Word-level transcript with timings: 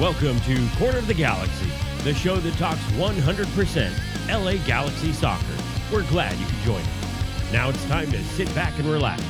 Welcome 0.00 0.38
to 0.42 0.68
Corner 0.78 0.98
of 0.98 1.08
the 1.08 1.14
Galaxy, 1.14 1.68
the 2.04 2.14
show 2.14 2.36
that 2.36 2.54
talks 2.54 2.78
100% 2.92 3.90
LA 4.28 4.64
Galaxy 4.64 5.12
soccer. 5.12 5.44
We're 5.92 6.08
glad 6.08 6.38
you 6.38 6.46
could 6.46 6.58
join 6.58 6.80
us. 6.82 7.52
Now 7.52 7.68
it's 7.68 7.84
time 7.86 8.08
to 8.12 8.24
sit 8.26 8.54
back 8.54 8.78
and 8.78 8.86
relax 8.88 9.20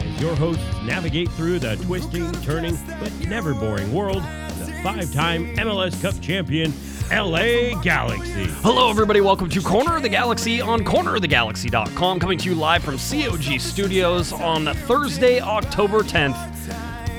as 0.00 0.20
your 0.20 0.34
hosts 0.34 0.64
navigate 0.82 1.28
through 1.30 1.60
the 1.60 1.76
twisting, 1.76 2.32
turning, 2.42 2.76
but 2.98 3.12
never 3.28 3.54
boring 3.54 3.94
world 3.94 4.16
of 4.16 4.66
the 4.66 4.72
five 4.82 5.12
time 5.14 5.54
MLS 5.58 6.02
Cup 6.02 6.20
champion, 6.20 6.72
LA 7.08 7.80
Galaxy. 7.80 8.46
Hello, 8.62 8.90
everybody. 8.90 9.20
Welcome 9.20 9.48
to 9.50 9.60
Corner 9.60 9.94
of 9.94 10.02
the 10.02 10.08
Galaxy 10.08 10.60
on 10.60 10.80
cornerofthegalaxy.com, 10.80 12.18
coming 12.18 12.38
to 12.38 12.48
you 12.50 12.56
live 12.56 12.82
from 12.82 12.98
COG 12.98 13.60
Studios 13.60 14.32
on 14.32 14.66
Thursday, 14.74 15.40
October 15.40 16.00
10th. 16.00 16.55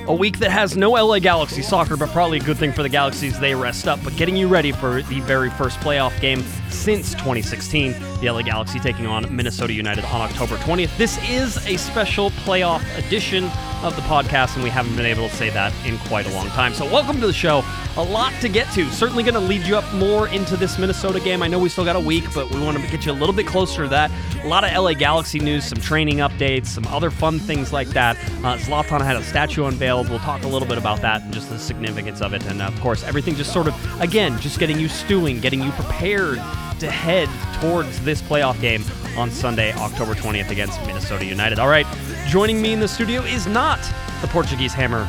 A 0.08 0.14
week 0.14 0.38
that 0.38 0.50
has 0.50 0.74
no 0.74 0.92
LA 0.92 1.18
Galaxy 1.18 1.60
soccer, 1.60 1.94
but 1.94 2.08
probably 2.08 2.38
a 2.38 2.42
good 2.42 2.56
thing 2.56 2.72
for 2.72 2.82
the 2.82 2.88
Galaxies. 2.88 3.38
They 3.38 3.54
rest 3.54 3.86
up, 3.86 4.02
but 4.02 4.16
getting 4.16 4.36
you 4.36 4.48
ready 4.48 4.72
for 4.72 5.02
the 5.02 5.20
very 5.20 5.50
first 5.50 5.78
playoff 5.80 6.18
game 6.18 6.42
since 6.70 7.12
2016. 7.12 7.92
The 8.20 8.30
LA 8.30 8.42
Galaxy 8.42 8.78
taking 8.78 9.06
on 9.06 9.34
Minnesota 9.34 9.72
United 9.72 10.04
on 10.06 10.20
October 10.20 10.56
20th. 10.56 10.96
This 10.96 11.18
is 11.28 11.56
a 11.66 11.76
special 11.76 12.30
playoff 12.30 12.82
edition 12.98 13.44
of 13.82 13.94
the 13.94 14.02
podcast, 14.02 14.54
and 14.54 14.64
we 14.64 14.70
haven't 14.70 14.96
been 14.96 15.06
able 15.06 15.28
to 15.28 15.36
say 15.36 15.50
that 15.50 15.72
in 15.86 15.98
quite 15.98 16.26
a 16.26 16.32
long 16.32 16.48
time. 16.48 16.74
So, 16.74 16.84
welcome 16.84 17.20
to 17.20 17.26
the 17.26 17.32
show. 17.32 17.62
A 17.96 18.02
lot 18.02 18.32
to 18.40 18.48
get 18.48 18.72
to. 18.74 18.90
Certainly 18.90 19.22
going 19.22 19.34
to 19.34 19.40
lead 19.40 19.62
you 19.62 19.76
up 19.76 19.92
more 19.94 20.28
into 20.28 20.56
this 20.56 20.78
Minnesota 20.78 21.20
game. 21.20 21.42
I 21.42 21.48
know 21.48 21.58
we 21.58 21.68
still 21.68 21.84
got 21.84 21.96
a 21.96 22.00
week, 22.00 22.24
but 22.34 22.50
we 22.50 22.60
want 22.60 22.76
to 22.76 22.90
get 22.90 23.06
you 23.06 23.12
a 23.12 23.14
little 23.14 23.34
bit 23.34 23.46
closer 23.46 23.84
to 23.84 23.88
that. 23.88 24.10
A 24.44 24.48
lot 24.48 24.64
of 24.64 24.72
LA 24.72 24.94
Galaxy 24.94 25.38
news, 25.38 25.64
some 25.64 25.78
training 25.78 26.18
updates, 26.18 26.66
some 26.66 26.86
other 26.88 27.10
fun 27.10 27.38
things 27.38 27.72
like 27.72 27.88
that. 27.88 28.16
Uh, 28.44 28.56
Zlatan 28.56 29.00
had 29.00 29.16
a 29.16 29.22
statue 29.22 29.66
unveiled. 29.66 30.08
We'll 30.08 30.18
talk 30.20 30.42
a 30.44 30.48
little 30.48 30.68
bit 30.68 30.78
about 30.78 31.00
that 31.02 31.22
and 31.22 31.32
just 31.32 31.48
the 31.48 31.58
significance 31.58 32.20
of 32.20 32.34
it. 32.34 32.44
And 32.46 32.60
of 32.62 32.78
course, 32.80 33.04
everything 33.04 33.34
just 33.34 33.52
sort 33.52 33.68
of, 33.68 34.00
again, 34.00 34.38
just 34.40 34.58
getting 34.58 34.78
you 34.78 34.88
stewing, 34.88 35.40
getting 35.40 35.62
you 35.62 35.70
prepared 35.72 36.38
to 36.80 36.90
head 36.90 37.28
towards 37.60 38.00
this 38.00 38.22
playoff 38.22 38.60
game 38.60 38.84
on 39.16 39.30
Sunday, 39.30 39.72
October 39.74 40.14
20th 40.14 40.50
against 40.50 40.80
Minnesota 40.86 41.24
United. 41.24 41.58
All 41.58 41.68
right, 41.68 41.86
joining 42.26 42.62
me 42.62 42.72
in 42.72 42.80
the 42.80 42.88
studio 42.88 43.22
is 43.22 43.46
not 43.46 43.80
the 44.20 44.28
Portuguese 44.28 44.72
hammer, 44.72 45.08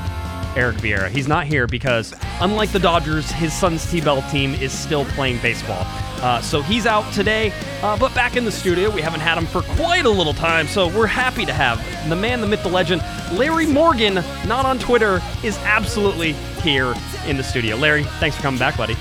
Eric 0.55 0.77
Vieira. 0.77 1.09
He's 1.09 1.27
not 1.27 1.45
here 1.45 1.67
because, 1.67 2.13
unlike 2.41 2.71
the 2.71 2.79
Dodgers, 2.79 3.31
his 3.31 3.53
son's 3.53 3.89
T-ball 3.89 4.21
team 4.23 4.53
is 4.55 4.71
still 4.71 5.05
playing 5.05 5.39
baseball. 5.39 5.85
Uh, 6.21 6.41
so 6.41 6.61
he's 6.61 6.85
out 6.85 7.11
today, 7.13 7.53
uh, 7.81 7.97
but 7.97 8.13
back 8.13 8.35
in 8.35 8.43
the 8.43 8.51
studio. 8.51 8.89
We 8.89 9.01
haven't 9.01 9.21
had 9.21 9.37
him 9.37 9.45
for 9.45 9.61
quite 9.61 10.05
a 10.05 10.09
little 10.09 10.33
time, 10.33 10.67
so 10.67 10.87
we're 10.87 11.07
happy 11.07 11.45
to 11.45 11.53
have 11.53 11.79
the 12.09 12.15
man, 12.15 12.41
the 12.41 12.47
myth, 12.47 12.63
the 12.63 12.69
legend, 12.69 13.01
Larry 13.31 13.67
Morgan, 13.67 14.15
not 14.45 14.65
on 14.65 14.79
Twitter, 14.79 15.21
is 15.43 15.57
absolutely 15.59 16.33
here 16.61 16.93
in 17.25 17.37
the 17.37 17.43
studio. 17.43 17.75
Larry, 17.77 18.03
thanks 18.19 18.35
for 18.35 18.41
coming 18.41 18.59
back, 18.59 18.75
buddy. 18.75 18.97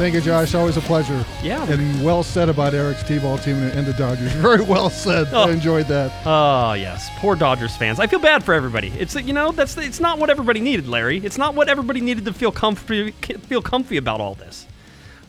Thank 0.00 0.14
you, 0.14 0.22
Josh. 0.22 0.54
Always 0.54 0.78
a 0.78 0.80
pleasure. 0.80 1.26
Yeah. 1.42 1.70
And 1.70 2.02
well 2.02 2.22
said 2.22 2.48
about 2.48 2.72
Eric's 2.72 3.02
T-ball 3.02 3.36
team 3.36 3.56
and 3.56 3.86
the 3.86 3.92
Dodgers. 3.92 4.32
Very 4.36 4.62
well 4.62 4.88
said. 4.88 5.28
Oh. 5.30 5.42
I 5.42 5.50
enjoyed 5.50 5.88
that. 5.88 6.10
Oh 6.24 6.72
yes, 6.72 7.10
poor 7.18 7.36
Dodgers 7.36 7.76
fans. 7.76 8.00
I 8.00 8.06
feel 8.06 8.18
bad 8.18 8.42
for 8.42 8.54
everybody. 8.54 8.88
It's 8.98 9.14
you 9.14 9.34
know 9.34 9.52
that's 9.52 9.76
it's 9.76 10.00
not 10.00 10.18
what 10.18 10.30
everybody 10.30 10.60
needed, 10.60 10.88
Larry. 10.88 11.18
It's 11.18 11.36
not 11.36 11.54
what 11.54 11.68
everybody 11.68 12.00
needed 12.00 12.24
to 12.24 12.32
feel 12.32 12.50
comfy 12.50 13.10
feel 13.10 13.60
comfy 13.60 13.98
about 13.98 14.22
all 14.22 14.34
this. 14.36 14.66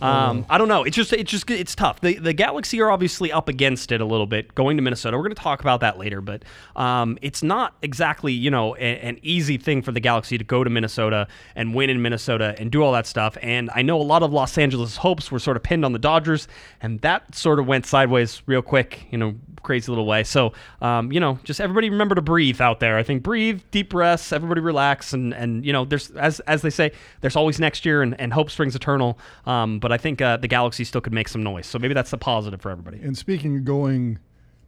Um, 0.02 0.46
I 0.50 0.58
don't 0.58 0.68
know. 0.68 0.84
It's 0.84 0.96
just 0.96 1.14
it's 1.14 1.30
just 1.30 1.50
it's 1.50 1.76
tough. 1.76 2.02
The 2.02 2.16
the 2.16 2.34
Galaxy 2.34 2.82
are 2.82 2.90
obviously 2.90 3.32
up 3.32 3.48
against 3.48 3.92
it 3.92 4.02
a 4.02 4.06
little 4.06 4.26
bit 4.26 4.54
going 4.56 4.78
to 4.78 4.84
Minnesota. 4.84 5.18
We're 5.18 5.24
going 5.24 5.36
to 5.36 5.42
talk 5.42 5.62
about 5.62 5.80
that 5.82 5.98
later, 5.98 6.22
but 6.22 6.44
um, 6.76 7.18
it's 7.22 7.44
not 7.44 7.76
exactly 7.82 8.34
you 8.34 8.50
know 8.50 8.76
a, 8.78 9.00
an 9.00 9.20
easy 9.22 9.58
thing 9.58 9.82
for 9.82 9.92
the 9.92 10.00
Galaxy 10.00 10.38
to 10.38 10.44
go 10.44 10.64
to 10.64 10.70
Minnesota 10.70 11.28
and 11.56 11.76
win 11.76 11.90
in 11.90 12.02
Minnesota 12.02 12.56
and 12.58 12.72
do 12.72 12.84
all 12.84 12.92
that 12.94 13.06
stuff. 13.06 13.38
And 13.42 13.70
I 13.76 13.82
know 13.84 14.02
a 14.02 14.04
lot 14.04 14.24
of 14.24 14.34
Los 14.34 14.58
Angeles 14.58 14.98
hopes 14.98 15.32
were 15.32 15.40
sort 15.40 15.58
of 15.58 15.64
pinned 15.64 15.86
on 15.86 15.94
the 15.94 16.00
Dodgers, 16.00 16.48
and 16.82 17.00
that 17.02 17.36
sort 17.36 17.60
of 17.60 17.68
went 17.68 17.86
sideways 17.86 18.42
real 18.48 18.62
quick. 18.62 19.06
You 19.12 19.18
know, 19.18 19.36
crazy 19.64 19.92
little 19.92 20.06
way. 20.06 20.24
So, 20.24 20.54
um, 20.82 21.12
you 21.12 21.20
know, 21.20 21.40
just 21.44 21.62
everybody 21.62 21.90
remember 21.90 22.16
to 22.16 22.22
breathe 22.22 22.62
out 22.62 22.80
there. 22.80 22.98
I 22.98 23.04
think 23.04 23.24
breathe, 23.24 23.62
deep 23.72 23.90
breaths, 23.90 24.32
everybody 24.32 24.62
relax, 24.62 25.14
and 25.14 25.34
and 25.34 25.66
you 25.66 25.74
know, 25.74 25.86
there's 25.86 26.12
as 26.12 26.40
as 26.42 26.62
they 26.62 26.70
say, 26.70 26.92
there's 27.22 27.36
always 27.36 27.60
next 27.60 27.86
year, 27.86 28.02
and, 28.02 28.20
and 28.20 28.34
hope 28.34 28.50
springs 28.50 28.76
eternal. 28.76 29.20
Um, 29.46 29.80
but 29.92 30.00
I 30.00 30.02
think 30.02 30.22
uh, 30.22 30.38
the 30.38 30.48
Galaxy 30.48 30.86
still 30.86 31.02
could 31.02 31.12
make 31.12 31.28
some 31.28 31.44
noise. 31.44 31.68
So 31.68 31.78
maybe 31.78 31.94
that's 31.94 32.12
the 32.12 32.18
positive 32.18 32.62
for 32.62 32.72
everybody. 32.72 33.02
And 33.02 33.18
speaking 33.18 33.58
of 33.58 33.66
going 33.66 34.20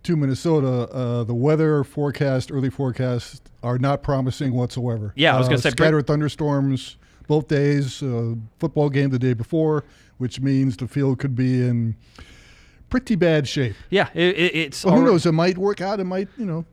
to 0.03 0.17
Minnesota, 0.17 0.89
uh, 0.91 1.23
the 1.23 1.33
weather 1.33 1.85
forecast, 1.85 2.51
early 2.51 2.69
forecast, 2.69 3.49
are 3.63 3.77
not 3.77 4.03
promising 4.03 4.53
whatsoever. 4.53 5.13
Yeah, 5.15 5.33
I 5.33 5.37
was 5.37 5.47
gonna 5.47 5.59
Uh, 5.59 5.61
say, 5.61 5.69
scattered 5.69 6.07
thunderstorms 6.07 6.97
both 7.27 7.47
days. 7.47 8.03
Uh, 8.03 8.35
football 8.59 8.89
game 8.89 9.11
the 9.11 9.19
day 9.19 9.33
before, 9.33 9.85
which 10.17 10.41
means 10.41 10.75
the 10.75 10.89
field 10.89 11.19
could 11.19 11.35
be 11.35 11.61
in 11.65 11.95
pretty 12.89 13.15
bad 13.15 13.47
shape. 13.47 13.75
Yeah, 13.89 14.09
it, 14.13 14.35
it, 14.37 14.55
it's. 14.55 14.83
Well, 14.83 14.95
who 14.95 15.03
alre- 15.03 15.05
knows? 15.05 15.25
It 15.25 15.31
might 15.31 15.57
work 15.57 15.79
out. 15.79 16.01
It 16.01 16.03
might, 16.03 16.27
you 16.37 16.45
know, 16.45 16.65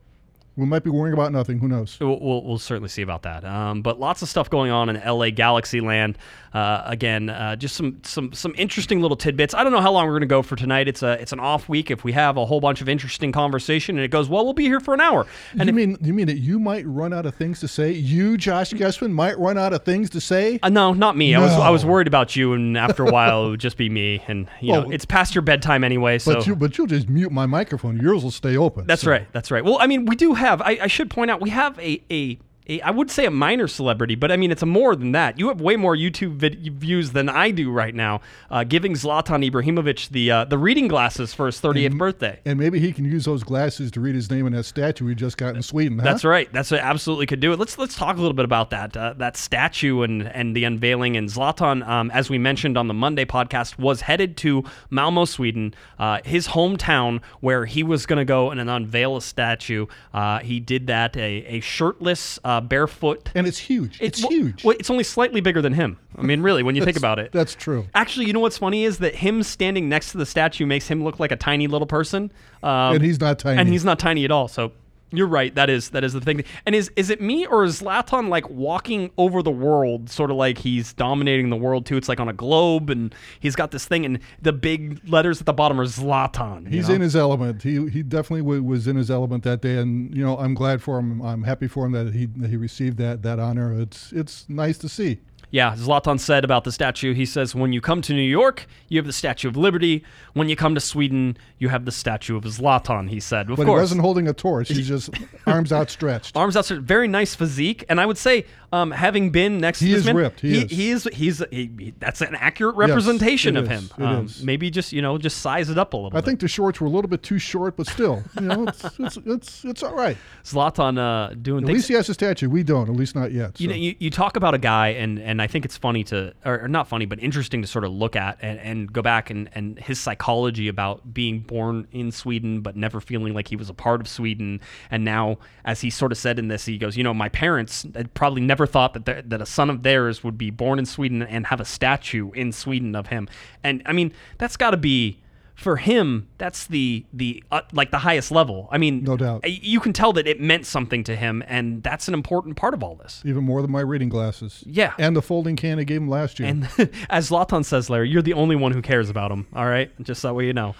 we 0.57 0.65
might 0.65 0.83
be 0.83 0.89
worrying 0.89 1.13
about 1.13 1.31
nothing. 1.31 1.59
Who 1.59 1.67
knows? 1.67 1.97
We'll, 1.99 2.19
we'll, 2.19 2.43
we'll 2.43 2.57
certainly 2.59 2.89
see 2.89 3.01
about 3.01 3.23
that. 3.23 3.45
Um, 3.45 3.81
but 3.81 3.99
lots 3.99 4.21
of 4.21 4.29
stuff 4.29 4.49
going 4.49 4.69
on 4.71 4.89
in 4.89 5.01
LA 5.05 5.29
Galaxy 5.29 5.79
land. 5.81 6.17
Uh, 6.53 6.83
again, 6.85 7.29
uh, 7.29 7.55
just 7.55 7.75
some 7.77 7.97
some 8.03 8.33
some 8.33 8.53
interesting 8.57 9.01
little 9.01 9.15
tidbits. 9.15 9.53
I 9.53 9.63
don't 9.63 9.71
know 9.71 9.79
how 9.79 9.91
long 9.93 10.05
we're 10.05 10.11
going 10.11 10.21
to 10.21 10.27
go 10.27 10.41
for 10.41 10.57
tonight. 10.57 10.89
It's 10.89 11.01
a 11.01 11.13
it's 11.13 11.31
an 11.31 11.39
off 11.39 11.69
week. 11.69 11.89
If 11.89 12.03
we 12.03 12.11
have 12.11 12.35
a 12.35 12.45
whole 12.45 12.59
bunch 12.59 12.81
of 12.81 12.89
interesting 12.89 13.31
conversation 13.31 13.95
and 13.97 14.03
it 14.03 14.09
goes 14.09 14.27
well, 14.27 14.43
we'll 14.43 14.53
be 14.53 14.65
here 14.65 14.81
for 14.81 14.93
an 14.93 14.99
hour. 14.99 15.25
And 15.53 15.61
you 15.63 15.69
if, 15.69 15.75
mean 15.75 15.97
you 16.01 16.13
mean 16.13 16.27
that 16.27 16.39
you 16.39 16.59
might 16.59 16.85
run 16.85 17.13
out 17.13 17.25
of 17.25 17.35
things 17.35 17.61
to 17.61 17.69
say? 17.69 17.93
You, 17.93 18.35
Josh 18.35 18.73
Guessman, 18.73 19.13
might 19.13 19.39
run 19.39 19.57
out 19.57 19.71
of 19.71 19.85
things 19.85 20.09
to 20.09 20.19
say? 20.19 20.59
Uh, 20.61 20.67
no, 20.67 20.91
not 20.93 21.15
me. 21.15 21.33
I 21.33 21.39
was 21.39 21.53
I 21.53 21.69
was 21.69 21.85
worried 21.85 22.07
about 22.07 22.35
you, 22.35 22.51
and 22.51 22.77
after 22.77 23.05
a 23.05 23.11
while, 23.11 23.47
it 23.47 23.49
would 23.51 23.61
just 23.61 23.77
be 23.77 23.89
me. 23.89 24.21
And 24.31 24.47
you 24.61 24.73
know, 24.73 24.89
it's 24.91 25.05
past 25.05 25.35
your 25.35 25.41
bedtime 25.41 25.83
anyway. 25.83 26.17
So 26.19 26.33
But 26.35 26.47
you 26.47 26.55
but 26.55 26.77
you'll 26.77 26.87
just 26.87 27.07
mute 27.07 27.31
my 27.31 27.45
microphone. 27.45 27.97
Yours 27.97 28.23
will 28.23 28.31
stay 28.31 28.57
open. 28.57 28.87
that's 28.87 29.03
So- 29.03 29.11
right. 29.11 29.27
That's 29.31 29.51
right. 29.51 29.63
Well, 29.63 29.77
I 29.79 29.87
mean, 29.87 30.05
we 30.05 30.15
do 30.17 30.33
have. 30.33 30.40
I, 30.61 30.79
I 30.81 30.87
should 30.87 31.09
point 31.09 31.31
out 31.31 31.41
we 31.41 31.51
have 31.51 31.79
a 31.79 32.01
a. 32.11 32.39
a 32.71 32.81
I 32.81 32.91
would 32.91 33.11
say 33.11 33.25
a 33.25 33.31
minor 33.31 33.67
celebrity, 33.67 34.15
but 34.15 34.31
I 34.31 34.37
mean 34.37 34.51
it's 34.51 34.63
a 34.63 34.65
more 34.65 34.95
than 34.95 35.11
that. 35.11 35.39
You 35.39 35.47
have 35.49 35.61
way 35.61 35.75
more 35.75 35.95
YouTube 35.95 36.35
vid- 36.35 36.79
views 36.79 37.11
than 37.11 37.29
I 37.29 37.51
do 37.51 37.71
right 37.71 37.93
now, 37.93 38.21
uh, 38.49 38.63
giving 38.63 38.93
Zlatan 38.93 39.49
Ibrahimovic 39.49 40.09
the 40.09 40.31
uh, 40.31 40.45
the 40.45 40.57
reading 40.57 40.87
glasses 40.87 41.33
for 41.33 41.45
his 41.47 41.59
30th 41.59 41.97
birthday. 41.97 42.39
And 42.45 42.59
maybe 42.59 42.79
he 42.79 42.93
can 42.93 43.05
use 43.05 43.25
those 43.25 43.43
glasses 43.43 43.91
to 43.91 44.01
read 44.01 44.15
his 44.15 44.29
name 44.29 44.47
in 44.47 44.53
that 44.53 44.63
statue 44.63 45.07
he 45.07 45.15
just 45.15 45.37
got 45.37 45.55
in 45.55 45.61
Sweden. 45.61 45.99
Huh? 45.99 46.05
That's 46.05 46.23
right. 46.23 46.51
That's 46.51 46.71
what 46.71 46.79
absolutely 46.79 47.25
could 47.25 47.39
do 47.39 47.53
it. 47.53 47.59
Let's 47.59 47.77
let's 47.77 47.95
talk 47.95 48.17
a 48.17 48.19
little 48.19 48.33
bit 48.33 48.45
about 48.45 48.69
that 48.71 48.95
uh, 48.95 49.13
that 49.17 49.37
statue 49.37 50.01
and 50.01 50.27
and 50.27 50.55
the 50.55 50.63
unveiling. 50.63 51.17
And 51.17 51.27
Zlatan, 51.27 51.87
um, 51.87 52.11
as 52.11 52.29
we 52.29 52.37
mentioned 52.37 52.77
on 52.77 52.87
the 52.87 52.93
Monday 52.93 53.25
podcast, 53.25 53.77
was 53.77 54.01
headed 54.01 54.37
to 54.37 54.63
Malmo, 54.89 55.25
Sweden, 55.25 55.73
uh, 55.99 56.19
his 56.23 56.49
hometown, 56.49 57.21
where 57.39 57.65
he 57.65 57.83
was 57.83 58.05
going 58.05 58.17
to 58.17 58.25
go 58.25 58.51
and 58.51 58.61
unveil 58.69 59.17
a 59.17 59.21
statue. 59.21 59.87
Uh, 60.13 60.39
he 60.39 60.59
did 60.59 60.87
that 60.87 61.17
a, 61.17 61.43
a 61.45 61.59
shirtless, 61.59 62.39
uh, 62.43 62.60
barefoot. 62.61 63.29
And 63.35 63.45
it's 63.47 63.57
huge. 63.57 63.97
It's, 64.01 64.21
well- 64.21 64.31
huge. 64.31 64.63
Well, 64.63 64.75
it's 64.79 64.89
only 64.89 65.03
slightly 65.03 65.41
bigger 65.41 65.61
than 65.61 65.73
him. 65.73 65.97
I 66.17 66.21
mean, 66.23 66.41
really, 66.41 66.61
when 66.63 66.75
you 66.75 66.83
think 66.83 66.97
about 66.97 67.19
it. 67.19 67.31
That's 67.31 67.55
true. 67.55 67.87
Actually, 67.95 68.27
you 68.27 68.33
know 68.33 68.39
what's 68.41 68.57
funny 68.57 68.83
is 68.83 68.97
that 68.99 69.15
him 69.15 69.43
standing 69.43 69.87
next 69.89 70.11
to 70.11 70.17
the 70.17 70.25
statue 70.25 70.65
makes 70.65 70.87
him 70.87 71.03
look 71.03 71.19
like 71.19 71.31
a 71.31 71.35
tiny 71.37 71.67
little 71.67 71.87
person. 71.87 72.31
Um, 72.63 72.95
And 72.95 73.03
he's 73.03 73.19
not 73.19 73.39
tiny. 73.39 73.59
and 73.59 73.69
he's 73.69 73.85
not 73.85 73.97
tiny 73.99 74.25
at 74.25 74.31
all. 74.31 74.47
So 74.47 74.71
you're 75.11 75.27
right. 75.27 75.53
That 75.55 75.69
is 75.69 75.89
that 75.89 76.03
is 76.03 76.13
the 76.13 76.21
thing. 76.21 76.43
And 76.65 76.73
is 76.73 76.91
is 76.95 77.09
it 77.09 77.21
me 77.21 77.45
or 77.45 77.63
is 77.63 77.81
Zlatan 77.81 78.29
like 78.29 78.49
walking 78.49 79.11
over 79.17 79.43
the 79.43 79.51
world, 79.51 80.09
sort 80.09 80.31
of 80.31 80.37
like 80.37 80.59
he's 80.59 80.93
dominating 80.93 81.49
the 81.49 81.55
world 81.55 81.85
too? 81.85 81.97
It's 81.97 82.07
like 82.09 82.19
on 82.19 82.29
a 82.29 82.33
globe, 82.33 82.89
and 82.89 83.13
he's 83.39 83.55
got 83.55 83.71
this 83.71 83.85
thing, 83.85 84.05
and 84.05 84.19
the 84.41 84.53
big 84.53 85.01
letters 85.07 85.39
at 85.39 85.45
the 85.45 85.53
bottom 85.53 85.79
are 85.79 85.85
Zlatan. 85.85 86.67
He's 86.67 86.89
know? 86.89 86.95
in 86.95 87.01
his 87.01 87.15
element. 87.15 87.63
He 87.63 87.89
he 87.89 88.03
definitely 88.03 88.41
w- 88.41 88.63
was 88.63 88.87
in 88.87 88.95
his 88.95 89.11
element 89.11 89.43
that 89.43 89.61
day, 89.61 89.77
and 89.77 90.15
you 90.15 90.23
know 90.23 90.37
I'm 90.37 90.53
glad 90.53 90.81
for 90.81 90.99
him. 90.99 91.21
I'm 91.21 91.43
happy 91.43 91.67
for 91.67 91.85
him 91.85 91.91
that 91.91 92.13
he 92.13 92.25
that 92.25 92.49
he 92.49 92.57
received 92.57 92.97
that 92.97 93.21
that 93.23 93.39
honor. 93.39 93.79
It's 93.79 94.11
it's 94.13 94.47
nice 94.49 94.77
to 94.79 94.89
see. 94.89 95.19
Yeah, 95.51 95.75
Zlatan 95.75 96.17
said 96.19 96.43
about 96.45 96.63
the 96.63 96.71
statue. 96.71 97.13
He 97.13 97.25
says, 97.25 97.53
"When 97.53 97.73
you 97.73 97.81
come 97.81 98.01
to 98.03 98.13
New 98.13 98.21
York, 98.21 98.67
you 98.87 98.97
have 98.97 99.05
the 99.05 99.11
Statue 99.13 99.49
of 99.49 99.57
Liberty. 99.57 100.03
When 100.33 100.47
you 100.47 100.55
come 100.55 100.73
to 100.75 100.81
Sweden, 100.81 101.37
you 101.59 101.67
have 101.69 101.83
the 101.83 101.91
statue 101.91 102.37
of 102.37 102.43
Zlatan." 102.45 103.09
He 103.09 103.19
said, 103.19 103.49
"Of 103.49 103.57
But 103.57 103.65
course." 103.65 103.79
he 103.79 103.81
wasn't 103.81 104.01
holding 104.01 104.27
a 104.29 104.33
torch. 104.33 104.69
He's 104.69 104.87
just 104.95 105.09
arms 105.45 105.73
outstretched. 105.73 106.37
arms 106.37 106.55
outstretched, 106.55 106.83
very 106.83 107.07
nice 107.09 107.35
physique, 107.35 107.83
and 107.89 107.99
I 107.99 108.05
would 108.05 108.17
say, 108.17 108.45
um, 108.73 108.91
having 108.91 109.29
been 109.31 109.59
next 109.59 109.79
to 109.79 109.85
He 109.85 109.91
this 109.91 109.99
is 110.01 110.05
man, 110.05 110.15
ripped. 110.15 110.39
He 110.41 110.63
is. 110.63 110.71
he 110.71 110.89
is 110.91 111.09
he's 111.13 111.43
he, 111.51 111.69
he- 111.77 111.93
that's 111.99 112.21
an 112.21 112.35
accurate 112.35 112.75
representation 112.75 113.57
it 113.57 113.63
of 113.65 113.71
is. 113.71 113.79
him. 113.91 113.91
It 113.97 114.03
Um, 114.07 114.25
is. 114.25 114.43
Maybe 114.43 114.69
just 114.69 114.93
you 114.93 115.01
know 115.01 115.17
just 115.17 115.39
size 115.39 115.69
it 115.69 115.77
up 115.77 115.93
a 115.93 115.97
little. 115.97 116.09
Bit. 116.11 116.17
I 116.17 116.21
bit. 116.21 116.25
think 116.25 116.39
the 116.39 116.47
shorts 116.47 116.79
were 116.79 116.87
a 116.87 116.89
little 116.89 117.09
bit 117.09 117.21
too 117.23 117.37
short, 117.39 117.75
but 117.77 117.87
still, 117.87 118.23
you 118.39 118.47
know, 118.47 118.67
it's 118.67 118.83
it's 118.99 119.17
it's, 119.25 119.65
it's 119.65 119.83
all 119.83 119.93
right. 119.95 120.15
Zlatan 120.43 120.97
uh, 120.97 121.33
doing 121.35 121.63
At 121.63 121.67
things. 121.67 121.75
least 121.77 121.87
he 121.89 121.93
has 121.95 122.09
a 122.09 122.13
statue. 122.13 122.49
We 122.49 122.63
don't. 122.63 122.89
At 122.89 122.95
least 122.95 123.15
not 123.15 123.31
yet. 123.31 123.59
You 123.59 123.67
know, 123.67 123.75
you, 123.75 123.95
you 123.99 124.09
talk 124.09 124.35
about 124.37 124.53
a 124.53 124.57
guy, 124.57 124.89
and, 124.89 125.19
and 125.19 125.41
I 125.41 125.47
think 125.47 125.65
it's 125.65 125.77
funny 125.77 126.03
to, 126.05 126.33
or, 126.45 126.61
or 126.63 126.67
not 126.67 126.87
funny, 126.87 127.05
but 127.05 127.19
interesting 127.21 127.61
to 127.61 127.67
sort 127.67 127.83
of 127.83 127.91
look 127.91 128.15
at 128.15 128.37
and, 128.41 128.59
and 128.59 128.91
go 128.93 129.01
back 129.01 129.29
and, 129.29 129.49
and 129.53 129.77
his 129.79 129.99
psychology 129.99 130.67
about 130.67 131.13
being 131.13 131.39
born 131.41 131.87
in 131.91 132.11
Sweden, 132.11 132.61
but 132.61 132.75
never 132.75 132.99
feeling 132.99 133.33
like 133.33 133.47
he 133.47 133.55
was 133.55 133.69
a 133.69 133.73
part 133.73 134.01
of 134.01 134.07
Sweden. 134.07 134.59
And 134.89 135.05
now, 135.05 135.37
as 135.65 135.81
he 135.81 135.89
sort 135.89 136.11
of 136.11 136.17
said 136.17 136.39
in 136.39 136.47
this, 136.47 136.65
he 136.65 136.77
goes, 136.77 136.97
you 136.97 137.03
know, 137.03 137.13
my 137.13 137.29
parents 137.29 137.85
probably 138.13 138.41
never 138.41 138.60
never 138.61 138.71
thought 138.71 138.93
that 138.93 139.29
that 139.29 139.41
a 139.41 139.45
son 139.45 139.69
of 139.69 139.83
theirs 139.83 140.23
would 140.23 140.37
be 140.37 140.51
born 140.51 140.77
in 140.77 140.85
Sweden 140.85 141.23
and 141.23 141.47
have 141.47 141.59
a 141.59 141.65
statue 141.65 142.31
in 142.31 142.51
Sweden 142.51 142.95
of 142.95 143.07
him. 143.07 143.27
And 143.63 143.81
I 143.85 143.93
mean, 143.93 144.13
that's 144.37 144.55
got 144.55 144.71
to 144.71 144.77
be 144.77 145.19
for 145.55 145.77
him. 145.77 146.27
That's 146.37 146.67
the 146.67 147.05
the 147.11 147.43
uh, 147.51 147.61
like 147.73 147.89
the 147.89 147.99
highest 147.99 148.31
level. 148.31 148.69
I 148.71 148.77
mean, 148.77 149.03
No 149.03 149.17
doubt. 149.17 149.47
You 149.49 149.79
can 149.79 149.93
tell 149.93 150.13
that 150.13 150.27
it 150.27 150.39
meant 150.39 150.67
something 150.67 151.03
to 151.05 151.15
him, 151.15 151.43
and 151.47 151.81
that's 151.81 152.07
an 152.07 152.13
important 152.13 152.55
part 152.55 152.75
of 152.75 152.83
all 152.83 152.95
this. 152.95 153.23
Even 153.25 153.43
more 153.43 153.63
than 153.63 153.71
my 153.71 153.81
reading 153.81 154.09
glasses. 154.09 154.63
Yeah. 154.67 154.93
And 154.99 155.15
the 155.15 155.21
folding 155.21 155.55
can 155.55 155.79
I 155.79 155.83
gave 155.83 156.01
him 156.01 156.09
last 156.09 156.39
year. 156.39 156.49
And 156.49 156.65
as 157.09 157.29
Zlatan 157.29 157.65
says, 157.65 157.89
Larry, 157.89 158.09
you're 158.09 158.21
the 158.21 158.33
only 158.33 158.55
one 158.55 158.71
who 158.73 158.81
cares 158.81 159.09
about 159.09 159.31
him. 159.31 159.47
All 159.53 159.65
right, 159.65 159.91
just 160.03 160.21
that 160.21 160.35
way 160.35 160.45
you 160.45 160.53
know. 160.53 160.75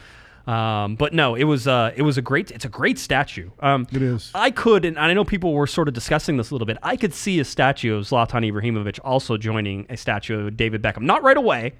Um, 0.47 0.95
but 0.95 1.13
no, 1.13 1.35
it 1.35 1.43
was 1.43 1.67
uh, 1.67 1.91
it 1.95 2.01
was 2.01 2.17
a 2.17 2.21
great 2.21 2.51
it's 2.51 2.65
a 2.65 2.69
great 2.69 2.97
statue. 2.97 3.51
Um, 3.59 3.87
It 3.91 4.01
is. 4.01 4.31
I 4.33 4.51
could, 4.51 4.85
and 4.85 4.97
I 4.97 5.13
know 5.13 5.23
people 5.23 5.53
were 5.53 5.67
sort 5.67 5.87
of 5.87 5.93
discussing 5.93 6.37
this 6.37 6.51
a 6.51 6.53
little 6.53 6.65
bit. 6.65 6.77
I 6.81 6.95
could 6.95 7.13
see 7.13 7.39
a 7.39 7.45
statue 7.45 7.95
of 7.95 8.05
Zlatan 8.05 8.49
Ibrahimovic 8.51 8.99
also 9.03 9.37
joining 9.37 9.85
a 9.89 9.97
statue 9.97 10.47
of 10.47 10.57
David 10.57 10.81
Beckham. 10.81 11.03
Not 11.03 11.21
right 11.23 11.37
away, 11.37 11.73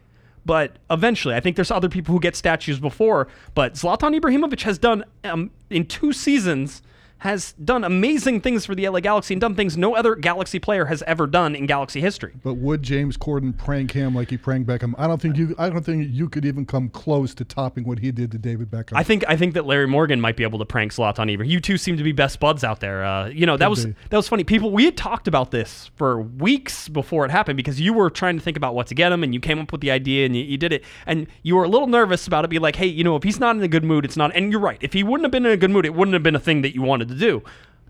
but 0.46 0.78
eventually. 0.90 1.36
I 1.36 1.40
think 1.40 1.56
there's 1.56 1.72
other 1.72 1.90
people 1.90 2.14
who 2.14 2.20
get 2.20 2.36
statues 2.36 2.80
before, 2.80 3.28
but 3.56 3.74
Zlatan 3.74 4.20
Ibrahimovic 4.20 4.62
has 4.62 4.78
done 4.78 5.06
um, 5.24 5.52
in 5.70 5.86
two 5.86 6.14
seasons 6.14 6.82
has 7.22 7.54
done 7.64 7.84
amazing 7.84 8.42
things 8.42 8.66
for 8.66 8.74
the 8.74 8.90
LA 8.90 9.00
Galaxy 9.00 9.36
and 9.36 9.42
done 9.42 9.54
things 9.54 9.78
no 9.78 9.96
other 9.96 10.16
Galaxy 10.16 10.58
player 10.58 10.86
has 10.86 11.04
ever 11.04 11.28
done 11.28 11.54
in 11.54 11.68
Galaxy 11.68 12.02
history. 12.02 12.34
But 12.44 12.56
would 12.56 12.82
James 12.82 13.16
Corden 13.16 13.56
prank 13.56 13.92
him 13.92 14.16
like 14.16 14.32
he 14.32 14.38
pranked 14.38 14.68
Beckham? 14.68 14.96
I 14.98 15.06
don't 15.06 15.22
think 15.22 15.38
you. 15.38 15.54
I 15.60 15.70
don't 15.70 15.84
think 15.84 16.08
you 16.12 16.28
could 16.28 16.46
even 16.46 16.66
come 16.66 16.90
close 16.90 17.36
to 17.36 17.46
topping 17.46 17.84
what 17.84 18.00
he 18.00 18.12
did 18.12 18.32
to 18.32 18.40
David 18.40 18.72
Beckham. 18.72 18.94
I 18.96 19.04
think 19.04 19.24
I 19.28 19.38
think 19.38 19.54
that 19.54 19.68
Larry 19.68 19.86
Morgan 19.86 20.20
might 20.20 20.36
be 20.36 20.42
able 20.42 20.58
to 20.58 20.66
prank 20.66 20.94
Zlatan 20.94 21.32
Ibrahimovic. 21.32 21.48
You 21.48 21.60
two 21.60 21.78
seem 21.78 21.96
to 21.98 22.04
be 22.04 22.12
best 22.12 22.40
buds 22.40 22.64
out 22.64 22.80
there. 22.80 23.06
Uh, 23.06 23.28
you 23.28 23.46
know 23.46 23.56
that 23.56 23.66
Could 23.66 23.70
was 23.70 23.86
be. 23.86 23.96
that 24.10 24.18
was 24.18 24.28
funny. 24.28 24.44
People, 24.44 24.72
we 24.72 24.86
had 24.86 24.98
talked 24.98 25.28
about 25.28 25.52
this 25.52 25.92
for 25.98 26.20
weeks 26.24 26.90
before 26.90 27.24
it 27.26 27.30
happened 27.30 27.56
because 27.56 27.80
you 27.80 27.94
were 27.94 28.10
trying 28.10 28.36
to 28.36 28.44
think 28.44 28.58
about 28.58 28.74
what 28.74 28.88
to 28.88 28.96
get 28.96 29.12
him, 29.12 29.24
and 29.24 29.32
you 29.32 29.40
came 29.40 29.60
up 29.60 29.72
with 29.72 29.82
the 29.82 29.92
idea 29.92 30.26
and 30.26 30.36
you, 30.36 30.42
you 30.44 30.58
did 30.58 30.74
it, 30.74 30.84
and 31.06 31.28
you 31.44 31.56
were 31.56 31.66
a 31.66 31.70
little 31.70 31.88
nervous 31.88 32.26
about 32.26 32.46
it. 32.46 32.48
Be 32.48 32.58
like, 32.58 32.78
hey, 32.78 32.88
you 32.88 33.04
know, 33.04 33.16
if 33.16 33.22
he's 33.22 33.40
not 33.40 33.56
in 33.56 33.62
a 33.62 33.68
good 33.68 33.84
mood, 33.84 34.06
it's 34.06 34.18
not. 34.18 34.36
And 34.36 34.52
you're 34.52 34.60
right. 34.60 34.80
If 34.82 34.94
he 34.94 35.04
wouldn't 35.04 35.26
have 35.26 35.32
been 35.32 35.46
in 35.46 35.52
a 35.52 35.58
good 35.58 35.70
mood, 35.70 35.86
it 35.86 35.94
wouldn't 35.94 36.14
have 36.14 36.24
been 36.24 36.36
a 36.36 36.40
thing 36.40 36.64
that 36.64 36.74
you 36.74 36.82
wanted 36.82 37.11
to 37.12 37.18
do. 37.18 37.44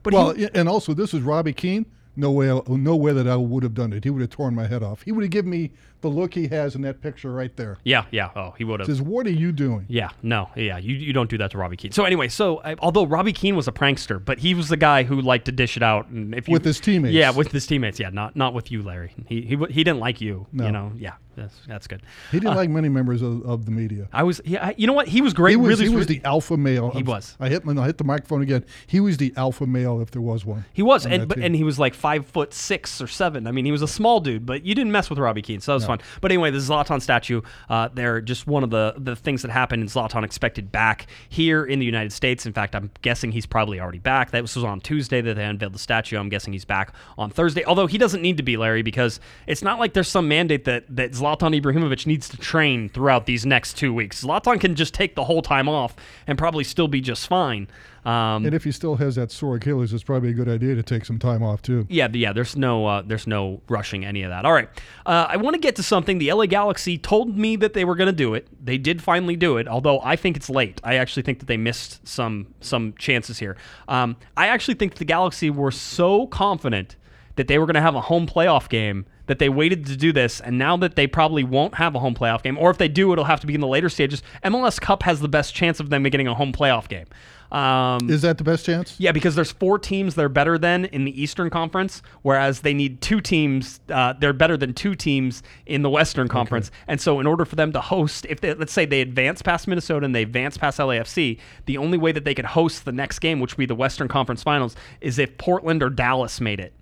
But 0.03 0.13
well, 0.13 0.33
he, 0.33 0.49
and 0.53 0.67
also 0.67 0.93
this 0.93 1.13
is 1.13 1.21
Robbie 1.21 1.53
Keane. 1.53 1.85
No 2.15 2.31
way, 2.31 2.61
no 2.67 2.95
way 2.95 3.13
that 3.13 3.27
I 3.27 3.37
would 3.37 3.63
have 3.63 3.73
done 3.73 3.93
it. 3.93 4.03
He 4.03 4.09
would 4.09 4.21
have 4.21 4.29
torn 4.31 4.53
my 4.53 4.67
head 4.67 4.83
off. 4.83 5.03
He 5.03 5.11
would 5.11 5.23
have 5.23 5.31
given 5.31 5.49
me 5.49 5.71
the 6.01 6.09
look 6.09 6.33
he 6.33 6.47
has 6.47 6.75
in 6.75 6.81
that 6.81 7.01
picture 7.01 7.31
right 7.31 7.55
there. 7.55 7.77
yeah, 7.83 8.05
yeah. 8.11 8.29
Oh, 8.35 8.53
he 8.57 8.63
would 8.63 8.79
have. 8.79 8.87
Says, 8.87 9.01
"What 9.01 9.25
are 9.27 9.31
you 9.31 9.51
doing?" 9.51 9.85
Yeah, 9.87 10.09
no, 10.21 10.49
yeah, 10.55 10.77
you, 10.77 10.95
you 10.95 11.13
don't 11.13 11.29
do 11.29 11.37
that 11.37 11.51
to 11.51 11.57
Robbie 11.57 11.77
Keane. 11.77 11.91
So 11.91 12.03
anyway, 12.03 12.27
so 12.27 12.57
uh, 12.57 12.75
although 12.79 13.05
Robbie 13.05 13.33
Keane 13.33 13.55
was 13.55 13.67
a 13.67 13.71
prankster, 13.71 14.23
but 14.23 14.39
he 14.39 14.53
was 14.53 14.69
the 14.69 14.77
guy 14.77 15.03
who 15.03 15.21
liked 15.21 15.45
to 15.45 15.51
dish 15.51 15.77
it 15.77 15.83
out 15.83 16.07
and 16.07 16.33
if 16.35 16.47
you, 16.47 16.53
With 16.53 16.65
his 16.65 16.79
teammates. 16.79 17.13
Yeah, 17.13 17.31
with 17.31 17.51
his 17.51 17.65
teammates. 17.67 17.99
Yeah, 17.99 18.09
not 18.09 18.35
not 18.35 18.53
with 18.53 18.71
you, 18.71 18.81
Larry. 18.83 19.13
He 19.27 19.41
he, 19.41 19.55
he 19.69 19.83
didn't 19.83 19.99
like 19.99 20.21
you. 20.21 20.47
No. 20.51 20.65
You 20.65 20.71
know. 20.71 20.91
Yeah, 20.97 21.13
that's 21.35 21.55
that's 21.67 21.87
good. 21.87 22.01
He 22.31 22.39
didn't 22.39 22.55
like 22.55 22.69
many 22.69 22.89
members 22.89 23.21
of, 23.21 23.43
of 23.45 23.65
the 23.65 23.71
media. 23.71 24.07
I 24.11 24.23
was. 24.23 24.41
Yeah, 24.45 24.67
I- 24.67 24.75
you 24.77 24.87
know 24.87 24.93
what? 24.93 25.07
He 25.07 25.21
was 25.21 25.33
great. 25.33 25.51
He 25.51 25.55
was, 25.57 25.79
really, 25.79 25.89
he 25.89 25.95
was 25.95 26.07
the 26.07 26.21
alpha 26.23 26.57
male. 26.57 26.89
He 26.91 27.03
was. 27.03 27.35
I 27.39 27.49
hit, 27.49 27.63
I 27.67 27.85
hit 27.85 27.97
the 27.97 28.03
microphone 28.03 28.41
again. 28.41 28.65
He 28.87 28.99
was 28.99 29.17
the 29.17 29.33
alpha 29.37 29.65
male 29.67 30.01
if 30.01 30.11
there 30.11 30.21
was 30.21 30.45
one. 30.45 30.65
He 30.73 30.81
was, 30.81 31.05
on 31.05 31.11
and 31.11 31.27
but, 31.27 31.37
and 31.37 31.55
he 31.55 31.63
was 31.63 31.77
like 31.79 31.93
five 31.93 32.25
foot 32.25 32.53
six 32.53 33.01
or 33.01 33.07
seven. 33.07 33.47
I 33.47 33.51
mean, 33.51 33.65
he 33.65 33.71
was 33.71 33.81
a 33.81 33.87
small 33.87 34.19
dude, 34.19 34.45
but 34.45 34.65
you 34.65 34.73
didn't 34.75 34.91
mess 34.91 35.09
with 35.09 35.19
Robbie 35.19 35.41
Keane, 35.41 35.61
so 35.61 35.71
that 35.71 35.75
was 35.75 35.83
fun. 35.97 36.07
But 36.21 36.31
anyway, 36.31 36.51
the 36.51 36.57
Zlatan 36.57 37.01
statue, 37.01 37.41
uh, 37.69 37.89
they're 37.93 38.21
just 38.21 38.47
one 38.47 38.63
of 38.63 38.69
the 38.69 38.93
the 38.97 39.15
things 39.15 39.41
that 39.41 39.51
happened. 39.51 39.81
And 39.81 39.89
Zlatan 39.89 40.23
expected 40.23 40.71
back 40.71 41.07
here 41.29 41.65
in 41.65 41.79
the 41.79 41.85
United 41.85 42.11
States. 42.11 42.45
In 42.45 42.53
fact, 42.53 42.75
I'm 42.75 42.91
guessing 43.01 43.31
he's 43.31 43.45
probably 43.45 43.79
already 43.79 43.99
back. 43.99 44.31
That 44.31 44.41
was 44.41 44.57
on 44.57 44.81
Tuesday 44.81 45.21
that 45.21 45.35
they 45.35 45.45
unveiled 45.45 45.73
the 45.73 45.79
statue. 45.79 46.17
I'm 46.17 46.29
guessing 46.29 46.53
he's 46.53 46.65
back 46.65 46.93
on 47.17 47.29
Thursday. 47.29 47.63
Although 47.65 47.87
he 47.87 47.97
doesn't 47.97 48.21
need 48.21 48.37
to 48.37 48.43
be, 48.43 48.57
Larry, 48.57 48.81
because 48.81 49.19
it's 49.47 49.61
not 49.61 49.79
like 49.79 49.93
there's 49.93 50.07
some 50.07 50.27
mandate 50.27 50.65
that 50.65 50.85
that 50.89 51.11
Zlatan 51.11 51.59
Ibrahimovic 51.59 52.05
needs 52.05 52.29
to 52.29 52.37
train 52.37 52.89
throughout 52.89 53.25
these 53.25 53.45
next 53.45 53.77
two 53.77 53.93
weeks. 53.93 54.23
Zlatan 54.23 54.59
can 54.59 54.75
just 54.75 54.93
take 54.93 55.15
the 55.15 55.25
whole 55.25 55.41
time 55.41 55.67
off 55.67 55.95
and 56.27 56.37
probably 56.37 56.63
still 56.63 56.87
be 56.87 57.01
just 57.01 57.27
fine. 57.27 57.67
Um, 58.03 58.45
And 58.45 58.55
if 58.55 58.63
he 58.63 58.71
still 58.71 58.95
has 58.95 59.15
that 59.15 59.31
sore 59.31 59.55
Achilles, 59.57 59.93
it's 59.93 60.03
probably 60.03 60.29
a 60.29 60.33
good 60.33 60.49
idea 60.49 60.73
to 60.75 60.81
take 60.83 61.05
some 61.05 61.19
time 61.19 61.43
off 61.43 61.61
too. 61.61 61.85
yeah, 61.89 62.07
yeah. 62.11 62.33
There's 62.33 62.55
no, 62.55 62.85
uh, 62.87 63.01
there's 63.05 63.27
no 63.27 63.61
rushing 63.69 64.03
any 64.05 64.23
of 64.23 64.29
that. 64.31 64.43
All 64.45 64.53
right, 64.53 64.69
uh, 65.05 65.27
I 65.29 65.37
want 65.37 65.53
to 65.53 65.59
get 65.59 65.75
to 65.75 65.83
something. 65.83 66.17
The 66.17 66.33
LA 66.33 66.47
Galaxy 66.47 66.97
told 66.97 67.37
me 67.37 67.55
that 67.57 67.73
they 67.73 67.85
were 67.85 67.95
going 67.95 68.07
to 68.07 68.13
do 68.13 68.33
it. 68.33 68.47
They 68.63 68.77
did 68.79 69.01
finally 69.01 69.35
do 69.35 69.57
it, 69.57 69.67
although 69.67 69.99
I 70.01 70.15
think 70.15 70.35
it's 70.35 70.49
late. 70.49 70.81
I 70.83 70.95
actually 70.95 71.23
think 71.23 71.39
that 71.39 71.45
they 71.45 71.57
missed 71.57 72.07
some 72.07 72.47
some 72.59 72.93
chances 72.97 73.37
here. 73.39 73.55
Um, 73.87 74.17
I 74.35 74.47
actually 74.47 74.75
think 74.75 74.95
the 74.95 75.05
Galaxy 75.05 75.49
were 75.49 75.71
so 75.71 76.25
confident 76.27 76.95
that 77.35 77.47
they 77.47 77.57
were 77.59 77.65
going 77.65 77.75
to 77.75 77.81
have 77.81 77.95
a 77.95 78.01
home 78.01 78.27
playoff 78.27 78.67
game 78.67 79.05
that 79.27 79.39
they 79.39 79.47
waited 79.47 79.85
to 79.85 79.95
do 79.95 80.11
this, 80.11 80.41
and 80.41 80.57
now 80.57 80.75
that 80.75 80.95
they 80.95 81.07
probably 81.07 81.43
won't 81.43 81.75
have 81.75 81.95
a 81.95 81.99
home 81.99 82.13
playoff 82.13 82.43
game, 82.43 82.57
or 82.57 82.69
if 82.69 82.77
they 82.77 82.89
do, 82.89 83.13
it'll 83.13 83.23
have 83.23 83.39
to 83.39 83.47
be 83.47 83.53
in 83.53 83.61
the 83.61 83.67
later 83.67 83.87
stages. 83.87 84.21
MLS 84.43 84.81
Cup 84.81 85.03
has 85.03 85.21
the 85.21 85.29
best 85.29 85.55
chance 85.55 85.79
of 85.79 85.89
them 85.89 86.03
getting 86.03 86.27
a 86.27 86.33
home 86.35 86.51
playoff 86.51 86.89
game. 86.89 87.05
Um, 87.51 88.09
Is 88.09 88.21
that 88.21 88.37
the 88.37 88.43
best 88.45 88.65
chance? 88.65 88.95
yeah, 88.97 89.11
because 89.11 89.35
there's 89.35 89.51
four 89.51 89.77
teams 89.77 90.15
they're 90.15 90.29
better 90.29 90.57
than 90.57 90.85
in 90.85 91.03
the 91.03 91.21
Eastern 91.21 91.49
Conference, 91.49 92.01
whereas 92.21 92.61
they 92.61 92.73
need 92.73 93.01
two 93.01 93.19
teams. 93.19 93.81
Uh, 93.89 94.13
they're 94.13 94.31
better 94.31 94.55
than 94.55 94.73
two 94.73 94.95
teams 94.95 95.43
in 95.65 95.81
the 95.81 95.89
Western 95.89 96.27
Conference, 96.29 96.71
and 96.87 97.01
so 97.01 97.19
in 97.19 97.27
order 97.27 97.43
for 97.43 97.55
them 97.57 97.73
to 97.73 97.81
host, 97.81 98.25
if 98.29 98.39
they, 98.39 98.53
let's 98.53 98.71
say 98.71 98.85
they 98.85 99.01
advance 99.01 99.41
past 99.41 99.67
Minnesota 99.67 100.05
and 100.05 100.15
they 100.15 100.23
advance 100.23 100.57
past 100.57 100.79
LAFC, 100.79 101.39
the 101.65 101.77
only 101.77 101.97
way 101.97 102.11
that 102.13 102.23
they 102.23 102.33
could 102.33 102.45
host 102.45 102.85
the 102.85 102.91
next 102.93 103.19
game, 103.19 103.39
which 103.41 103.53
would 103.53 103.61
be 103.61 103.65
the 103.65 103.75
Western 103.75 104.07
Conference 104.07 104.43
Finals, 104.43 104.75
is 105.01 105.19
if 105.19 105.37
Portland 105.37 105.83
or 105.83 105.89
Dallas 105.89 106.39
made 106.39 106.59
it, 106.61 106.73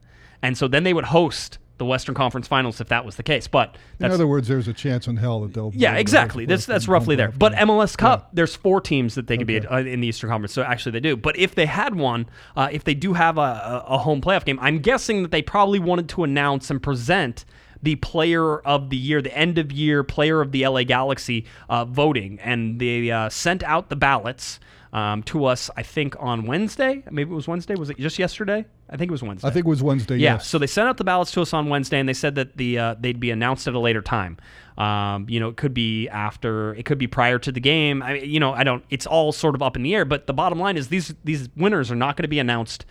and 0.44 0.56
so 0.56 0.68
then 0.68 0.84
they 0.84 0.94
would 0.94 1.06
host 1.06 1.58
the 1.80 1.86
Western 1.86 2.14
Conference 2.14 2.48
Finals 2.48 2.80
if 2.80 2.90
that 2.90 3.04
was 3.06 3.16
the 3.16 3.24
case. 3.24 3.48
But 3.48 3.76
In 4.00 4.12
other 4.12 4.28
words, 4.28 4.48
there's 4.48 4.68
a 4.68 4.74
chance 4.74 5.08
in 5.08 5.18
hell 5.18 5.42
that 5.42 5.54
they'll. 5.54 5.72
yeah, 5.74 5.96
exactly. 5.96 6.46
That's 6.46 6.66
that's 6.68 6.88
roughly 6.88 7.16
there. 7.16 7.32
But 7.36 7.54
MLS 7.54 7.98
Cup, 7.98 8.20
Yeah. 8.22 8.30
there's 8.34 8.56
four 8.56 8.80
teams 8.82 9.16
that 9.16 9.26
they 9.28 9.38
could 9.38 9.48
be 9.48 9.58
Okay. 9.58 9.68
uh, 9.68 9.80
in 9.80 10.02
the 10.02 10.08
Eastern 10.08 10.30
Conference. 10.30 10.54
So 10.54 10.62
actually, 10.62 10.92
they 10.92 11.00
do. 11.00 11.18
But 11.18 11.38
if 11.38 11.56
they 11.56 11.66
had 11.66 11.96
one, 11.96 12.28
uh, 12.56 12.70
if 12.72 12.84
they 12.84 12.94
do 12.94 13.14
have 13.14 13.38
a, 13.40 13.42
a, 13.42 13.86
a 13.96 13.98
home 13.98 14.22
playoff 14.22 14.46
game, 14.46 14.60
I'm 14.62 14.80
guessing 14.80 15.24
that 15.24 15.32
they 15.32 15.42
probably 15.42 15.80
wanted 15.80 16.08
to 16.10 16.24
announce 16.24 16.70
and 16.70 16.82
present 16.84 17.46
the 17.82 17.96
player 17.96 18.60
of 18.60 18.90
the 18.90 18.98
year, 18.98 19.22
the 19.22 19.36
end 19.38 19.58
of 19.58 19.72
year 19.72 20.04
player 20.04 20.42
of 20.42 20.52
the 20.52 20.68
LA 20.68 20.84
Galaxy 20.84 21.46
uh, 21.70 21.86
voting, 21.86 22.38
and 22.44 22.78
they 22.80 23.10
uh, 23.10 23.30
sent 23.30 23.64
out 23.64 23.90
the 23.90 23.96
ballots. 23.96 24.60
Um, 24.92 25.22
to 25.24 25.46
us, 25.46 25.70
I 25.78 25.84
think 25.84 26.16
on 26.20 26.48
Wednesday. 26.48 27.04
Maybe 27.12 27.30
it 27.32 27.36
was 27.36 27.48
Wednesday. 27.48 27.76
Was 27.76 27.92
it 27.92 27.98
just 28.00 28.18
yesterday? 28.18 28.66
I 28.90 28.98
think 28.98 29.10
it 29.10 29.12
was 29.12 29.22
Wednesday. 29.22 29.48
I 29.48 29.52
think 29.52 29.66
it 29.66 29.70
was 29.70 29.84
Wednesday. 29.84 30.18
Yeah. 30.18 30.34
Yes. 30.34 30.48
So 30.48 30.58
they 30.58 30.68
sent 30.68 30.90
out 30.90 30.98
the 30.98 31.04
ballots 31.04 31.32
to 31.32 31.42
us 31.42 31.54
on 31.54 31.70
Wednesday, 31.70 32.00
and 32.00 32.10
they 32.10 32.14
said 32.14 32.36
that 32.36 32.58
the 32.58 32.80
uh, 32.80 32.96
they'd 33.00 33.20
be 33.20 33.30
announced 33.32 33.68
at 33.68 33.76
a 33.76 33.80
later 33.80 34.02
time. 34.02 34.38
Um, 34.78 35.28
you 35.30 35.40
know, 35.40 35.50
it 35.50 35.58
could 35.58 35.74
be 35.74 36.08
after, 36.08 36.74
it 36.74 36.86
could 36.86 36.98
be 36.98 37.08
prior 37.08 37.38
to 37.38 37.52
the 37.52 37.60
game. 37.60 38.02
I, 38.02 38.16
you 38.16 38.40
know, 38.40 38.54
I 38.54 38.64
don't. 38.64 38.84
It's 38.90 39.06
all 39.06 39.32
sort 39.32 39.54
of 39.56 39.62
up 39.62 39.76
in 39.76 39.84
the 39.84 39.94
air. 39.94 40.06
But 40.06 40.26
the 40.26 40.34
bottom 40.34 40.60
line 40.60 40.78
is 40.78 40.88
these 40.88 41.14
these 41.24 41.50
winners 41.56 41.92
are 41.92 41.96
not 41.96 42.16
going 42.16 42.24
to 42.24 42.30
be 42.30 42.40
announced 42.40 42.86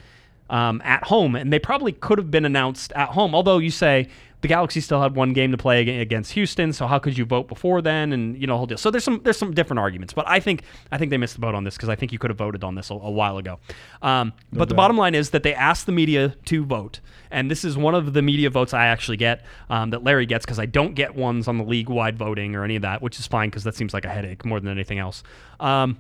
um, 0.51 0.81
at 0.85 1.05
home, 1.05 1.35
and 1.37 1.53
they 1.53 1.59
probably 1.59 1.93
could 1.93 2.19
have 2.19 2.31
been 2.31 2.45
announced 2.45 2.93
at 2.93 3.11
home. 3.11 3.35
Although 3.35 3.59
you 3.59 3.71
say 3.71 4.09
the 4.41 4.49
Galaxy 4.49 4.81
still 4.81 5.03
had 5.03 5.17
one 5.17 5.33
game 5.33 5.51
to 5.51 5.57
play 5.57 6.01
against 6.01 6.33
Houston, 6.33 6.73
so 6.73 6.87
how 6.87 6.99
could 6.99 7.19
you 7.19 7.25
vote 7.25 7.49
before 7.49 7.83
then? 7.83 8.13
And 8.13 8.41
you 8.41 8.47
know, 8.47 8.57
whole 8.57 8.67
deal. 8.67 8.79
So 8.79 8.91
there's 8.91 9.05
some 9.05 9.21
there's 9.25 9.37
some 9.37 9.53
different 9.53 9.81
arguments, 9.81 10.15
but 10.15 10.29
I 10.29 10.39
think 10.39 10.63
I 10.93 10.99
think 10.99 11.11
they 11.11 11.17
missed 11.17 11.35
the 11.35 11.41
boat 11.41 11.55
on 11.55 11.65
this 11.65 11.75
because 11.75 11.89
I 11.89 11.97
think 11.97 12.13
you 12.13 12.19
could 12.19 12.31
have 12.31 12.39
voted 12.39 12.63
on 12.63 12.75
this 12.75 12.91
a, 12.91 12.95
a 12.95 13.11
while 13.11 13.39
ago. 13.39 13.59
Um, 14.01 14.33
but 14.53 14.69
the 14.69 14.75
bottom 14.75 14.97
line 14.97 15.15
is 15.15 15.31
that 15.31 15.43
they 15.43 15.55
asked 15.55 15.87
the 15.87 15.93
media 15.93 16.37
to 16.47 16.65
vote, 16.65 17.01
and 17.31 17.51
this 17.51 17.65
is 17.65 17.77
one 17.77 17.95
of 17.95 18.13
the 18.13 18.23
media 18.23 18.49
votes 18.49 18.73
I 18.73 18.87
actually 18.87 19.17
get 19.17 19.45
um, 19.71 19.91
that 19.91 20.05
Larry 20.05 20.27
gets 20.27 20.47
because 20.47 20.59
I 20.59 20.67
don't 20.67 20.95
get 20.95 21.17
ones 21.17 21.49
on 21.49 21.59
the 21.59 21.65
league 21.65 21.89
wide 21.89 22.17
voting 22.17 22.55
or 22.55 22.65
any 22.65 22.77
of 22.77 22.83
that, 22.83 23.03
which 23.03 23.19
is 23.19 23.27
fine 23.27 23.51
because 23.51 23.65
that 23.65 23.75
seems 23.75 23.93
like 23.93 24.05
a 24.05 24.09
headache 24.09 24.45
more 24.45 24.61
than 24.61 24.71
anything 24.71 24.99
else. 24.99 25.25
Um, 25.59 25.99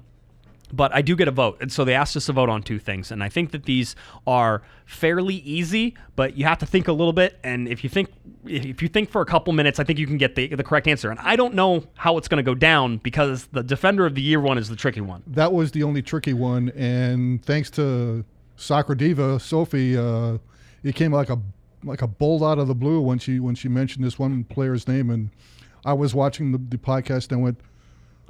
but 0.72 0.94
I 0.94 1.02
do 1.02 1.16
get 1.16 1.28
a 1.28 1.30
vote. 1.32 1.58
And 1.60 1.72
so 1.72 1.84
they 1.84 1.94
asked 1.94 2.16
us 2.16 2.26
to 2.26 2.32
vote 2.32 2.48
on 2.48 2.62
two 2.62 2.78
things. 2.78 3.10
And 3.10 3.22
I 3.22 3.28
think 3.28 3.50
that 3.52 3.64
these 3.64 3.96
are 4.26 4.62
fairly 4.84 5.36
easy, 5.36 5.94
but 6.16 6.36
you 6.36 6.44
have 6.44 6.58
to 6.58 6.66
think 6.66 6.88
a 6.88 6.92
little 6.92 7.12
bit. 7.12 7.38
And 7.42 7.68
if 7.68 7.82
you 7.84 7.90
think 7.90 8.10
if 8.44 8.80
you 8.80 8.88
think 8.88 9.10
for 9.10 9.20
a 9.20 9.26
couple 9.26 9.52
minutes, 9.52 9.78
I 9.78 9.84
think 9.84 9.98
you 9.98 10.06
can 10.06 10.16
get 10.16 10.34
the, 10.34 10.48
the 10.48 10.64
correct 10.64 10.88
answer. 10.88 11.10
And 11.10 11.20
I 11.20 11.36
don't 11.36 11.54
know 11.54 11.84
how 11.96 12.16
it's 12.16 12.28
going 12.28 12.42
to 12.42 12.48
go 12.48 12.54
down 12.54 12.98
because 12.98 13.46
the 13.46 13.62
defender 13.62 14.06
of 14.06 14.14
the 14.14 14.22
year 14.22 14.40
one 14.40 14.58
is 14.58 14.68
the 14.68 14.76
tricky 14.76 15.00
one. 15.00 15.22
that 15.26 15.52
was 15.52 15.72
the 15.72 15.82
only 15.82 16.02
tricky 16.02 16.32
one, 16.32 16.70
and 16.70 17.44
thanks 17.44 17.70
to 17.70 18.24
soccer 18.56 18.94
diva 18.94 19.38
Sophie, 19.38 19.96
uh, 19.96 20.38
it 20.82 20.94
came 20.94 21.12
like 21.12 21.30
a 21.30 21.38
like 21.84 22.02
a 22.02 22.06
bolt 22.06 22.42
out 22.42 22.58
of 22.58 22.66
the 22.68 22.74
blue 22.74 23.00
when 23.00 23.18
she 23.18 23.38
when 23.38 23.54
she 23.54 23.68
mentioned 23.68 24.04
this 24.04 24.18
one 24.18 24.44
player's 24.44 24.88
name, 24.88 25.10
and 25.10 25.30
I 25.84 25.92
was 25.92 26.14
watching 26.14 26.52
the, 26.52 26.58
the 26.58 26.78
podcast 26.78 27.30
and 27.30 27.42
went, 27.42 27.60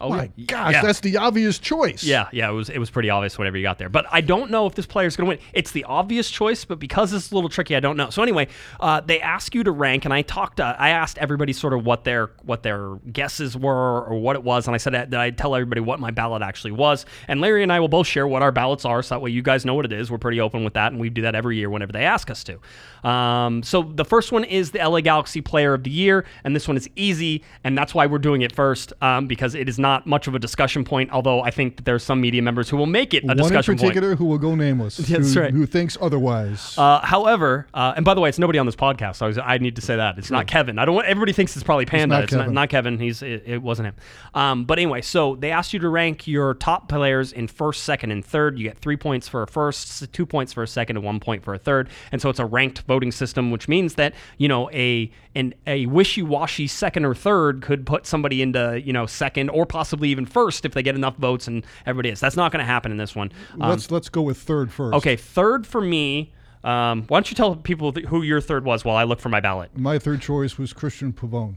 Oh, 0.00 0.10
My 0.10 0.30
yeah. 0.36 0.44
gosh, 0.46 0.72
Yeah. 0.74 0.82
that's 0.82 1.00
the 1.00 1.16
obvious 1.16 1.58
choice. 1.58 2.04
Yeah, 2.04 2.28
yeah, 2.32 2.48
it 2.48 2.52
was 2.52 2.68
it 2.70 2.78
was 2.78 2.88
pretty 2.90 3.10
obvious 3.10 3.36
whenever 3.36 3.56
you 3.56 3.62
got 3.64 3.78
there. 3.78 3.88
But 3.88 4.06
I 4.10 4.20
don't 4.20 4.50
know 4.50 4.66
if 4.66 4.74
this 4.74 4.86
player 4.86 5.06
is 5.08 5.16
going 5.16 5.26
to 5.26 5.28
win. 5.36 5.38
It's 5.52 5.72
the 5.72 5.84
obvious 5.84 6.30
choice, 6.30 6.64
but 6.64 6.78
because 6.78 7.12
it's 7.12 7.32
a 7.32 7.34
little 7.34 7.50
tricky, 7.50 7.74
I 7.74 7.80
don't 7.80 7.96
know. 7.96 8.10
So 8.10 8.22
anyway, 8.22 8.46
uh, 8.78 9.00
they 9.00 9.20
ask 9.20 9.54
you 9.54 9.64
to 9.64 9.70
rank, 9.72 10.04
and 10.04 10.14
I 10.14 10.22
talked. 10.22 10.60
Uh, 10.60 10.76
I 10.78 10.90
asked 10.90 11.18
everybody 11.18 11.52
sort 11.52 11.72
of 11.72 11.84
what 11.84 12.04
their 12.04 12.30
what 12.44 12.62
their 12.62 12.96
guesses 13.12 13.56
were 13.56 14.04
or 14.04 14.20
what 14.20 14.36
it 14.36 14.44
was, 14.44 14.66
and 14.68 14.74
I 14.74 14.78
said 14.78 14.92
that 14.92 15.14
I'd 15.14 15.36
tell 15.36 15.54
everybody 15.54 15.80
what 15.80 15.98
my 15.98 16.10
ballot 16.12 16.42
actually 16.42 16.72
was. 16.72 17.04
And 17.26 17.40
Larry 17.40 17.64
and 17.64 17.72
I 17.72 17.80
will 17.80 17.88
both 17.88 18.06
share 18.06 18.26
what 18.28 18.42
our 18.42 18.52
ballots 18.52 18.84
are, 18.84 19.02
so 19.02 19.16
that 19.16 19.20
way 19.20 19.30
you 19.30 19.42
guys 19.42 19.64
know 19.64 19.74
what 19.74 19.84
it 19.84 19.92
is. 19.92 20.10
We're 20.12 20.18
pretty 20.18 20.40
open 20.40 20.62
with 20.62 20.74
that, 20.74 20.92
and 20.92 21.00
we 21.00 21.10
do 21.10 21.22
that 21.22 21.34
every 21.34 21.56
year 21.56 21.70
whenever 21.70 21.92
they 21.92 22.04
ask 22.04 22.30
us 22.30 22.44
to. 22.44 22.60
Um, 23.08 23.62
so 23.62 23.82
the 23.82 24.04
first 24.04 24.32
one 24.32 24.44
is 24.44 24.70
the 24.70 24.78
LA 24.78 25.00
Galaxy 25.00 25.40
Player 25.40 25.74
of 25.74 25.82
the 25.82 25.90
Year, 25.90 26.24
and 26.44 26.54
this 26.54 26.68
one 26.68 26.76
is 26.76 26.88
easy, 26.94 27.42
and 27.64 27.76
that's 27.76 27.94
why 27.94 28.06
we're 28.06 28.18
doing 28.18 28.42
it 28.42 28.54
first 28.54 28.92
um, 29.00 29.26
because 29.26 29.54
it 29.54 29.68
is 29.68 29.78
not 29.78 29.87
much 30.04 30.26
of 30.28 30.34
a 30.34 30.38
discussion 30.38 30.84
point. 30.84 31.10
Although 31.10 31.42
I 31.42 31.50
think 31.50 31.76
that 31.76 31.84
there's 31.84 32.02
some 32.02 32.20
media 32.20 32.42
members 32.42 32.68
who 32.68 32.76
will 32.76 32.86
make 32.86 33.14
it 33.14 33.24
a 33.24 33.26
One 33.26 33.38
in 33.38 33.42
discussion 33.42 33.72
point. 33.76 33.80
particular 33.88 34.14
who 34.16 34.24
will 34.26 34.38
go 34.38 34.54
nameless. 34.54 34.96
That's 35.08 35.34
who, 35.34 35.40
right. 35.40 35.52
Who 35.52 35.66
thinks 35.66 35.96
otherwise. 36.00 36.76
Uh, 36.78 37.00
however, 37.04 37.66
uh, 37.74 37.94
and 37.96 38.04
by 38.04 38.14
the 38.14 38.20
way, 38.20 38.28
it's 38.28 38.38
nobody 38.38 38.58
on 38.58 38.66
this 38.66 38.76
podcast. 38.76 39.16
So 39.16 39.26
I, 39.26 39.28
was, 39.28 39.38
I 39.38 39.58
need 39.58 39.76
to 39.76 39.82
say 39.82 39.96
that 39.96 40.18
it's 40.18 40.30
not 40.30 40.46
Kevin. 40.46 40.78
I 40.78 40.84
don't 40.84 40.94
want 40.94 41.06
everybody 41.08 41.32
thinks 41.32 41.56
it's 41.56 41.64
probably 41.64 41.86
Panda. 41.86 42.14
not 42.16 42.24
It's, 42.24 42.32
not, 42.32 42.40
Kevin. 42.40 42.54
not 42.54 42.68
Kevin. 42.68 42.98
He's 42.98 43.22
it, 43.22 43.42
it 43.46 43.62
wasn't 43.62 43.88
him. 43.88 43.94
Um, 44.34 44.64
but 44.64 44.78
anyway, 44.78 45.00
so 45.02 45.36
they 45.36 45.50
asked 45.50 45.72
you 45.72 45.78
to 45.80 45.88
rank 45.88 46.26
your 46.26 46.54
top 46.54 46.88
players 46.88 47.32
in 47.32 47.48
first, 47.48 47.84
second, 47.84 48.10
and 48.10 48.24
third. 48.24 48.58
You 48.58 48.64
get 48.64 48.78
three 48.78 48.96
points 48.96 49.28
for 49.28 49.42
a 49.42 49.46
first, 49.46 50.12
two 50.12 50.26
points 50.26 50.52
for 50.52 50.62
a 50.62 50.68
second, 50.68 50.96
and 50.96 51.04
one 51.04 51.20
point 51.20 51.44
for 51.44 51.54
a 51.54 51.58
third. 51.58 51.88
And 52.12 52.20
so 52.20 52.28
it's 52.30 52.38
a 52.38 52.46
ranked 52.46 52.82
voting 52.82 53.12
system, 53.12 53.50
which 53.50 53.68
means 53.68 53.94
that 53.94 54.14
you 54.36 54.48
know 54.48 54.70
a 54.70 55.10
an, 55.34 55.54
a 55.66 55.86
wishy-washy 55.86 56.66
second 56.66 57.04
or 57.04 57.14
third 57.14 57.62
could 57.62 57.86
put 57.86 58.06
somebody 58.06 58.42
into 58.42 58.80
you 58.84 58.92
know 58.92 59.06
second 59.06 59.50
or 59.50 59.66
possibly 59.66 59.77
even 60.02 60.26
first 60.26 60.64
if 60.64 60.72
they 60.72 60.82
get 60.82 60.94
enough 60.94 61.16
votes 61.16 61.46
and 61.48 61.64
everybody 61.86 62.10
is. 62.10 62.20
That's 62.20 62.36
not 62.36 62.52
going 62.52 62.60
to 62.60 62.66
happen 62.66 62.92
in 62.92 62.98
this 62.98 63.14
one. 63.14 63.32
Um, 63.60 63.70
let's 63.70 63.90
let's 63.90 64.08
go 64.08 64.22
with 64.22 64.38
third 64.38 64.72
first. 64.72 64.94
Okay, 64.96 65.16
third 65.16 65.66
for 65.66 65.80
me. 65.80 66.32
Um, 66.64 67.04
why 67.08 67.18
don't 67.18 67.30
you 67.30 67.36
tell 67.36 67.56
people 67.56 67.92
th- 67.92 68.06
who 68.06 68.22
your 68.22 68.40
third 68.40 68.64
was 68.64 68.84
while 68.84 68.96
I 68.96 69.04
look 69.04 69.20
for 69.20 69.28
my 69.28 69.40
ballot? 69.40 69.70
My 69.76 69.98
third 69.98 70.20
choice 70.20 70.58
was 70.58 70.72
Cristian 70.72 71.12
Pavón. 71.12 71.54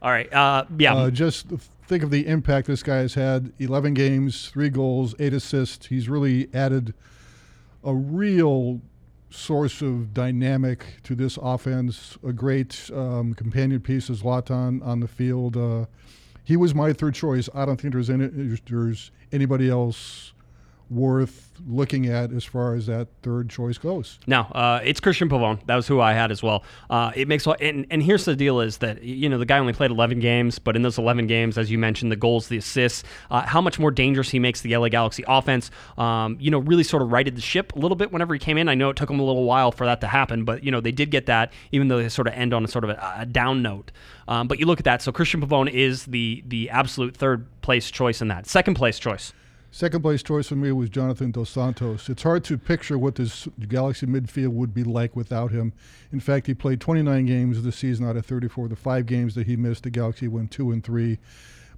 All 0.00 0.10
right. 0.10 0.32
Uh, 0.32 0.64
yeah. 0.78 0.94
Uh, 0.94 1.10
just 1.10 1.48
think 1.86 2.02
of 2.02 2.10
the 2.10 2.26
impact 2.26 2.68
this 2.68 2.82
guy 2.82 2.98
has 2.98 3.14
had 3.14 3.52
11 3.58 3.94
games, 3.94 4.48
three 4.50 4.68
goals, 4.68 5.14
eight 5.18 5.32
assists. 5.32 5.86
He's 5.86 6.08
really 6.08 6.48
added 6.54 6.94
a 7.82 7.94
real 7.94 8.80
source 9.30 9.82
of 9.82 10.14
dynamic 10.14 11.02
to 11.04 11.14
this 11.14 11.38
offense, 11.40 12.16
a 12.26 12.32
great 12.32 12.90
um, 12.94 13.34
companion 13.34 13.80
piece 13.80 14.08
is 14.10 14.22
Zlatan 14.22 14.84
on 14.84 15.00
the 15.00 15.08
field. 15.08 15.56
Uh, 15.56 15.86
he 16.46 16.56
was 16.56 16.74
my 16.74 16.92
third 16.92 17.14
choice. 17.14 17.48
I 17.54 17.64
don't 17.64 17.78
think 17.80 17.92
there's, 17.92 18.08
any, 18.08 18.28
there's 18.68 19.10
anybody 19.32 19.68
else 19.68 20.32
worth 20.90 21.50
looking 21.66 22.06
at 22.06 22.32
as 22.32 22.44
far 22.44 22.74
as 22.74 22.86
that 22.86 23.08
third 23.22 23.50
choice 23.50 23.78
goes. 23.78 24.18
No, 24.26 24.42
uh, 24.42 24.80
it's 24.84 25.00
Cristian 25.00 25.28
Pavón. 25.28 25.64
That 25.66 25.76
was 25.76 25.86
who 25.86 26.00
I 26.00 26.12
had 26.12 26.30
as 26.30 26.42
well. 26.42 26.62
Uh, 26.90 27.12
it 27.14 27.28
makes 27.28 27.46
and 27.60 27.86
and 27.90 28.02
here's 28.02 28.24
the 28.24 28.36
deal: 28.36 28.60
is 28.60 28.78
that 28.78 29.02
you 29.02 29.28
know 29.28 29.38
the 29.38 29.46
guy 29.46 29.58
only 29.58 29.72
played 29.72 29.90
11 29.90 30.20
games, 30.20 30.58
but 30.58 30.76
in 30.76 30.82
those 30.82 30.98
11 30.98 31.26
games, 31.26 31.58
as 31.58 31.70
you 31.70 31.78
mentioned, 31.78 32.12
the 32.12 32.16
goals, 32.16 32.48
the 32.48 32.58
assists, 32.58 33.04
uh, 33.30 33.42
how 33.42 33.60
much 33.60 33.78
more 33.78 33.90
dangerous 33.90 34.30
he 34.30 34.38
makes 34.38 34.60
the 34.60 34.76
LA 34.76 34.88
Galaxy 34.88 35.24
offense. 35.26 35.70
Um, 35.98 36.36
you 36.40 36.50
know, 36.50 36.58
really 36.58 36.84
sort 36.84 37.02
of 37.02 37.10
righted 37.10 37.36
the 37.36 37.40
ship 37.40 37.74
a 37.74 37.78
little 37.78 37.96
bit 37.96 38.12
whenever 38.12 38.34
he 38.34 38.38
came 38.38 38.58
in. 38.58 38.68
I 38.68 38.74
know 38.74 38.90
it 38.90 38.96
took 38.96 39.10
him 39.10 39.20
a 39.20 39.24
little 39.24 39.44
while 39.44 39.72
for 39.72 39.86
that 39.86 40.00
to 40.02 40.06
happen, 40.06 40.44
but 40.44 40.62
you 40.62 40.70
know 40.70 40.80
they 40.80 40.92
did 40.92 41.10
get 41.10 41.26
that, 41.26 41.52
even 41.72 41.88
though 41.88 41.98
they 41.98 42.08
sort 42.08 42.28
of 42.28 42.34
end 42.34 42.54
on 42.54 42.64
a 42.64 42.68
sort 42.68 42.84
of 42.84 42.90
a, 42.90 43.14
a 43.18 43.26
down 43.26 43.62
note. 43.62 43.92
Um, 44.28 44.48
but 44.48 44.58
you 44.58 44.66
look 44.66 44.78
at 44.78 44.84
that. 44.84 45.02
So 45.02 45.12
Cristian 45.12 45.42
Pavón 45.42 45.70
is 45.70 46.04
the 46.06 46.42
the 46.46 46.70
absolute 46.70 47.16
third 47.16 47.46
place 47.60 47.90
choice 47.90 48.20
in 48.20 48.28
that. 48.28 48.46
Second 48.46 48.74
place 48.74 48.98
choice. 48.98 49.32
Second 49.70 50.00
place 50.00 50.22
choice 50.22 50.48
for 50.48 50.56
me 50.56 50.72
was 50.72 50.88
Jonathan 50.88 51.30
Dos 51.30 51.50
Santos. 51.50 52.08
It's 52.08 52.22
hard 52.22 52.44
to 52.44 52.56
picture 52.56 52.98
what 52.98 53.16
this 53.16 53.46
Galaxy 53.68 54.06
midfield 54.06 54.52
would 54.52 54.72
be 54.72 54.84
like 54.84 55.14
without 55.14 55.50
him. 55.50 55.74
In 56.12 56.20
fact, 56.20 56.46
he 56.46 56.54
played 56.54 56.80
29 56.80 57.26
games 57.26 57.62
this 57.62 57.76
season 57.76 58.08
out 58.08 58.16
of 58.16 58.24
34. 58.24 58.68
The 58.68 58.76
five 58.76 59.04
games 59.06 59.34
that 59.34 59.46
he 59.46 59.56
missed, 59.56 59.82
the 59.82 59.90
Galaxy 59.90 60.28
went 60.28 60.50
two 60.50 60.70
and 60.70 60.82
three. 60.82 61.18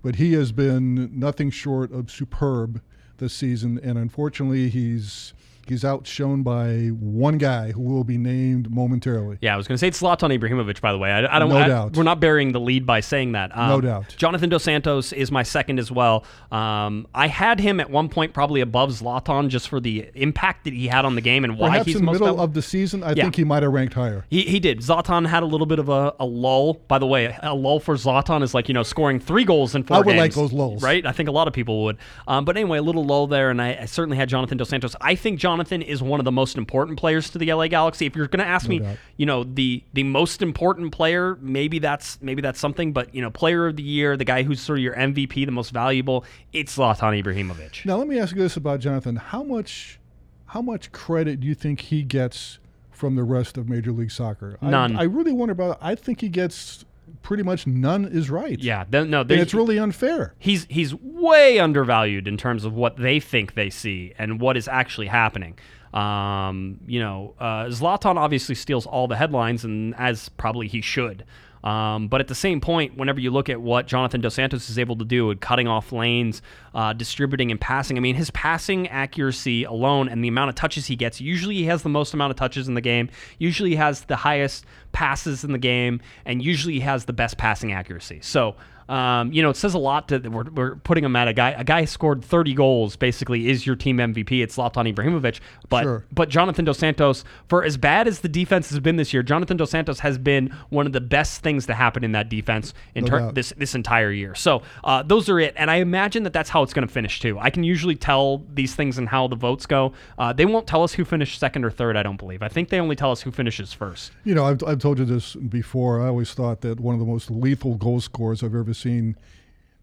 But 0.00 0.16
he 0.16 0.34
has 0.34 0.52
been 0.52 1.18
nothing 1.18 1.50
short 1.50 1.92
of 1.92 2.10
superb 2.10 2.80
this 3.16 3.34
season, 3.34 3.80
and 3.82 3.98
unfortunately, 3.98 4.68
he's 4.68 5.34
he's 5.68 5.84
outshone 5.84 6.42
by 6.42 6.88
one 6.98 7.38
guy 7.38 7.72
who 7.72 7.82
will 7.82 8.04
be 8.04 8.18
named 8.18 8.70
momentarily. 8.70 9.38
Yeah, 9.40 9.54
I 9.54 9.56
was 9.56 9.66
going 9.68 9.74
to 9.74 9.78
say 9.78 9.88
it's 9.88 10.00
Zlatan 10.00 10.36
Ibrahimovic. 10.38 10.80
By 10.80 10.92
the 10.92 10.98
way, 10.98 11.10
I, 11.10 11.36
I 11.36 11.38
don't. 11.38 11.48
No 11.50 11.56
I- 11.58 11.68
doubt. 11.68 11.96
We're 11.96 12.02
not 12.02 12.20
burying 12.20 12.52
the 12.52 12.60
lead 12.60 12.86
by 12.86 13.00
saying 13.00 13.32
that. 13.32 13.56
Um, 13.56 13.68
No 13.68 13.80
doubt. 13.80 14.14
Jonathan 14.16 14.48
Dos 14.50 14.62
Santos 14.64 15.12
is 15.12 15.30
my 15.32 15.42
second 15.42 15.78
as 15.78 15.90
well. 15.90 16.24
Um, 16.50 17.06
I 17.14 17.26
had 17.28 17.60
him 17.60 17.80
at 17.80 17.90
one 17.90 18.08
point 18.08 18.32
probably 18.32 18.60
above 18.60 18.90
Zlatan 18.90 19.48
just 19.48 19.68
for 19.68 19.80
the 19.80 20.08
impact 20.14 20.64
that 20.64 20.72
he 20.72 20.86
had 20.88 21.04
on 21.04 21.14
the 21.14 21.20
game 21.20 21.44
and 21.44 21.58
why 21.58 21.68
Perhaps 21.70 21.86
he's 21.86 21.96
in 21.96 22.02
the 22.02 22.06
most 22.06 22.20
middle 22.20 22.40
of 22.40 22.54
the 22.54 22.62
season, 22.62 23.02
I 23.02 23.12
Yeah. 23.12 23.24
think 23.24 23.36
he 23.36 23.44
might 23.44 23.62
have 23.62 23.72
ranked 23.72 23.94
higher. 23.94 24.24
He, 24.30 24.42
he 24.42 24.60
did. 24.60 24.80
Zlatan 24.80 25.26
had 25.26 25.42
a 25.42 25.46
little 25.46 25.66
bit 25.66 25.78
of 25.78 25.88
a, 25.88 26.14
a 26.20 26.24
lull. 26.26 26.74
By 26.88 26.98
the 26.98 27.06
way, 27.06 27.36
a 27.42 27.54
lull 27.54 27.80
for 27.80 27.94
Zlatan 27.94 28.42
is 28.42 28.54
like, 28.54 28.68
you 28.68 28.74
know, 28.74 28.82
scoring 28.82 29.20
three 29.20 29.44
goals 29.44 29.74
in 29.74 29.82
four 29.84 29.98
I 29.98 30.00
would 30.00 30.16
like 30.16 30.34
those 30.34 30.52
lulls. 30.52 30.82
Right? 30.82 31.04
I 31.04 31.12
think 31.12 31.28
a 31.28 31.32
lot 31.32 31.48
of 31.48 31.54
people 31.54 31.84
would. 31.84 31.98
Um, 32.26 32.44
but 32.44 32.56
anyway, 32.56 32.78
a 32.78 32.82
little 32.82 33.04
lull 33.04 33.26
there, 33.26 33.50
and 33.50 33.60
I, 33.60 33.78
I 33.82 33.84
certainly 33.84 34.16
had 34.16 34.28
Jonathan 34.28 34.56
Dos 34.58 34.68
Santos. 34.68 34.94
I 35.00 35.14
think 35.14 35.38
Jonathan 35.58 35.82
is 35.82 36.00
one 36.00 36.20
of 36.20 36.24
the 36.24 36.30
most 36.32 36.56
important 36.56 36.98
players 36.98 37.30
to 37.30 37.38
the 37.38 37.52
LA 37.52 37.66
Galaxy. 37.66 38.06
If 38.06 38.14
you're 38.14 38.28
going 38.28 38.44
to 38.44 38.48
ask 38.48 38.68
me, 38.68 38.78
doubt. 38.78 38.96
you 39.16 39.26
know, 39.26 39.42
the 39.42 39.82
the 39.92 40.04
most 40.04 40.40
important 40.40 40.92
player, 40.92 41.36
maybe 41.40 41.80
that's 41.80 42.16
maybe 42.22 42.40
that's 42.40 42.60
something, 42.60 42.92
but 42.92 43.12
you 43.12 43.20
know, 43.20 43.30
player 43.30 43.66
of 43.66 43.74
the 43.74 43.82
year, 43.82 44.16
the 44.16 44.24
guy 44.24 44.44
who's 44.44 44.60
sort 44.60 44.78
of 44.78 44.84
your 44.84 44.94
MVP, 44.94 45.44
the 45.44 45.50
most 45.50 45.70
valuable, 45.70 46.24
it's 46.52 46.76
Zlatan 46.76 47.20
Ibrahimovic. 47.20 47.84
Now, 47.84 47.96
let 47.96 48.06
me 48.06 48.20
ask 48.20 48.36
you 48.36 48.42
this 48.42 48.56
about 48.56 48.78
Jonathan: 48.78 49.16
How 49.16 49.42
much, 49.42 49.98
how 50.46 50.62
much 50.62 50.92
credit 50.92 51.40
do 51.40 51.48
you 51.48 51.56
think 51.56 51.80
he 51.80 52.04
gets 52.04 52.60
from 52.92 53.16
the 53.16 53.24
rest 53.24 53.58
of 53.58 53.68
Major 53.68 53.90
League 53.90 54.12
Soccer? 54.12 54.58
I- 54.62 54.70
None. 54.70 54.96
I, 54.96 55.02
really 55.04 55.32
wonder 55.32 55.52
about. 55.52 55.78
I 55.80 55.96
think 55.96 56.20
he 56.20 56.28
gets 56.28 56.84
pretty 57.22 57.42
much 57.42 57.66
none 57.66 58.04
is 58.04 58.30
right. 58.30 58.58
Yeah, 58.58 58.84
th- 58.84 59.06
no, 59.08 59.20
and 59.20 59.30
it's 59.30 59.54
really 59.54 59.78
unfair. 59.78 60.34
he's 60.38 60.66
he's 60.68 60.94
way 60.94 61.58
undervalued 61.58 62.26
in 62.28 62.36
terms 62.36 62.64
of 62.64 62.72
what 62.74 62.96
they 62.96 63.20
think 63.20 63.54
they 63.54 63.70
see 63.70 64.12
and 64.18 64.40
what 64.40 64.56
is 64.56 64.68
actually 64.68 65.06
happening. 65.08 65.58
Um, 65.94 66.80
you 66.86 67.00
know, 67.00 67.34
uh, 67.38 67.64
Zlatan 67.66 68.16
obviously 68.16 68.54
steals 68.54 68.86
all 68.86 69.08
the 69.08 69.16
headlines, 69.16 69.64
and 69.64 69.94
as 69.96 70.28
probably 70.30 70.68
he 70.68 70.80
should. 70.80 71.24
Um, 71.64 72.08
but 72.08 72.20
at 72.20 72.28
the 72.28 72.34
same 72.34 72.60
point, 72.60 72.96
whenever 72.96 73.20
you 73.20 73.30
look 73.30 73.48
at 73.48 73.60
what 73.60 73.86
Jonathan 73.86 74.20
Dos 74.20 74.34
Santos 74.34 74.70
is 74.70 74.78
able 74.78 74.96
to 74.96 75.04
do 75.04 75.30
at 75.30 75.40
cutting 75.40 75.68
off 75.68 75.92
lanes, 75.92 76.42
uh, 76.74 76.92
distributing 76.92 77.50
and 77.50 77.60
passing, 77.60 77.96
I 77.96 78.00
mean, 78.00 78.14
his 78.14 78.30
passing 78.30 78.88
accuracy 78.88 79.64
alone 79.64 80.08
and 80.08 80.22
the 80.22 80.28
amount 80.28 80.50
of 80.50 80.54
touches 80.54 80.86
he 80.86 80.96
gets, 80.96 81.20
usually 81.20 81.56
he 81.56 81.64
has 81.64 81.82
the 81.82 81.88
most 81.88 82.14
amount 82.14 82.30
of 82.30 82.36
touches 82.36 82.68
in 82.68 82.74
the 82.74 82.80
game, 82.80 83.08
usually 83.38 83.70
he 83.70 83.76
has 83.76 84.02
the 84.02 84.16
highest 84.16 84.64
passes 84.92 85.44
in 85.44 85.52
the 85.52 85.58
game, 85.58 86.00
and 86.24 86.42
usually 86.42 86.74
he 86.74 86.80
has 86.80 87.04
the 87.04 87.12
best 87.12 87.36
passing 87.38 87.72
accuracy. 87.72 88.20
So, 88.22 88.56
um, 88.88 89.32
you 89.32 89.42
know, 89.42 89.50
it 89.50 89.56
says 89.56 89.74
a 89.74 89.78
lot 89.78 90.08
that 90.08 90.26
we're, 90.30 90.44
we're 90.50 90.76
putting 90.76 91.04
him 91.04 91.14
at 91.16 91.28
a 91.28 91.32
guy. 91.32 91.50
A 91.50 91.64
guy 91.64 91.80
who 91.82 91.86
scored 91.86 92.24
30 92.24 92.54
goals 92.54 92.96
basically 92.96 93.48
is 93.48 93.66
your 93.66 93.76
team 93.76 93.98
MVP. 93.98 94.42
It's 94.42 94.56
Zlatan 94.56 94.92
Ibrahimovic. 94.92 95.40
But 95.68 95.82
Sure. 95.82 96.04
but 96.12 96.28
Jonathan 96.28 96.64
Dos 96.64 96.78
Santos, 96.78 97.24
for 97.48 97.62
as 97.64 97.76
bad 97.76 98.08
as 98.08 98.20
the 98.20 98.28
defense 98.28 98.70
has 98.70 98.80
been 98.80 98.96
this 98.96 99.12
year, 99.12 99.22
Jonathan 99.22 99.56
Dos 99.56 99.70
Santos 99.70 100.00
has 100.00 100.18
been 100.18 100.54
one 100.70 100.86
of 100.86 100.92
the 100.92 101.00
best 101.00 101.42
things 101.42 101.66
to 101.66 101.74
happen 101.74 102.04
in 102.04 102.12
that 102.12 102.28
defense 102.28 102.74
in 102.94 103.04
No 103.04 103.10
ter- 103.10 103.32
this 103.32 103.52
this 103.56 103.74
entire 103.74 104.10
year. 104.10 104.34
So 104.34 104.62
uh, 104.84 105.02
those 105.02 105.28
are 105.28 105.38
it, 105.38 105.54
and 105.56 105.70
I 105.70 105.76
imagine 105.76 106.22
that 106.22 106.32
that's 106.32 106.50
how 106.50 106.62
it's 106.62 106.72
going 106.72 106.86
to 106.86 106.92
finish 106.92 107.20
too. 107.20 107.38
I 107.38 107.50
can 107.50 107.64
usually 107.64 107.96
tell 107.96 108.44
these 108.54 108.74
things 108.74 108.98
and 108.98 109.08
how 109.08 109.28
the 109.28 109.36
votes 109.36 109.66
go. 109.66 109.92
Uh, 110.18 110.32
they 110.32 110.46
won't 110.46 110.66
tell 110.66 110.82
us 110.82 110.92
who 110.94 111.04
finished 111.04 111.38
second 111.38 111.64
or 111.64 111.70
third. 111.70 111.96
I 111.96 112.02
don't 112.02 112.16
believe. 112.16 112.42
I 112.42 112.48
think 112.48 112.68
they 112.70 112.80
only 112.80 112.96
tell 112.96 113.12
us 113.12 113.20
who 113.20 113.30
finishes 113.30 113.72
first. 113.72 114.12
You 114.24 114.34
know, 114.34 114.44
I've, 114.44 114.62
I've 114.64 114.78
told 114.78 114.98
you 114.98 115.04
this 115.04 115.34
before. 115.34 116.00
I 116.00 116.06
always 116.08 116.32
thought 116.32 116.62
that 116.62 116.80
one 116.80 116.94
of 116.94 117.00
the 117.00 117.06
most 117.06 117.30
lethal 117.30 117.74
goal 117.74 118.00
scorers 118.00 118.42
I've 118.42 118.54
ever 118.54 118.74
seen, 118.78 119.16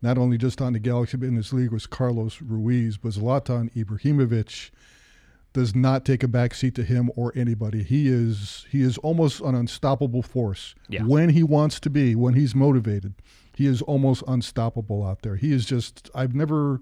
not 0.02 0.18
only 0.18 0.38
just 0.38 0.62
on 0.62 0.74
the 0.74 0.80
Galaxy 0.80 1.18
but 1.18 1.28
in 1.28 1.36
this 1.36 1.54
league, 1.54 1.72
was 1.72 1.86
Carlos 1.86 2.42
Ruiz. 2.42 2.98
But 2.98 3.12
Zlatan 3.14 3.72
Ibrahimovic 3.76 4.72
does 5.54 5.74
not 5.76 6.04
take 6.04 6.22
a 6.22 6.28
back 6.28 6.54
seat 6.54 6.76
to 6.76 6.84
him 6.84 7.10
or 7.16 7.32
anybody. 7.36 7.82
He 7.84 8.08
is 8.10 8.66
he 8.72 8.82
is 8.82 8.98
almost 9.00 9.40
an 9.42 9.56
unstoppable 9.56 10.22
force 10.22 10.76
Yeah. 10.90 11.04
when 11.04 11.30
he 11.30 11.44
wants 11.44 11.80
to 11.82 11.90
be, 11.90 12.14
when 12.16 12.34
he's 12.34 12.54
motivated. 12.56 13.14
He 13.56 13.66
is 13.68 13.82
almost 13.84 14.22
unstoppable 14.28 15.06
out 15.06 15.22
there. 15.22 15.38
He 15.38 15.54
is 15.54 15.66
just 15.66 16.10
I've 16.14 16.36
never 16.36 16.82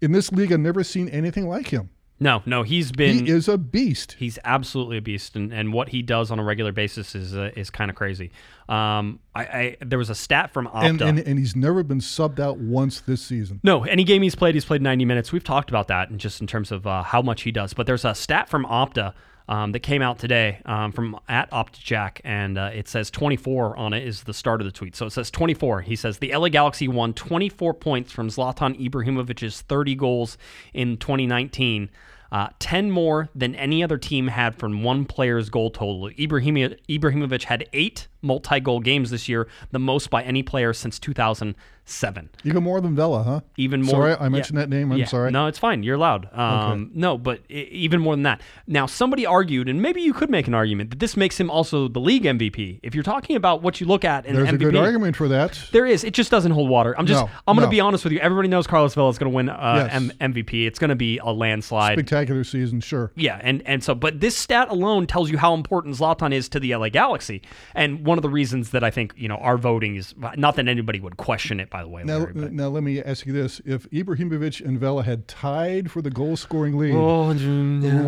in 0.00 0.12
this 0.12 0.30
league 0.32 0.52
I've 0.52 0.60
never 0.60 0.84
seen 0.84 1.08
anything 1.08 1.48
like 1.48 1.68
him. 1.68 1.90
No, 2.22 2.42
no, 2.46 2.62
he's 2.62 2.92
been 2.92 3.26
He 3.26 3.30
is 3.32 3.48
a 3.48 3.58
beast. 3.58 4.16
He's 4.18 4.38
absolutely 4.44 4.98
a 4.98 5.02
beast, 5.02 5.34
and, 5.34 5.52
and 5.52 5.72
what 5.72 5.88
he 5.88 6.02
does 6.02 6.30
on 6.30 6.38
a 6.38 6.44
regular 6.44 6.72
basis 6.72 7.14
is 7.14 7.36
uh, 7.36 7.50
is 7.56 7.70
kind 7.70 7.90
of 7.90 7.96
crazy. 7.96 8.30
Um, 8.68 9.18
I, 9.34 9.42
I 9.42 9.76
there 9.80 9.98
was 9.98 10.10
a 10.10 10.14
stat 10.14 10.50
from 10.52 10.66
Opta. 10.68 10.88
And, 10.88 11.02
and 11.02 11.18
and 11.18 11.38
he's 11.38 11.56
never 11.56 11.82
been 11.82 12.00
subbed 12.00 12.38
out 12.38 12.58
once 12.58 13.00
this 13.00 13.22
season. 13.22 13.60
no, 13.64 13.84
any 13.84 14.04
game 14.04 14.22
he's 14.22 14.34
played, 14.34 14.54
he's 14.54 14.64
played 14.64 14.82
90 14.82 15.04
minutes. 15.04 15.32
We've 15.32 15.44
talked 15.44 15.68
about 15.68 15.88
that, 15.88 16.10
and 16.10 16.20
just 16.20 16.40
in 16.40 16.46
terms 16.46 16.70
of 16.70 16.86
uh, 16.86 17.02
how 17.02 17.22
much 17.22 17.42
he 17.42 17.50
does. 17.50 17.74
But 17.74 17.86
there's 17.86 18.04
a 18.04 18.14
stat 18.14 18.48
from 18.48 18.64
Opta 18.66 19.14
um, 19.48 19.72
that 19.72 19.80
came 19.80 20.02
out 20.02 20.18
today 20.18 20.60
um, 20.64 20.92
from 20.92 21.18
at 21.28 21.50
OptaJack, 21.50 22.20
and 22.24 22.56
uh, 22.58 22.70
it 22.72 22.88
says 22.88 23.10
24 23.10 23.76
on 23.76 23.92
it 23.92 24.06
is 24.06 24.22
the 24.22 24.34
start 24.34 24.60
of 24.60 24.64
the 24.64 24.72
tweet. 24.72 24.96
So 24.96 25.06
it 25.06 25.10
says 25.10 25.30
24. 25.30 25.82
He 25.82 25.96
says 25.96 26.18
the 26.18 26.34
LA 26.34 26.48
Galaxy 26.48 26.88
won 26.88 27.12
24 27.14 27.74
points 27.74 28.12
from 28.12 28.28
Zlatan 28.28 28.78
Ibrahimovic's 28.80 29.60
30 29.62 29.94
goals 29.94 30.38
in 30.72 30.96
2019. 30.96 31.90
Uh, 32.32 32.48
10 32.60 32.90
more 32.90 33.28
than 33.34 33.54
any 33.54 33.84
other 33.84 33.98
team 33.98 34.28
had 34.28 34.56
from 34.56 34.82
one 34.82 35.04
player's 35.04 35.50
goal 35.50 35.70
total. 35.70 36.08
Ibrahim- 36.18 36.74
Ibrahimovic 36.88 37.44
had 37.44 37.68
eight 37.74 38.08
multi 38.22 38.60
goal 38.60 38.80
games 38.80 39.10
this 39.10 39.28
year, 39.28 39.48
the 39.72 39.78
most 39.78 40.08
by 40.10 40.22
any 40.22 40.42
player 40.42 40.72
since 40.72 40.98
2007. 40.98 42.30
Even 42.44 42.62
more 42.62 42.80
than 42.80 42.94
Vela, 42.94 43.22
huh? 43.22 43.40
Even 43.56 43.82
more. 43.82 43.90
Sorry, 43.90 44.14
I 44.14 44.28
mentioned 44.28 44.58
that 44.58 44.68
name. 44.68 44.92
I'm 44.92 44.98
yeah. 44.98 45.04
sorry. 45.06 45.30
No, 45.32 45.46
it's 45.48 45.58
fine. 45.58 45.82
You're 45.82 45.96
allowed. 45.96 46.28
Um, 46.32 46.90
No, 46.94 47.18
but 47.18 47.40
I- 47.50 47.54
even 47.54 48.00
more 48.00 48.14
than 48.14 48.22
that. 48.22 48.40
Now, 48.66 48.86
somebody 48.86 49.26
argued, 49.26 49.68
and 49.68 49.82
maybe 49.82 50.00
you 50.00 50.12
could 50.12 50.30
make 50.30 50.46
an 50.46 50.54
argument 50.54 50.90
that 50.90 51.00
this 51.00 51.16
makes 51.16 51.38
him 51.38 51.50
also 51.50 51.88
the 51.88 51.98
league 51.98 52.22
MVP. 52.24 52.78
If 52.82 52.94
you're 52.94 53.02
talking 53.04 53.34
about 53.36 53.62
what 53.62 53.80
you 53.80 53.86
look 53.86 54.04
at 54.04 54.24
in 54.26 54.36
There's 54.36 54.48
MVP, 54.48 54.54
a 54.54 54.58
good 54.58 54.76
argument 54.76 55.16
for 55.16 55.28
that. 55.28 55.60
there 55.72 55.84
is. 55.86 56.04
It 56.04 56.14
just 56.14 56.30
doesn't 56.30 56.52
hold 56.52 56.68
water. 56.70 56.94
I'm 56.96 57.06
just. 57.06 57.24
No, 57.24 57.30
I'm 57.48 57.56
going 57.56 57.62
to 57.62 57.66
no. 57.66 57.70
be 57.70 57.80
honest 57.80 58.04
with 58.04 58.12
you. 58.12 58.20
Everybody 58.20 58.48
knows 58.48 58.66
Carlos 58.66 58.94
Vela 58.94 59.10
is 59.10 59.18
going 59.18 59.30
to 59.32 59.34
win 59.36 59.48
uh, 59.48 59.88
Yes. 59.92 60.10
M- 60.20 60.32
MVP. 60.32 60.66
It's 60.66 60.78
going 60.78 60.90
to 60.90 60.96
be 60.96 61.18
a 61.18 61.30
landslide. 61.30 61.98
Spectacular 61.98 62.44
season, 62.44 62.80
sure. 62.80 63.10
Yeah, 63.16 63.40
and 63.42 63.62
and 63.66 63.82
so, 63.82 63.94
but 63.94 64.20
this 64.20 64.36
stat 64.36 64.68
alone 64.70 65.06
tells 65.06 65.30
you 65.30 65.38
how 65.38 65.54
important 65.54 65.96
Zlatan 65.96 66.32
is 66.32 66.48
to 66.50 66.60
the 66.60 66.74
LA 66.76 66.88
Galaxy, 66.90 67.42
and 67.74 68.06
one 68.12 68.18
of 68.18 68.22
the 68.22 68.28
reasons 68.28 68.70
that 68.70 68.84
I 68.84 68.90
think 68.90 69.14
you 69.16 69.26
know 69.26 69.36
our 69.36 69.56
voting 69.56 69.96
is 69.96 70.14
not 70.36 70.56
that 70.56 70.68
anybody 70.68 71.00
would 71.00 71.16
question 71.16 71.60
it. 71.60 71.70
By 71.70 71.82
the 71.82 71.88
way, 71.88 72.02
Now, 72.04 72.18
Larry, 72.18 72.32
but- 72.34 72.52
now 72.52 72.68
let 72.68 72.82
me 72.82 73.02
ask 73.02 73.24
you 73.24 73.32
this: 73.32 73.60
If 73.64 73.88
Ibrahimovic 73.90 74.62
and 74.62 74.78
Vela 74.78 75.02
had 75.02 75.26
tied 75.26 75.90
for 75.90 76.02
the 76.02 76.10
goal-scoring 76.10 76.76
lead, 76.76 76.94
Oh, 76.94 77.32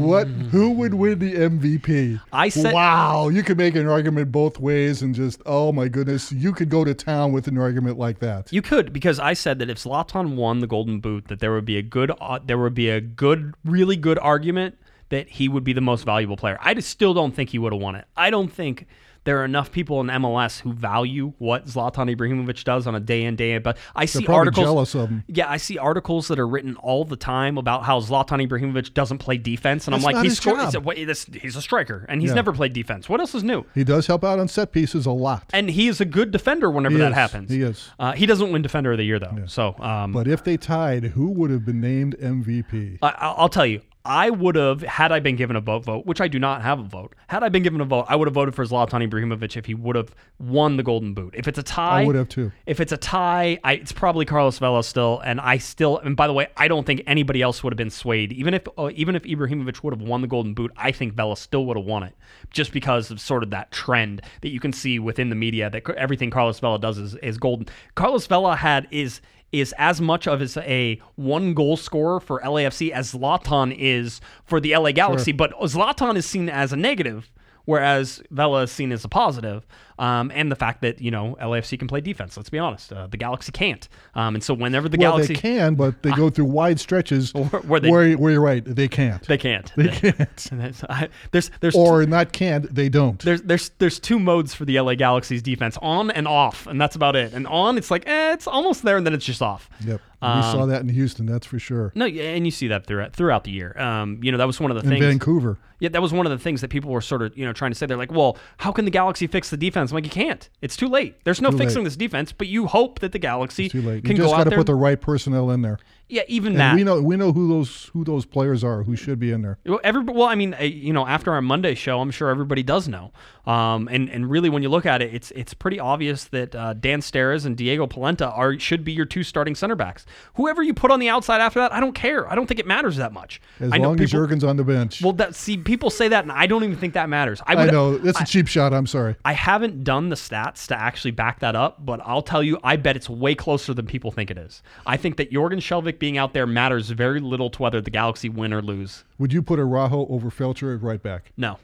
what? 0.00 0.26
Who 0.26 0.72
would 0.72 0.92
win 0.94 1.18
the 1.20 1.32
MVP? 1.34 2.20
I 2.32 2.50
said- 2.50 2.74
"Wow!" 2.74 3.28
You 3.30 3.42
could 3.42 3.56
make 3.56 3.74
an 3.76 3.86
argument 3.88 4.30
both 4.30 4.60
ways, 4.60 5.00
and 5.00 5.14
just, 5.14 5.40
oh 5.46 5.72
my 5.72 5.88
goodness, 5.88 6.30
you 6.32 6.52
could 6.52 6.68
go 6.68 6.84
to 6.84 6.92
town 6.92 7.32
with 7.32 7.48
an 7.48 7.56
argument 7.56 7.98
like 7.98 8.18
that. 8.18 8.52
You 8.52 8.60
could 8.60 8.92
because 8.92 9.18
I 9.18 9.32
said 9.32 9.58
that 9.60 9.70
if 9.70 9.78
Zlatan 9.78 10.34
won 10.36 10.58
the 10.60 10.66
Golden 10.66 11.00
Boot, 11.00 11.28
that 11.28 11.40
there 11.40 11.52
would 11.54 11.64
be 11.64 11.78
a 11.78 11.82
good, 11.82 12.12
uh, 12.20 12.40
there 12.44 12.58
would 12.58 12.74
be 12.74 12.90
a 12.90 13.00
good, 13.00 13.54
really 13.64 13.96
good 13.96 14.18
argument 14.18 14.76
that 15.08 15.28
he 15.28 15.48
would 15.48 15.64
be 15.64 15.72
the 15.72 15.80
most 15.80 16.04
valuable 16.04 16.36
player. 16.36 16.58
I 16.60 16.74
just 16.74 16.90
still 16.90 17.14
don't 17.14 17.34
think 17.34 17.50
he 17.50 17.58
would 17.58 17.72
have 17.72 17.80
won 17.80 17.94
it. 17.94 18.04
I 18.16 18.28
don't 18.30 18.52
think 18.52 18.86
there 19.24 19.40
are 19.40 19.44
enough 19.44 19.72
people 19.72 20.00
in 20.00 20.06
MLS 20.08 20.60
who 20.60 20.72
value 20.72 21.32
what 21.38 21.66
Zlatan 21.66 22.14
Ibrahimovic 22.14 22.62
does 22.64 22.86
on 22.86 22.94
a 22.94 23.00
day 23.00 23.24
in 23.24 23.36
day 23.36 23.56
out. 23.56 23.62
But 23.62 23.78
I 23.96 24.04
see 24.04 24.24
probably 24.24 24.38
articles. 24.48 24.64
jealous 24.66 24.94
of 24.94 25.08
him. 25.08 25.24
Yeah, 25.28 25.48
I 25.50 25.56
see 25.56 25.78
articles 25.78 26.28
that 26.28 26.38
are 26.38 26.46
written 26.46 26.76
all 26.76 27.04
the 27.04 27.16
time 27.16 27.56
about 27.58 27.84
how 27.84 28.00
Zlatan 28.00 28.46
Ibrahimovic 28.46 28.94
doesn't 28.94 29.18
play 29.18 29.38
defense, 29.38 29.86
and 29.86 29.94
That's 29.94 30.02
I'm 30.04 30.06
like, 30.06 30.14
not 30.16 30.24
he's 30.24 30.36
scored. 30.36 30.60
He's 30.96 31.26
a, 31.26 31.38
he's 31.38 31.56
a 31.56 31.62
striker, 31.62 32.04
and 32.08 32.20
he's 32.20 32.30
Yeah. 32.30 32.34
never 32.34 32.52
played 32.52 32.72
defense. 32.72 33.08
What 33.08 33.20
else 33.20 33.34
is 33.34 33.42
new? 33.42 33.64
He 33.74 33.84
does 33.84 34.06
help 34.06 34.24
out 34.24 34.38
on 34.38 34.48
set 34.48 34.72
pieces 34.72 35.06
a 35.06 35.10
lot. 35.12 35.44
And 35.52 35.70
he 35.70 35.88
is 35.88 36.00
a 36.00 36.04
good 36.04 36.30
defender 36.30 36.70
whenever 36.70 36.94
He 36.96 37.00
that 37.00 37.10
is. 37.12 37.14
happens. 37.14 37.50
He 37.50 37.62
is. 37.62 37.90
Uh, 37.98 38.12
he 38.12 38.26
doesn't 38.26 38.52
win 38.52 38.62
Defender 38.62 38.92
of 38.92 38.98
the 38.98 39.04
Year 39.04 39.18
though. 39.18 39.44
So, 39.46 39.74
um, 39.80 40.12
But 40.12 40.28
if 40.28 40.44
they 40.44 40.56
tied, 40.56 41.04
who 41.04 41.30
would 41.30 41.50
have 41.50 41.64
been 41.64 41.80
named 41.80 42.16
MVP? 42.20 42.98
I, 43.02 43.14
I'll 43.18 43.48
tell 43.48 43.66
you, 43.66 43.80
I 44.06 44.28
would 44.28 44.54
have, 44.56 44.82
had 44.82 45.12
I 45.12 45.20
been 45.20 45.34
given 45.34 45.56
a 45.56 45.60
vote, 45.60 45.84
vote, 45.84 46.04
which 46.04 46.20
I 46.20 46.28
do 46.28 46.38
not 46.38 46.60
have 46.60 46.78
a 46.78 46.82
vote. 46.82 47.14
Had 47.28 47.42
I 47.42 47.48
been 47.48 47.62
given 47.62 47.80
a 47.80 47.86
vote, 47.86 48.04
I 48.06 48.16
would 48.16 48.28
have 48.28 48.34
voted 48.34 48.54
for 48.54 48.62
Zlatan 48.64 49.08
Ibrahimovic 49.08 49.56
if 49.56 49.64
he 49.64 49.72
would 49.74 49.96
have 49.96 50.14
won 50.38 50.76
the 50.76 50.82
Golden 50.82 51.14
Boot. 51.14 51.34
If 51.34 51.48
it's 51.48 51.58
a 51.58 51.62
tie, 51.62 52.02
I 52.02 52.04
would 52.04 52.14
have 52.14 52.28
too. 52.28 52.52
If 52.66 52.80
it's 52.80 52.92
a 52.92 52.98
tie, 52.98 53.58
I, 53.64 53.74
it's 53.74 53.92
probably 53.92 54.26
Carlos 54.26 54.58
Vela 54.58 54.84
still, 54.84 55.20
and 55.20 55.40
I 55.40 55.56
still. 55.56 55.98
And 55.98 56.16
by 56.16 56.26
the 56.26 56.34
way, 56.34 56.48
I 56.56 56.68
don't 56.68 56.84
think 56.84 57.02
anybody 57.06 57.40
else 57.40 57.64
would 57.64 57.72
have 57.72 57.78
been 57.78 57.88
swayed. 57.88 58.32
Even 58.32 58.52
if, 58.52 58.68
uh, 58.76 58.90
even 58.94 59.16
if 59.16 59.22
Ibrahimovic 59.22 59.82
would 59.82 59.94
have 59.94 60.02
won 60.02 60.20
the 60.20 60.28
Golden 60.28 60.52
Boot, 60.52 60.70
I 60.76 60.92
think 60.92 61.14
Vela 61.14 61.36
still 61.36 61.64
would 61.66 61.78
have 61.78 61.86
won 61.86 62.02
it, 62.02 62.14
just 62.50 62.72
because 62.72 63.10
of 63.10 63.20
sort 63.20 63.42
of 63.42 63.50
that 63.50 63.72
trend 63.72 64.20
that 64.42 64.50
you 64.50 64.60
can 64.60 64.74
see 64.74 64.98
within 64.98 65.30
the 65.30 65.36
media 65.36 65.70
that 65.70 65.88
everything 65.96 66.30
Carlos 66.30 66.60
Vela 66.60 66.78
does 66.78 66.98
is, 66.98 67.14
is 67.16 67.38
golden. 67.38 67.66
Carlos 67.94 68.26
Vela 68.26 68.54
had 68.54 68.86
is 68.90 69.22
is 69.60 69.74
as 69.78 70.00
much 70.00 70.26
of 70.26 70.40
as 70.42 70.56
a 70.58 71.00
one 71.16 71.54
goal 71.54 71.76
scorer 71.76 72.20
for 72.20 72.40
LAFC 72.40 72.90
as 72.90 73.12
Zlatan 73.12 73.74
is 73.76 74.20
for 74.44 74.60
the 74.60 74.76
LA 74.76 74.92
Galaxy, 74.92 75.32
but 75.32 75.52
Zlatan 75.60 76.16
is 76.16 76.26
seen 76.26 76.48
as 76.48 76.72
a 76.72 76.76
negative. 76.76 77.30
Whereas 77.66 78.22
Vela 78.30 78.64
is 78.64 78.70
seen 78.70 78.92
as 78.92 79.06
a 79.06 79.08
positive, 79.08 79.66
um, 79.98 80.30
and 80.34 80.50
the 80.50 80.56
fact 80.56 80.80
that 80.82 81.00
you 81.00 81.10
know 81.10 81.36
LAFC 81.40 81.78
can 81.78 81.88
play 81.88 82.00
defense. 82.00 82.36
Let's 82.36 82.50
be 82.50 82.58
honest, 82.58 82.92
uh, 82.92 83.06
the 83.06 83.16
Galaxy 83.16 83.52
can't. 83.52 83.88
Um, 84.14 84.34
and 84.34 84.42
so 84.44 84.54
whenever 84.54 84.88
the 84.88 84.98
well, 84.98 85.12
Galaxy 85.12 85.34
they 85.34 85.40
can, 85.40 85.74
but 85.74 86.02
they 86.02 86.12
go 86.12 86.30
through 86.30 86.46
wide 86.46 86.80
stretches 86.80 87.32
where 87.64 87.80
they- 87.80 87.90
where, 87.90 88.12
where 88.14 88.32
you're 88.32 88.40
right, 88.40 88.64
they 88.64 88.88
can't. 88.88 89.26
they 89.26 89.38
can't. 89.38 89.72
They 89.76 89.88
can't. 89.88 90.46
And 90.50 90.60
that's- 90.60 90.84
I- 90.88 91.08
there's 91.32 91.50
there's 91.60 91.74
Or 91.76 92.04
not 92.06 92.32
can't, 92.32 92.72
they 92.74 92.88
don't. 92.88 93.18
there's 93.20 93.42
there's 93.42 93.70
there's 93.78 93.98
two 93.98 94.18
modes 94.18 94.54
for 94.54 94.64
the 94.64 94.80
LA 94.80 94.94
Galaxy's 94.94 95.42
defense, 95.42 95.78
on 95.82 96.10
and 96.10 96.26
off, 96.28 96.66
and 96.66 96.80
that's 96.80 96.96
about 96.96 97.16
it. 97.16 97.32
And 97.32 97.46
on, 97.46 97.78
it's 97.78 97.90
like 97.90 98.06
eh, 98.08 98.32
it's 98.32 98.46
almost 98.46 98.82
there, 98.82 98.96
and 98.96 99.06
then 99.06 99.14
it's 99.14 99.24
just 99.24 99.42
off. 99.42 99.68
Yep. 99.84 100.00
Um, 100.22 100.36
we 100.38 100.42
saw 100.42 100.66
that 100.66 100.80
in 100.80 100.88
Houston, 100.88 101.26
that's 101.26 101.46
for 101.46 101.58
sure. 101.58 101.92
No, 101.94 102.06
yeah, 102.06 102.22
and 102.30 102.46
you 102.46 102.50
see 102.50 102.68
that 102.68 102.86
throughout 102.86 103.14
throughout 103.14 103.44
the 103.44 103.50
year. 103.50 103.78
Um, 103.78 104.20
you 104.22 104.32
know, 104.32 104.38
that 104.38 104.46
was 104.46 104.58
one 104.58 104.70
of 104.70 104.76
the 104.76 104.82
In 104.84 104.88
things. 104.88 105.04
Vancouver. 105.04 105.58
Yeah, 105.80 105.90
that 105.90 106.00
was 106.00 106.14
one 106.14 106.24
of 106.24 106.30
the 106.32 106.38
things 106.38 106.62
that 106.62 106.68
people 106.70 106.90
were 106.90 107.02
sort 107.02 107.20
of, 107.20 107.36
you 107.36 107.44
know, 107.44 107.52
trying 107.52 107.72
to 107.72 107.74
say. 107.74 107.84
They're 107.84 107.98
like, 107.98 108.12
well, 108.12 108.38
how 108.56 108.72
can 108.72 108.86
the 108.86 108.90
Galaxy 108.90 109.26
fix 109.26 109.50
the 109.50 109.56
defense? 109.58 109.83
I'm 109.92 109.96
like, 109.96 110.04
you 110.04 110.10
can't. 110.10 110.48
It's 110.60 110.76
too 110.76 110.88
late. 110.88 111.16
There's 111.24 111.40
no 111.40 111.50
Too 111.50 111.58
fixing 111.58 111.78
late. 111.78 111.84
this 111.84 111.96
defense, 111.96 112.32
but 112.32 112.46
you 112.46 112.66
hope 112.66 113.00
that 113.00 113.12
the 113.12 113.18
Galaxy 113.18 113.68
Too 113.68 113.82
late. 113.82 114.04
can 114.04 114.12
You 114.12 114.18
just 114.18 114.30
go 114.30 114.36
gotta 114.36 114.50
there. 114.50 114.58
put 114.58 114.66
the 114.66 114.74
right 114.74 115.00
personnel 115.00 115.50
in 115.50 115.62
there. 115.62 115.78
Yeah, 116.08 116.22
even 116.28 116.52
And 116.52 116.60
that. 116.60 116.74
we 116.76 116.84
know 116.84 117.00
we 117.00 117.16
know 117.16 117.32
who 117.32 117.48
those 117.48 117.90
who 117.92 118.04
those 118.04 118.26
players 118.26 118.62
are 118.62 118.82
who 118.82 118.94
should 118.94 119.18
be 119.18 119.32
in 119.32 119.42
there. 119.42 119.58
Well, 119.64 119.80
every, 119.82 120.02
well, 120.02 120.28
I 120.28 120.34
mean, 120.34 120.54
you 120.60 120.92
know, 120.92 121.06
after 121.06 121.32
our 121.32 121.40
Monday 121.40 121.74
show, 121.74 122.00
I'm 122.00 122.10
sure 122.10 122.28
everybody 122.28 122.62
does 122.62 122.88
know. 122.88 123.12
Um, 123.46 123.88
and 123.90 124.08
and 124.10 124.28
really, 124.30 124.48
when 124.50 124.62
you 124.62 124.68
look 124.68 124.86
at 124.86 125.02
it, 125.02 125.14
it's 125.14 125.30
it's 125.32 125.54
pretty 125.54 125.80
obvious 125.80 126.24
that 126.24 126.54
uh, 126.54 126.74
Dan 126.74 127.00
Steres 127.00 127.46
and 127.46 127.56
Diego 127.56 127.86
Polenta 127.86 128.30
are 128.30 128.58
should 128.58 128.84
be 128.84 128.92
your 128.92 129.06
two 129.06 129.22
starting 129.22 129.54
center 129.54 129.74
backs. 129.74 130.06
Whoever 130.34 130.62
you 130.62 130.74
put 130.74 130.90
on 130.90 131.00
the 131.00 131.08
outside 131.08 131.40
after 131.40 131.60
that, 131.60 131.72
I 131.72 131.80
don't 131.80 131.94
care. 131.94 132.30
I 132.30 132.34
don't 132.34 132.46
think 132.46 132.60
it 132.60 132.66
matters 132.66 132.96
that 132.96 133.12
much. 133.12 133.40
As 133.60 133.72
I 133.72 133.78
know 133.78 133.88
long 133.88 134.00
as 134.00 134.10
Jurgen's 134.10 134.44
on 134.44 134.56
the 134.56 134.64
bench. 134.64 135.02
Well, 135.02 135.12
that 135.14 135.34
see, 135.34 135.56
people 135.56 135.90
say 135.90 136.08
that, 136.08 136.24
and 136.24 136.32
I 136.32 136.46
don't 136.46 136.64
even 136.64 136.76
think 136.76 136.94
that 136.94 137.08
matters. 137.08 137.40
I, 137.46 137.54
I 137.54 137.70
know 137.70 138.00
it's 138.02 138.20
a 138.20 138.24
cheap 138.24 138.46
shot. 138.46 138.72
I'm 138.72 138.86
sorry. 138.86 139.16
I 139.24 139.32
haven't 139.32 139.84
done 139.84 140.08
the 140.08 140.16
stats 140.16 140.66
to 140.68 140.78
actually 140.78 141.12
back 141.12 141.40
that 141.40 141.56
up, 141.56 141.84
but 141.84 142.00
I'll 142.04 142.22
tell 142.22 142.42
you, 142.42 142.58
I 142.62 142.76
bet 142.76 142.96
it's 142.96 143.10
way 143.10 143.34
closer 143.34 143.74
than 143.74 143.86
people 143.86 144.10
think 144.10 144.30
it 144.30 144.38
is. 144.38 144.62
I 144.86 144.96
think 144.96 145.16
that 145.16 145.30
Jorgen 145.30 145.60
Being 145.98 146.18
out 146.18 146.32
there 146.32 146.46
matters 146.46 146.90
very 146.90 147.20
little 147.20 147.50
to 147.50 147.62
whether 147.62 147.80
the 147.80 147.90
Galaxy 147.90 148.28
win 148.28 148.52
or 148.52 148.62
lose. 148.62 149.04
Would 149.18 149.32
you 149.32 149.42
put 149.42 149.58
Araujo 149.58 150.06
over 150.08 150.30
Feltscher 150.30 150.80
right 150.82 151.02
back? 151.02 151.32
No. 151.36 151.58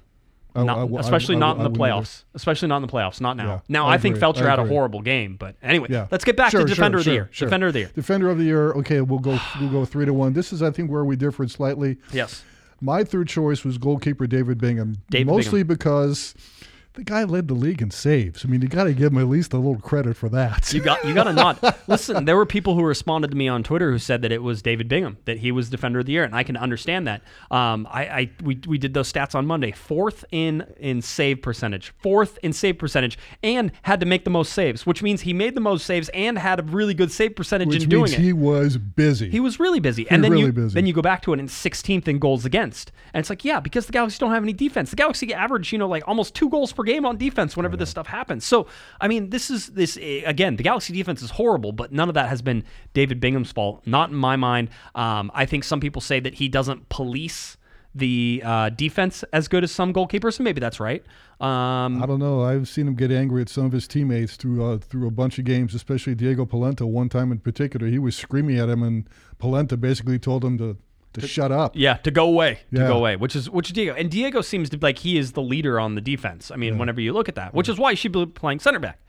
I- 0.55 0.65
Not- 0.65 0.79
I- 0.79 0.97
I- 0.97 1.01
especially 1.01 1.37
not 1.37 1.59
in 1.59 1.63
the 1.63 1.71
playoffs. 1.71 2.25
Especially 2.35 2.67
not 2.67 2.79
in 2.79 2.83
the 2.83 2.89
playoffs. 2.89 3.21
Not 3.21 3.37
now. 3.37 3.47
Yeah, 3.47 3.61
now, 3.69 3.87
I 3.89 3.99
think. 3.99 4.17
Feltscher 4.17 4.49
had 4.49 4.59
a 4.59 4.65
horrible 4.67 5.01
game, 5.01 5.37
but 5.39 5.55
anyway, 5.63 5.87
Yeah. 5.91 6.09
let's 6.11 6.25
get 6.25 6.37
back 6.37 6.51
Sure, 6.51 6.63
to 6.63 6.67
sure, 6.67 6.75
Defender 6.75 6.99
of 6.99 7.05
the 7.05 7.09
sure, 7.11 7.15
Year. 7.15 7.29
sure. 7.31 7.47
Defender 7.47 7.67
of 7.69 7.73
the 7.73 7.79
Year. 7.81 7.91
Defender 7.95 8.31
of 8.31 8.39
the 8.39 8.45
year. 8.45 8.73
Okay, 8.73 9.01
we'll 9.01 9.21
go 9.21 9.39
we'll 9.61 9.71
go 9.71 9.85
three 9.85 10.07
to 10.07 10.13
one. 10.13 10.33
This 10.33 10.53
is 10.53 10.61
I 10.61 10.73
think 10.73 10.91
where 10.91 11.05
we 11.05 11.15
differed 11.15 11.53
slightly. 11.53 11.99
Yes. 12.13 12.43
My 12.81 13.05
third 13.05 13.29
choice 13.29 13.65
was 13.65 13.79
goalkeeper 13.79 14.27
David 14.27 14.59
Bingham, 14.59 14.97
David 15.09 15.29
mostly 15.29 15.63
because 15.63 16.35
the 16.95 17.05
guy 17.05 17.23
led 17.23 17.47
the 17.47 17.55
league 17.55 17.81
in 17.81 17.91
saves. 17.91 18.45
I 18.45 18.49
mean, 18.49 18.63
you 18.63 18.69
got 18.69 18.85
to 18.85 18.93
give 18.93 19.13
him 19.13 19.19
at 19.19 19.29
least 19.29 19.53
a 19.53 19.57
little 19.57 19.81
credit 19.81 20.17
for 20.17 20.29
that. 20.31 20.73
You 20.73 20.81
got 20.81 21.05
you 21.05 21.15
got 21.15 21.25
to 21.25 21.33
not 21.33 21.63
Listen, 21.89 22.25
there 22.25 22.37
were 22.37 22.47
people 22.47 22.75
who 22.75 22.83
responded 22.83 23.31
to 23.31 23.37
me 23.37 23.47
on 23.47 23.63
Twitter 23.63 23.93
who 23.93 23.99
said 23.99 24.23
that 24.23 24.33
it 24.33 24.43
was 24.43 24.61
David 24.61 24.89
Bingham 24.89 25.17
that 25.25 25.39
he 25.39 25.53
was 25.53 25.71
defender 25.71 26.01
of 26.01 26.07
the 26.07 26.13
year, 26.13 26.25
and 26.25 26.35
I 26.35 26.43
can 26.43 26.57
understand 26.57 27.07
that. 27.07 27.23
Um, 27.51 27.87
I, 27.91 28.05
I 28.05 28.31
we, 28.43 28.61
we 28.67 28.77
did 28.77 28.93
those 28.93 29.13
stats 29.13 29.37
on 29.37 29.47
Monday. 29.47 29.71
Fourth 29.71 30.25
in 30.33 30.67
in 30.79 31.01
save 31.01 31.43
percentage, 31.43 31.93
fourth 31.99 32.39
in 32.43 32.53
save 32.53 32.79
percentage, 32.79 33.19
and 33.43 33.71
had 33.83 34.01
to 34.01 34.07
make 34.07 34.25
the 34.25 34.31
most 34.31 34.53
saves, 34.53 34.85
which 34.85 35.03
means 35.03 35.21
he 35.21 35.33
made 35.33 35.55
the 35.55 35.61
most 35.61 35.87
saves 35.87 36.09
and 36.11 36.39
had 36.39 36.59
a 36.59 36.63
really 36.65 36.95
good 36.95 37.13
save 37.13 37.37
percentage 37.37 37.69
which 37.69 37.85
in 37.85 37.89
doing 37.89 38.13
it. 38.13 38.19
he 38.19 38.33
was 38.33 38.77
busy. 38.77 39.31
He 39.31 39.39
was 39.39 39.61
really 39.61 39.81
busy, 39.81 40.11
and 40.11 40.25
then 40.25 40.33
really 40.33 40.47
you 40.47 40.53
busy. 40.53 40.75
then 40.75 40.87
you 40.87 40.93
go 40.93 41.03
back 41.03 41.23
to 41.23 41.33
it 41.33 41.39
in 41.39 41.47
16th 41.47 42.09
in 42.09 42.19
goals 42.19 42.45
against, 42.45 42.91
and 43.15 43.21
it's 43.21 43.31
like 43.31 43.45
yeah, 43.45 43.61
because 43.61 43.87
the 43.87 43.93
Galaxy 43.93 44.19
don't 44.19 44.33
have 44.33 44.43
any 44.43 44.53
defense. 44.53 44.91
The 44.91 44.97
Galaxy 44.97 45.33
average 45.33 45.73
you 45.73 45.79
know 45.79 45.89
like 45.89 46.03
almost 46.09 46.35
two 46.35 46.49
goals 46.49 46.73
per 46.73 46.80
game 46.85 47.07
on 47.07 47.17
defense 47.17 47.57
whenever 47.57 47.77
this 47.77 47.91
stuff 47.91 48.07
happens. 48.07 48.45
So 48.45 48.67
I 49.01 49.09
mean, 49.09 49.31
this 49.31 49.51
is 49.51 49.69
this 49.69 49.99
eh, 50.01 50.23
again. 50.25 50.57
The 50.57 50.63
Galaxy 50.63 50.93
defense 50.93 51.23
is 51.23 51.31
horrible, 51.31 51.73
but 51.73 51.93
none 51.93 52.09
of 52.09 52.15
that 52.15 52.29
has 52.29 52.43
been 52.43 52.65
David 52.93 53.21
Bingham's 53.21 53.53
fault. 53.53 53.87
Not 53.87 54.11
in 54.11 54.17
my 54.17 54.37
mind. 54.37 54.71
Um, 54.95 55.31
I 55.35 55.47
think 55.47 55.65
some 55.65 55.81
people 55.81 56.01
say 56.01 56.21
that 56.21 56.35
he 56.35 56.49
doesn't 56.49 56.89
police 56.89 57.57
the 57.95 58.43
uh, 58.45 58.69
defense 58.71 59.25
as 59.33 59.49
good 59.49 59.65
as 59.65 59.73
some 59.73 59.93
goalkeepers, 59.93 60.39
and 60.39 60.45
maybe 60.45 60.61
that's 60.61 60.79
right. 60.79 61.05
Um, 61.41 62.03
I 62.03 62.07
don't 62.07 62.19
know. 62.19 62.43
I've 62.43 62.69
seen 62.69 62.87
him 62.87 62.95
get 62.95 63.11
angry 63.11 63.43
at 63.43 63.49
some 63.49 63.65
of 63.65 63.73
his 63.73 63.89
teammates 63.89 64.37
through 64.37 64.65
uh, 64.65 64.79
through 64.79 65.09
a 65.09 65.11
bunch 65.11 65.39
of 65.39 65.45
games, 65.45 65.75
especially 65.75 66.15
Diego 66.15 66.45
Polenta. 66.45 66.87
One 66.87 67.09
time 67.09 67.33
in 67.33 67.39
particular, 67.39 67.89
he 67.89 67.99
was 67.99 68.17
screaming 68.17 68.59
at 68.59 68.69
him, 68.69 68.83
and 68.83 69.09
Polenta 69.39 69.77
basically 69.77 70.19
told 70.19 70.45
him 70.45 70.59
to, 70.59 70.77
to 71.15 71.27
shut 71.27 71.53
up. 71.53 71.75
Yeah, 71.75 71.95
to 71.99 72.11
go 72.11 72.27
away, 72.27 72.61
to 72.73 72.79
go 72.79 72.97
away, 72.97 73.17
which 73.17 73.35
is 73.35 73.51
which 73.51 73.69
is 73.69 73.73
Diego, 73.73 73.95
and 73.95 74.11
Diego 74.11 74.41
seems 74.41 74.71
to 74.71 74.79
like 74.81 74.99
he 74.99 75.19
is 75.19 75.33
the 75.33 75.43
leader 75.43 75.81
on 75.81 75.95
the 75.95 76.01
defense. 76.01 76.51
I 76.51 76.57
mean, 76.57 76.79
whenever 76.79 77.01
you 77.01 77.13
look 77.13 77.29
at 77.29 77.35
that, 77.35 77.55
which 77.55 77.69
is 77.69 77.79
why 77.79 77.93
he 77.93 77.97
should 77.97 78.13
be 78.13 78.27
playing 78.27 78.61
center 78.61 78.79
back. 78.79 79.01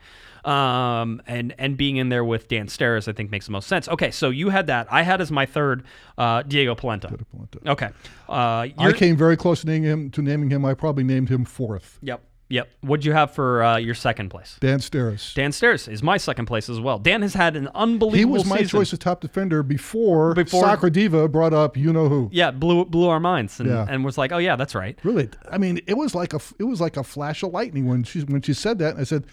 Um, 0.44 1.22
and 1.28 1.54
and 1.60 1.78
being 1.78 1.98
in 1.98 2.10
there 2.10 2.26
with 2.26 2.48
Dan 2.48 2.66
Steres, 2.66 3.08
I 3.08 3.14
think 3.14 3.30
makes 3.30 3.46
the 3.46 3.52
most 3.52 3.68
sense. 3.68 3.88
Okay, 3.88 4.10
so 4.10 4.30
you 4.32 4.50
had 4.50 4.68
that. 4.68 4.88
I 4.92 5.04
had 5.04 5.22
as 5.22 5.32
my 5.32 5.46
third 5.46 5.84
uh, 6.18 6.42
Diego 6.42 6.74
Polenta. 6.74 7.16
Polenta. 7.32 7.60
Okay. 7.68 7.90
Uh, 8.28 8.68
I 8.78 8.94
came 8.96 9.16
very 9.16 9.38
close 9.38 9.62
to 9.62 9.68
naming 9.68 9.84
him. 9.84 10.10
To 10.12 10.22
naming 10.22 10.50
him, 10.50 10.66
I 10.66 10.74
probably 10.74 11.04
named 11.04 11.30
him 11.30 11.46
fourth. 11.46 12.00
Yep. 12.02 12.24
Yep. 12.52 12.70
What'd 12.82 13.06
you 13.06 13.14
have 13.14 13.32
for 13.32 13.64
uh, 13.64 13.78
your 13.78 13.96
second 13.96 14.30
place? 14.30 14.58
Dan 14.60 14.80
Steres. 14.80 15.34
Dan 15.34 15.52
Steres 15.52 15.88
is 15.92 16.04
my 16.04 16.18
second 16.18 16.46
place 16.46 16.70
as 16.70 16.80
well. 16.80 17.00
Dan 17.00 17.22
has 17.22 17.34
had 17.34 17.56
an 17.56 17.70
unbelievable 17.74 18.18
he 18.18 18.26
was 18.26 18.46
my 18.46 18.58
season. 18.58 18.80
choice 18.80 18.94
of 18.94 19.00
top 19.00 19.22
defender 19.22 19.64
before, 19.64 20.34
Before- 20.34 20.62
Soccer 20.62 20.90
Diva 20.90 21.28
brought 21.28 21.54
up 21.54 21.78
you 21.78 21.92
know 21.94 22.10
who. 22.10 22.30
Yeah, 22.32 22.52
blew 22.52 22.86
blew 22.86 23.08
our 23.08 23.20
minds 23.20 23.60
and, 23.60 23.70
Yeah. 23.70 23.86
and 23.90 24.04
was 24.06 24.18
like, 24.18 24.32
oh 24.32 24.38
yeah, 24.38 24.56
that's 24.56 24.76
right. 24.76 25.00
Really, 25.04 25.30
I 25.50 25.58
mean, 25.58 25.80
it 25.88 25.96
was 25.98 26.14
like 26.14 26.34
a 26.34 26.40
it 26.60 26.66
was 26.66 26.82
like 26.82 26.98
a 26.98 27.04
flash 27.04 27.42
of 27.42 27.52
lightning 27.52 27.88
when 27.88 28.04
she 28.04 28.20
when 28.22 28.42
she 28.42 28.54
said 28.54 28.78
that. 28.80 28.98
I 28.98 29.04
said, 29.04 29.26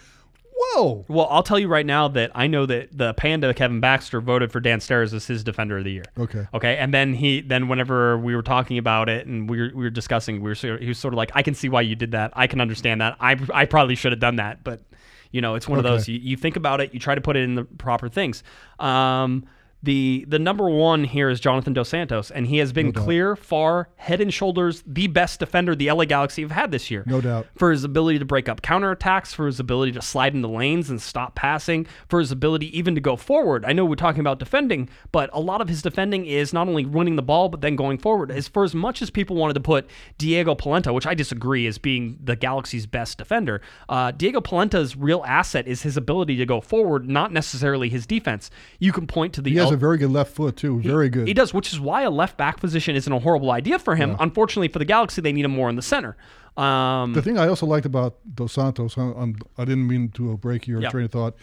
"Whoa!" 0.59 1.05
Well, 1.09 1.29
I'll 1.31 1.43
tell 1.43 1.59
you 1.59 1.69
right 1.69 1.87
now 1.87 2.09
that 2.09 2.31
I 2.35 2.47
know 2.47 2.67
that 2.67 2.97
the 2.97 3.15
panda 3.15 3.53
Kevin 3.55 3.81
Baxter 3.81 4.21
voted 4.21 4.51
for 4.53 4.61
Dan 4.61 4.81
Steres 4.81 5.13
as 5.15 5.27
his 5.27 5.45
defender 5.45 5.79
of 5.79 5.85
the 5.85 5.93
year. 5.93 6.05
Okay. 6.19 6.47
Okay, 6.53 6.77
and 6.77 6.93
then 6.93 7.15
he 7.15 7.41
then 7.41 7.69
whenever 7.69 8.19
we 8.19 8.35
were 8.35 8.43
talking 8.43 8.79
about 8.79 9.09
it 9.09 9.27
and 9.27 9.49
we 9.49 9.61
were, 9.61 9.71
we 9.75 9.85
were 9.85 9.91
discussing, 9.91 10.41
we 10.41 10.51
were 10.51 10.55
sort 10.55 10.75
of- 10.75 10.81
he 10.81 10.89
was 10.89 10.99
sort 10.99 11.15
of 11.15 11.19
like, 11.19 11.31
I 11.35 11.43
can 11.43 11.55
see 11.55 11.69
why 11.69 11.83
you 11.83 11.95
did 11.95 12.13
that. 12.13 12.33
I 12.35 12.47
can 12.47 12.61
understand 12.61 13.01
that. 13.01 13.17
I 13.21 13.37
I 13.55 13.65
probably 13.67 13.95
should 13.95 14.13
have 14.13 14.21
done 14.21 14.37
that, 14.37 14.65
but 14.65 14.83
you 15.31 15.41
know, 15.43 15.55
it's 15.57 15.69
one 15.69 15.79
of 15.79 15.85
those 15.85 16.09
you, 16.09 16.19
you 16.19 16.37
think 16.37 16.57
about 16.57 16.81
it, 16.81 16.95
you 16.95 17.01
try 17.01 17.15
to 17.15 17.21
put 17.21 17.37
it 17.37 17.41
in 17.45 17.55
the 17.55 17.65
proper 17.65 18.09
things. 18.09 18.43
Um, 18.79 19.45
the 19.83 20.25
the 20.29 20.39
number 20.39 20.69
one 20.69 21.05
here 21.05 21.29
is 21.31 21.39
Jonathan 21.39 21.73
Dos 21.73 21.89
Santos, 21.89 22.31
and 22.31 22.47
he 22.47 22.59
has 22.59 22.73
been 22.73 22.91
doubt. 22.91 23.05
clear, 23.05 23.37
far, 23.37 23.89
head 23.97 24.21
and 24.21 24.35
shoulders 24.35 24.83
the 24.87 25.07
best 25.07 25.39
defender 25.39 25.75
the 25.77 25.91
LA 25.91 26.05
Galaxy 26.05 26.43
have 26.43 26.51
had 26.51 26.73
this 26.73 26.91
year. 26.91 27.05
No 27.07 27.21
doubt. 27.21 27.47
For 27.57 27.71
his 27.71 27.85
ability 27.85 28.19
to 28.19 28.25
break 28.25 28.49
up 28.49 28.61
counterattacks, 28.61 29.35
for 29.35 29.47
his 29.47 29.61
ability 29.61 29.93
to 29.93 30.03
slide 30.03 30.35
into 30.35 30.49
lanes 30.49 30.91
and 30.91 31.01
stop 31.01 31.37
passing, 31.37 31.87
for 32.09 32.19
his 32.19 32.33
ability 32.33 32.77
even 32.77 32.95
to 32.97 33.01
go 33.01 33.17
forward. 33.17 33.65
I 33.65 33.73
know 33.73 33.85
we're 33.85 33.95
talking 33.95 34.21
about 34.21 34.39
defending, 34.41 34.89
but 35.13 35.31
a 35.33 35.41
lot 35.41 35.61
of 35.61 35.69
his 35.69 35.81
defending 35.81 36.27
is 36.27 36.53
not 36.53 36.69
only 36.69 36.85
winning 36.85 37.17
the 37.17 37.23
ball, 37.23 37.49
but 37.49 37.61
then 37.61 37.77
going 37.77 37.99
forward. 37.99 38.33
As 38.33 38.49
for 38.49 38.65
as 38.65 38.75
much 38.75 39.01
as 39.01 39.11
people 39.11 39.37
wanted 39.37 39.55
to 39.55 39.61
put 39.61 39.89
Diego 40.19 40.57
Polenta, 40.57 40.93
which 40.93 41.07
I 41.07 41.15
disagree 41.15 41.67
as 41.69 41.79
being 41.79 42.19
the 42.23 42.35
Galaxy's 42.35 42.87
best 42.87 43.19
defender, 43.19 43.61
uh, 43.89 44.11
Diego 44.11 44.41
Polenta's 44.41 44.97
real 44.97 45.23
asset 45.25 45.69
is 45.69 45.83
his 45.83 45.97
ability 45.97 46.37
to 46.37 46.47
go 46.47 46.61
forward, 46.61 47.09
not 47.09 47.33
necessarily 47.33 47.89
his 47.89 48.07
defense. 48.07 48.51
You 48.81 48.93
can 48.93 49.07
point 49.07 49.35
to 49.35 49.41
the 49.41 49.51
He 49.51 49.68
has 49.71 49.75
a 49.75 49.79
very 49.79 49.99
good 49.99 50.11
left 50.11 50.33
foot 50.35 50.57
too. 50.57 50.81
Very 50.81 51.09
good. 51.09 51.27
he 51.29 51.35
does, 51.35 51.53
which 51.55 51.73
is 51.73 51.81
why 51.81 52.03
a 52.03 52.11
left 52.11 52.37
back 52.37 52.59
position 52.61 52.97
isn't 52.97 53.13
a 53.13 53.19
horrible 53.19 53.51
idea 53.51 53.79
for 53.79 53.95
him. 53.97 54.17
Unfortunately 54.21 54.69
for 54.69 54.79
the 54.79 54.85
Galaxy, 54.85 55.21
they 55.23 55.33
need 55.33 55.45
him 55.45 55.51
more 55.53 55.69
in 55.69 55.77
the 55.77 55.83
center. 55.83 56.17
Um, 56.57 57.13
The 57.13 57.23
thing 57.23 57.39
I 57.39 57.49
also 57.49 57.67
liked 57.67 57.87
about 57.87 58.17
Dos 58.35 58.53
Santos, 58.53 58.99
I, 58.99 59.03
I'm, 59.03 59.37
I 59.57 59.65
didn't 59.65 59.87
mean 59.87 60.09
to 60.11 60.37
break 60.39 60.67
your 60.67 60.81
Yeah. 60.83 60.91
train 60.91 61.05
of 61.05 61.13
thought, 61.13 61.37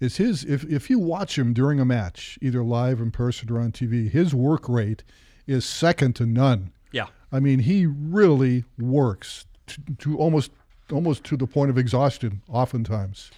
is 0.00 0.16
his 0.16 0.44
if 0.44 0.64
if 0.64 0.88
you 0.90 0.98
watch 0.98 1.38
him 1.38 1.52
during 1.52 1.80
a 1.80 1.84
match, 1.84 2.38
either 2.42 2.62
live 2.62 3.00
in 3.00 3.10
person 3.10 3.50
or 3.50 3.58
on 3.60 3.72
TV, 3.72 4.08
his 4.10 4.34
work 4.34 4.68
rate 4.68 5.02
is 5.46 5.64
second 5.64 6.14
to 6.16 6.26
none. 6.26 6.70
yeah. 6.92 7.06
I 7.34 7.40
mean, 7.40 7.60
he 7.60 7.86
really 7.86 8.64
works 8.78 9.46
to, 9.68 9.80
to 9.98 10.18
almost 10.18 10.50
almost 10.92 11.24
to 11.24 11.36
the 11.36 11.46
point 11.46 11.70
of 11.70 11.78
exhaustion. 11.78 12.42
Oftentimes, 12.48 13.30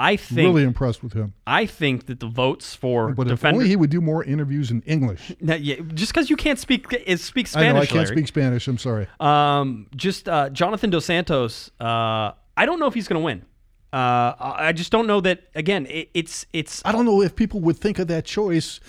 I 0.00 0.16
think 0.16 0.38
really 0.38 0.62
impressed 0.62 1.02
with 1.02 1.12
him. 1.12 1.34
I 1.46 1.66
think 1.66 2.06
that 2.06 2.20
the 2.20 2.26
votes 2.26 2.74
for 2.74 3.12
But 3.12 3.28
defender 3.28 3.56
only 3.58 3.68
he 3.68 3.76
would 3.76 3.90
do 3.90 4.00
more 4.00 4.24
interviews 4.24 4.70
in 4.70 4.80
English. 4.82 5.32
Now, 5.40 5.56
yeah, 5.56 5.76
just 5.94 6.12
because 6.12 6.30
you 6.30 6.36
can't 6.36 6.58
speak 6.58 6.86
is 7.06 7.22
speak 7.22 7.46
I 7.48 7.48
Spanish. 7.48 7.74
know 7.74 7.80
I 7.80 7.86
can't 7.86 7.94
Larry. 7.96 8.16
speak 8.16 8.28
Spanish. 8.28 8.66
I'm 8.68 8.78
sorry. 8.78 9.06
Um, 9.20 9.86
just 9.94 10.28
uh, 10.28 10.48
Jonathan 10.50 10.90
Dos 10.90 11.04
Santos. 11.04 11.70
Uh, 11.80 12.32
I 12.56 12.66
don't 12.66 12.78
know 12.80 12.86
if 12.86 12.94
he's 12.94 13.08
going 13.08 13.20
to 13.20 13.24
win. 13.24 13.44
Uh, 13.92 14.32
I 14.38 14.68
I 14.68 14.72
just 14.72 14.90
don't 14.92 15.06
know 15.06 15.20
that. 15.20 15.42
Again, 15.54 15.86
it, 15.86 16.10
it's 16.14 16.46
it's 16.52 16.80
I 16.84 16.92
don't 16.92 17.04
know 17.04 17.20
if 17.22 17.34
people 17.34 17.60
would 17.60 17.76
think 17.76 17.98
of 17.98 18.06
that 18.08 18.24
choice, 18.24 18.80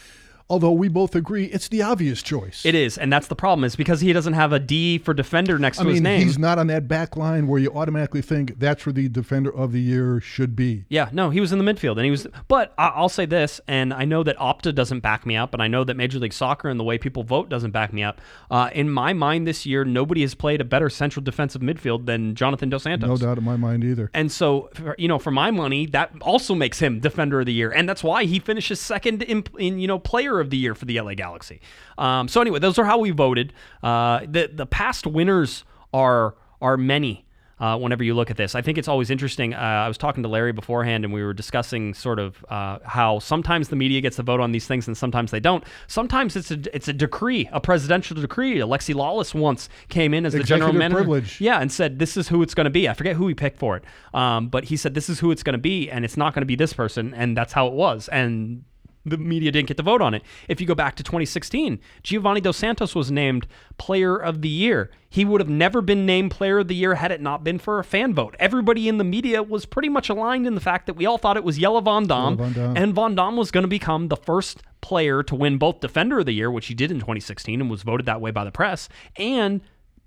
although 0.52 0.72
we 0.72 0.90
both 0.90 1.16
agree 1.16 1.46
it's 1.46 1.70
the 1.70 1.82
obvious 1.82 2.22
choice. 2.22 2.66
it 2.66 2.76
is, 2.76 2.98
and 2.98 3.12
that's 3.12 3.28
the 3.28 3.36
problem. 3.36 3.64
Is 3.64 3.78
because 3.78 4.02
he 4.02 4.12
doesn't 4.12 4.34
have 4.34 4.52
a 4.52 4.60
D 4.60 4.98
for 4.98 5.14
defender 5.14 5.58
next 5.58 5.80
I 5.80 5.84
to 5.84 5.90
his 5.90 6.02
name. 6.02 6.22
he's 6.22 6.38
not 6.38 6.60
on 6.60 6.68
that 6.68 6.90
back 6.90 7.16
line 7.16 7.48
where 7.48 7.60
you 7.60 7.72
automatically 7.74 8.22
think 8.22 8.60
that's 8.60 8.86
where 8.86 8.92
the 8.92 9.08
defender 9.08 9.50
of 9.50 9.72
the 9.72 9.80
year 9.80 10.20
should 10.20 10.56
be. 10.56 10.84
Yeah, 10.90 11.10
no, 11.14 11.30
he 11.30 11.40
was 11.40 11.54
in 11.54 11.64
the 11.64 11.74
midfield, 11.74 11.96
and 11.96 12.04
he 12.04 12.12
was. 12.12 12.28
But 12.50 12.74
I'll 12.78 13.10
say 13.10 13.26
this, 13.26 13.62
and 13.68 13.94
I 13.94 14.04
know 14.04 14.24
that 14.24 14.38
Opta 14.38 14.76
doesn't 14.76 15.00
back 15.00 15.26
me 15.26 15.38
up, 15.38 15.54
and 15.54 15.64
I 15.64 15.70
know 15.70 15.86
that 15.86 15.96
Major 15.96 16.20
League 16.20 16.34
Soccer 16.34 16.68
and 16.68 16.78
the 16.80 16.84
way 16.84 16.98
people 16.98 17.24
vote 17.24 17.48
doesn't 17.48 17.72
back 17.72 17.94
me 17.94 18.04
up. 18.04 18.20
Uh, 18.50 18.70
in 18.74 18.90
my 18.90 19.14
mind, 19.14 19.48
this 19.48 19.66
year, 19.66 19.86
nobody 19.86 20.22
has 20.22 20.36
played 20.36 20.60
a 20.60 20.66
better 20.66 20.90
central 20.90 21.24
defensive 21.24 21.62
midfield 21.62 22.08
than 22.08 22.36
Jonathan 22.36 22.70
Dos 22.70 22.84
Santos. 22.84 23.08
No 23.08 23.26
doubt 23.26 23.38
in 23.38 23.46
my 23.46 23.56
mind 23.56 23.86
either. 23.86 24.12
And 24.14 24.30
so, 24.30 24.70
you 24.98 25.08
know, 25.08 25.18
for 25.18 25.32
my 25.32 25.50
money, 25.50 25.86
that 25.88 26.12
also 26.20 26.54
makes 26.54 26.80
him 26.80 27.00
defender 27.00 27.40
of 27.40 27.46
the 27.46 27.54
year, 27.54 27.72
and 27.72 27.88
that's 27.88 28.04
why 28.04 28.26
he 28.26 28.40
finishes 28.40 28.82
second 28.82 29.22
in, 29.24 29.46
in 29.58 29.80
you 29.80 29.88
know 29.88 29.98
player 29.98 30.40
of 30.41 30.49
the 30.49 30.58
year 30.58 30.75
for 30.75 30.86
the 30.86 30.99
LA 30.99 31.13
Galaxy. 31.13 31.62
Um, 31.97 32.27
so 32.27 32.41
anyway, 32.41 32.60
those 32.60 32.77
are 32.77 32.86
how 32.86 32.97
we 32.97 33.12
voted. 33.12 33.54
Uh, 33.82 34.21
the 34.27 34.49
the 34.54 34.65
past 34.65 35.08
winners 35.08 35.63
are 35.93 36.36
are 36.62 36.77
many. 36.77 37.25
Uh, 37.60 37.77
whenever 37.77 38.04
you 38.04 38.15
look 38.15 38.32
at 38.32 38.38
this, 38.38 38.56
I 38.56 38.63
think 38.63 38.80
it's 38.80 38.88
always 38.88 39.12
interesting. 39.12 39.54
Uh, 39.54 39.58
I 39.58 39.88
was 39.88 39.95
talking 39.95 40.23
to 40.23 40.30
Larry 40.30 40.51
beforehand, 40.51 41.06
and 41.06 41.13
we 41.13 41.21
were 41.23 41.32
discussing 41.32 41.93
sort 41.93 42.17
of 42.17 42.43
uh, 42.49 42.80
how 42.84 43.19
sometimes 43.19 43.69
the 43.69 43.75
media 43.75 44.01
gets 44.01 44.15
to 44.15 44.23
vote 44.23 44.39
on 44.39 44.51
these 44.51 44.65
things, 44.65 44.88
and 44.88 44.97
sometimes 44.97 45.30
they 45.30 45.39
don't. 45.39 45.63
Sometimes 45.86 46.36
it's 46.36 46.49
a 46.49 46.75
it's 46.75 46.88
a 46.88 46.93
decree, 46.93 47.47
a 47.51 47.62
presidential 47.62 48.19
decree. 48.19 48.58
Alexi 48.58 48.95
Lalas 48.95 49.36
once 49.36 49.69
came 49.89 50.12
in 50.12 50.25
as 50.25 50.34
the 50.34 50.41
general 50.41 50.73
manager. 50.73 51.04
privilege. 51.04 51.39
Yeah, 51.39 51.60
and 51.62 51.71
said 51.71 51.99
this 51.99 52.17
is 52.17 52.27
who 52.30 52.41
it's 52.41 52.56
going 52.56 52.63
to 52.65 52.71
be. 52.71 52.89
I 52.89 52.95
forget 52.95 53.15
who 53.15 53.27
he 53.27 53.36
picked 53.36 53.60
for 53.60 53.77
it, 53.77 53.84
um, 54.12 54.47
but 54.47 54.63
he 54.63 54.75
said 54.75 54.95
this 54.95 55.08
is 55.08 55.19
who 55.19 55.30
it's 55.30 55.43
going 55.43 55.54
to 55.54 55.60
be, 55.60 55.88
and 55.88 56.04
it's 56.04 56.17
not 56.17 56.34
going 56.34 56.41
to 56.41 56.47
be 56.47 56.56
this 56.56 56.73
person, 56.73 57.13
and 57.13 57.38
that's 57.38 57.54
how 57.54 57.67
it 57.67 57.73
was. 57.73 58.08
And 58.08 58.63
the 59.06 59.18
media 59.18 59.52
didn't 59.52 59.68
get 59.68 59.78
to 59.78 59.84
vote 59.84 60.02
on 60.02 60.14
it. 60.14 60.24
If 60.48 60.62
you 60.62 60.68
go 60.68 60.76
back 60.76 60.96
to 60.96 61.04
2016, 61.04 61.80
Giovanni 62.04 62.42
Dos 62.42 62.58
Santos 62.58 62.94
was 62.94 63.12
named 63.12 63.48
Player 63.78 64.16
of 64.16 64.42
the 64.42 64.50
Year. 64.50 64.92
He 65.10 65.26
would 65.26 65.42
have 65.42 65.50
never 65.50 65.82
been 65.82 66.06
named 66.06 66.32
Player 66.32 66.60
of 66.60 66.68
the 66.68 66.76
Year 66.76 66.96
had 66.96 67.12
it 67.12 67.20
not 67.22 67.44
been 67.44 67.60
for 67.60 67.80
a 67.80 67.84
fan 67.84 68.14
vote. 68.14 68.36
Everybody 68.40 68.88
in 68.88 68.98
the 68.98 69.04
media 69.04 69.42
was 69.44 69.66
pretty 69.66 69.90
much 69.90 70.10
aligned 70.10 70.46
in 70.48 70.56
the 70.56 70.62
fact 70.62 70.86
that 70.86 70.94
we 70.96 71.06
all 71.06 71.18
thought 71.18 71.38
it 71.38 71.44
was 71.44 71.58
Jelle 71.58 71.82
Van 71.82 72.06
Damme, 72.08 72.38
Jelle 72.38 72.48
Van 72.50 72.54
Damme. 72.54 72.78
and 72.78 72.96
Van 72.96 73.16
Damme 73.16 73.38
was 73.38 73.52
going 73.52 73.64
to 73.64 73.68
become 73.68 74.08
the 74.08 74.18
first 74.18 74.62
player 74.82 75.22
to 75.24 75.36
win 75.36 75.58
both 75.58 75.80
Defender 75.80 76.20
of 76.20 76.26
the 76.26 76.32
Year, 76.34 76.50
which 76.52 76.68
he 76.68 76.74
did 76.74 76.92
in 76.92 76.98
2016 77.00 77.60
and 77.62 77.70
was 77.70 77.84
voted 77.84 78.06
that 78.06 78.22
way 78.22 78.32
by 78.32 78.44
the 78.44 78.52
press, 78.52 78.88
and 79.18 79.62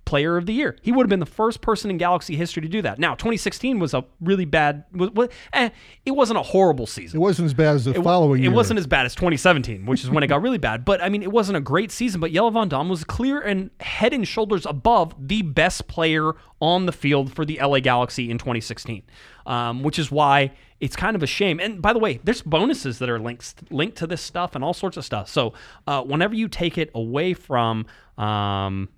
Player 0.04 0.36
of 0.36 0.46
the 0.46 0.52
Year. 0.52 0.76
He 0.82 0.92
would 0.92 1.04
have 1.04 1.10
been 1.10 1.20
the 1.20 1.26
first 1.26 1.60
person 1.60 1.90
in 1.90 1.98
Galaxy 1.98 2.36
history 2.36 2.62
to 2.62 2.68
do 2.68 2.82
that. 2.82 2.98
Now, 2.98 3.14
2016 3.14 3.78
was 3.78 3.94
a 3.94 4.04
really 4.20 4.44
bad. 4.44 4.84
Was, 4.92 5.10
was, 5.10 5.28
eh, 5.52 5.70
it 6.04 6.12
wasn't 6.12 6.38
a 6.38 6.42
horrible 6.42 6.86
season. 6.86 7.18
It 7.18 7.20
wasn't 7.20 7.46
as 7.46 7.54
bad 7.54 7.74
as 7.76 7.84
the 7.84 7.92
It 7.92 8.02
following 8.02 8.40
it 8.40 8.44
year. 8.44 8.52
wasn't 8.52 8.78
as 8.78 8.86
bad 8.86 9.06
as 9.06 9.14
2017, 9.14 9.86
which 9.86 10.04
is 10.04 10.10
when 10.10 10.22
it 10.22 10.28
got 10.28 10.42
really 10.42 10.58
bad. 10.58 10.84
But 10.84 11.02
I 11.02 11.08
mean, 11.08 11.22
it 11.22 11.32
wasn't 11.32 11.56
a 11.56 11.60
great 11.60 11.90
season. 11.90 12.20
But 12.20 12.32
Jelle 12.32 12.50
Van 12.50 12.68
Damme 12.68 12.88
was 12.88 13.04
clear 13.04 13.40
and 13.40 13.70
head 13.80 14.12
and 14.12 14.26
shoulders 14.26 14.66
above 14.66 15.14
the 15.18 15.42
best 15.42 15.88
player 15.88 16.32
on 16.60 16.86
the 16.86 16.92
field 16.92 17.32
for 17.32 17.44
the 17.44 17.58
LA 17.62 17.80
Galaxy 17.80 18.30
in 18.30 18.38
2016, 18.38 19.02
um, 19.46 19.82
which 19.82 19.98
is 19.98 20.10
why 20.10 20.52
it's 20.80 20.96
kind 20.96 21.16
of 21.16 21.22
a 21.22 21.26
shame. 21.26 21.60
And 21.60 21.80
by 21.82 21.92
the 21.92 21.98
way, 21.98 22.20
there's 22.24 22.42
bonuses 22.42 22.98
that 22.98 23.08
are 23.08 23.18
linked 23.18 23.70
linked 23.72 23.96
to 23.98 24.06
this 24.06 24.20
stuff 24.22 24.54
and 24.54 24.64
all 24.64 24.74
sorts 24.74 24.96
of 24.96 25.04
stuff. 25.04 25.28
So 25.28 25.52
uh, 25.86 26.02
whenever 26.02 26.34
you 26.34 26.48
take 26.48 26.78
it 26.78 26.90
away 26.94 27.34
from 27.34 27.86
um, 28.18 28.88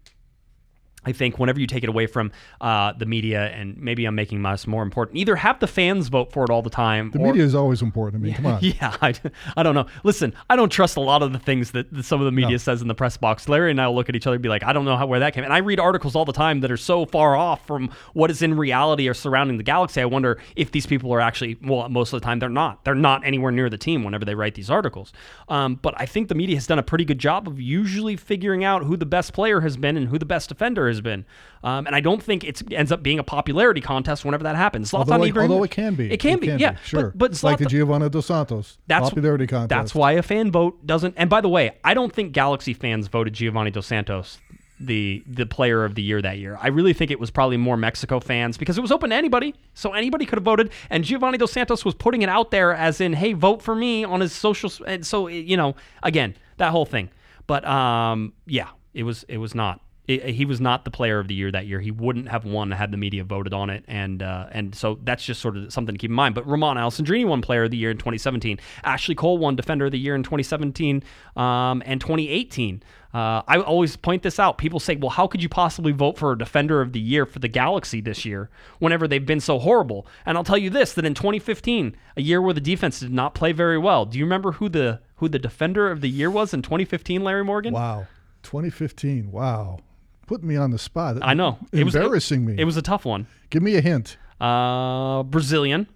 I 1.07 1.13
think 1.13 1.39
whenever 1.39 1.61
you 1.61 1.67
take 1.67 1.83
it 1.83 1.89
away 1.89 2.07
from 2.07 2.33
uh, 2.61 2.93
the 2.93 3.07
media, 3.07 3.47
and 3.47 3.77
maybe 3.79 4.05
I'm 4.05 4.15
making 4.15 4.45
us 4.45 4.67
more 4.67 4.83
important, 4.83 5.17
either 5.17 5.37
have 5.37 5.61
the 5.61 5.67
fans 5.67 6.09
vote 6.09 6.33
for 6.33 6.45
it 6.45 6.51
all 6.51 6.63
the 6.63 6.71
time. 6.71 7.11
The 7.13 7.21
or, 7.21 7.29
media 7.29 7.45
is 7.45 7.55
always 7.55 7.81
important. 7.81 8.23
I 8.23 8.27
mean, 8.27 8.35
come 8.35 8.47
on. 8.47 8.61
Yeah, 8.67 8.97
I, 9.01 9.15
I 9.57 9.63
don't 9.63 9.77
know. 9.77 9.87
Listen, 10.03 10.35
I 10.51 10.57
don't 10.57 10.71
trust 10.71 10.97
a 10.97 11.01
lot 11.01 11.23
of 11.23 11.33
the 11.33 11.39
things 11.39 11.71
that, 11.71 11.93
that 11.95 12.03
some 12.03 12.21
of 12.21 12.25
the 12.25 12.33
media 12.33 12.59
says 12.59 12.83
in 12.83 12.89
the 12.89 12.95
press 12.95 13.17
box. 13.17 13.49
Larry 13.49 13.71
and 13.71 13.81
I 13.81 13.87
will 13.87 13.95
look 13.95 14.09
at 14.09 14.17
each 14.17 14.27
other 14.27 14.35
and 14.35 14.43
be 14.43 14.49
like, 14.49 14.65
I 14.65 14.73
don't 14.73 14.85
know 14.85 14.97
how 14.97 15.07
where 15.07 15.21
that 15.21 15.35
came. 15.35 15.45
And 15.45 15.53
I 15.53 15.59
read 15.59 15.79
articles 15.79 16.17
all 16.17 16.25
the 16.25 16.33
time 16.33 16.61
that 16.61 16.71
are 16.71 16.77
so 16.77 17.07
far 17.07 17.37
off 17.37 17.65
from 17.67 17.91
what 18.13 18.31
is 18.31 18.43
in 18.43 18.57
reality 18.57 19.09
or 19.09 19.15
surrounding 19.15 19.57
the 19.57 19.63
galaxy. 19.63 20.01
I 20.01 20.05
wonder 20.07 20.39
if 20.57 20.73
these 20.73 20.87
people 20.87 21.13
are 21.13 21.21
actually 21.21 21.59
well, 21.63 21.89
most 21.89 22.13
of 22.13 22.21
the 22.21 22.25
time 22.25 22.41
they're 22.41 22.49
not. 22.49 22.85
They're 22.85 22.95
not 22.95 23.25
anywhere 23.25 23.53
near 23.53 23.71
the 23.71 23.79
team 23.79 24.03
whenever 24.03 24.25
they 24.25 24.35
write 24.35 24.55
these 24.55 24.71
articles. 24.71 25.13
Um, 25.49 25.77
but 25.77 25.95
I 25.97 26.07
think 26.07 26.29
the 26.29 26.35
media 26.35 26.57
has 26.57 26.67
done 26.67 26.79
a 26.79 26.83
pretty 26.83 27.05
good 27.05 27.19
job 27.19 27.47
of 27.47 27.61
usually 27.61 28.17
figuring 28.17 28.65
out 28.65 28.83
who 28.83 28.97
the 28.97 29.07
best 29.07 29.33
player 29.33 29.61
has 29.61 29.77
been 29.77 29.97
and 29.97 30.09
who 30.09 30.19
the 30.19 30.27
best 30.27 30.49
defender 30.49 30.89
has 30.97 31.03
been. 31.03 31.25
Um, 31.63 31.87
and 31.87 31.97
I 31.97 32.01
don't 32.01 32.23
think 32.23 32.45
it 32.45 32.63
ends 32.73 32.93
up 32.93 33.03
being 33.03 33.19
a 33.19 33.25
popularity 33.25 33.81
contest 33.81 34.25
whenever 34.25 34.45
that 34.45 34.57
happens. 34.57 34.91
Zlatan 34.91 35.11
Although, 35.13 35.25
it, 35.25 35.37
although 35.37 35.63
it 35.65 35.71
can 35.71 35.95
be. 35.95 36.13
It 36.13 36.19
can 36.19 36.39
be, 36.39 36.49
yeah. 36.49 36.77
Sure. 36.85 37.11
But, 37.15 37.33
but 37.33 37.43
like 37.43 37.59
the 37.59 37.65
Zlatan- 37.65 37.71
Giovanni 37.71 38.09
Dos 38.09 38.27
Santos 38.27 38.79
that's 38.87 39.09
popularity 39.09 39.47
contest. 39.47 39.69
That's 39.69 39.95
why 39.95 40.13
a 40.13 40.23
fan 40.23 40.51
vote 40.51 40.87
doesn't. 40.87 41.15
And 41.17 41.29
by 41.31 41.41
the 41.41 41.49
way, 41.49 41.73
I 41.85 41.95
don't 41.95 42.13
think 42.13 42.33
Galaxy 42.33 42.75
fans 42.75 43.09
voted 43.09 43.35
Giovanni 43.35 43.71
Dos 43.71 43.87
Santos 43.87 44.39
the 44.79 45.23
the 45.27 45.47
player 45.47 45.85
of 45.85 45.95
the 45.95 46.03
year 46.03 46.21
that 46.21 46.39
year. 46.39 46.59
I 46.61 46.69
really 46.69 46.93
think 46.93 47.11
it 47.11 47.19
was 47.19 47.31
probably 47.31 47.57
more 47.57 47.77
Mexico 47.77 48.21
fans 48.21 48.59
because 48.59 48.77
it 48.77 48.83
was 48.83 48.93
open 48.93 49.11
to 49.11 49.17
anybody, 49.17 49.55
so 49.75 49.93
anybody 49.93 50.27
could 50.27 50.37
have 50.37 50.45
voted. 50.45 50.71
And 50.91 51.05
Giovanni 51.05 51.39
Dos 51.39 51.53
Santos 51.53 51.85
was 51.85 51.95
putting 51.95 52.23
it 52.23 52.29
out 52.29 52.51
there 52.51 52.75
as 52.75 53.01
in, 53.01 53.15
"Hey, 53.15 53.33
vote 53.33 53.63
for 53.63 53.75
me" 53.75 54.05
on 54.05 54.21
his 54.21 54.33
social. 54.33 54.71
And 54.87 55.07
so 55.07 55.29
you 55.29 55.57
know, 55.57 55.75
again, 56.03 56.35
that 56.59 56.71
whole 56.71 56.87
thing. 56.87 57.11
But 57.47 57.67
um, 57.67 58.33
yeah, 58.47 58.69
it 58.93 59.05
was 59.05 59.25
it 59.29 59.39
was 59.39 59.55
not 59.55 59.81
He 60.07 60.45
was 60.45 60.61
not 60.61 60.85
the 60.85 60.91
player 60.93 61.19
of 61.19 61.27
the 61.27 61.35
year 61.35 61.51
that 61.51 61.67
year. 61.67 61.81
He 61.81 61.91
wouldn't 61.91 62.29
have 62.29 62.45
won 62.45 62.71
had 62.71 62.93
the 62.93 62.97
media 62.97 63.25
voted 63.25 63.53
on 63.53 63.71
it, 63.71 63.85
and 63.89 64.23
uh, 64.23 64.47
and 64.53 64.73
so 64.73 65.01
that's 65.03 65.25
just 65.25 65.41
sort 65.41 65.57
of 65.57 65.73
something 65.73 65.95
to 65.95 65.99
keep 65.99 66.11
in 66.11 66.15
mind. 66.15 66.37
But 66.37 66.47
Romain 66.47 66.77
Alessandrini 66.77 67.27
won 67.27 67.43
Player 67.43 67.65
of 67.65 67.73
the 67.73 67.77
Year 67.77 67.91
in 67.91 67.99
2017. 67.99 68.61
Ashley 68.85 69.17
Cole 69.17 69.39
won 69.39 69.57
Defender 69.57 69.87
of 69.87 69.93
the 69.93 69.99
Year 69.99 70.15
in 70.15 70.23
2017 70.23 71.03
um, 71.35 71.83
and 71.85 72.01
2018. 72.01 72.85
Uh, 73.13 73.43
I 73.49 73.59
always 73.59 73.97
point 73.97 74.23
this 74.23 74.39
out. 74.39 74.59
People 74.59 74.79
say, 74.79 74.95
"Well, 74.95 75.11
how 75.11 75.27
could 75.27 75.43
you 75.43 75.49
possibly 75.49 75.91
vote 75.91 76.19
for 76.19 76.33
a 76.33 76.39
Defender 76.39 76.81
of 76.81 76.93
the 76.93 77.01
Year 77.01 77.27
for 77.27 77.41
the 77.41 77.49
Galaxy 77.49 78.01
this 78.01 78.25
year 78.25 78.49
whenever 78.79 79.09
they've 79.09 79.27
been 79.27 79.41
so 79.41 79.59
horrible?" 79.59 80.07
And 80.25 80.39
I'll 80.39 80.45
tell 80.45 80.59
you 80.59 80.71
this: 80.71 80.93
that 80.93 81.05
in 81.05 81.15
2015, 81.15 81.97
a 82.17 82.23
year 82.23 82.41
where 82.41 82.55
the 82.55 82.61
defense 82.61 83.01
did 83.01 83.13
not 83.13 83.35
play 83.35 83.51
very 83.51 83.79
well. 83.79 84.05
Do 84.05 84.19
you 84.19 84.25
remember 84.25 84.53
who 84.53 84.69
the 84.69 85.01
who 85.17 85.29
the 85.29 85.41
Defender 85.41 85.91
of 85.91 86.01
the 86.01 86.11
Year 86.11 86.31
was 86.31 86.55
in 86.55 86.63
2015, 86.63 87.25
Larry 87.25 87.43
Morgan? 87.43 87.75
Wow. 87.75 88.07
2015. 88.43 89.33
Wow. 89.33 89.81
Putting 90.27 90.49
me 90.49 90.57
on 90.57 90.71
the 90.73 90.79
spot. 90.79 91.19
I 91.23 91.35
know. 91.35 91.59
It 91.73 91.85
was- 91.85 91.95
Embarrassing 91.95 92.45
me. 92.45 92.57
It 92.59 92.65
was 92.65 92.77
a 92.77 92.83
tough 92.83 93.05
one. 93.05 93.27
Give 93.51 93.63
me 93.63 93.77
a 93.77 93.81
hint. 93.81 94.17
Uh, 94.41 95.23
Brazilian. 95.23 95.87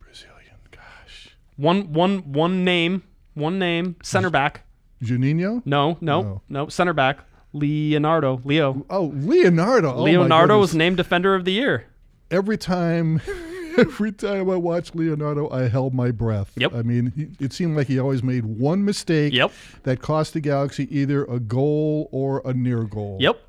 Brazilian. 0.00 0.56
Gosh. 0.70 1.36
One 1.56 1.92
one 1.92 2.32
one 2.32 2.64
name. 2.64 3.02
One 3.34 3.58
name. 3.58 3.96
Center 4.02 4.30
back. 4.30 4.62
Juninho? 5.02 5.60
No, 5.66 5.98
no, 6.00 6.22
No. 6.22 6.42
no. 6.48 6.68
Center 6.68 6.94
back. 6.94 7.18
Leonardo. 7.52 8.40
Leo. 8.44 8.84
Oh, 8.88 9.12
Leonardo. 9.14 9.92
Oh, 9.94 10.02
Leonardo 10.02 10.58
was 10.58 10.74
named 10.74 10.96
Defender 10.96 11.34
of 11.34 11.44
the 11.44 11.52
Year. 11.52 11.86
every 12.30 12.56
time 12.58 13.20
every 13.78 14.12
time 14.12 14.50
I 14.50 14.56
watched 14.56 14.94
Leonardo, 14.94 15.48
I 15.50 15.68
held 15.68 15.94
my 15.94 16.10
breath. 16.10 16.52
Yep. 16.56 16.74
I 16.74 16.82
mean, 16.82 17.12
he, 17.16 17.44
it 17.44 17.52
seemed 17.52 17.76
like 17.76 17.86
he 17.86 17.98
always 17.98 18.22
made 18.22 18.44
one 18.44 18.84
mistake 18.84 19.32
Yep. 19.32 19.52
that 19.84 20.00
cost 20.00 20.34
the 20.34 20.40
Galaxy 20.40 20.86
either 20.96 21.24
a 21.24 21.38
goal 21.40 22.08
or 22.12 22.42
a 22.44 22.52
near 22.52 22.84
goal. 22.84 23.18
Yep. 23.20 23.40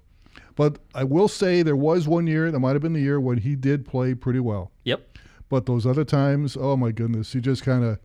But 0.55 0.79
I 0.95 1.03
will 1.03 1.27
say 1.27 1.61
there 1.61 1.75
was 1.75 2.07
one 2.07 2.25
year, 2.27 2.51
that 2.51 2.59
might 2.59 2.73
have 2.73 2.81
been 2.81 2.93
the 2.93 2.99
year 3.01 3.19
when 3.19 3.37
he 3.37 3.55
did 3.55 3.85
play 3.85 4.15
pretty 4.15 4.39
well. 4.39 4.71
Yep. 4.85 5.17
But 5.49 5.65
those 5.65 5.85
other 5.85 6.03
times, 6.03 6.57
oh 6.59 6.75
my 6.75 6.91
goodness, 6.91 7.31
he 7.33 7.39
just 7.39 7.63
kind 7.63 7.83
of 7.83 7.99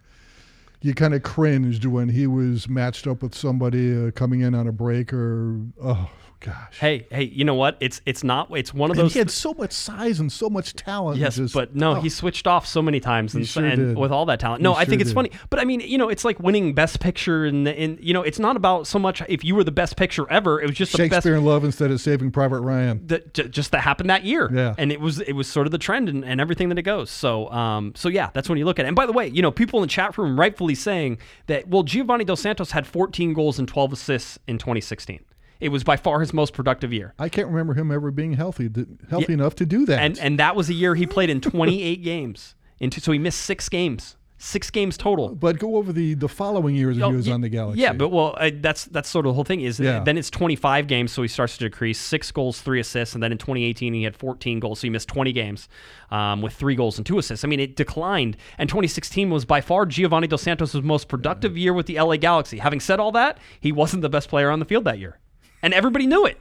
you 0.82 0.94
kind 0.94 1.14
of 1.14 1.22
cringed 1.22 1.84
when 1.84 2.08
he 2.08 2.26
was 2.26 2.68
matched 2.68 3.06
up 3.06 3.22
with 3.22 3.34
somebody 3.34 4.08
uh, 4.08 4.10
coming 4.10 4.40
in 4.40 4.54
on 4.54 4.66
a 4.66 4.72
break 4.72 5.12
or 5.12 5.60
oh 5.82 6.10
gosh. 6.44 6.78
Hey, 6.78 7.06
hey, 7.10 7.22
you 7.24 7.44
know 7.44 7.54
what? 7.54 7.76
It's 7.80 8.00
it's 8.06 8.22
not. 8.24 8.48
It's 8.56 8.74
one 8.74 8.90
of 8.90 8.98
And 8.98 9.04
those. 9.06 9.12
he 9.12 9.18
had 9.18 9.30
so 9.30 9.54
much 9.54 9.72
size 9.72 10.20
and 10.20 10.30
so 10.30 10.50
much 10.50 10.74
talent. 10.74 11.18
Yes, 11.18 11.36
just- 11.36 11.54
but 11.54 11.74
no, 11.74 11.92
oh. 11.92 12.00
he 12.00 12.08
switched 12.08 12.46
off 12.46 12.66
so 12.66 12.82
many 12.82 13.00
times, 13.00 13.34
and, 13.34 13.46
sure 13.46 13.64
and 13.64 13.96
with 13.96 14.10
all 14.12 14.26
that 14.26 14.40
talent. 14.40 14.62
No, 14.62 14.74
He 14.74 14.80
I 14.80 14.84
think 14.84 15.00
it's 15.00 15.10
did. 15.10 15.14
funny, 15.14 15.30
but 15.50 15.58
I 15.60 15.64
mean, 15.64 15.80
you 15.80 15.98
know, 15.98 16.08
it's 16.08 16.24
like 16.24 16.38
winning 16.40 16.74
Best 16.74 17.00
Picture, 17.00 17.44
and 17.44 17.66
and 17.68 17.98
you 18.00 18.12
know, 18.12 18.22
it's 18.22 18.38
not 18.38 18.56
about 18.56 18.86
so 18.86 18.98
much 18.98 19.22
if 19.28 19.44
you 19.44 19.54
were 19.54 19.64
the 19.64 19.72
best 19.72 19.96
picture 19.96 20.26
ever. 20.30 20.60
It 20.60 20.66
was 20.66 20.76
just 20.76 20.92
the 20.92 20.98
best 20.98 21.12
Shakespeare 21.14 21.36
in 21.36 21.44
Love 21.44 21.64
instead 21.64 21.90
of 21.90 22.00
Saving 22.00 22.30
Private 22.30 22.60
Ryan. 22.60 23.06
that 23.06 23.32
just 23.50 23.70
that 23.72 23.80
happened 23.80 24.10
that 24.10 24.24
year. 24.24 24.50
Yeah. 24.52 24.74
And 24.78 24.90
it 24.92 25.00
was 25.00 25.20
it 25.20 25.32
was 25.32 25.48
sort 25.48 25.66
of 25.66 25.70
the 25.70 25.78
trend 25.78 26.08
and, 26.08 26.24
and 26.24 26.40
everything 26.40 26.68
that 26.70 26.78
it 26.78 26.82
goes. 26.82 27.10
So 27.10 27.48
um 27.50 27.92
so 27.94 28.08
yeah, 28.08 28.30
that's 28.34 28.48
when 28.48 28.58
you 28.58 28.64
look 28.64 28.78
at 28.78 28.84
it. 28.84 28.88
And 28.88 28.96
by 28.96 29.06
the 29.06 29.12
way, 29.12 29.28
you 29.28 29.42
know, 29.42 29.50
people 29.50 29.78
in 29.80 29.82
the 29.82 29.92
chat 29.92 30.16
room 30.18 30.38
rightfully 30.38 30.74
saying 30.74 31.18
that 31.46 31.68
well, 31.68 31.82
Giovanni 31.82 32.24
Dos 32.24 32.40
Santos 32.40 32.70
had 32.72 32.86
14 32.86 33.32
goals 33.34 33.58
and 33.58 33.68
12 33.68 33.92
assists 33.92 34.38
in 34.48 34.58
2016. 34.58 35.20
It 35.62 35.68
was 35.70 35.84
by 35.84 35.96
far 35.96 36.20
his 36.20 36.32
most 36.32 36.52
productive 36.54 36.92
year. 36.92 37.14
I 37.18 37.28
can't 37.28 37.48
remember 37.48 37.74
him 37.74 37.90
ever 37.92 38.10
being 38.10 38.32
healthy, 38.34 38.68
healthy 39.08 39.32
enough 39.32 39.54
to 39.56 39.66
do 39.66 39.86
that. 39.86 40.00
And 40.00 40.18
and 40.18 40.38
that 40.38 40.56
was 40.56 40.68
a 40.68 40.74
year 40.74 40.94
he 40.94 41.06
played 41.06 41.30
in 41.30 41.40
28 41.40 42.02
games. 42.12 42.54
Into 42.80 43.00
so 43.00 43.12
he 43.12 43.18
missed 43.18 43.40
6 43.42 43.68
games. 43.68 44.16
6 44.44 44.70
games 44.70 44.96
total. 44.96 45.36
but 45.36 45.60
go 45.60 45.76
over 45.76 45.92
the 45.92 46.14
the 46.14 46.28
following 46.28 46.74
years 46.74 47.00
Oh, 47.00 47.10
he 47.10 47.16
was 47.16 47.28
on 47.28 47.42
the 47.42 47.48
Galaxy. 47.48 47.80
Yeah, 47.80 47.92
but 47.92 48.08
well, 48.08 48.34
uh, 48.38 48.50
that's 48.60 48.86
that's 48.86 49.08
sort 49.08 49.24
of 49.24 49.30
the 49.30 49.34
whole 49.34 49.44
thing. 49.44 49.60
Is 49.60 49.78
Yeah. 49.78 50.02
then 50.02 50.18
it's 50.18 50.30
25 50.30 50.88
games, 50.88 51.12
so 51.12 51.22
he 51.22 51.28
starts 51.28 51.56
to 51.58 51.68
decrease. 51.68 52.00
Six 52.00 52.32
goals, 52.32 52.60
three 52.60 52.80
assists, 52.80 53.14
and 53.14 53.22
then 53.22 53.30
in 53.30 53.38
2018 53.38 53.94
he 53.94 54.02
had 54.02 54.16
14 54.16 54.58
goals, 54.58 54.80
so 54.80 54.88
he 54.88 54.90
missed 54.90 55.06
20 55.06 55.30
games 55.32 55.68
um, 56.10 56.42
with 56.42 56.54
three 56.54 56.74
goals 56.74 56.98
and 56.98 57.06
two 57.06 57.18
assists. 57.20 57.44
I 57.44 57.48
mean, 57.48 57.60
it 57.60 57.76
declined, 57.76 58.36
and 58.58 58.68
2016 58.68 59.30
was 59.30 59.44
by 59.44 59.60
far 59.60 59.86
Giovanni 59.86 60.26
Dos 60.26 60.42
Santos' 60.42 60.74
most 60.82 61.06
productive 61.06 61.56
year 61.56 61.72
with 61.72 61.86
the 61.86 62.00
LA 62.00 62.16
Galaxy. 62.16 62.58
Having 62.58 62.80
said 62.80 62.98
all 62.98 63.12
that, 63.12 63.38
he 63.60 63.70
wasn't 63.70 64.02
the 64.02 64.10
best 64.10 64.28
player 64.28 64.50
on 64.50 64.58
the 64.58 64.64
field 64.64 64.82
that 64.86 64.98
year, 64.98 65.20
and 65.62 65.72
everybody 65.72 66.06
knew 66.06 66.26
it. 66.26 66.38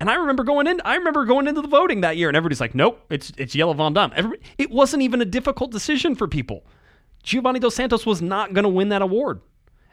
And 0.00 0.08
I 0.08 0.14
remember 0.14 0.44
going 0.44 0.66
in. 0.66 0.80
I 0.84 0.94
remember 0.96 1.24
going 1.24 1.48
into 1.48 1.60
the 1.60 1.68
voting 1.68 2.02
that 2.02 2.16
year, 2.16 2.28
and 2.28 2.36
everybody's 2.36 2.60
like, 2.60 2.74
"Nope, 2.74 3.00
it's 3.10 3.32
it's 3.36 3.54
Jelle 3.54 3.74
Van 3.74 3.92
Damme." 3.92 4.12
Everybody, 4.14 4.42
it 4.56 4.70
wasn't 4.70 5.02
even 5.02 5.20
a 5.20 5.24
difficult 5.24 5.72
decision 5.72 6.14
for 6.14 6.28
people. 6.28 6.64
Giovanni 7.24 7.58
Dos 7.58 7.74
Santos 7.74 8.06
was 8.06 8.22
not 8.22 8.54
going 8.54 8.62
to 8.62 8.68
win 8.68 8.90
that 8.90 9.02
award, 9.02 9.40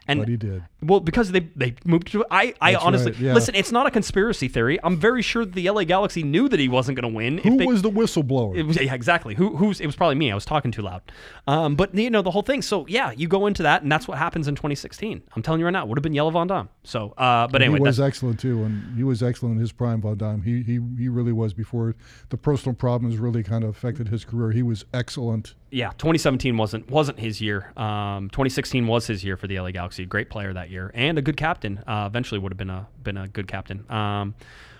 and 0.08 0.20
but 0.20 0.28
he 0.28 0.36
did. 0.36 0.62
well, 0.82 1.00
because 1.00 1.32
they 1.32 1.40
they 1.56 1.74
moved 1.84 2.12
to 2.12 2.24
I 2.30 2.54
I 2.60 2.72
That's 2.72 2.84
honestly 2.84 3.12
right, 3.12 3.20
yeah. 3.20 3.34
listen. 3.34 3.54
It's 3.54 3.72
not 3.72 3.86
a 3.86 3.90
conspiracy 3.90 4.48
theory. 4.48 4.78
I'm 4.82 4.96
very 4.96 5.22
sure 5.22 5.44
that 5.44 5.54
the 5.54 5.68
LA 5.68 5.84
Galaxy 5.84 6.22
knew 6.22 6.48
that 6.48 6.60
he 6.60 6.68
wasn't 6.68 7.00
going 7.00 7.10
to 7.10 7.16
win. 7.16 7.38
Who 7.38 7.56
they, 7.56 7.66
was 7.66 7.82
the 7.82 7.90
whistleblower? 7.90 8.56
It 8.56 8.64
was, 8.64 8.80
yeah, 8.80 8.94
exactly. 8.94 9.34
Who 9.34 9.56
who's 9.56 9.80
it 9.80 9.86
was 9.86 9.96
probably 9.96 10.16
me. 10.16 10.30
I 10.30 10.34
was 10.34 10.44
talking 10.44 10.70
too 10.70 10.82
loud. 10.82 11.02
Um, 11.46 11.76
but 11.76 11.94
you 11.94 12.10
know 12.10 12.22
the 12.22 12.30
whole 12.30 12.42
thing. 12.42 12.62
So 12.62 12.86
yeah, 12.86 13.10
you 13.10 13.28
go 13.28 13.46
into 13.46 13.62
that, 13.64 13.82
and 13.82 13.90
that's 13.90 14.06
what 14.06 14.18
happens 14.18 14.48
in 14.48 14.54
2016. 14.54 15.22
I'm 15.34 15.42
telling 15.42 15.60
you 15.60 15.66
right 15.66 15.72
now, 15.72 15.84
it 15.84 15.88
would 15.88 15.98
have 15.98 16.02
been 16.02 16.14
Jelle 16.14 16.30
Van 16.30 16.46
Damme. 16.46 16.68
So, 16.84 17.14
uh, 17.18 17.48
but 17.48 17.62
anyway, 17.62 17.78
he 17.78 17.82
was 17.82 18.00
excellent 18.00 18.40
too, 18.40 18.62
and 18.64 18.96
he 18.96 19.04
was 19.04 19.22
excellent 19.22 19.54
in 19.54 19.60
his 19.60 19.72
prime. 19.72 20.00
Van 20.00 20.16
Damme, 20.16 20.42
he 20.42 20.62
he 20.62 20.80
he 20.98 21.08
really 21.08 21.32
was. 21.32 21.54
Before 21.56 21.96
the 22.28 22.36
personal 22.36 22.74
problems 22.74 23.16
really 23.16 23.42
kind 23.42 23.64
of 23.64 23.70
affected 23.70 24.08
his 24.08 24.24
career, 24.24 24.52
he 24.52 24.62
was 24.62 24.84
excellent. 24.92 25.54
Yeah, 25.76 25.90
2017 25.98 26.56
wasn't 26.56 26.90
wasn't 26.90 27.18
his 27.18 27.38
year. 27.38 27.70
Um, 27.76 28.30
2016 28.30 28.86
was 28.86 29.06
his 29.06 29.22
year 29.22 29.36
for 29.36 29.46
the 29.46 29.60
LA 29.60 29.72
Galaxy. 29.72 30.06
Great 30.06 30.30
player 30.30 30.50
that 30.54 30.70
year 30.70 30.90
and 30.94 31.18
a 31.18 31.22
good 31.22 31.36
captain. 31.36 31.84
Uh, 31.86 32.04
eventually 32.06 32.40
would 32.40 32.50
have 32.50 32.56
been 32.56 32.70
a 32.70 32.88
been 33.02 33.18
a 33.18 33.28
good 33.28 33.46
captain. 33.46 33.84
Um, 33.90 34.34